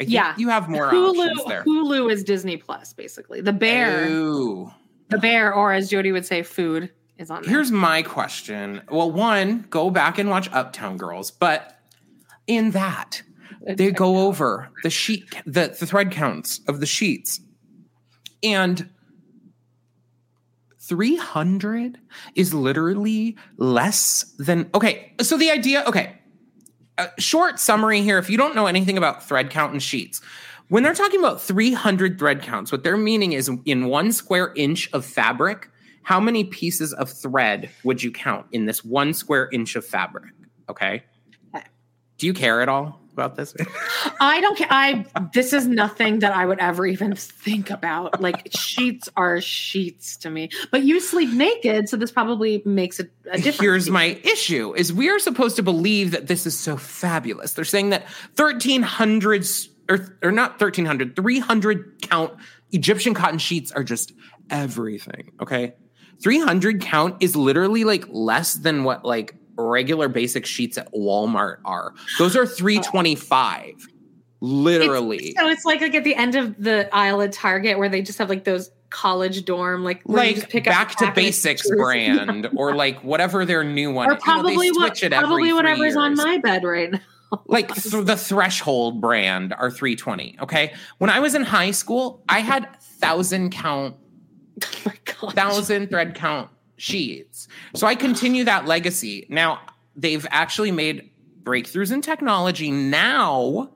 yeah, 0.00 0.34
you 0.36 0.48
have 0.48 0.68
more 0.68 0.90
Hulu, 0.90 1.18
options 1.18 1.44
there. 1.46 1.64
Hulu 1.64 2.10
is 2.10 2.24
Disney 2.24 2.56
Plus, 2.56 2.92
basically. 2.92 3.40
The 3.40 3.52
Bear, 3.52 4.08
Ooh. 4.08 4.72
the 5.08 5.18
Bear, 5.18 5.54
or 5.54 5.72
as 5.72 5.88
Jody 5.88 6.12
would 6.12 6.26
say, 6.26 6.42
food 6.42 6.90
is 7.18 7.30
on. 7.30 7.42
There. 7.42 7.50
Here's 7.50 7.70
my 7.70 8.02
question. 8.02 8.82
Well, 8.90 9.10
one, 9.10 9.66
go 9.70 9.90
back 9.90 10.18
and 10.18 10.30
watch 10.30 10.50
Uptown 10.52 10.96
Girls, 10.96 11.30
but 11.30 11.78
in 12.46 12.72
that 12.72 13.22
they 13.66 13.90
go 13.90 14.26
over 14.26 14.70
the 14.82 14.90
sheet, 14.90 15.24
the, 15.46 15.76
the 15.78 15.86
thread 15.86 16.10
counts 16.10 16.60
of 16.68 16.80
the 16.80 16.86
sheets, 16.86 17.40
and 18.42 18.90
300 20.86 21.98
is 22.34 22.52
literally 22.52 23.36
less 23.56 24.24
than 24.38 24.68
okay 24.74 25.12
so 25.20 25.36
the 25.38 25.50
idea 25.50 25.82
okay 25.86 26.18
a 26.98 27.08
short 27.18 27.58
summary 27.58 28.02
here 28.02 28.18
if 28.18 28.28
you 28.28 28.36
don't 28.36 28.54
know 28.54 28.66
anything 28.66 28.98
about 28.98 29.22
thread 29.22 29.50
count 29.50 29.72
and 29.72 29.82
sheets 29.82 30.20
when 30.68 30.82
they're 30.82 30.94
talking 30.94 31.20
about 31.20 31.40
300 31.40 32.18
thread 32.18 32.42
counts 32.42 32.70
what 32.70 32.84
they're 32.84 32.96
meaning 32.96 33.32
is 33.32 33.50
in 33.64 33.86
one 33.86 34.12
square 34.12 34.52
inch 34.56 34.90
of 34.92 35.04
fabric 35.04 35.70
how 36.02 36.20
many 36.20 36.44
pieces 36.44 36.92
of 36.92 37.10
thread 37.10 37.70
would 37.82 38.02
you 38.02 38.10
count 38.10 38.46
in 38.52 38.66
this 38.66 38.84
one 38.84 39.14
square 39.14 39.48
inch 39.52 39.76
of 39.76 39.84
fabric 39.84 40.32
okay. 40.68 41.02
Do 42.16 42.26
you 42.26 42.34
care 42.34 42.60
at 42.62 42.68
all 42.68 43.03
about 43.14 43.36
this? 43.36 43.54
I 44.20 44.40
don't 44.40 44.58
care. 44.58 44.68
I 44.70 45.06
this 45.32 45.52
is 45.52 45.66
nothing 45.66 46.18
that 46.18 46.32
I 46.32 46.44
would 46.44 46.58
ever 46.58 46.86
even 46.86 47.14
think 47.14 47.70
about. 47.70 48.20
Like 48.20 48.48
sheets 48.54 49.08
are 49.16 49.40
sheets 49.40 50.18
to 50.18 50.30
me. 50.30 50.50
But 50.70 50.82
you 50.82 51.00
sleep 51.00 51.30
naked, 51.30 51.88
so 51.88 51.96
this 51.96 52.12
probably 52.12 52.62
makes 52.66 53.00
a, 53.00 53.04
a 53.30 53.38
difference. 53.38 53.60
Here's 53.60 53.90
my 53.90 54.18
issue: 54.22 54.74
is 54.76 54.92
we 54.92 55.08
are 55.08 55.18
supposed 55.18 55.56
to 55.56 55.62
believe 55.62 56.10
that 56.10 56.26
this 56.26 56.46
is 56.46 56.58
so 56.58 56.76
fabulous. 56.76 57.54
They're 57.54 57.64
saying 57.64 57.90
that 57.90 58.02
1300 58.36 59.46
or 59.88 60.18
or 60.22 60.32
not 60.32 60.52
1300, 60.60 61.16
300 61.16 62.02
count 62.02 62.34
Egyptian 62.72 63.14
cotton 63.14 63.38
sheets 63.38 63.72
are 63.72 63.84
just 63.84 64.12
everything. 64.50 65.32
Okay. 65.40 65.74
300 66.22 66.80
count 66.80 67.16
is 67.20 67.36
literally 67.36 67.84
like 67.84 68.04
less 68.08 68.54
than 68.54 68.84
what 68.84 69.04
like 69.04 69.34
regular 69.56 70.08
basic 70.08 70.46
sheets 70.46 70.78
at 70.78 70.92
Walmart 70.92 71.58
are. 71.64 71.94
Those 72.18 72.36
are 72.36 72.46
325. 72.46 73.88
Literally. 74.40 75.28
It's, 75.28 75.40
so 75.40 75.48
it's 75.48 75.64
like 75.64 75.80
like 75.80 75.94
at 75.94 76.04
the 76.04 76.14
end 76.14 76.34
of 76.34 76.62
the 76.62 76.88
aisle 76.94 77.22
at 77.22 77.32
Target 77.32 77.78
where 77.78 77.88
they 77.88 78.02
just 78.02 78.18
have 78.18 78.28
like 78.28 78.44
those 78.44 78.70
college 78.94 79.44
dorm 79.44 79.82
like 79.82 80.00
like 80.04 80.64
back 80.64 80.94
to 80.94 81.10
basics 81.16 81.68
brand 81.68 82.48
or 82.54 82.76
like 82.76 83.02
whatever 83.02 83.44
their 83.44 83.64
new 83.64 83.90
one 83.90 84.08
or 84.08 84.14
probably 84.14 84.52
you 84.52 84.72
know, 84.72 84.80
what 84.82 84.96
probably 85.10 85.52
whatever's 85.52 85.96
on 85.96 86.14
my 86.14 86.38
bed 86.38 86.62
right 86.62 86.92
now 86.92 87.00
like 87.46 87.74
th- 87.82 88.04
the 88.04 88.16
threshold 88.16 89.00
brand 89.00 89.52
are 89.52 89.68
320 89.68 90.36
okay 90.40 90.72
when 90.98 91.10
i 91.10 91.18
was 91.18 91.34
in 91.34 91.42
high 91.42 91.72
school 91.72 92.22
i 92.28 92.38
had 92.38 92.80
thousand 92.80 93.50
count 93.50 93.96
oh 95.22 95.30
thousand 95.30 95.90
thread 95.90 96.14
count 96.14 96.48
sheets. 96.84 97.48
So 97.74 97.86
I 97.86 97.94
continue 97.94 98.44
that 98.44 98.66
legacy. 98.66 99.26
Now, 99.30 99.60
they've 99.96 100.26
actually 100.30 100.70
made 100.70 101.10
breakthroughs 101.42 101.90
in 101.90 102.02
technology 102.02 102.70
now 102.70 103.70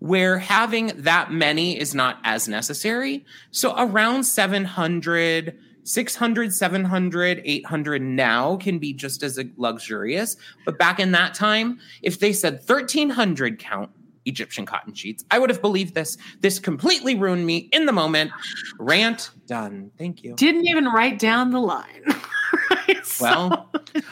where 0.00 0.38
having 0.38 0.88
that 0.96 1.32
many 1.32 1.78
is 1.78 1.94
not 1.94 2.18
as 2.24 2.48
necessary. 2.48 3.24
So 3.52 3.74
around 3.78 4.24
700, 4.24 5.58
600, 5.84 6.52
700, 6.52 7.42
800 7.42 8.02
now 8.02 8.56
can 8.56 8.78
be 8.78 8.92
just 8.92 9.22
as 9.22 9.40
luxurious. 9.56 10.36
But 10.66 10.78
back 10.78 11.00
in 11.00 11.12
that 11.12 11.34
time, 11.34 11.78
if 12.02 12.18
they 12.18 12.32
said 12.32 12.54
1300 12.66 13.58
count, 13.58 13.90
Egyptian 14.24 14.66
cotton 14.66 14.94
sheets. 14.94 15.24
I 15.30 15.38
would 15.38 15.50
have 15.50 15.60
believed 15.60 15.94
this. 15.94 16.16
This 16.40 16.58
completely 16.58 17.14
ruined 17.14 17.46
me 17.46 17.68
in 17.72 17.86
the 17.86 17.92
moment. 17.92 18.30
Rant 18.78 19.30
done. 19.46 19.90
Thank 19.98 20.22
you. 20.22 20.34
Didn't 20.36 20.66
even 20.66 20.86
write 20.86 21.18
down 21.18 21.50
the 21.50 21.60
line. 21.60 22.04
well, 23.20 23.70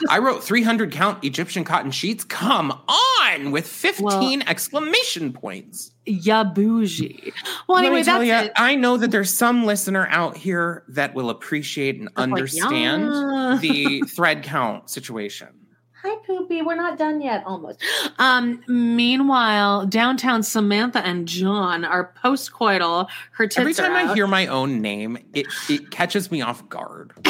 I 0.09 0.19
wrote 0.19 0.43
300 0.43 0.93
count 0.93 1.23
Egyptian 1.24 1.65
cotton 1.65 1.91
sheets. 1.91 2.24
Come 2.24 2.73
on, 2.89 3.51
with 3.51 3.66
15 3.66 4.05
well, 4.07 4.43
exclamation 4.47 5.32
points. 5.32 5.93
Ya 6.07 6.45
bougie. 6.45 7.32
Well, 7.69 7.78
anyway, 7.78 8.03
that's 8.03 8.24
you, 8.24 8.32
it. 8.32 8.53
I 8.57 8.74
know 8.74 8.97
that 8.97 9.11
there's 9.11 9.32
some 9.32 9.65
listener 9.65 10.07
out 10.09 10.37
here 10.37 10.85
that 10.89 11.15
will 11.15 11.31
appreciate 11.31 11.99
and 12.01 12.09
understand 12.16 13.11
like, 13.11 13.62
yeah. 13.62 13.73
the 13.73 14.01
thread 14.03 14.43
count 14.43 14.91
situation 14.91 15.49
hi 16.02 16.16
poopy. 16.27 16.62
We're 16.62 16.77
not 16.77 16.98
done 16.98 17.20
yet 17.20 17.44
almost. 17.47 17.82
Um 18.18 18.62
meanwhile 18.66 19.86
downtown 19.86 20.43
samantha 20.43 21.05
and 21.05 21.27
john 21.28 21.85
are 21.85 22.12
post-coital. 22.22 23.09
Her 23.32 23.47
tits 23.47 23.59
every 23.59 23.74
time 23.74 23.93
i 23.93 24.05
out. 24.05 24.14
hear 24.14 24.27
my 24.27 24.47
own 24.47 24.81
name 24.81 25.18
it, 25.35 25.47
it 25.68 25.90
catches 25.90 26.31
me 26.31 26.43
off 26.43 26.68
guard. 26.68 27.12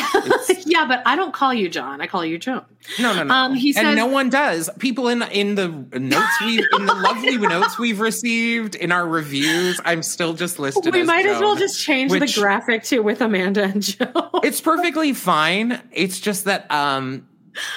Yeah 0.66 0.86
but 0.86 1.02
i 1.04 1.16
don't 1.16 1.34
call 1.34 1.52
you 1.52 1.68
john. 1.68 2.00
I 2.00 2.06
call 2.06 2.24
you 2.24 2.38
john 2.38 2.64
no 2.98 3.14
no 3.14 3.24
no. 3.24 3.34
Um, 3.34 3.54
he 3.54 3.72
says, 3.72 3.84
and 3.84 3.96
no 3.96 4.06
one 4.06 4.30
does. 4.30 4.70
People 4.78 5.08
in 5.08 5.22
in 5.22 5.54
the 5.56 5.68
notes 5.68 6.40
we 6.40 6.58
in 6.72 6.86
the 6.86 6.94
lovely 6.94 7.38
notes 7.38 7.78
we've 7.78 8.00
received 8.00 8.74
in 8.74 8.92
our 8.92 9.06
reviews 9.06 9.80
i'm 9.84 10.02
still 10.02 10.32
just 10.32 10.58
listed 10.58 10.92
we 10.94 11.02
might 11.02 11.24
Joan, 11.24 11.34
as 11.34 11.40
well 11.40 11.56
just 11.56 11.84
change 11.84 12.10
which, 12.10 12.34
the 12.34 12.40
graphic 12.40 12.84
to 12.84 13.00
with 13.00 13.20
amanda 13.20 13.64
and 13.64 13.82
joe 13.82 14.30
it's 14.42 14.60
perfectly 14.60 15.12
fine. 15.12 15.80
It's 15.92 16.20
just 16.20 16.44
that 16.44 16.70
um 16.70 17.26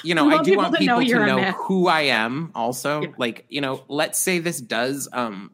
you 0.04 0.16
know, 0.16 0.30
I 0.30 0.44
do 0.44 0.56
want 0.58 0.76
people 0.76 1.00
to 1.00 1.06
know, 1.06 1.20
to 1.20 1.26
know 1.26 1.52
who 1.52 1.88
I 1.88 2.02
am 2.02 2.52
also. 2.56 3.02
Yeah. 3.02 3.08
Like, 3.18 3.46
you 3.50 3.62
know, 3.62 3.84
let's 3.88 4.20
say 4.20 4.40
this 4.40 4.62
does 4.62 5.08
um 5.14 5.52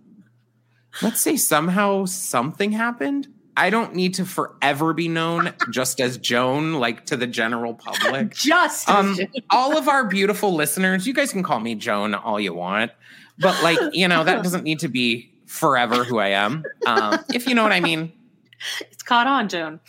let's 1.01 1.21
say 1.21 1.37
somehow 1.37 2.05
something 2.05 2.71
happened. 2.71 3.27
I 3.55 3.69
don't 3.69 3.93
need 3.93 4.13
to 4.15 4.25
forever 4.25 4.93
be 4.93 5.09
known 5.09 5.53
just 5.71 5.99
as 5.99 6.17
Joan, 6.17 6.75
like 6.75 7.05
to 7.07 7.17
the 7.17 7.27
general 7.27 7.73
public. 7.73 8.33
just 8.33 8.89
um, 8.89 9.17
all 9.49 9.77
of 9.77 9.87
our 9.87 10.05
beautiful 10.05 10.55
listeners, 10.55 11.05
you 11.05 11.13
guys 11.13 11.31
can 11.31 11.43
call 11.43 11.59
me 11.59 11.75
Joan 11.75 12.15
all 12.15 12.39
you 12.39 12.53
want, 12.53 12.91
but 13.37 13.61
like 13.63 13.79
you 13.93 14.07
know 14.07 14.23
that 14.23 14.43
doesn't 14.43 14.63
need 14.63 14.79
to 14.79 14.87
be 14.87 15.31
forever 15.45 16.03
who 16.03 16.19
I 16.19 16.29
am. 16.29 16.63
Um, 16.85 17.19
if 17.33 17.47
you 17.47 17.55
know 17.55 17.63
what 17.63 17.73
I 17.73 17.79
mean. 17.79 18.13
It's 18.91 19.03
caught 19.03 19.27
on, 19.27 19.49
Joan. 19.49 19.79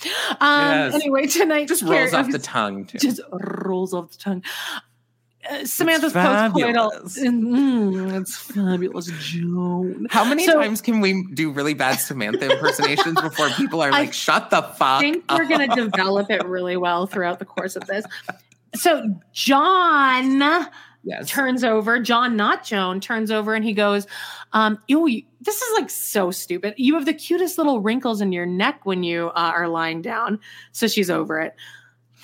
Um, 0.41 0.71
yes. 0.71 0.95
Anyway, 0.95 1.27
tonight 1.27 1.69
just 1.69 1.83
rolls 1.83 2.15
off 2.15 2.31
the 2.31 2.39
tongue. 2.39 2.87
Too. 2.87 2.99
Just 2.99 3.21
rolls 3.33 3.93
off 3.93 4.11
the 4.13 4.19
tongue. 4.19 4.45
Uh, 5.51 5.65
Samantha's 5.65 6.13
postcoital. 6.13 6.93
Mm, 7.19 8.21
it's 8.21 8.37
fabulous, 8.37 9.07
Joan. 9.07 10.07
How 10.11 10.25
many 10.25 10.47
so, 10.47 10.55
times 10.55 10.81
can 10.81 11.01
we 11.01 11.25
do 11.33 11.51
really 11.51 11.75
bad 11.75 11.97
Samantha 11.97 12.53
impersonations 12.53 13.21
before 13.21 13.49
people 13.51 13.83
are 13.83 13.91
like, 13.93 14.11
I 14.11 14.13
"Shut 14.13 14.51
the 14.51 14.63
fuck"? 14.63 14.81
I 14.81 15.01
think 15.01 15.25
up. 15.29 15.39
we're 15.39 15.49
going 15.49 15.69
to 15.69 15.75
develop 15.75 16.31
it 16.31 16.45
really 16.47 16.77
well 16.77 17.07
throughout 17.07 17.39
the 17.39 17.47
course 17.47 17.75
of 17.75 17.87
this. 17.87 18.05
So 18.75 19.03
John 19.33 20.69
yes. 21.03 21.29
turns 21.29 21.65
over. 21.65 21.99
John, 21.99 22.37
not 22.37 22.65
Joan, 22.65 23.01
turns 23.01 23.31
over 23.31 23.55
and 23.55 23.65
he 23.65 23.73
goes, 23.73 24.07
um, 24.53 24.79
"You, 24.89 25.23
this 25.41 25.61
is 25.61 25.79
like 25.79 25.91
so 25.91 26.31
stupid. 26.31 26.75
You 26.77 26.95
have 26.95 27.07
the 27.07 27.15
cutest 27.15 27.59
little 27.59 27.81
wrinkles 27.81 28.21
in 28.21 28.33
your 28.33 28.47
neck 28.47 28.81
when 28.85 29.03
you 29.03 29.29
uh, 29.29 29.53
are 29.55 29.69
lying 29.69 30.03
down." 30.03 30.41
So 30.73 30.87
she's 30.87 31.11
over 31.11 31.41
it. 31.41 31.55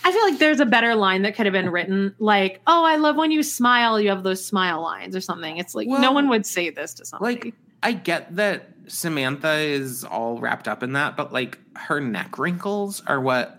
I 0.05 0.13
feel 0.13 0.23
like 0.23 0.39
there's 0.39 0.61
a 0.61 0.67
better 0.67 0.95
line 0.95 1.23
that 1.23 1.35
could 1.35 1.47
have 1.47 1.53
been 1.53 1.71
written, 1.71 2.15
like, 2.19 2.61
"Oh, 2.67 2.85
I 2.85 2.97
love 2.97 3.17
when 3.17 3.31
you 3.31 3.43
smile. 3.43 4.01
You 4.01 4.11
have 4.11 4.23
those 4.23 4.45
smile 4.45 4.83
lines," 4.83 5.17
or 5.17 5.21
something. 5.21 5.57
It's 5.57 5.75
like 5.75 5.89
well, 5.89 6.01
no 6.01 6.13
one 6.13 6.29
would 6.29 6.47
say 6.47 6.71
this 6.71 6.95
to 6.95 7.05
somebody. 7.05 7.35
Like, 7.35 7.55
I 7.83 7.93
get 7.93 8.35
that 8.37 8.69
Samantha 8.89 9.55
is 9.55 10.05
all 10.05 10.39
wrapped 10.39 10.69
up 10.69 10.83
in 10.83 10.93
that, 10.93 11.17
but 11.17 11.33
like 11.33 11.59
her 11.77 12.01
neck 12.01 12.39
wrinkles 12.39 13.03
are 13.07 13.21
what 13.21 13.56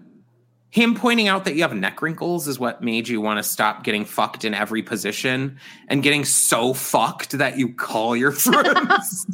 him 0.78 0.94
pointing 0.94 1.28
out 1.28 1.44
that 1.45 1.56
you 1.56 1.64
have 1.64 1.74
neck 1.74 2.04
wrinkles 2.04 2.48
is 2.48 2.60
what 2.60 2.84
made 2.84 3.08
you 3.08 3.20
want 3.20 3.38
to 3.38 3.44
stop 3.44 3.84
getting 3.84 4.06
fucked 4.06 4.45
in 4.45 4.54
every 4.54 4.84
position 4.84 5.58
and 5.88 6.04
getting 6.04 6.24
so 6.24 6.72
fucked 6.72 7.32
that 7.32 7.58
you 7.58 7.74
call 7.74 8.16
your 8.16 8.32
friends. 8.44 9.26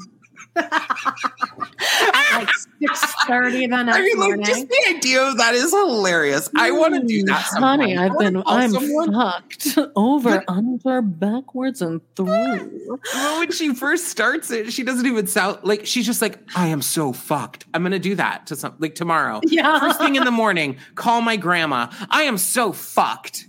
Like 0.56 2.50
six 2.80 3.14
thirty 3.28 3.68
the 3.68 3.84
next 3.84 3.98
I 3.98 4.02
mean, 4.02 4.18
like, 4.18 4.28
morning. 4.28 4.46
Just 4.46 4.70
the 4.70 4.96
idea 4.96 5.22
of 5.24 5.38
that 5.38 5.56
is 5.56 5.72
hilarious. 5.72 6.50
I 6.56 6.72
want 6.72 6.96
to 6.96 7.02
do 7.02 7.24
mm, 7.24 7.28
that. 7.28 7.44
Honey, 7.60 7.98
I've 7.98 8.18
been 8.18 8.44
I'm 8.46 8.72
someone. 8.72 9.14
fucked 9.14 9.78
over, 9.96 10.44
under, 10.48 11.02
backwards, 11.02 11.82
and 11.82 12.02
through. 12.16 12.90
Well, 13.14 13.40
when 13.40 13.52
she 13.52 13.74
first 13.74 14.08
starts 14.08 14.52
it, 14.52 14.72
she 14.72 14.84
doesn't 14.84 15.06
even 15.06 15.28
sound 15.28 15.60
like 15.64 15.86
she's 15.86 16.06
just 16.06 16.22
like, 16.22 16.40
I 16.56 16.68
am 16.68 16.82
so 16.82 17.14
fucked. 17.14 17.66
I'm 17.74 17.84
gonna 17.84 18.00
do 18.00 18.16
that 18.16 18.48
to 18.48 18.56
some 18.56 18.76
like 18.80 18.96
tomorrow. 18.96 19.42
Yeah. 19.46 19.80
First 19.80 20.00
thing 20.00 20.16
in 20.16 20.24
the 20.24 20.32
morning, 20.32 20.78
call 20.96 21.22
my 21.22 21.36
grandma. 21.36 21.92
I 22.10 22.24
am 22.24 22.38
so 22.38 22.72
fucked. 22.72 23.48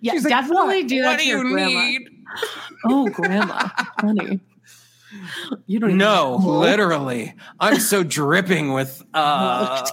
Yeah, 0.00 0.12
she's 0.12 0.24
definitely 0.24 0.80
like, 0.80 0.88
do 0.88 1.02
that 1.02 1.08
what 1.08 1.18
to 1.18 1.24
do 1.24 1.28
your 1.28 1.42
grandma. 1.42 1.80
Need? 1.80 2.08
Oh, 2.86 3.08
grandma, 3.08 3.68
honey. 3.98 4.40
You 5.66 5.78
don't 5.78 5.96
know. 5.96 6.36
literally. 6.36 7.34
I'm 7.60 7.80
so 7.80 8.02
dripping 8.02 8.72
with 8.72 9.02
uh 9.14 9.86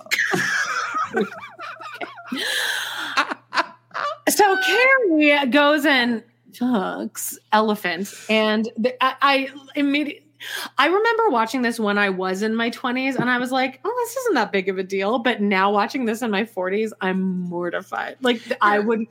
So 4.30 4.58
Carrie 4.62 5.48
goes 5.48 5.86
and 5.86 6.24
fucks 6.52 7.38
elephant 7.52 8.14
and 8.30 8.70
the, 8.78 8.94
I, 9.04 9.16
I 9.22 9.50
immediately 9.76 10.26
I 10.78 10.88
remember 10.88 11.30
watching 11.30 11.62
this 11.62 11.80
when 11.80 11.98
I 11.98 12.10
was 12.10 12.42
in 12.42 12.56
my 12.56 12.70
20s 12.70 13.16
and 13.16 13.30
I 13.30 13.38
was 13.38 13.52
like, 13.52 13.80
oh, 13.86 13.96
this 14.06 14.18
isn't 14.18 14.34
that 14.36 14.52
big 14.52 14.70
of 14.70 14.78
a 14.78 14.84
deal. 14.84 15.20
But 15.20 15.42
now 15.42 15.72
watching 15.72 16.06
this 16.06 16.22
in 16.22 16.32
my 16.32 16.44
40s, 16.44 16.92
I'm 17.02 17.42
mortified. 17.42 18.18
Like, 18.22 18.42
I 18.62 18.80
would 18.80 19.06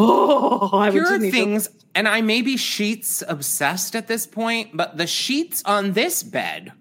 Oh, 0.00 0.70
I 0.78 0.92
Here 0.92 1.04
are 1.04 1.18
things, 1.18 1.66
to- 1.66 1.74
and 1.96 2.06
I 2.06 2.20
may 2.20 2.40
be 2.40 2.56
sheets 2.56 3.24
obsessed 3.26 3.96
at 3.96 4.06
this 4.06 4.28
point, 4.28 4.76
but 4.76 4.96
the 4.96 5.08
sheets 5.08 5.60
on 5.64 5.92
this 5.92 6.22
bed 6.22 6.72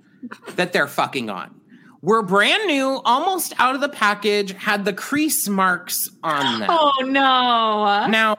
that 0.50 0.72
they're 0.72 0.88
fucking 0.88 1.30
on 1.30 1.60
were 2.04 2.22
brand 2.22 2.68
new, 2.68 3.02
almost 3.06 3.56
out 3.58 3.74
of 3.74 3.82
the 3.82 3.90
package, 3.90 4.52
had 4.52 4.86
the 4.86 4.94
crease 4.94 5.48
marks 5.50 6.12
on 6.24 6.60
them. 6.60 6.70
Oh 6.72 6.94
no. 7.04 8.08
Now, 8.08 8.38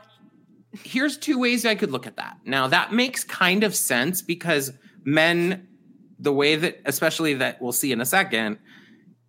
here's 0.85 1.19
two 1.19 1.41
ways 1.41 1.67
I 1.67 1.75
could 1.75 1.91
look 1.91 2.07
at 2.07 2.15
that. 2.17 2.37
Now, 2.45 2.69
that 2.69 2.93
makes 2.93 3.25
kind 3.25 3.65
of 3.65 3.75
sense 3.75 4.23
because 4.23 4.71
men, 5.09 5.67
the 6.19 6.33
way 6.33 6.57
that, 6.57 6.81
especially 6.85 7.35
that 7.35 7.61
we'll 7.63 7.73
see 7.73 7.93
in 7.93 8.01
a 8.01 8.07
second, 8.07 8.59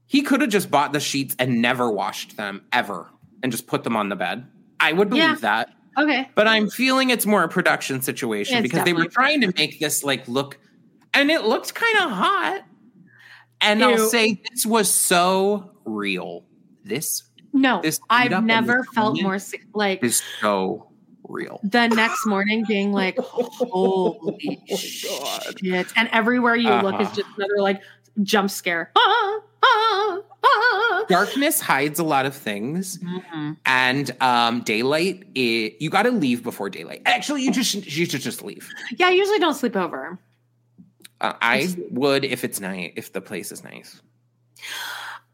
he 0.06 0.22
could 0.22 0.42
have 0.42 0.50
just 0.50 0.70
bought 0.70 0.92
the 0.92 1.00
sheets 1.00 1.36
and 1.40 1.62
never 1.62 1.90
washed 1.90 2.36
them 2.36 2.64
ever 2.74 3.10
and 3.42 3.52
just 3.52 3.68
put 3.68 3.84
them 3.84 3.96
on 3.96 4.10
the 4.10 4.16
bed. 4.16 4.46
I 4.80 4.94
would 4.94 5.10
believe 5.10 5.24
yeah. 5.24 5.36
that. 5.36 5.70
Okay. 5.98 6.30
But 6.36 6.48
I'm 6.48 6.70
feeling 6.70 7.10
it's 7.10 7.26
more 7.26 7.44
a 7.44 7.50
production 7.50 8.02
situation 8.02 8.58
it's 8.58 8.64
because 8.64 8.86
they 8.86 8.94
were 8.94 9.06
trying 9.06 9.42
to 9.42 9.54
make 9.56 9.80
this 9.80 10.04
like 10.04 10.28
look 10.28 10.58
and 11.14 11.32
it 11.32 11.44
looked 11.44 11.74
kind 11.74 11.98
of 11.98 12.12
hot. 12.12 12.62
And 13.62 13.80
Ew. 13.80 13.90
I'll 13.90 14.10
say 14.10 14.42
this 14.50 14.66
was 14.66 14.90
so 14.90 15.72
real. 15.86 16.46
This 16.84 17.24
No, 17.52 17.82
this 17.82 18.00
I've 18.10 18.44
never 18.44 18.84
felt 18.96 19.22
more 19.22 19.38
like 19.74 20.04
is 20.04 20.22
so 20.40 20.89
real. 21.30 21.60
The 21.64 21.88
next 21.88 22.26
morning 22.26 22.66
being 22.68 22.92
like, 22.92 23.18
holy 23.20 24.62
oh, 24.72 24.76
shit. 24.76 25.88
And 25.96 26.10
everywhere 26.12 26.56
you 26.56 26.70
uh-huh. 26.70 26.84
look 26.84 27.02
is 27.02 27.08
uh-huh. 27.08 27.16
just 27.16 27.28
another 27.38 27.62
like 27.62 27.82
jump 28.24 28.50
scare. 28.50 28.92
Ah, 28.96 29.40
ah, 29.64 30.22
ah. 30.44 31.06
Darkness 31.08 31.60
hides 31.60 32.00
a 32.00 32.04
lot 32.04 32.26
of 32.26 32.36
things, 32.36 32.98
mm-hmm. 32.98 33.54
and 33.66 34.12
um, 34.22 34.62
daylight. 34.62 35.24
It, 35.36 35.82
you 35.82 35.90
got 35.90 36.04
to 36.04 36.12
leave 36.12 36.44
before 36.44 36.70
daylight. 36.70 37.02
Actually, 37.06 37.44
you 37.44 37.52
just 37.52 37.74
you 37.74 38.06
should 38.06 38.22
just 38.22 38.44
leave. 38.44 38.70
Yeah, 38.98 39.08
I 39.08 39.12
usually 39.12 39.40
don't 39.40 39.56
sleep 39.56 39.76
over. 39.76 40.20
Uh, 41.22 41.34
I 41.42 41.76
would 41.92 42.24
if 42.26 42.44
it's 42.44 42.60
nice. 42.60 42.92
If 42.96 43.14
the 43.14 43.22
place 43.22 43.52
is 43.52 43.64
nice. 43.64 44.02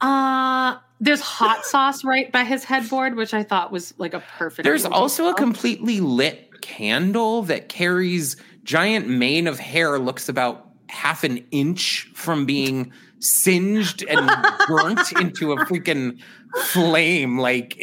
Uh 0.01 0.77
there's 0.99 1.21
hot 1.21 1.65
sauce 1.65 2.03
right 2.03 2.31
by 2.31 2.43
his 2.43 2.63
headboard, 2.63 3.15
which 3.15 3.33
I 3.33 3.43
thought 3.43 3.71
was 3.71 3.93
like 3.97 4.13
a 4.13 4.21
perfect. 4.37 4.63
There's 4.63 4.85
also 4.85 5.29
a 5.29 5.33
completely 5.33 5.99
lit 5.99 6.61
candle 6.61 7.43
that 7.43 7.69
Carrie's 7.69 8.37
giant 8.63 9.07
mane 9.07 9.47
of 9.47 9.59
hair. 9.59 9.99
Looks 9.99 10.29
about 10.29 10.69
half 10.89 11.23
an 11.23 11.45
inch 11.51 12.09
from 12.13 12.45
being 12.45 12.91
singed 13.19 14.03
and 14.03 14.29
burnt 14.67 15.11
into 15.19 15.51
a 15.51 15.57
freaking 15.65 16.19
flame. 16.67 17.37
Like 17.37 17.75
it, 17.77 17.81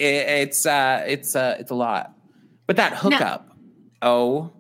it's 0.49 0.65
uh 0.65 1.05
it's 1.07 1.37
uh 1.37 1.57
it's 1.59 1.71
a 1.71 1.75
lot. 1.75 2.15
But 2.67 2.77
that 2.77 2.95
hookup, 2.95 3.49
now, 3.49 3.55
oh 4.03 4.53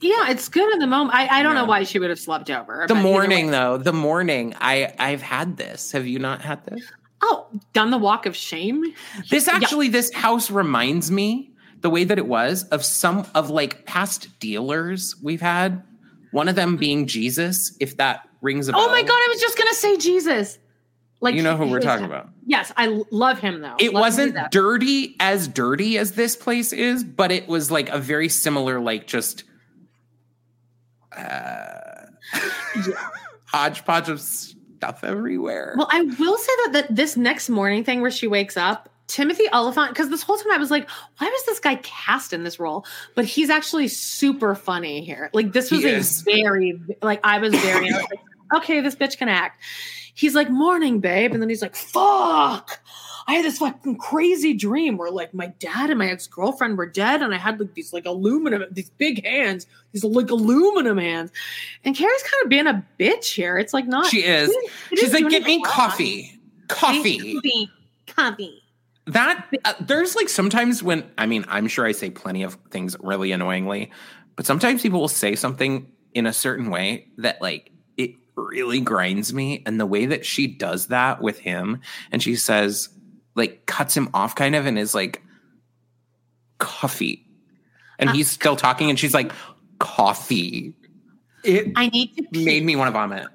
yeah, 0.00 0.30
it's 0.30 0.48
good 0.48 0.72
in 0.72 0.80
the 0.80 0.86
moment. 0.86 1.14
I, 1.16 1.40
I 1.40 1.42
don't 1.42 1.54
know 1.54 1.64
why 1.64 1.84
she 1.84 1.98
would 2.00 2.10
have 2.10 2.18
slept 2.18 2.50
over. 2.50 2.86
The 2.88 2.94
morning 2.94 3.50
though, 3.50 3.78
the 3.78 3.92
morning. 3.92 4.54
I 4.60 4.92
I've 4.98 5.22
had 5.22 5.56
this. 5.56 5.92
Have 5.92 6.06
you 6.06 6.18
not 6.18 6.42
had 6.42 6.64
this? 6.66 6.82
Oh, 7.22 7.46
done 7.72 7.90
the 7.90 7.98
walk 7.98 8.26
of 8.26 8.36
shame. 8.36 8.84
This 9.30 9.48
actually, 9.48 9.86
yeah. 9.86 9.92
this 9.92 10.12
house 10.12 10.50
reminds 10.50 11.10
me 11.10 11.52
the 11.80 11.90
way 11.90 12.04
that 12.04 12.18
it 12.18 12.26
was 12.26 12.64
of 12.64 12.84
some 12.84 13.26
of 13.34 13.50
like 13.50 13.86
past 13.86 14.38
dealers 14.40 15.16
we've 15.22 15.40
had 15.40 15.82
one 16.32 16.48
of 16.48 16.56
them 16.56 16.76
being 16.76 17.06
Jesus, 17.06 17.76
if 17.78 17.98
that 17.98 18.28
rings 18.40 18.68
a 18.68 18.72
bell. 18.72 18.80
Oh 18.82 18.88
my 18.88 19.02
god, 19.02 19.12
I 19.12 19.28
was 19.30 19.40
just 19.40 19.56
gonna 19.56 19.74
say 19.74 19.96
Jesus. 19.98 20.58
Like 21.20 21.36
you 21.36 21.42
know 21.42 21.56
who 21.56 21.68
we're 21.68 21.80
talking 21.80 22.06
about. 22.06 22.30
Yes, 22.44 22.72
I 22.76 23.04
love 23.12 23.38
him 23.38 23.60
though. 23.60 23.76
It 23.78 23.92
love 23.92 24.00
wasn't 24.00 24.36
dirty 24.50 25.14
as 25.20 25.46
dirty 25.46 25.96
as 25.96 26.12
this 26.12 26.34
place 26.34 26.72
is, 26.72 27.04
but 27.04 27.30
it 27.30 27.46
was 27.46 27.70
like 27.70 27.88
a 27.90 27.98
very 27.98 28.28
similar, 28.28 28.80
like 28.80 29.06
just 29.06 29.44
uh, 31.16 32.06
yeah. 32.34 33.08
hodgepodge 33.46 34.08
of 34.08 34.20
stuff 34.82 35.04
everywhere. 35.04 35.74
Well, 35.76 35.86
I 35.92 36.02
will 36.02 36.36
say 36.36 36.52
that, 36.64 36.72
that 36.72 36.96
this 36.96 37.16
next 37.16 37.48
morning 37.48 37.84
thing 37.84 38.00
where 38.00 38.10
she 38.10 38.26
wakes 38.26 38.56
up 38.56 38.88
Timothy 39.06 39.44
Olyphant, 39.52 39.90
because 39.90 40.10
this 40.10 40.22
whole 40.22 40.36
time 40.36 40.50
I 40.52 40.56
was 40.58 40.72
like, 40.72 40.88
why 41.18 41.28
was 41.28 41.44
this 41.46 41.60
guy 41.60 41.76
cast 41.76 42.32
in 42.32 42.42
this 42.42 42.58
role? 42.58 42.84
But 43.14 43.26
he's 43.26 43.48
actually 43.48 43.86
super 43.88 44.56
funny 44.56 45.04
here. 45.04 45.30
Like 45.32 45.52
this 45.52 45.70
was 45.70 45.84
a 45.84 46.00
very 46.24 46.80
like 47.00 47.20
I 47.22 47.38
was 47.38 47.54
very 47.54 47.92
I 47.92 47.96
was 47.96 48.06
like, 48.10 48.20
okay, 48.56 48.80
this 48.80 48.96
bitch 48.96 49.18
can 49.18 49.28
act. 49.28 49.60
He's 50.14 50.34
like, 50.34 50.50
morning, 50.50 50.98
babe, 50.98 51.32
and 51.32 51.40
then 51.40 51.48
he's 51.48 51.62
like, 51.62 51.76
fuck. 51.76 52.80
I 53.26 53.34
had 53.34 53.44
this 53.44 53.58
fucking 53.58 53.98
crazy 53.98 54.54
dream 54.54 54.96
where 54.96 55.10
like 55.10 55.32
my 55.34 55.48
dad 55.58 55.90
and 55.90 55.98
my 55.98 56.10
ex 56.10 56.26
girlfriend 56.26 56.78
were 56.78 56.86
dead, 56.86 57.22
and 57.22 57.34
I 57.34 57.38
had 57.38 57.60
like 57.60 57.74
these 57.74 57.92
like 57.92 58.06
aluminum, 58.06 58.64
these 58.70 58.90
big 58.90 59.24
hands, 59.24 59.66
these 59.92 60.04
like 60.04 60.30
aluminum 60.30 60.98
hands. 60.98 61.30
And 61.84 61.96
Carrie's 61.96 62.22
kind 62.22 62.44
of 62.44 62.48
being 62.48 62.66
a 62.66 62.86
bitch 62.98 63.34
here. 63.34 63.58
It's 63.58 63.72
like 63.72 63.86
not. 63.86 64.06
She 64.06 64.24
is. 64.24 64.54
She's 64.94 65.12
like, 65.12 65.28
get 65.28 65.44
me 65.44 65.62
coffee. 65.62 66.40
Coffee. 66.68 67.34
Coffee. 67.34 67.70
Coffee 68.06 68.62
that 69.06 69.48
uh, 69.64 69.74
there's 69.80 70.14
like 70.14 70.28
sometimes 70.28 70.82
when 70.82 71.04
I 71.18 71.26
mean 71.26 71.44
I'm 71.48 71.66
sure 71.66 71.86
I 71.86 71.92
say 71.92 72.10
plenty 72.10 72.42
of 72.42 72.56
things 72.70 72.96
really 73.00 73.32
annoyingly, 73.32 73.90
but 74.36 74.46
sometimes 74.46 74.82
people 74.82 75.00
will 75.00 75.08
say 75.08 75.34
something 75.34 75.90
in 76.14 76.26
a 76.26 76.32
certain 76.32 76.70
way 76.70 77.08
that 77.18 77.40
like 77.42 77.70
it 77.96 78.12
really 78.36 78.80
grinds 78.80 79.34
me. 79.34 79.62
And 79.66 79.80
the 79.80 79.86
way 79.86 80.06
that 80.06 80.24
she 80.24 80.46
does 80.46 80.88
that 80.88 81.20
with 81.20 81.38
him, 81.38 81.80
and 82.10 82.22
she 82.22 82.36
says, 82.36 82.90
like, 83.34 83.66
cuts 83.66 83.96
him 83.96 84.08
off 84.14 84.34
kind 84.34 84.54
of 84.54 84.66
and 84.66 84.78
is 84.78 84.94
like, 84.94 85.22
coffee. 86.58 87.26
And 87.98 88.10
uh, 88.10 88.12
he's 88.12 88.30
still 88.30 88.56
talking, 88.56 88.90
and 88.90 88.98
she's 88.98 89.14
like, 89.14 89.32
coffee. 89.78 90.74
It 91.44 91.72
I 91.74 91.88
need 91.88 92.16
to 92.16 92.22
pee. 92.22 92.44
made 92.44 92.64
me 92.64 92.76
want 92.76 92.88
to 92.88 92.92
vomit. 92.92 93.26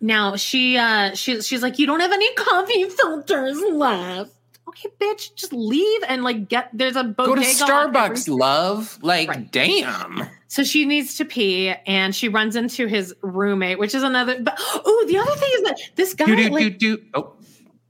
Now 0.00 0.36
she 0.36 0.76
uh 0.76 1.14
she, 1.14 1.40
she's 1.42 1.62
like, 1.62 1.78
You 1.78 1.86
don't 1.86 2.00
have 2.00 2.12
any 2.12 2.32
coffee 2.34 2.84
filters 2.88 3.60
left. 3.60 4.32
Okay, 4.68 4.88
bitch, 5.00 5.34
just 5.36 5.52
leave 5.52 6.02
and 6.08 6.24
like 6.24 6.48
get 6.48 6.70
there's 6.72 6.96
a 6.96 7.04
bodega. 7.04 7.34
Go 7.34 7.34
to 7.36 7.42
Starbucks, 7.42 8.28
love. 8.28 8.98
Like, 9.02 9.28
right. 9.28 9.52
damn. 9.52 10.28
So 10.48 10.64
she 10.64 10.84
needs 10.84 11.16
to 11.16 11.24
pee 11.24 11.74
and 11.86 12.14
she 12.14 12.28
runs 12.28 12.56
into 12.56 12.86
his 12.86 13.14
roommate, 13.22 13.78
which 13.78 13.94
is 13.94 14.02
another 14.02 14.42
but 14.42 14.56
oh, 14.58 15.04
the 15.06 15.18
other 15.18 15.34
thing 15.36 15.50
is 15.54 15.62
that 15.62 15.80
this 15.94 16.14
guy 16.14 16.26
do, 16.26 16.36
do, 16.36 16.48
like, 16.48 16.78
do, 16.78 16.96
do. 16.96 17.04
Oh, 17.14 17.35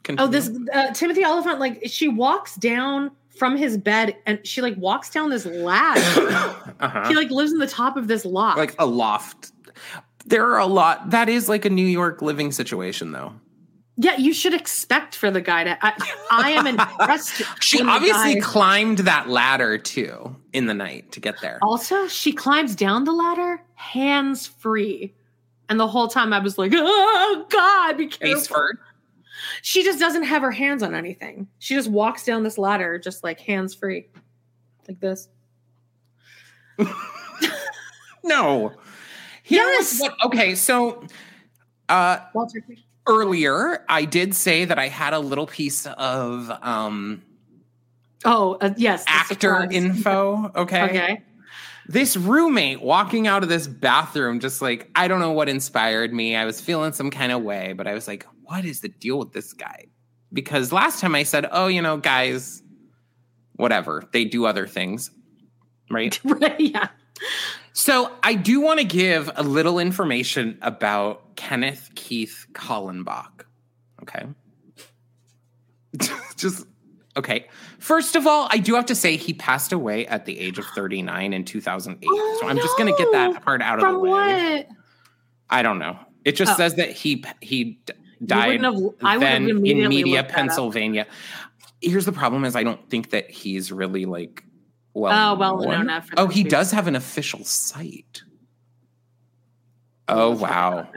continue. 0.07 0.29
oh, 0.29 0.31
this 0.31 0.51
uh, 0.73 0.93
Timothy 0.93 1.25
Olyphant, 1.25 1.61
like 1.61 1.83
she 1.87 2.09
walks 2.09 2.57
down 2.57 3.11
from 3.37 3.57
his 3.57 3.77
bed 3.77 4.17
and 4.27 4.45
she 4.47 4.63
like 4.63 4.77
walks 4.77 5.11
down 5.11 5.31
this 5.31 5.47
ladder. 5.47 6.01
uh-huh. 6.81 7.09
He 7.09 7.15
like 7.15 7.31
lives 7.31 7.53
in 7.53 7.59
the 7.59 7.67
top 7.67 7.97
of 7.97 8.09
this 8.09 8.25
loft. 8.25 8.59
Like 8.59 8.75
a 8.79 8.87
loft. 8.87 9.53
There 10.25 10.47
are 10.47 10.59
a 10.59 10.67
lot. 10.67 11.11
That 11.11 11.29
is 11.29 11.49
like 11.49 11.65
a 11.65 11.71
New 11.71 11.87
York 11.87 12.23
living 12.23 12.53
situation 12.53 13.13
though. 13.13 13.35
Yeah, 13.99 14.17
you 14.19 14.35
should 14.35 14.53
expect 14.53 15.15
for 15.15 15.31
the 15.31 15.41
guy 15.41 15.65
to. 15.65 15.79
I, 15.81 15.95
I 16.31 16.51
am 16.51 16.67
impressed. 16.67 17.43
she 17.61 17.81
obviously 17.81 18.35
guy, 18.35 18.41
climbed 18.41 18.99
that 18.99 19.29
ladder 19.29 19.79
too 19.79 20.37
in 20.53 20.67
the 20.67 20.75
night 20.75 21.13
to 21.13 21.21
get 21.21 21.41
there. 21.41 21.59
Also, 21.63 22.07
she 22.07 22.33
climbs 22.33 22.75
down 22.75 23.05
the 23.05 23.13
ladder 23.13 23.63
hands 23.75 24.47
free, 24.47 25.15
and 25.71 25.81
the 25.81 25.87
whole 25.87 26.09
time 26.09 26.35
I 26.35 26.41
was 26.41 26.59
like, 26.59 26.73
"Oh 26.75 27.47
God, 27.49 27.97
be 27.97 28.09
careful!" 28.09 28.57
She 29.63 29.83
just 29.83 29.99
doesn't 29.99 30.25
have 30.25 30.43
her 30.43 30.51
hands 30.51 30.83
on 30.83 30.95
anything. 30.95 31.49
She 31.59 31.75
just 31.75 31.89
walks 31.89 32.25
down 32.25 32.43
this 32.43 32.59
ladder 32.59 32.99
just 32.99 33.25
like 33.25 33.41
hands 33.41 33.75
free. 33.75 34.09
Like 34.89 35.01
this. 35.01 35.29
no. 38.25 38.73
Here's 39.43 39.99
yes. 39.99 40.01
What, 40.01 40.15
okay, 40.25 40.55
so 40.55 41.05
uh 41.89 42.19
Walter, 42.35 42.65
earlier 43.07 43.85
I 43.89 44.05
did 44.05 44.35
say 44.35 44.65
that 44.65 44.79
I 44.79 44.89
had 44.89 45.15
a 45.15 45.19
little 45.19 45.47
piece 45.47 45.87
of 45.87 46.51
um 46.63 47.23
Oh, 48.25 48.59
uh, 48.61 48.75
yes. 48.77 49.05
Actor 49.07 49.69
info, 49.71 50.51
okay? 50.57 50.83
Okay 50.83 51.23
this 51.89 52.17
roommate 52.17 52.83
walking 52.83 53.27
out 53.27 53.43
of 53.43 53.49
this 53.49 53.67
bathroom 53.67 54.41
just 54.41 54.61
like 54.61 54.91
i 54.95 55.07
don't 55.07 55.21
know 55.21 55.31
what 55.31 55.49
inspired 55.49 56.13
me 56.13 56.35
i 56.35 56.45
was 56.45 56.61
feeling 56.61 56.93
some 56.93 57.11
kind 57.11 57.33
of 57.33 57.43
way 57.43 57.73
but 57.73 57.87
i 57.87 57.95
was 57.95 58.09
like 58.09 58.27
what 58.47 58.65
is 58.65 58.81
the 58.81 58.89
deal 58.89 59.19
with 59.19 59.33
this 59.33 59.53
guy? 59.53 59.87
Because 60.33 60.73
last 60.73 61.01
time 61.01 61.15
I 61.15 61.23
said, 61.23 61.47
oh, 61.51 61.67
you 61.67 61.83
know, 61.83 61.97
guys, 61.97 62.63
whatever, 63.55 64.05
they 64.13 64.25
do 64.25 64.47
other 64.47 64.67
things, 64.67 65.11
right? 65.91 66.19
right 66.25 66.59
yeah. 66.59 66.89
So 67.73 68.13
I 68.23 68.35
do 68.35 68.61
want 68.61 68.81
to 68.81 68.87
give 68.87 69.31
a 69.37 69.43
little 69.43 69.79
information 69.79 70.59
about 70.63 71.37
Kenneth 71.37 71.91
Keith 71.95 72.47
Kallenbach. 72.53 73.45
Okay. 74.03 74.27
Just 76.37 76.67
okay. 77.17 77.49
First 77.79 78.17
of 78.17 78.27
all, 78.27 78.49
I 78.51 78.59
do 78.59 78.75
have 78.75 78.87
to 78.87 78.95
say 78.95 79.17
he 79.17 79.33
passed 79.33 79.73
away 79.73 80.07
at 80.07 80.27
the 80.27 80.39
age 80.39 80.59
of 80.59 80.67
39 80.75 81.33
in 81.33 81.45
2008. 81.45 82.09
Oh, 82.11 82.39
so 82.41 82.49
I'm 82.49 82.57
no. 82.57 82.63
just 82.63 82.77
going 82.77 82.93
to 82.93 82.99
get 82.99 83.11
that 83.13 83.43
part 83.43 83.63
out 83.63 83.79
of 83.79 83.93
the 83.93 83.99
way. 83.99 84.11
What? 84.11 84.69
I 85.49 85.63
don't 85.63 85.79
know. 85.79 85.99
It 86.25 86.33
just 86.33 86.53
oh. 86.53 86.57
says 86.57 86.75
that 86.75 86.91
he 86.91 87.25
he 87.41 87.79
died 88.25 88.63
have, 88.63 88.77
I 89.03 89.19
then 89.19 89.49
in 89.49 89.89
Media, 89.89 90.25
Pennsylvania. 90.25 91.07
Here's 91.81 92.05
the 92.05 92.13
problem: 92.13 92.45
is 92.45 92.57
I 92.57 92.63
don't 92.63 92.89
think 92.89 93.11
that 93.11 93.31
he's 93.31 93.71
really 93.71 94.07
like 94.07 94.45
well. 94.95 95.35
Oh 95.35 95.39
well, 95.39 95.59
known. 95.59 95.87
no, 95.87 96.01
oh, 96.17 96.27
he 96.29 96.43
does 96.43 96.71
have 96.73 96.87
an 96.87 96.97
official 96.97 97.45
site. 97.45 98.23
Oh 100.09 100.31
wow. 100.31 100.89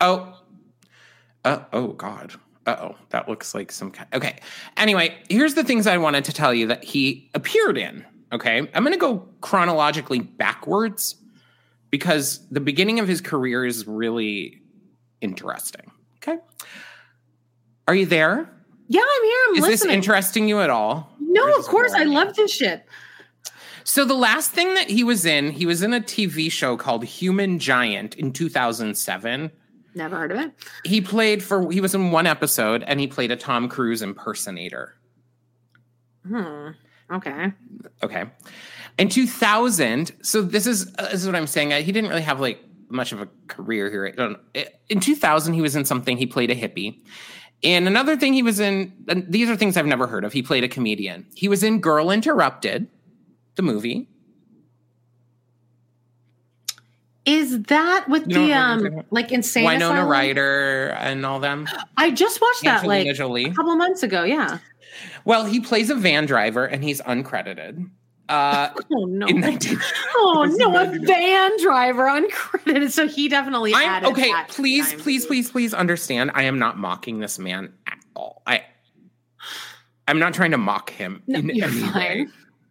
Oh. 0.00 0.32
Uh, 1.44 1.60
oh 1.72 1.88
God. 1.88 2.32
oh, 2.66 2.96
that 3.10 3.28
looks 3.28 3.54
like 3.54 3.70
some 3.70 3.90
kind. 3.90 4.08
Okay. 4.12 4.38
Anyway, 4.76 5.16
here's 5.28 5.54
the 5.54 5.62
things 5.62 5.86
I 5.86 5.96
wanted 5.98 6.24
to 6.24 6.32
tell 6.32 6.52
you 6.52 6.66
that 6.66 6.82
he 6.82 7.30
appeared 7.34 7.78
in. 7.78 8.04
Okay, 8.32 8.58
I'm 8.58 8.82
going 8.82 8.92
to 8.92 8.98
go 8.98 9.28
chronologically 9.40 10.18
backwards 10.18 11.14
because 11.90 12.46
the 12.50 12.60
beginning 12.60 12.98
of 12.98 13.06
his 13.06 13.20
career 13.20 13.64
is 13.64 13.86
really 13.86 14.60
interesting. 15.20 15.92
Okay. 16.26 16.38
Are 17.86 17.94
you 17.94 18.06
there? 18.06 18.50
Yeah, 18.88 19.00
I'm 19.00 19.24
here. 19.24 19.38
I'm 19.48 19.54
Is 19.56 19.60
listening. 19.62 19.88
this 19.88 19.94
interesting 19.94 20.48
you 20.48 20.60
at 20.60 20.70
all? 20.70 21.12
No, 21.20 21.56
of 21.58 21.64
course. 21.66 21.92
I 21.92 22.04
love 22.04 22.34
this 22.34 22.52
shit. 22.52 22.86
So 23.84 24.04
the 24.04 24.14
last 24.14 24.50
thing 24.50 24.74
that 24.74 24.90
he 24.90 25.04
was 25.04 25.24
in, 25.24 25.50
he 25.50 25.66
was 25.66 25.82
in 25.82 25.92
a 25.92 26.00
TV 26.00 26.50
show 26.50 26.76
called 26.76 27.04
Human 27.04 27.58
Giant 27.58 28.16
in 28.16 28.32
2007. 28.32 29.50
Never 29.94 30.16
heard 30.16 30.32
of 30.32 30.38
it. 30.38 30.52
He 30.84 31.00
played 31.00 31.42
for 31.42 31.70
he 31.70 31.80
was 31.80 31.94
in 31.94 32.10
one 32.10 32.26
episode 32.26 32.82
and 32.86 33.00
he 33.00 33.06
played 33.06 33.30
a 33.30 33.36
Tom 33.36 33.68
Cruise 33.68 34.02
impersonator. 34.02 34.94
Hmm. 36.26 36.70
Okay. 37.10 37.52
Okay. 38.02 38.24
In 38.98 39.08
2000, 39.08 40.12
so 40.22 40.42
this 40.42 40.66
is 40.66 40.92
uh, 40.98 41.04
this 41.04 41.20
is 41.22 41.26
what 41.26 41.36
I'm 41.36 41.46
saying. 41.46 41.70
He 41.84 41.92
didn't 41.92 42.10
really 42.10 42.22
have 42.22 42.40
like 42.40 42.62
much 42.88 43.12
of 43.12 43.20
a 43.20 43.28
career 43.48 43.90
here. 43.90 44.36
In 44.88 45.00
2000, 45.00 45.54
he 45.54 45.60
was 45.60 45.76
in 45.76 45.84
something. 45.84 46.16
He 46.16 46.26
played 46.26 46.50
a 46.50 46.54
hippie. 46.54 47.00
And 47.62 47.86
another 47.86 48.16
thing 48.16 48.32
he 48.32 48.42
was 48.42 48.60
in, 48.60 48.92
and 49.08 49.30
these 49.30 49.48
are 49.48 49.56
things 49.56 49.76
I've 49.76 49.86
never 49.86 50.06
heard 50.06 50.24
of. 50.24 50.32
He 50.32 50.42
played 50.42 50.62
a 50.62 50.68
comedian. 50.68 51.26
He 51.34 51.48
was 51.48 51.62
in 51.62 51.80
Girl 51.80 52.10
Interrupted, 52.10 52.88
the 53.54 53.62
movie. 53.62 54.08
Is 57.24 57.60
that 57.64 58.08
with 58.08 58.28
you 58.28 58.46
the 58.46 58.52
um 58.52 59.02
like 59.10 59.32
insane 59.32 59.64
Winona 59.64 59.94
Asylum? 59.94 60.08
Ryder 60.08 60.96
and 61.00 61.26
all 61.26 61.40
them? 61.40 61.66
I 61.96 62.12
just 62.12 62.40
watched 62.40 62.62
that 62.62 62.86
like 62.86 63.12
Jolie. 63.16 63.46
a 63.46 63.52
couple 63.52 63.74
months 63.74 64.04
ago. 64.04 64.22
Yeah. 64.22 64.58
Well, 65.24 65.44
he 65.44 65.58
plays 65.58 65.90
a 65.90 65.96
van 65.96 66.26
driver 66.26 66.66
and 66.66 66.84
he's 66.84 67.00
uncredited. 67.00 67.90
Uh, 68.28 68.70
oh 68.92 69.04
no! 69.04 69.26
19- 69.26 69.80
oh 70.16 70.54
no! 70.56 70.76
A 70.76 70.98
van 70.98 71.52
driver 71.60 72.04
uncredited, 72.04 72.90
so 72.90 73.06
he 73.06 73.28
definitely. 73.28 73.72
I'm 73.74 74.06
okay. 74.06 74.32
Please, 74.48 74.92
please, 74.94 75.26
please, 75.26 75.50
please 75.50 75.74
understand. 75.74 76.32
I 76.34 76.44
am 76.44 76.58
not 76.58 76.78
mocking 76.78 77.20
this 77.20 77.38
man 77.38 77.72
at 77.86 77.98
all. 78.14 78.42
I, 78.46 78.64
I'm 80.08 80.18
not 80.18 80.34
trying 80.34 80.52
to 80.52 80.58
mock 80.58 80.90
him 80.90 81.22
no, 81.26 81.38
in 81.38 81.50
any 81.50 81.80
fine. 81.80 81.94
way. 81.94 82.26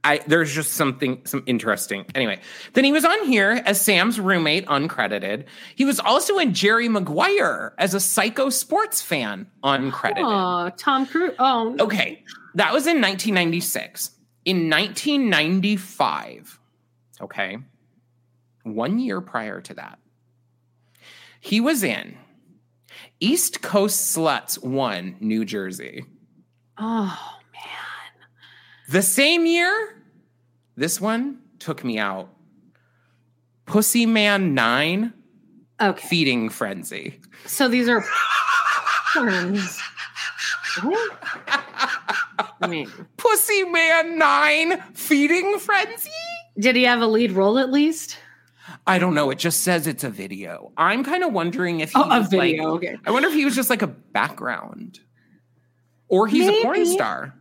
I 0.06 0.22
there's 0.28 0.54
just 0.54 0.74
something 0.74 1.22
some 1.26 1.44
interesting. 1.48 2.06
Anyway, 2.14 2.40
then 2.74 2.84
he 2.84 2.92
was 2.92 3.06
on 3.06 3.26
here 3.26 3.62
as 3.66 3.82
Sam's 3.82 4.20
roommate, 4.20 4.68
uncredited. 4.68 5.46
He 5.76 5.84
was 5.84 6.00
also 6.00 6.38
in 6.38 6.54
Jerry 6.54 6.88
Maguire 6.88 7.74
as 7.80 7.94
a 7.96 8.00
psycho 8.00 8.50
sports 8.50 9.02
fan, 9.02 9.48
uncredited. 9.64 10.20
Oh, 10.20 10.70
Tom 10.78 11.08
Cruise. 11.08 11.34
Oh, 11.40 11.76
okay. 11.80 12.24
That 12.54 12.72
was 12.72 12.86
in 12.86 13.02
1996 13.02 14.12
in 14.46 14.70
1995, 14.70 16.60
okay, 17.20 17.58
one 18.64 19.00
year 19.00 19.20
prior 19.20 19.60
to 19.62 19.74
that, 19.74 19.98
he 21.40 21.60
was 21.60 21.84
in 21.84 22.18
East 23.20 23.62
Coast 23.62 24.16
Sluts 24.16 24.64
1, 24.64 25.18
New 25.20 25.46
Jersey. 25.46 26.06
Oh, 26.78 27.38
man. 27.54 28.28
The 28.90 29.02
same 29.02 29.48
year, 29.48 30.04
this 30.76 31.02
one 31.02 31.40
took 31.58 31.84
me 31.84 31.98
out. 31.98 32.30
Pussy 33.66 34.06
Man 34.06 34.54
9, 34.54 35.12
okay. 35.82 36.08
Feeding 36.08 36.50
Frenzy. 36.50 37.20
So 37.48 37.68
these 37.68 37.90
are 37.90 38.06
I 42.62 42.68
mean, 42.68 42.92
Pussy 43.18 43.64
Man 43.66 44.18
9 44.18 44.82
feeding 44.94 45.60
frenzy? 45.60 46.10
Did 46.58 46.76
he 46.76 46.84
have 46.84 47.02
a 47.02 47.08
lead 47.08 47.32
role 47.34 47.60
at 47.60 47.72
least? 47.72 48.18
I 48.88 49.00
don't 49.00 49.14
know. 49.14 49.30
It 49.30 49.40
just 49.40 49.62
says 49.62 49.88
it's 49.88 50.04
a 50.04 50.10
video. 50.10 50.72
I'm 50.78 51.04
kind 51.04 51.24
of 51.24 51.34
wondering 51.34 51.80
if 51.80 51.92
he 51.92 52.00
oh, 52.00 52.08
was 52.08 52.28
a 52.28 52.30
video. 52.30 52.74
Like, 52.74 52.84
okay. 52.84 52.98
I 53.06 53.12
wonder 53.12 53.28
if 53.28 53.34
he 53.34 53.46
was 53.46 53.56
just 53.56 53.70
like 53.70 53.82
a 53.82 53.88
background, 53.88 55.00
or 56.08 56.28
he's 56.28 56.48
Maybe. 56.48 56.60
a 56.60 56.64
porn 56.64 56.86
star. 56.86 57.34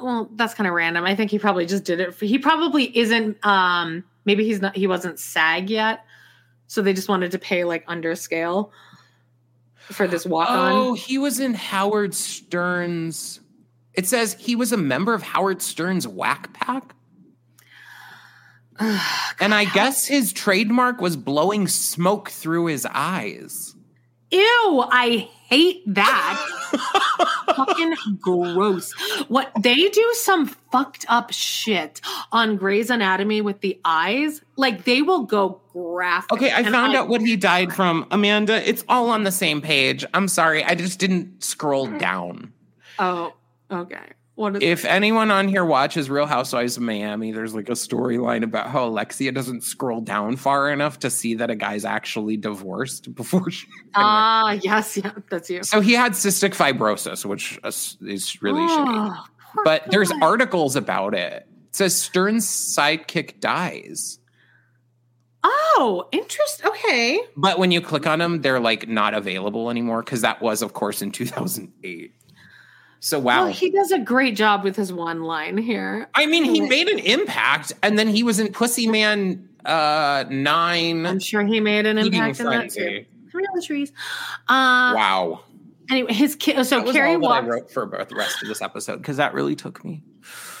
Well, 0.00 0.30
that's 0.34 0.54
kind 0.54 0.66
of 0.66 0.74
random. 0.74 1.04
I 1.04 1.14
think 1.14 1.30
he 1.30 1.38
probably 1.38 1.66
just 1.66 1.84
did 1.84 2.00
it. 2.00 2.14
For, 2.14 2.24
he 2.24 2.38
probably 2.38 2.96
isn't. 2.96 3.44
Um, 3.44 4.04
maybe 4.24 4.44
he's 4.44 4.60
not. 4.60 4.76
He 4.76 4.86
wasn't 4.86 5.18
SAG 5.18 5.70
yet, 5.70 6.04
so 6.66 6.82
they 6.82 6.92
just 6.92 7.08
wanted 7.08 7.32
to 7.32 7.38
pay 7.38 7.64
like 7.64 7.84
under 7.86 8.14
scale 8.14 8.72
for 9.74 10.06
this 10.06 10.24
walk 10.24 10.50
on. 10.50 10.72
Oh, 10.72 10.94
he 10.94 11.18
was 11.18 11.40
in 11.40 11.54
Howard 11.54 12.14
Stern's. 12.14 13.40
It 13.98 14.06
says 14.06 14.36
he 14.38 14.54
was 14.54 14.70
a 14.70 14.76
member 14.76 15.12
of 15.12 15.24
Howard 15.24 15.60
Stern's 15.60 16.06
Whack 16.06 16.52
Pack. 16.52 16.94
and 19.40 19.52
I 19.52 19.64
guess 19.74 20.06
his 20.06 20.32
trademark 20.32 21.00
was 21.00 21.16
blowing 21.16 21.66
smoke 21.66 22.30
through 22.30 22.66
his 22.66 22.86
eyes. 22.88 23.74
Ew, 24.30 24.84
I 24.88 25.28
hate 25.48 25.82
that. 25.86 26.46
Fucking 27.56 27.94
gross. 28.20 28.92
What 29.26 29.50
they 29.60 29.88
do 29.88 30.10
some 30.12 30.46
fucked 30.46 31.04
up 31.08 31.32
shit 31.32 32.00
on 32.30 32.56
Grey's 32.56 32.90
Anatomy 32.90 33.40
with 33.40 33.62
the 33.62 33.80
eyes. 33.84 34.42
Like 34.54 34.84
they 34.84 35.02
will 35.02 35.24
go 35.24 35.60
graphic. 35.72 36.34
Okay, 36.34 36.52
I 36.52 36.62
found 36.62 36.92
I, 36.92 37.00
out 37.00 37.08
what 37.08 37.20
he 37.20 37.34
died 37.34 37.72
from. 37.72 38.06
Amanda, 38.12 38.62
it's 38.68 38.84
all 38.88 39.10
on 39.10 39.24
the 39.24 39.32
same 39.32 39.60
page. 39.60 40.04
I'm 40.14 40.28
sorry. 40.28 40.62
I 40.62 40.76
just 40.76 41.00
didn't 41.00 41.42
scroll 41.42 41.88
down. 41.98 42.52
Oh, 43.00 43.32
okay 43.70 44.12
if 44.40 44.84
anyone 44.84 45.32
on 45.32 45.48
here 45.48 45.64
watches 45.64 46.08
Real 46.08 46.26
Housewives 46.26 46.76
of 46.76 46.84
Miami, 46.84 47.32
there's 47.32 47.54
like 47.54 47.68
a 47.68 47.72
storyline 47.72 48.44
about 48.44 48.70
how 48.70 48.86
Alexia 48.86 49.32
doesn't 49.32 49.62
scroll 49.62 50.00
down 50.00 50.36
far 50.36 50.70
enough 50.70 51.00
to 51.00 51.10
see 51.10 51.34
that 51.34 51.50
a 51.50 51.56
guy's 51.56 51.84
actually 51.84 52.36
divorced 52.36 53.14
before 53.16 53.50
she. 53.50 53.66
Ah, 53.94 54.50
uh, 54.50 54.52
yes, 54.62 54.96
yeah, 54.96 55.12
that's 55.28 55.50
you. 55.50 55.62
So 55.64 55.80
he 55.80 55.92
had 55.92 56.12
cystic 56.12 56.54
fibrosis, 56.54 57.24
which 57.24 57.58
is 57.64 58.42
really 58.42 58.62
oh, 58.62 58.68
shitty. 58.68 59.64
But 59.64 59.84
God. 59.84 59.92
there's 59.92 60.12
articles 60.22 60.76
about 60.76 61.14
it. 61.14 61.48
It 61.68 61.76
says 61.76 62.00
Stern's 62.00 62.46
sidekick 62.46 63.40
dies. 63.40 64.20
Oh, 65.42 66.08
interest. 66.12 66.64
Okay. 66.64 67.20
But 67.36 67.58
when 67.58 67.70
you 67.70 67.80
click 67.80 68.06
on 68.06 68.18
them, 68.18 68.42
they're 68.42 68.60
like 68.60 68.88
not 68.88 69.14
available 69.14 69.70
anymore 69.70 70.02
because 70.02 70.20
that 70.20 70.40
was, 70.40 70.62
of 70.62 70.74
course, 70.74 71.02
in 71.02 71.10
2008. 71.10 72.12
So 73.00 73.18
wow, 73.18 73.44
well, 73.44 73.52
he 73.52 73.70
does 73.70 73.92
a 73.92 73.98
great 73.98 74.34
job 74.36 74.64
with 74.64 74.74
his 74.74 74.92
one 74.92 75.22
line 75.22 75.56
here. 75.56 76.08
I 76.14 76.26
mean, 76.26 76.44
he 76.44 76.60
made 76.60 76.88
an 76.88 76.98
impact, 76.98 77.72
and 77.82 77.98
then 77.98 78.08
he 78.08 78.22
was 78.22 78.40
in 78.40 78.52
Pussy 78.52 78.88
Man 78.88 79.48
uh, 79.64 80.24
nine. 80.28 81.06
I'm 81.06 81.20
sure 81.20 81.44
he 81.44 81.60
made 81.60 81.86
an 81.86 81.98
impact 81.98 82.40
in 82.40 82.46
that 82.46 82.70
too. 82.70 83.04
the 83.32 83.62
trees. 83.64 83.92
Uh, 84.48 84.94
wow. 84.96 85.40
Anyway, 85.90 86.12
his 86.12 86.34
kid. 86.34 86.62
So 86.64 86.92
Carrie 86.92 87.16
walks. 87.16 87.44
I 87.44 87.48
wrote 87.48 87.70
for 87.70 87.86
the 87.86 88.14
rest 88.14 88.42
of 88.42 88.48
this 88.48 88.60
episode 88.60 88.98
because 88.98 89.16
that 89.16 89.32
really 89.32 89.56
took 89.56 89.84
me. 89.84 90.02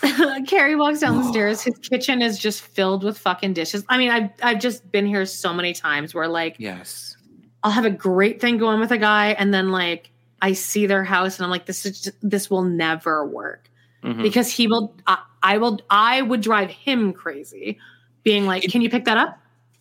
Carrie 0.46 0.76
walks 0.76 1.00
down 1.00 1.18
the 1.18 1.28
stairs. 1.28 1.60
His 1.60 1.76
kitchen 1.78 2.22
is 2.22 2.38
just 2.38 2.62
filled 2.62 3.04
with 3.04 3.18
fucking 3.18 3.52
dishes. 3.52 3.84
I 3.88 3.98
mean, 3.98 4.10
I've 4.10 4.30
I've 4.42 4.60
just 4.60 4.90
been 4.90 5.06
here 5.06 5.26
so 5.26 5.52
many 5.52 5.74
times 5.74 6.14
where 6.14 6.28
like, 6.28 6.56
yes, 6.58 7.16
I'll 7.62 7.72
have 7.72 7.84
a 7.84 7.90
great 7.90 8.40
thing 8.40 8.56
going 8.56 8.80
with 8.80 8.90
a 8.90 8.98
guy, 8.98 9.28
and 9.32 9.52
then 9.52 9.70
like 9.70 10.10
I 10.40 10.52
see 10.52 10.86
their 10.86 11.04
house 11.04 11.38
and 11.38 11.44
I'm 11.44 11.50
like, 11.50 11.66
this 11.66 11.84
is 11.84 12.00
just, 12.00 12.16
this 12.22 12.50
will 12.50 12.62
never 12.62 13.26
work 13.26 13.68
mm-hmm. 14.02 14.22
because 14.22 14.50
he 14.50 14.66
will. 14.66 14.94
I, 15.06 15.18
I, 15.42 15.58
will. 15.58 15.80
I 15.90 16.22
would 16.22 16.40
drive 16.40 16.70
him 16.70 17.12
crazy, 17.12 17.78
being 18.22 18.46
like, 18.46 18.64
"Can 18.64 18.82
you 18.82 18.90
pick 18.90 19.04
that 19.04 19.16
up? 19.16 19.38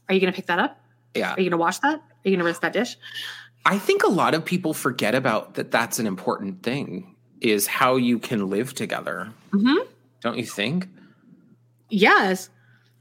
Are 0.10 0.14
you 0.14 0.22
going 0.22 0.32
to 0.32 0.36
pick 0.36 0.48
that 0.48 0.60
up? 0.60 0.80
Yeah. 1.16 1.34
Are 1.34 1.40
you 1.40 1.50
going 1.50 1.52
to 1.52 1.58
wash 1.58 1.80
that? 1.80 1.96
Are 1.96 2.02
you 2.24 2.32
going 2.32 2.40
to 2.40 2.46
rinse 2.46 2.60
that 2.60 2.74
dish?" 2.74 2.98
I 3.66 3.78
think 3.78 4.04
a 4.04 4.10
lot 4.10 4.34
of 4.34 4.46
people 4.46 4.74
forget 4.74 5.14
about 5.14 5.56
that. 5.56 5.72
That's 5.72 6.00
an 6.00 6.08
important 6.08 6.64
thing. 6.64 7.16
Is 7.42 7.68
how 7.68 7.98
you 7.98 8.18
can 8.18 8.50
live 8.50 8.74
together. 8.74 9.30
Mm-hmm. 9.52 9.86
Don't 10.22 10.38
you 10.38 10.46
think? 10.46 10.88
Yes. 11.90 12.50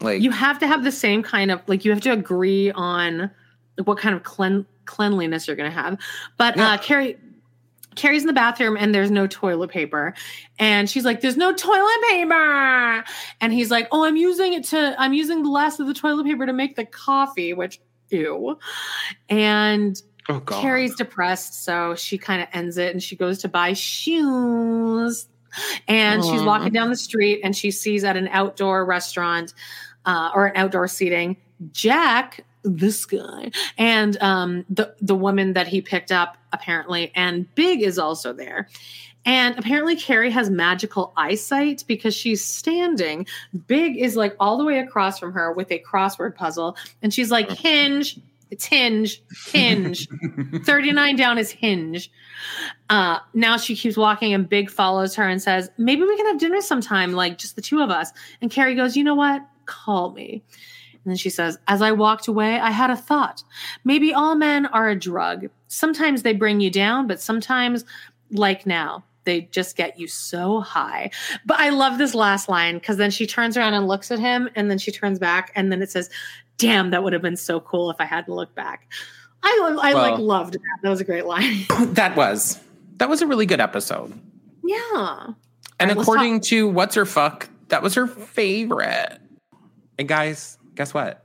Like 0.01 0.21
you 0.21 0.31
have 0.31 0.59
to 0.59 0.67
have 0.67 0.85
the 0.85 0.93
same 0.93 1.23
kind 1.23 1.51
of 1.51 1.63
like 1.67 1.85
you 1.85 1.91
have 1.91 2.03
to 2.03 2.13
agree 2.13 2.71
on 2.73 3.31
like 3.79 3.87
what 3.87 3.99
kind 3.99 4.15
of 4.15 4.25
clean 4.25 4.67
cleanliness 4.85 5.47
you're 5.47 5.57
going 5.57 5.71
to 5.71 5.77
have. 5.77 5.99
But 6.37 6.57
yeah. 6.57 6.73
uh, 6.73 6.79
Carrie 6.79 7.17
Carrie's 7.97 8.23
in 8.23 8.27
the 8.27 8.33
bathroom 8.33 8.77
and 8.77 8.95
there's 8.95 9.11
no 9.11 9.27
toilet 9.27 9.71
paper. 9.71 10.15
And 10.59 10.89
she's 10.89 11.05
like, 11.05 11.21
There's 11.21 11.37
no 11.37 11.53
toilet 11.53 12.03
paper. 12.09 13.05
And 13.41 13.53
he's 13.53 13.71
like, 13.71 13.89
Oh, 13.91 14.05
I'm 14.05 14.17
using 14.17 14.53
it 14.53 14.65
to, 14.65 14.95
I'm 14.99 15.13
using 15.13 15.43
the 15.43 15.51
last 15.51 15.81
of 15.81 15.87
the 15.87 15.95
toilet 15.95 16.25
paper 16.25 16.47
to 16.47 16.53
make 16.53 16.77
the 16.77 16.85
coffee, 16.85 17.53
which, 17.53 17.81
ew. 18.11 18.59
And 19.29 20.01
oh, 20.29 20.41
Carrie's 20.41 20.95
depressed. 20.95 21.65
So 21.65 21.95
she 21.95 22.19
kind 22.19 22.43
of 22.43 22.49
ends 22.53 22.79
it 22.79 22.93
and 22.93 23.03
she 23.03 23.17
goes 23.17 23.39
to 23.39 23.49
buy 23.49 23.73
shoes. 23.73 25.29
And 25.89 26.23
Aww. 26.23 26.31
she's 26.31 26.43
walking 26.43 26.73
down 26.73 26.91
the 26.91 26.97
street 26.97 27.41
and 27.43 27.57
she 27.57 27.71
sees 27.71 28.05
at 28.05 28.17
an 28.17 28.29
outdoor 28.29 28.85
restaurant 28.85 29.55
uh, 30.05 30.31
or 30.35 30.47
an 30.47 30.57
outdoor 30.57 30.87
seating 30.87 31.39
Jack 31.73 32.45
this 32.67 33.05
guy 33.07 33.51
and 33.79 34.21
um, 34.23 34.65
the 34.69 34.95
the 35.01 35.15
woman 35.15 35.53
that 35.55 35.67
he 35.67 35.81
picked 35.81 36.13
up 36.13 36.37
apparently, 36.53 37.13
and 37.15 37.53
Big 37.55 37.83
is 37.83 37.99
also 37.99 38.33
there. 38.33 38.69
And 39.25 39.59
apparently, 39.59 39.97
Carrie 39.97 40.31
has 40.31 40.51
magical 40.51 41.13
eyesight 41.17 41.83
because 41.89 42.15
she's 42.15 42.45
standing. 42.45 43.27
Big 43.67 43.97
is 43.97 44.15
like 44.15 44.37
all 44.39 44.57
the 44.57 44.65
way 44.65 44.79
across 44.79 45.19
from 45.19 45.33
her 45.33 45.53
with 45.53 45.73
a 45.73 45.81
crossword 45.81 46.37
puzzle. 46.37 46.77
And 47.03 47.13
she's 47.13 47.33
like, 47.33 47.51
Hinge, 47.51 48.21
it's 48.53 48.65
Hinge, 48.65 49.21
Hinge. 49.49 50.09
39 50.65 51.17
down 51.17 51.39
is 51.39 51.51
Hinge. 51.51 52.09
Uh, 52.89 53.19
now 53.35 53.57
she 53.57 53.75
keeps 53.75 53.97
walking, 53.97 54.33
and 54.33 54.49
Big 54.49 54.71
follows 54.71 55.17
her 55.17 55.25
and 55.25 55.43
says, 55.43 55.71
Maybe 55.77 56.03
we 56.03 56.17
can 56.17 56.27
have 56.27 56.39
dinner 56.39 56.61
sometime, 56.61 57.13
like 57.13 57.37
just 57.39 57.57
the 57.57 57.63
two 57.63 57.81
of 57.83 57.91
us. 57.91 58.13
And 58.41 58.49
Carrie 58.49 58.77
goes, 58.77 58.97
You 58.97 59.03
know 59.03 59.17
what? 59.17 59.43
Call 59.65 60.13
me. 60.13 60.45
And 61.07 61.13
then 61.13 61.17
she 61.17 61.31
says, 61.31 61.57
As 61.69 61.83
I 61.83 61.93
walked 61.93 62.27
away, 62.27 62.59
I 62.59 62.73
had 62.73 62.91
a 62.91 62.97
thought. 62.97 63.45
Maybe 63.85 64.13
all 64.13 64.35
men 64.35 64.67
are 64.67 64.89
a 64.89 64.99
drug. 64.99 65.49
Sometimes 65.69 66.23
they 66.23 66.33
bring 66.33 66.59
you 66.61 66.69
down, 66.69 67.07
but 67.07 67.21
sometimes, 67.21 67.85
like 68.33 68.67
now, 68.67 69.05
they 69.23 69.43
just 69.53 69.77
get 69.77 70.01
you 70.01 70.09
so 70.09 70.61
high. 70.61 71.13
But 71.45 71.61
I 71.61 71.69
love 71.69 71.99
this 71.99 72.13
last 72.13 72.49
line 72.49 72.75
because 72.75 72.97
then 72.97 73.13
she 73.13 73.25
turns 73.25 73.57
around 73.57 73.75
and 73.75 73.87
looks 73.87 74.11
at 74.11 74.19
him, 74.19 74.51
and 74.57 74.69
then 74.69 74.79
she 74.79 74.91
turns 74.91 75.21
back, 75.21 75.53
and 75.55 75.71
then 75.71 75.81
it 75.81 75.93
says, 75.93 76.11
Damn, 76.59 76.91
that 76.91 77.05
would 77.05 77.13
have 77.13 77.23
been 77.23 77.37
so 77.37 77.61
cool 77.61 77.89
if 77.91 77.97
I 78.01 78.05
hadn't 78.05 78.35
looked 78.35 78.57
back. 78.57 78.89
I, 79.45 79.79
I 79.81 79.95
well, 79.95 80.11
like 80.11 80.19
loved 80.19 80.55
that. 80.55 80.79
That 80.83 80.91
was 80.91 81.01
a 81.01 81.05
great 81.05 81.25
line. 81.25 81.67
that 81.95 82.17
was. 82.17 82.59
That 82.97 83.09
was 83.09 83.23
a 83.23 83.29
really 83.29 83.47
good 83.47 83.61
episode. 83.61 84.13
Yeah. 84.65 85.27
And 85.79 85.91
right, 85.91 85.97
according 85.97 86.41
to 86.41 86.67
What's 86.67 86.97
Her 86.97 87.07
Fuck, 87.07 87.49
that 87.69 87.81
was 87.81 87.95
her 87.95 88.09
favorite. 88.09 89.21
And 89.99 90.09
guys, 90.09 90.59
guess 90.77 90.95
what? 90.95 91.25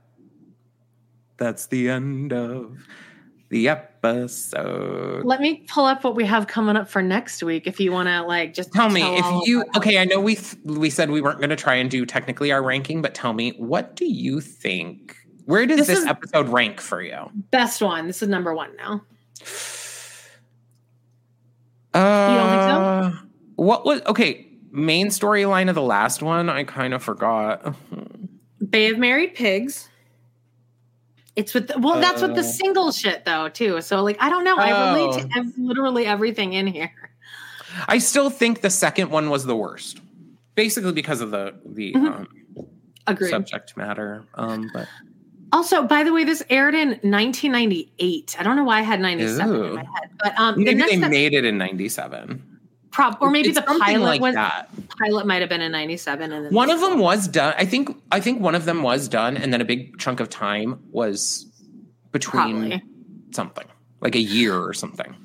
That's 1.36 1.66
the 1.66 1.88
end 1.88 2.32
of 2.32 2.86
the 3.50 3.68
episode. 3.68 5.24
Let 5.24 5.40
me 5.40 5.64
pull 5.68 5.84
up 5.84 6.04
what 6.04 6.16
we 6.16 6.24
have 6.24 6.46
coming 6.46 6.74
up 6.74 6.88
for 6.88 7.02
next 7.02 7.42
week. 7.42 7.66
If 7.66 7.78
you 7.78 7.92
want 7.92 8.08
to, 8.08 8.22
like, 8.22 8.54
just 8.54 8.72
tell, 8.72 8.88
tell 8.88 8.94
me 8.94 9.02
if 9.02 9.46
you. 9.46 9.64
Okay, 9.76 9.98
I 9.98 10.04
know 10.04 10.20
we 10.20 10.38
we 10.64 10.88
said 10.88 11.10
we 11.10 11.20
weren't 11.20 11.38
going 11.38 11.50
to 11.50 11.56
try 11.56 11.74
and 11.74 11.90
do 11.90 12.06
technically 12.06 12.50
our 12.50 12.62
ranking, 12.62 13.02
but 13.02 13.14
tell 13.14 13.34
me 13.34 13.50
what 13.58 13.94
do 13.94 14.06
you 14.06 14.40
think? 14.40 15.16
Where 15.44 15.66
does 15.66 15.78
this, 15.78 15.88
this 15.88 16.06
episode 16.06 16.48
rank 16.48 16.80
for 16.80 17.02
you? 17.02 17.30
Best 17.50 17.82
one. 17.82 18.06
This 18.06 18.22
is 18.22 18.28
number 18.28 18.54
one 18.54 18.74
now. 18.76 19.02
Uh, 21.92 22.28
you 22.30 22.38
don't 22.38 22.50
think 22.50 23.20
so? 23.20 23.26
What 23.56 23.84
was 23.84 24.00
okay? 24.06 24.48
Main 24.70 25.08
storyline 25.08 25.68
of 25.68 25.74
the 25.74 25.82
last 25.82 26.22
one, 26.22 26.48
I 26.48 26.64
kind 26.64 26.94
of 26.94 27.02
forgot. 27.02 27.74
Bay 28.70 28.90
of 28.90 28.98
Married 28.98 29.34
Pigs. 29.34 29.88
It's 31.34 31.54
with 31.54 31.68
the, 31.68 31.78
well, 31.78 31.98
that's 32.00 32.20
with 32.20 32.34
the 32.34 32.40
uh. 32.40 32.44
single 32.44 32.92
shit 32.92 33.24
though 33.24 33.48
too. 33.48 33.80
So 33.80 34.02
like, 34.02 34.16
I 34.20 34.28
don't 34.28 34.44
know. 34.44 34.56
I 34.56 34.92
relate 34.92 35.22
to 35.22 35.28
oh. 35.34 35.40
ev- 35.40 35.58
literally 35.58 36.06
everything 36.06 36.52
in 36.52 36.66
here. 36.66 36.92
I 37.88 37.98
still 37.98 38.28
think 38.28 38.60
the 38.60 38.70
second 38.70 39.10
one 39.10 39.30
was 39.30 39.46
the 39.46 39.56
worst, 39.56 40.00
basically 40.54 40.92
because 40.92 41.22
of 41.22 41.30
the 41.30 41.54
the 41.64 41.94
mm-hmm. 41.94 42.66
um, 43.06 43.16
subject 43.30 43.76
matter. 43.78 44.24
Um, 44.34 44.70
but 44.74 44.88
also, 45.52 45.84
by 45.84 46.02
the 46.02 46.12
way, 46.12 46.24
this 46.24 46.42
aired 46.50 46.74
in 46.74 46.88
1998. 46.88 48.36
I 48.38 48.42
don't 48.42 48.56
know 48.56 48.64
why 48.64 48.78
I 48.78 48.82
had 48.82 49.00
97 49.00 49.56
Ooh. 49.56 49.64
in 49.64 49.74
my 49.74 49.80
head, 49.80 50.10
but 50.18 50.38
um, 50.38 50.62
maybe 50.62 50.82
the 50.82 50.86
they 50.86 51.08
made 51.08 51.32
it 51.32 51.46
in 51.46 51.56
97. 51.56 52.51
Prob- 52.92 53.16
or 53.20 53.30
maybe 53.30 53.48
it's 53.48 53.58
the 53.58 53.64
pilot 53.64 54.00
like 54.00 54.20
was 54.20 54.34
that. 54.34 54.68
pilot 54.98 55.26
might 55.26 55.40
have 55.40 55.48
been 55.48 55.62
in 55.62 55.72
97 55.72 56.30
and 56.30 56.46
then 56.46 56.54
one 56.54 56.70
of 56.70 56.80
them 56.80 56.98
was 56.98 57.26
done 57.26 57.54
i 57.56 57.64
think 57.64 57.96
i 58.12 58.20
think 58.20 58.40
one 58.40 58.54
of 58.54 58.66
them 58.66 58.82
was 58.82 59.08
done 59.08 59.36
and 59.36 59.52
then 59.52 59.60
a 59.60 59.64
big 59.64 59.98
chunk 59.98 60.20
of 60.20 60.28
time 60.28 60.78
was 60.90 61.46
between 62.12 62.42
Probably. 62.42 62.82
something 63.30 63.66
like 64.02 64.14
a 64.14 64.20
year 64.20 64.56
or 64.56 64.74
something 64.74 65.16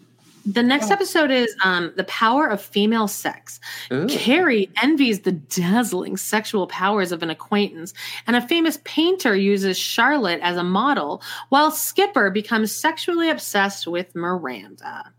the 0.47 0.63
next 0.63 0.89
oh. 0.89 0.93
episode 0.93 1.29
is 1.29 1.53
um, 1.63 1.91
the 1.97 2.05
power 2.05 2.47
of 2.47 2.61
female 2.61 3.09
sex. 3.09 3.59
Ooh. 3.91 4.07
Carrie 4.07 4.69
envies 4.81 5.21
the 5.21 5.33
dazzling 5.33 6.15
sexual 6.15 6.67
powers 6.67 7.11
of 7.11 7.21
an 7.21 7.29
acquaintance, 7.29 7.93
and 8.25 8.37
a 8.37 8.47
famous 8.47 8.79
painter 8.85 9.35
uses 9.35 9.77
Charlotte 9.77 10.39
as 10.41 10.55
a 10.55 10.63
model, 10.63 11.21
while 11.49 11.69
Skipper 11.69 12.29
becomes 12.29 12.71
sexually 12.71 13.29
obsessed 13.29 13.87
with 13.87 14.15
Miranda. 14.15 15.11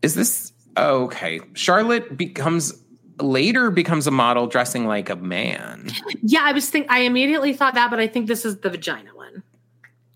Is 0.00 0.14
this 0.14 0.52
Okay. 0.76 1.40
Charlotte 1.54 2.16
becomes 2.16 2.72
later 3.20 3.70
becomes 3.70 4.06
a 4.06 4.10
model 4.10 4.46
dressing 4.46 4.86
like 4.86 5.08
a 5.08 5.16
man. 5.16 5.88
Yeah, 6.22 6.40
I 6.42 6.52
was 6.52 6.68
think 6.68 6.90
I 6.90 7.00
immediately 7.00 7.52
thought 7.52 7.74
that, 7.74 7.90
but 7.90 8.00
I 8.00 8.06
think 8.06 8.26
this 8.26 8.44
is 8.44 8.58
the 8.58 8.70
vagina 8.70 9.14
one. 9.14 9.42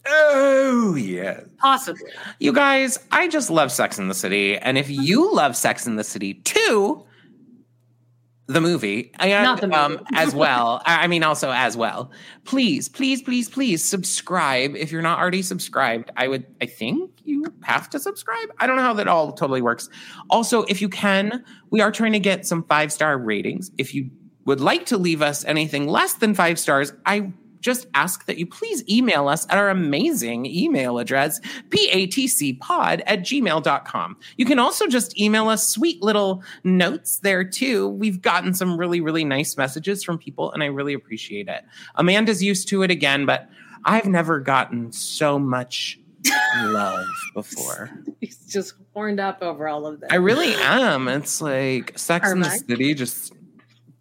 Oh 0.06 0.94
yeah. 0.96 1.40
Possibly. 1.58 2.10
You 2.40 2.52
guys, 2.52 2.98
I 3.12 3.28
just 3.28 3.50
love 3.50 3.70
Sex 3.70 3.98
in 3.98 4.08
the 4.08 4.14
City. 4.14 4.56
And 4.56 4.78
if 4.78 4.90
you 4.90 5.32
love 5.34 5.56
Sex 5.56 5.86
in 5.86 5.96
the 5.96 6.04
City 6.04 6.34
too, 6.34 7.04
the 8.48 8.60
movie 8.62 9.12
and 9.18 9.44
Not 9.44 9.60
the 9.60 9.66
movie. 9.68 9.78
um 9.78 10.00
as 10.14 10.34
well. 10.34 10.80
I 10.86 11.06
mean 11.06 11.22
also 11.22 11.50
as 11.52 11.76
well. 11.76 12.10
Please 12.44 12.88
please 12.88 13.20
please 13.22 13.48
please 13.48 13.84
subscribe. 13.84 14.74
If 14.74 14.90
you're 14.90 15.02
not 15.02 15.18
already 15.18 15.42
subscribed 15.42 16.10
i 16.16 16.26
would 16.28 16.46
i 16.62 16.66
think 16.66 17.10
you 17.24 17.44
have 17.62 17.90
to 17.90 17.98
subscribe. 17.98 18.48
I 18.58 18.66
don't 18.66 18.76
know 18.76 18.82
how 18.82 18.94
that 18.94 19.06
all 19.06 19.32
totally 19.32 19.60
works. 19.62 19.88
Also 20.30 20.62
if 20.64 20.80
you 20.80 20.88
can 20.88 21.44
we 21.70 21.80
are 21.82 21.92
trying 21.92 22.12
to 22.12 22.20
get 22.20 22.46
some 22.46 22.62
five 22.64 22.90
star 22.92 23.18
ratings. 23.18 23.70
If 23.78 23.94
you 23.94 24.10
would 24.46 24.60
like 24.62 24.86
to 24.86 24.96
leave 24.96 25.20
us 25.20 25.44
anything 25.44 25.86
less 25.86 26.14
than 26.14 26.34
five 26.34 26.58
stars 26.58 26.92
i 27.04 27.30
just 27.60 27.86
ask 27.94 28.26
that 28.26 28.38
you 28.38 28.46
please 28.46 28.82
email 28.88 29.28
us 29.28 29.46
at 29.50 29.58
our 29.58 29.70
amazing 29.70 30.46
email 30.46 30.98
address, 30.98 31.40
patcpod 31.68 33.02
at 33.06 33.20
gmail.com. 33.20 34.16
You 34.36 34.44
can 34.44 34.58
also 34.58 34.86
just 34.86 35.18
email 35.18 35.48
us 35.48 35.68
sweet 35.68 36.02
little 36.02 36.42
notes 36.64 37.18
there 37.18 37.44
too. 37.44 37.88
We've 37.88 38.20
gotten 38.20 38.54
some 38.54 38.76
really, 38.78 39.00
really 39.00 39.24
nice 39.24 39.56
messages 39.56 40.04
from 40.04 40.18
people, 40.18 40.52
and 40.52 40.62
I 40.62 40.66
really 40.66 40.94
appreciate 40.94 41.48
it. 41.48 41.64
Amanda's 41.96 42.42
used 42.42 42.68
to 42.68 42.82
it 42.82 42.90
again, 42.90 43.26
but 43.26 43.48
I've 43.84 44.06
never 44.06 44.40
gotten 44.40 44.92
so 44.92 45.38
much 45.38 45.98
love 46.58 47.06
before. 47.34 47.90
He's 48.20 48.38
just 48.46 48.74
horned 48.94 49.20
up 49.20 49.42
over 49.42 49.68
all 49.68 49.86
of 49.86 50.00
this. 50.00 50.08
I 50.10 50.16
really 50.16 50.54
am. 50.54 51.08
It's 51.08 51.40
like 51.40 51.98
Sex 51.98 52.30
in 52.30 52.40
the 52.40 52.50
City 52.50 52.94
just 52.94 53.32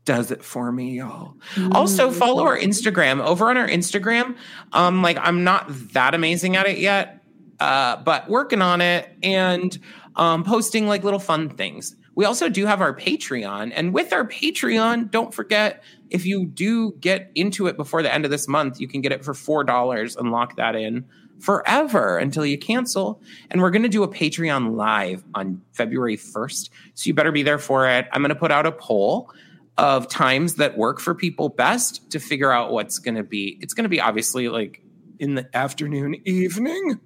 does 0.08 0.32
it 0.32 0.42
for 0.42 0.72
me, 0.72 0.92
y'all. 0.92 1.36
Mm-hmm. 1.56 1.74
Also, 1.74 2.10
follow 2.10 2.44
our 2.44 2.58
Instagram. 2.58 3.22
Over 3.24 3.50
on 3.50 3.58
our 3.58 3.68
Instagram, 3.68 4.38
um, 4.72 5.04
like 5.04 5.18
I'm 5.22 5.44
not 5.44 5.66
that 5.92 6.16
amazing 6.16 6.56
at 6.56 6.66
it 6.66 6.80
yet, 6.80 7.22
uh, 7.60 7.98
but 7.98 8.28
working 8.30 8.62
on 8.62 8.80
it 8.80 9.14
and 9.22 9.78
um, 10.16 10.46
posting 10.46 10.88
like 10.88 11.04
little 11.04 11.20
fun 11.20 11.50
things. 11.50 11.96
We 12.16 12.24
also 12.24 12.48
do 12.50 12.66
have 12.66 12.82
our 12.82 12.96
Patreon, 12.96 13.74
and 13.76 13.94
with 13.94 14.14
our 14.14 14.26
Patreon, 14.26 15.12
don't 15.12 15.34
forget 15.34 15.84
if 16.10 16.26
you 16.26 16.46
do 16.46 16.94
get 16.94 17.30
into 17.36 17.68
it 17.68 17.76
before 17.76 18.02
the 18.02 18.12
end 18.12 18.24
of 18.24 18.32
this 18.32 18.48
month, 18.48 18.80
you 18.80 18.88
can 18.88 19.02
get 19.02 19.12
it 19.12 19.26
for 19.26 19.34
four 19.34 19.66
dollars 19.66 20.16
and 20.16 20.32
lock 20.32 20.56
that 20.56 20.76
in 20.76 21.06
forever 21.40 22.18
until 22.18 22.46
you 22.46 22.58
cancel. 22.58 23.22
And 23.52 23.62
we're 23.62 23.70
going 23.72 23.84
to 23.84 23.90
do 23.90 24.04
a 24.04 24.08
Patreon 24.08 24.76
live 24.76 25.24
on 25.36 25.62
February 25.74 26.18
1st. 26.18 26.70
So 26.96 27.08
you 27.08 27.14
better 27.14 27.32
be 27.32 27.44
there 27.44 27.60
for 27.60 27.88
it. 27.88 28.08
I'm 28.12 28.24
going 28.24 28.30
to 28.30 28.36
put 28.36 28.52
out 28.52 28.66
a 28.66 28.72
poll 28.72 29.32
of 29.78 30.08
times 30.08 30.56
that 30.56 30.78
work 30.78 31.00
for 31.00 31.14
people 31.14 31.50
best 31.50 32.10
to 32.12 32.20
figure 32.20 32.52
out 32.52 32.72
what's 32.72 33.00
going 33.00 33.16
to 33.16 33.24
be. 33.24 33.58
It's 33.62 33.74
going 33.74 33.84
to 33.84 33.90
be 33.90 34.02
obviously 34.02 34.50
like 34.50 34.82
in 35.20 35.36
the 35.36 35.48
afternoon, 35.56 36.16
evening. 36.26 37.00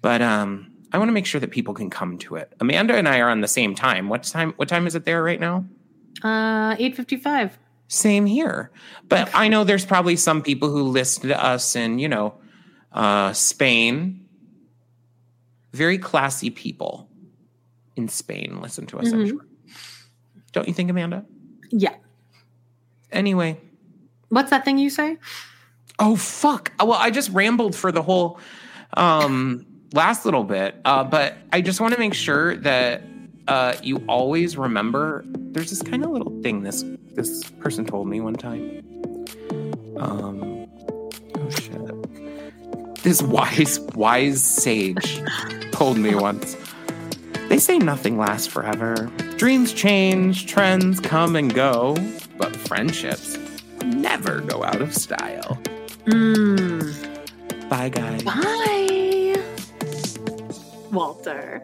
But 0.00 0.22
um, 0.22 0.72
I 0.92 0.98
want 0.98 1.08
to 1.08 1.12
make 1.12 1.26
sure 1.26 1.40
that 1.40 1.50
people 1.50 1.74
can 1.74 1.88
come 1.88 2.18
to 2.18 2.36
it. 2.36 2.52
Amanda 2.60 2.96
and 2.96 3.08
I 3.08 3.20
are 3.20 3.30
on 3.30 3.40
the 3.40 3.48
same 3.48 3.74
time. 3.74 4.08
What 4.08 4.24
time? 4.24 4.52
What 4.56 4.68
time 4.68 4.86
is 4.86 4.94
it 4.94 5.04
there 5.04 5.22
right 5.22 5.38
now? 5.38 5.64
Uh, 6.22 6.74
eight 6.78 6.96
fifty-five. 6.96 7.56
Same 7.88 8.26
here. 8.26 8.70
But 9.08 9.30
I 9.34 9.48
know 9.48 9.64
there's 9.64 9.84
probably 9.84 10.16
some 10.16 10.42
people 10.42 10.70
who 10.70 10.82
listen 10.84 11.28
to 11.28 11.44
us 11.44 11.76
in, 11.76 11.98
you 11.98 12.08
know, 12.08 12.34
uh, 12.90 13.32
Spain. 13.34 14.26
Very 15.72 15.98
classy 15.98 16.50
people 16.50 17.08
in 17.94 18.08
Spain 18.08 18.60
listen 18.60 18.86
to 18.86 18.98
us. 18.98 19.08
Mm-hmm. 19.08 19.20
I'm 19.20 19.28
sure. 19.28 19.46
Don't 20.52 20.68
you 20.68 20.74
think, 20.74 20.90
Amanda? 20.90 21.24
Yeah. 21.72 21.94
Anyway. 23.10 23.58
What's 24.28 24.50
that 24.50 24.64
thing 24.64 24.78
you 24.78 24.88
say? 24.90 25.18
Oh 25.98 26.16
fuck. 26.16 26.72
Well, 26.78 26.92
I 26.92 27.10
just 27.10 27.30
rambled 27.30 27.74
for 27.74 27.92
the 27.92 28.02
whole 28.02 28.38
um 28.96 29.66
last 29.92 30.24
little 30.24 30.44
bit. 30.44 30.76
Uh 30.84 31.04
but 31.04 31.36
I 31.52 31.60
just 31.60 31.80
want 31.80 31.92
to 31.94 32.00
make 32.00 32.14
sure 32.14 32.56
that 32.58 33.02
uh 33.48 33.74
you 33.82 34.02
always 34.08 34.56
remember 34.56 35.24
there's 35.26 35.70
this 35.70 35.82
kind 35.82 36.04
of 36.04 36.10
little 36.10 36.32
thing 36.42 36.62
this 36.62 36.84
this 37.14 37.44
person 37.60 37.84
told 37.84 38.08
me 38.08 38.20
one 38.20 38.34
time. 38.34 38.82
Um 39.98 40.66
oh 41.36 41.50
shit. 41.50 43.02
This 43.02 43.20
wise 43.36 43.80
wise 43.94 44.42
sage 44.42 45.22
told 45.72 45.98
me 45.98 46.14
once. 46.14 46.56
They 47.52 47.58
say 47.58 47.78
nothing 47.78 48.16
lasts 48.16 48.46
forever. 48.46 49.10
Dreams 49.36 49.74
change, 49.74 50.46
trends 50.46 51.00
come 51.00 51.36
and 51.36 51.52
go, 51.52 51.94
but 52.38 52.56
friendships 52.56 53.36
never 53.84 54.40
go 54.40 54.64
out 54.64 54.80
of 54.80 54.94
style. 54.94 55.60
Mm. 56.06 57.68
Bye, 57.68 57.90
guys. 57.90 58.22
Bye. 58.22 59.36
Walter. 60.92 61.62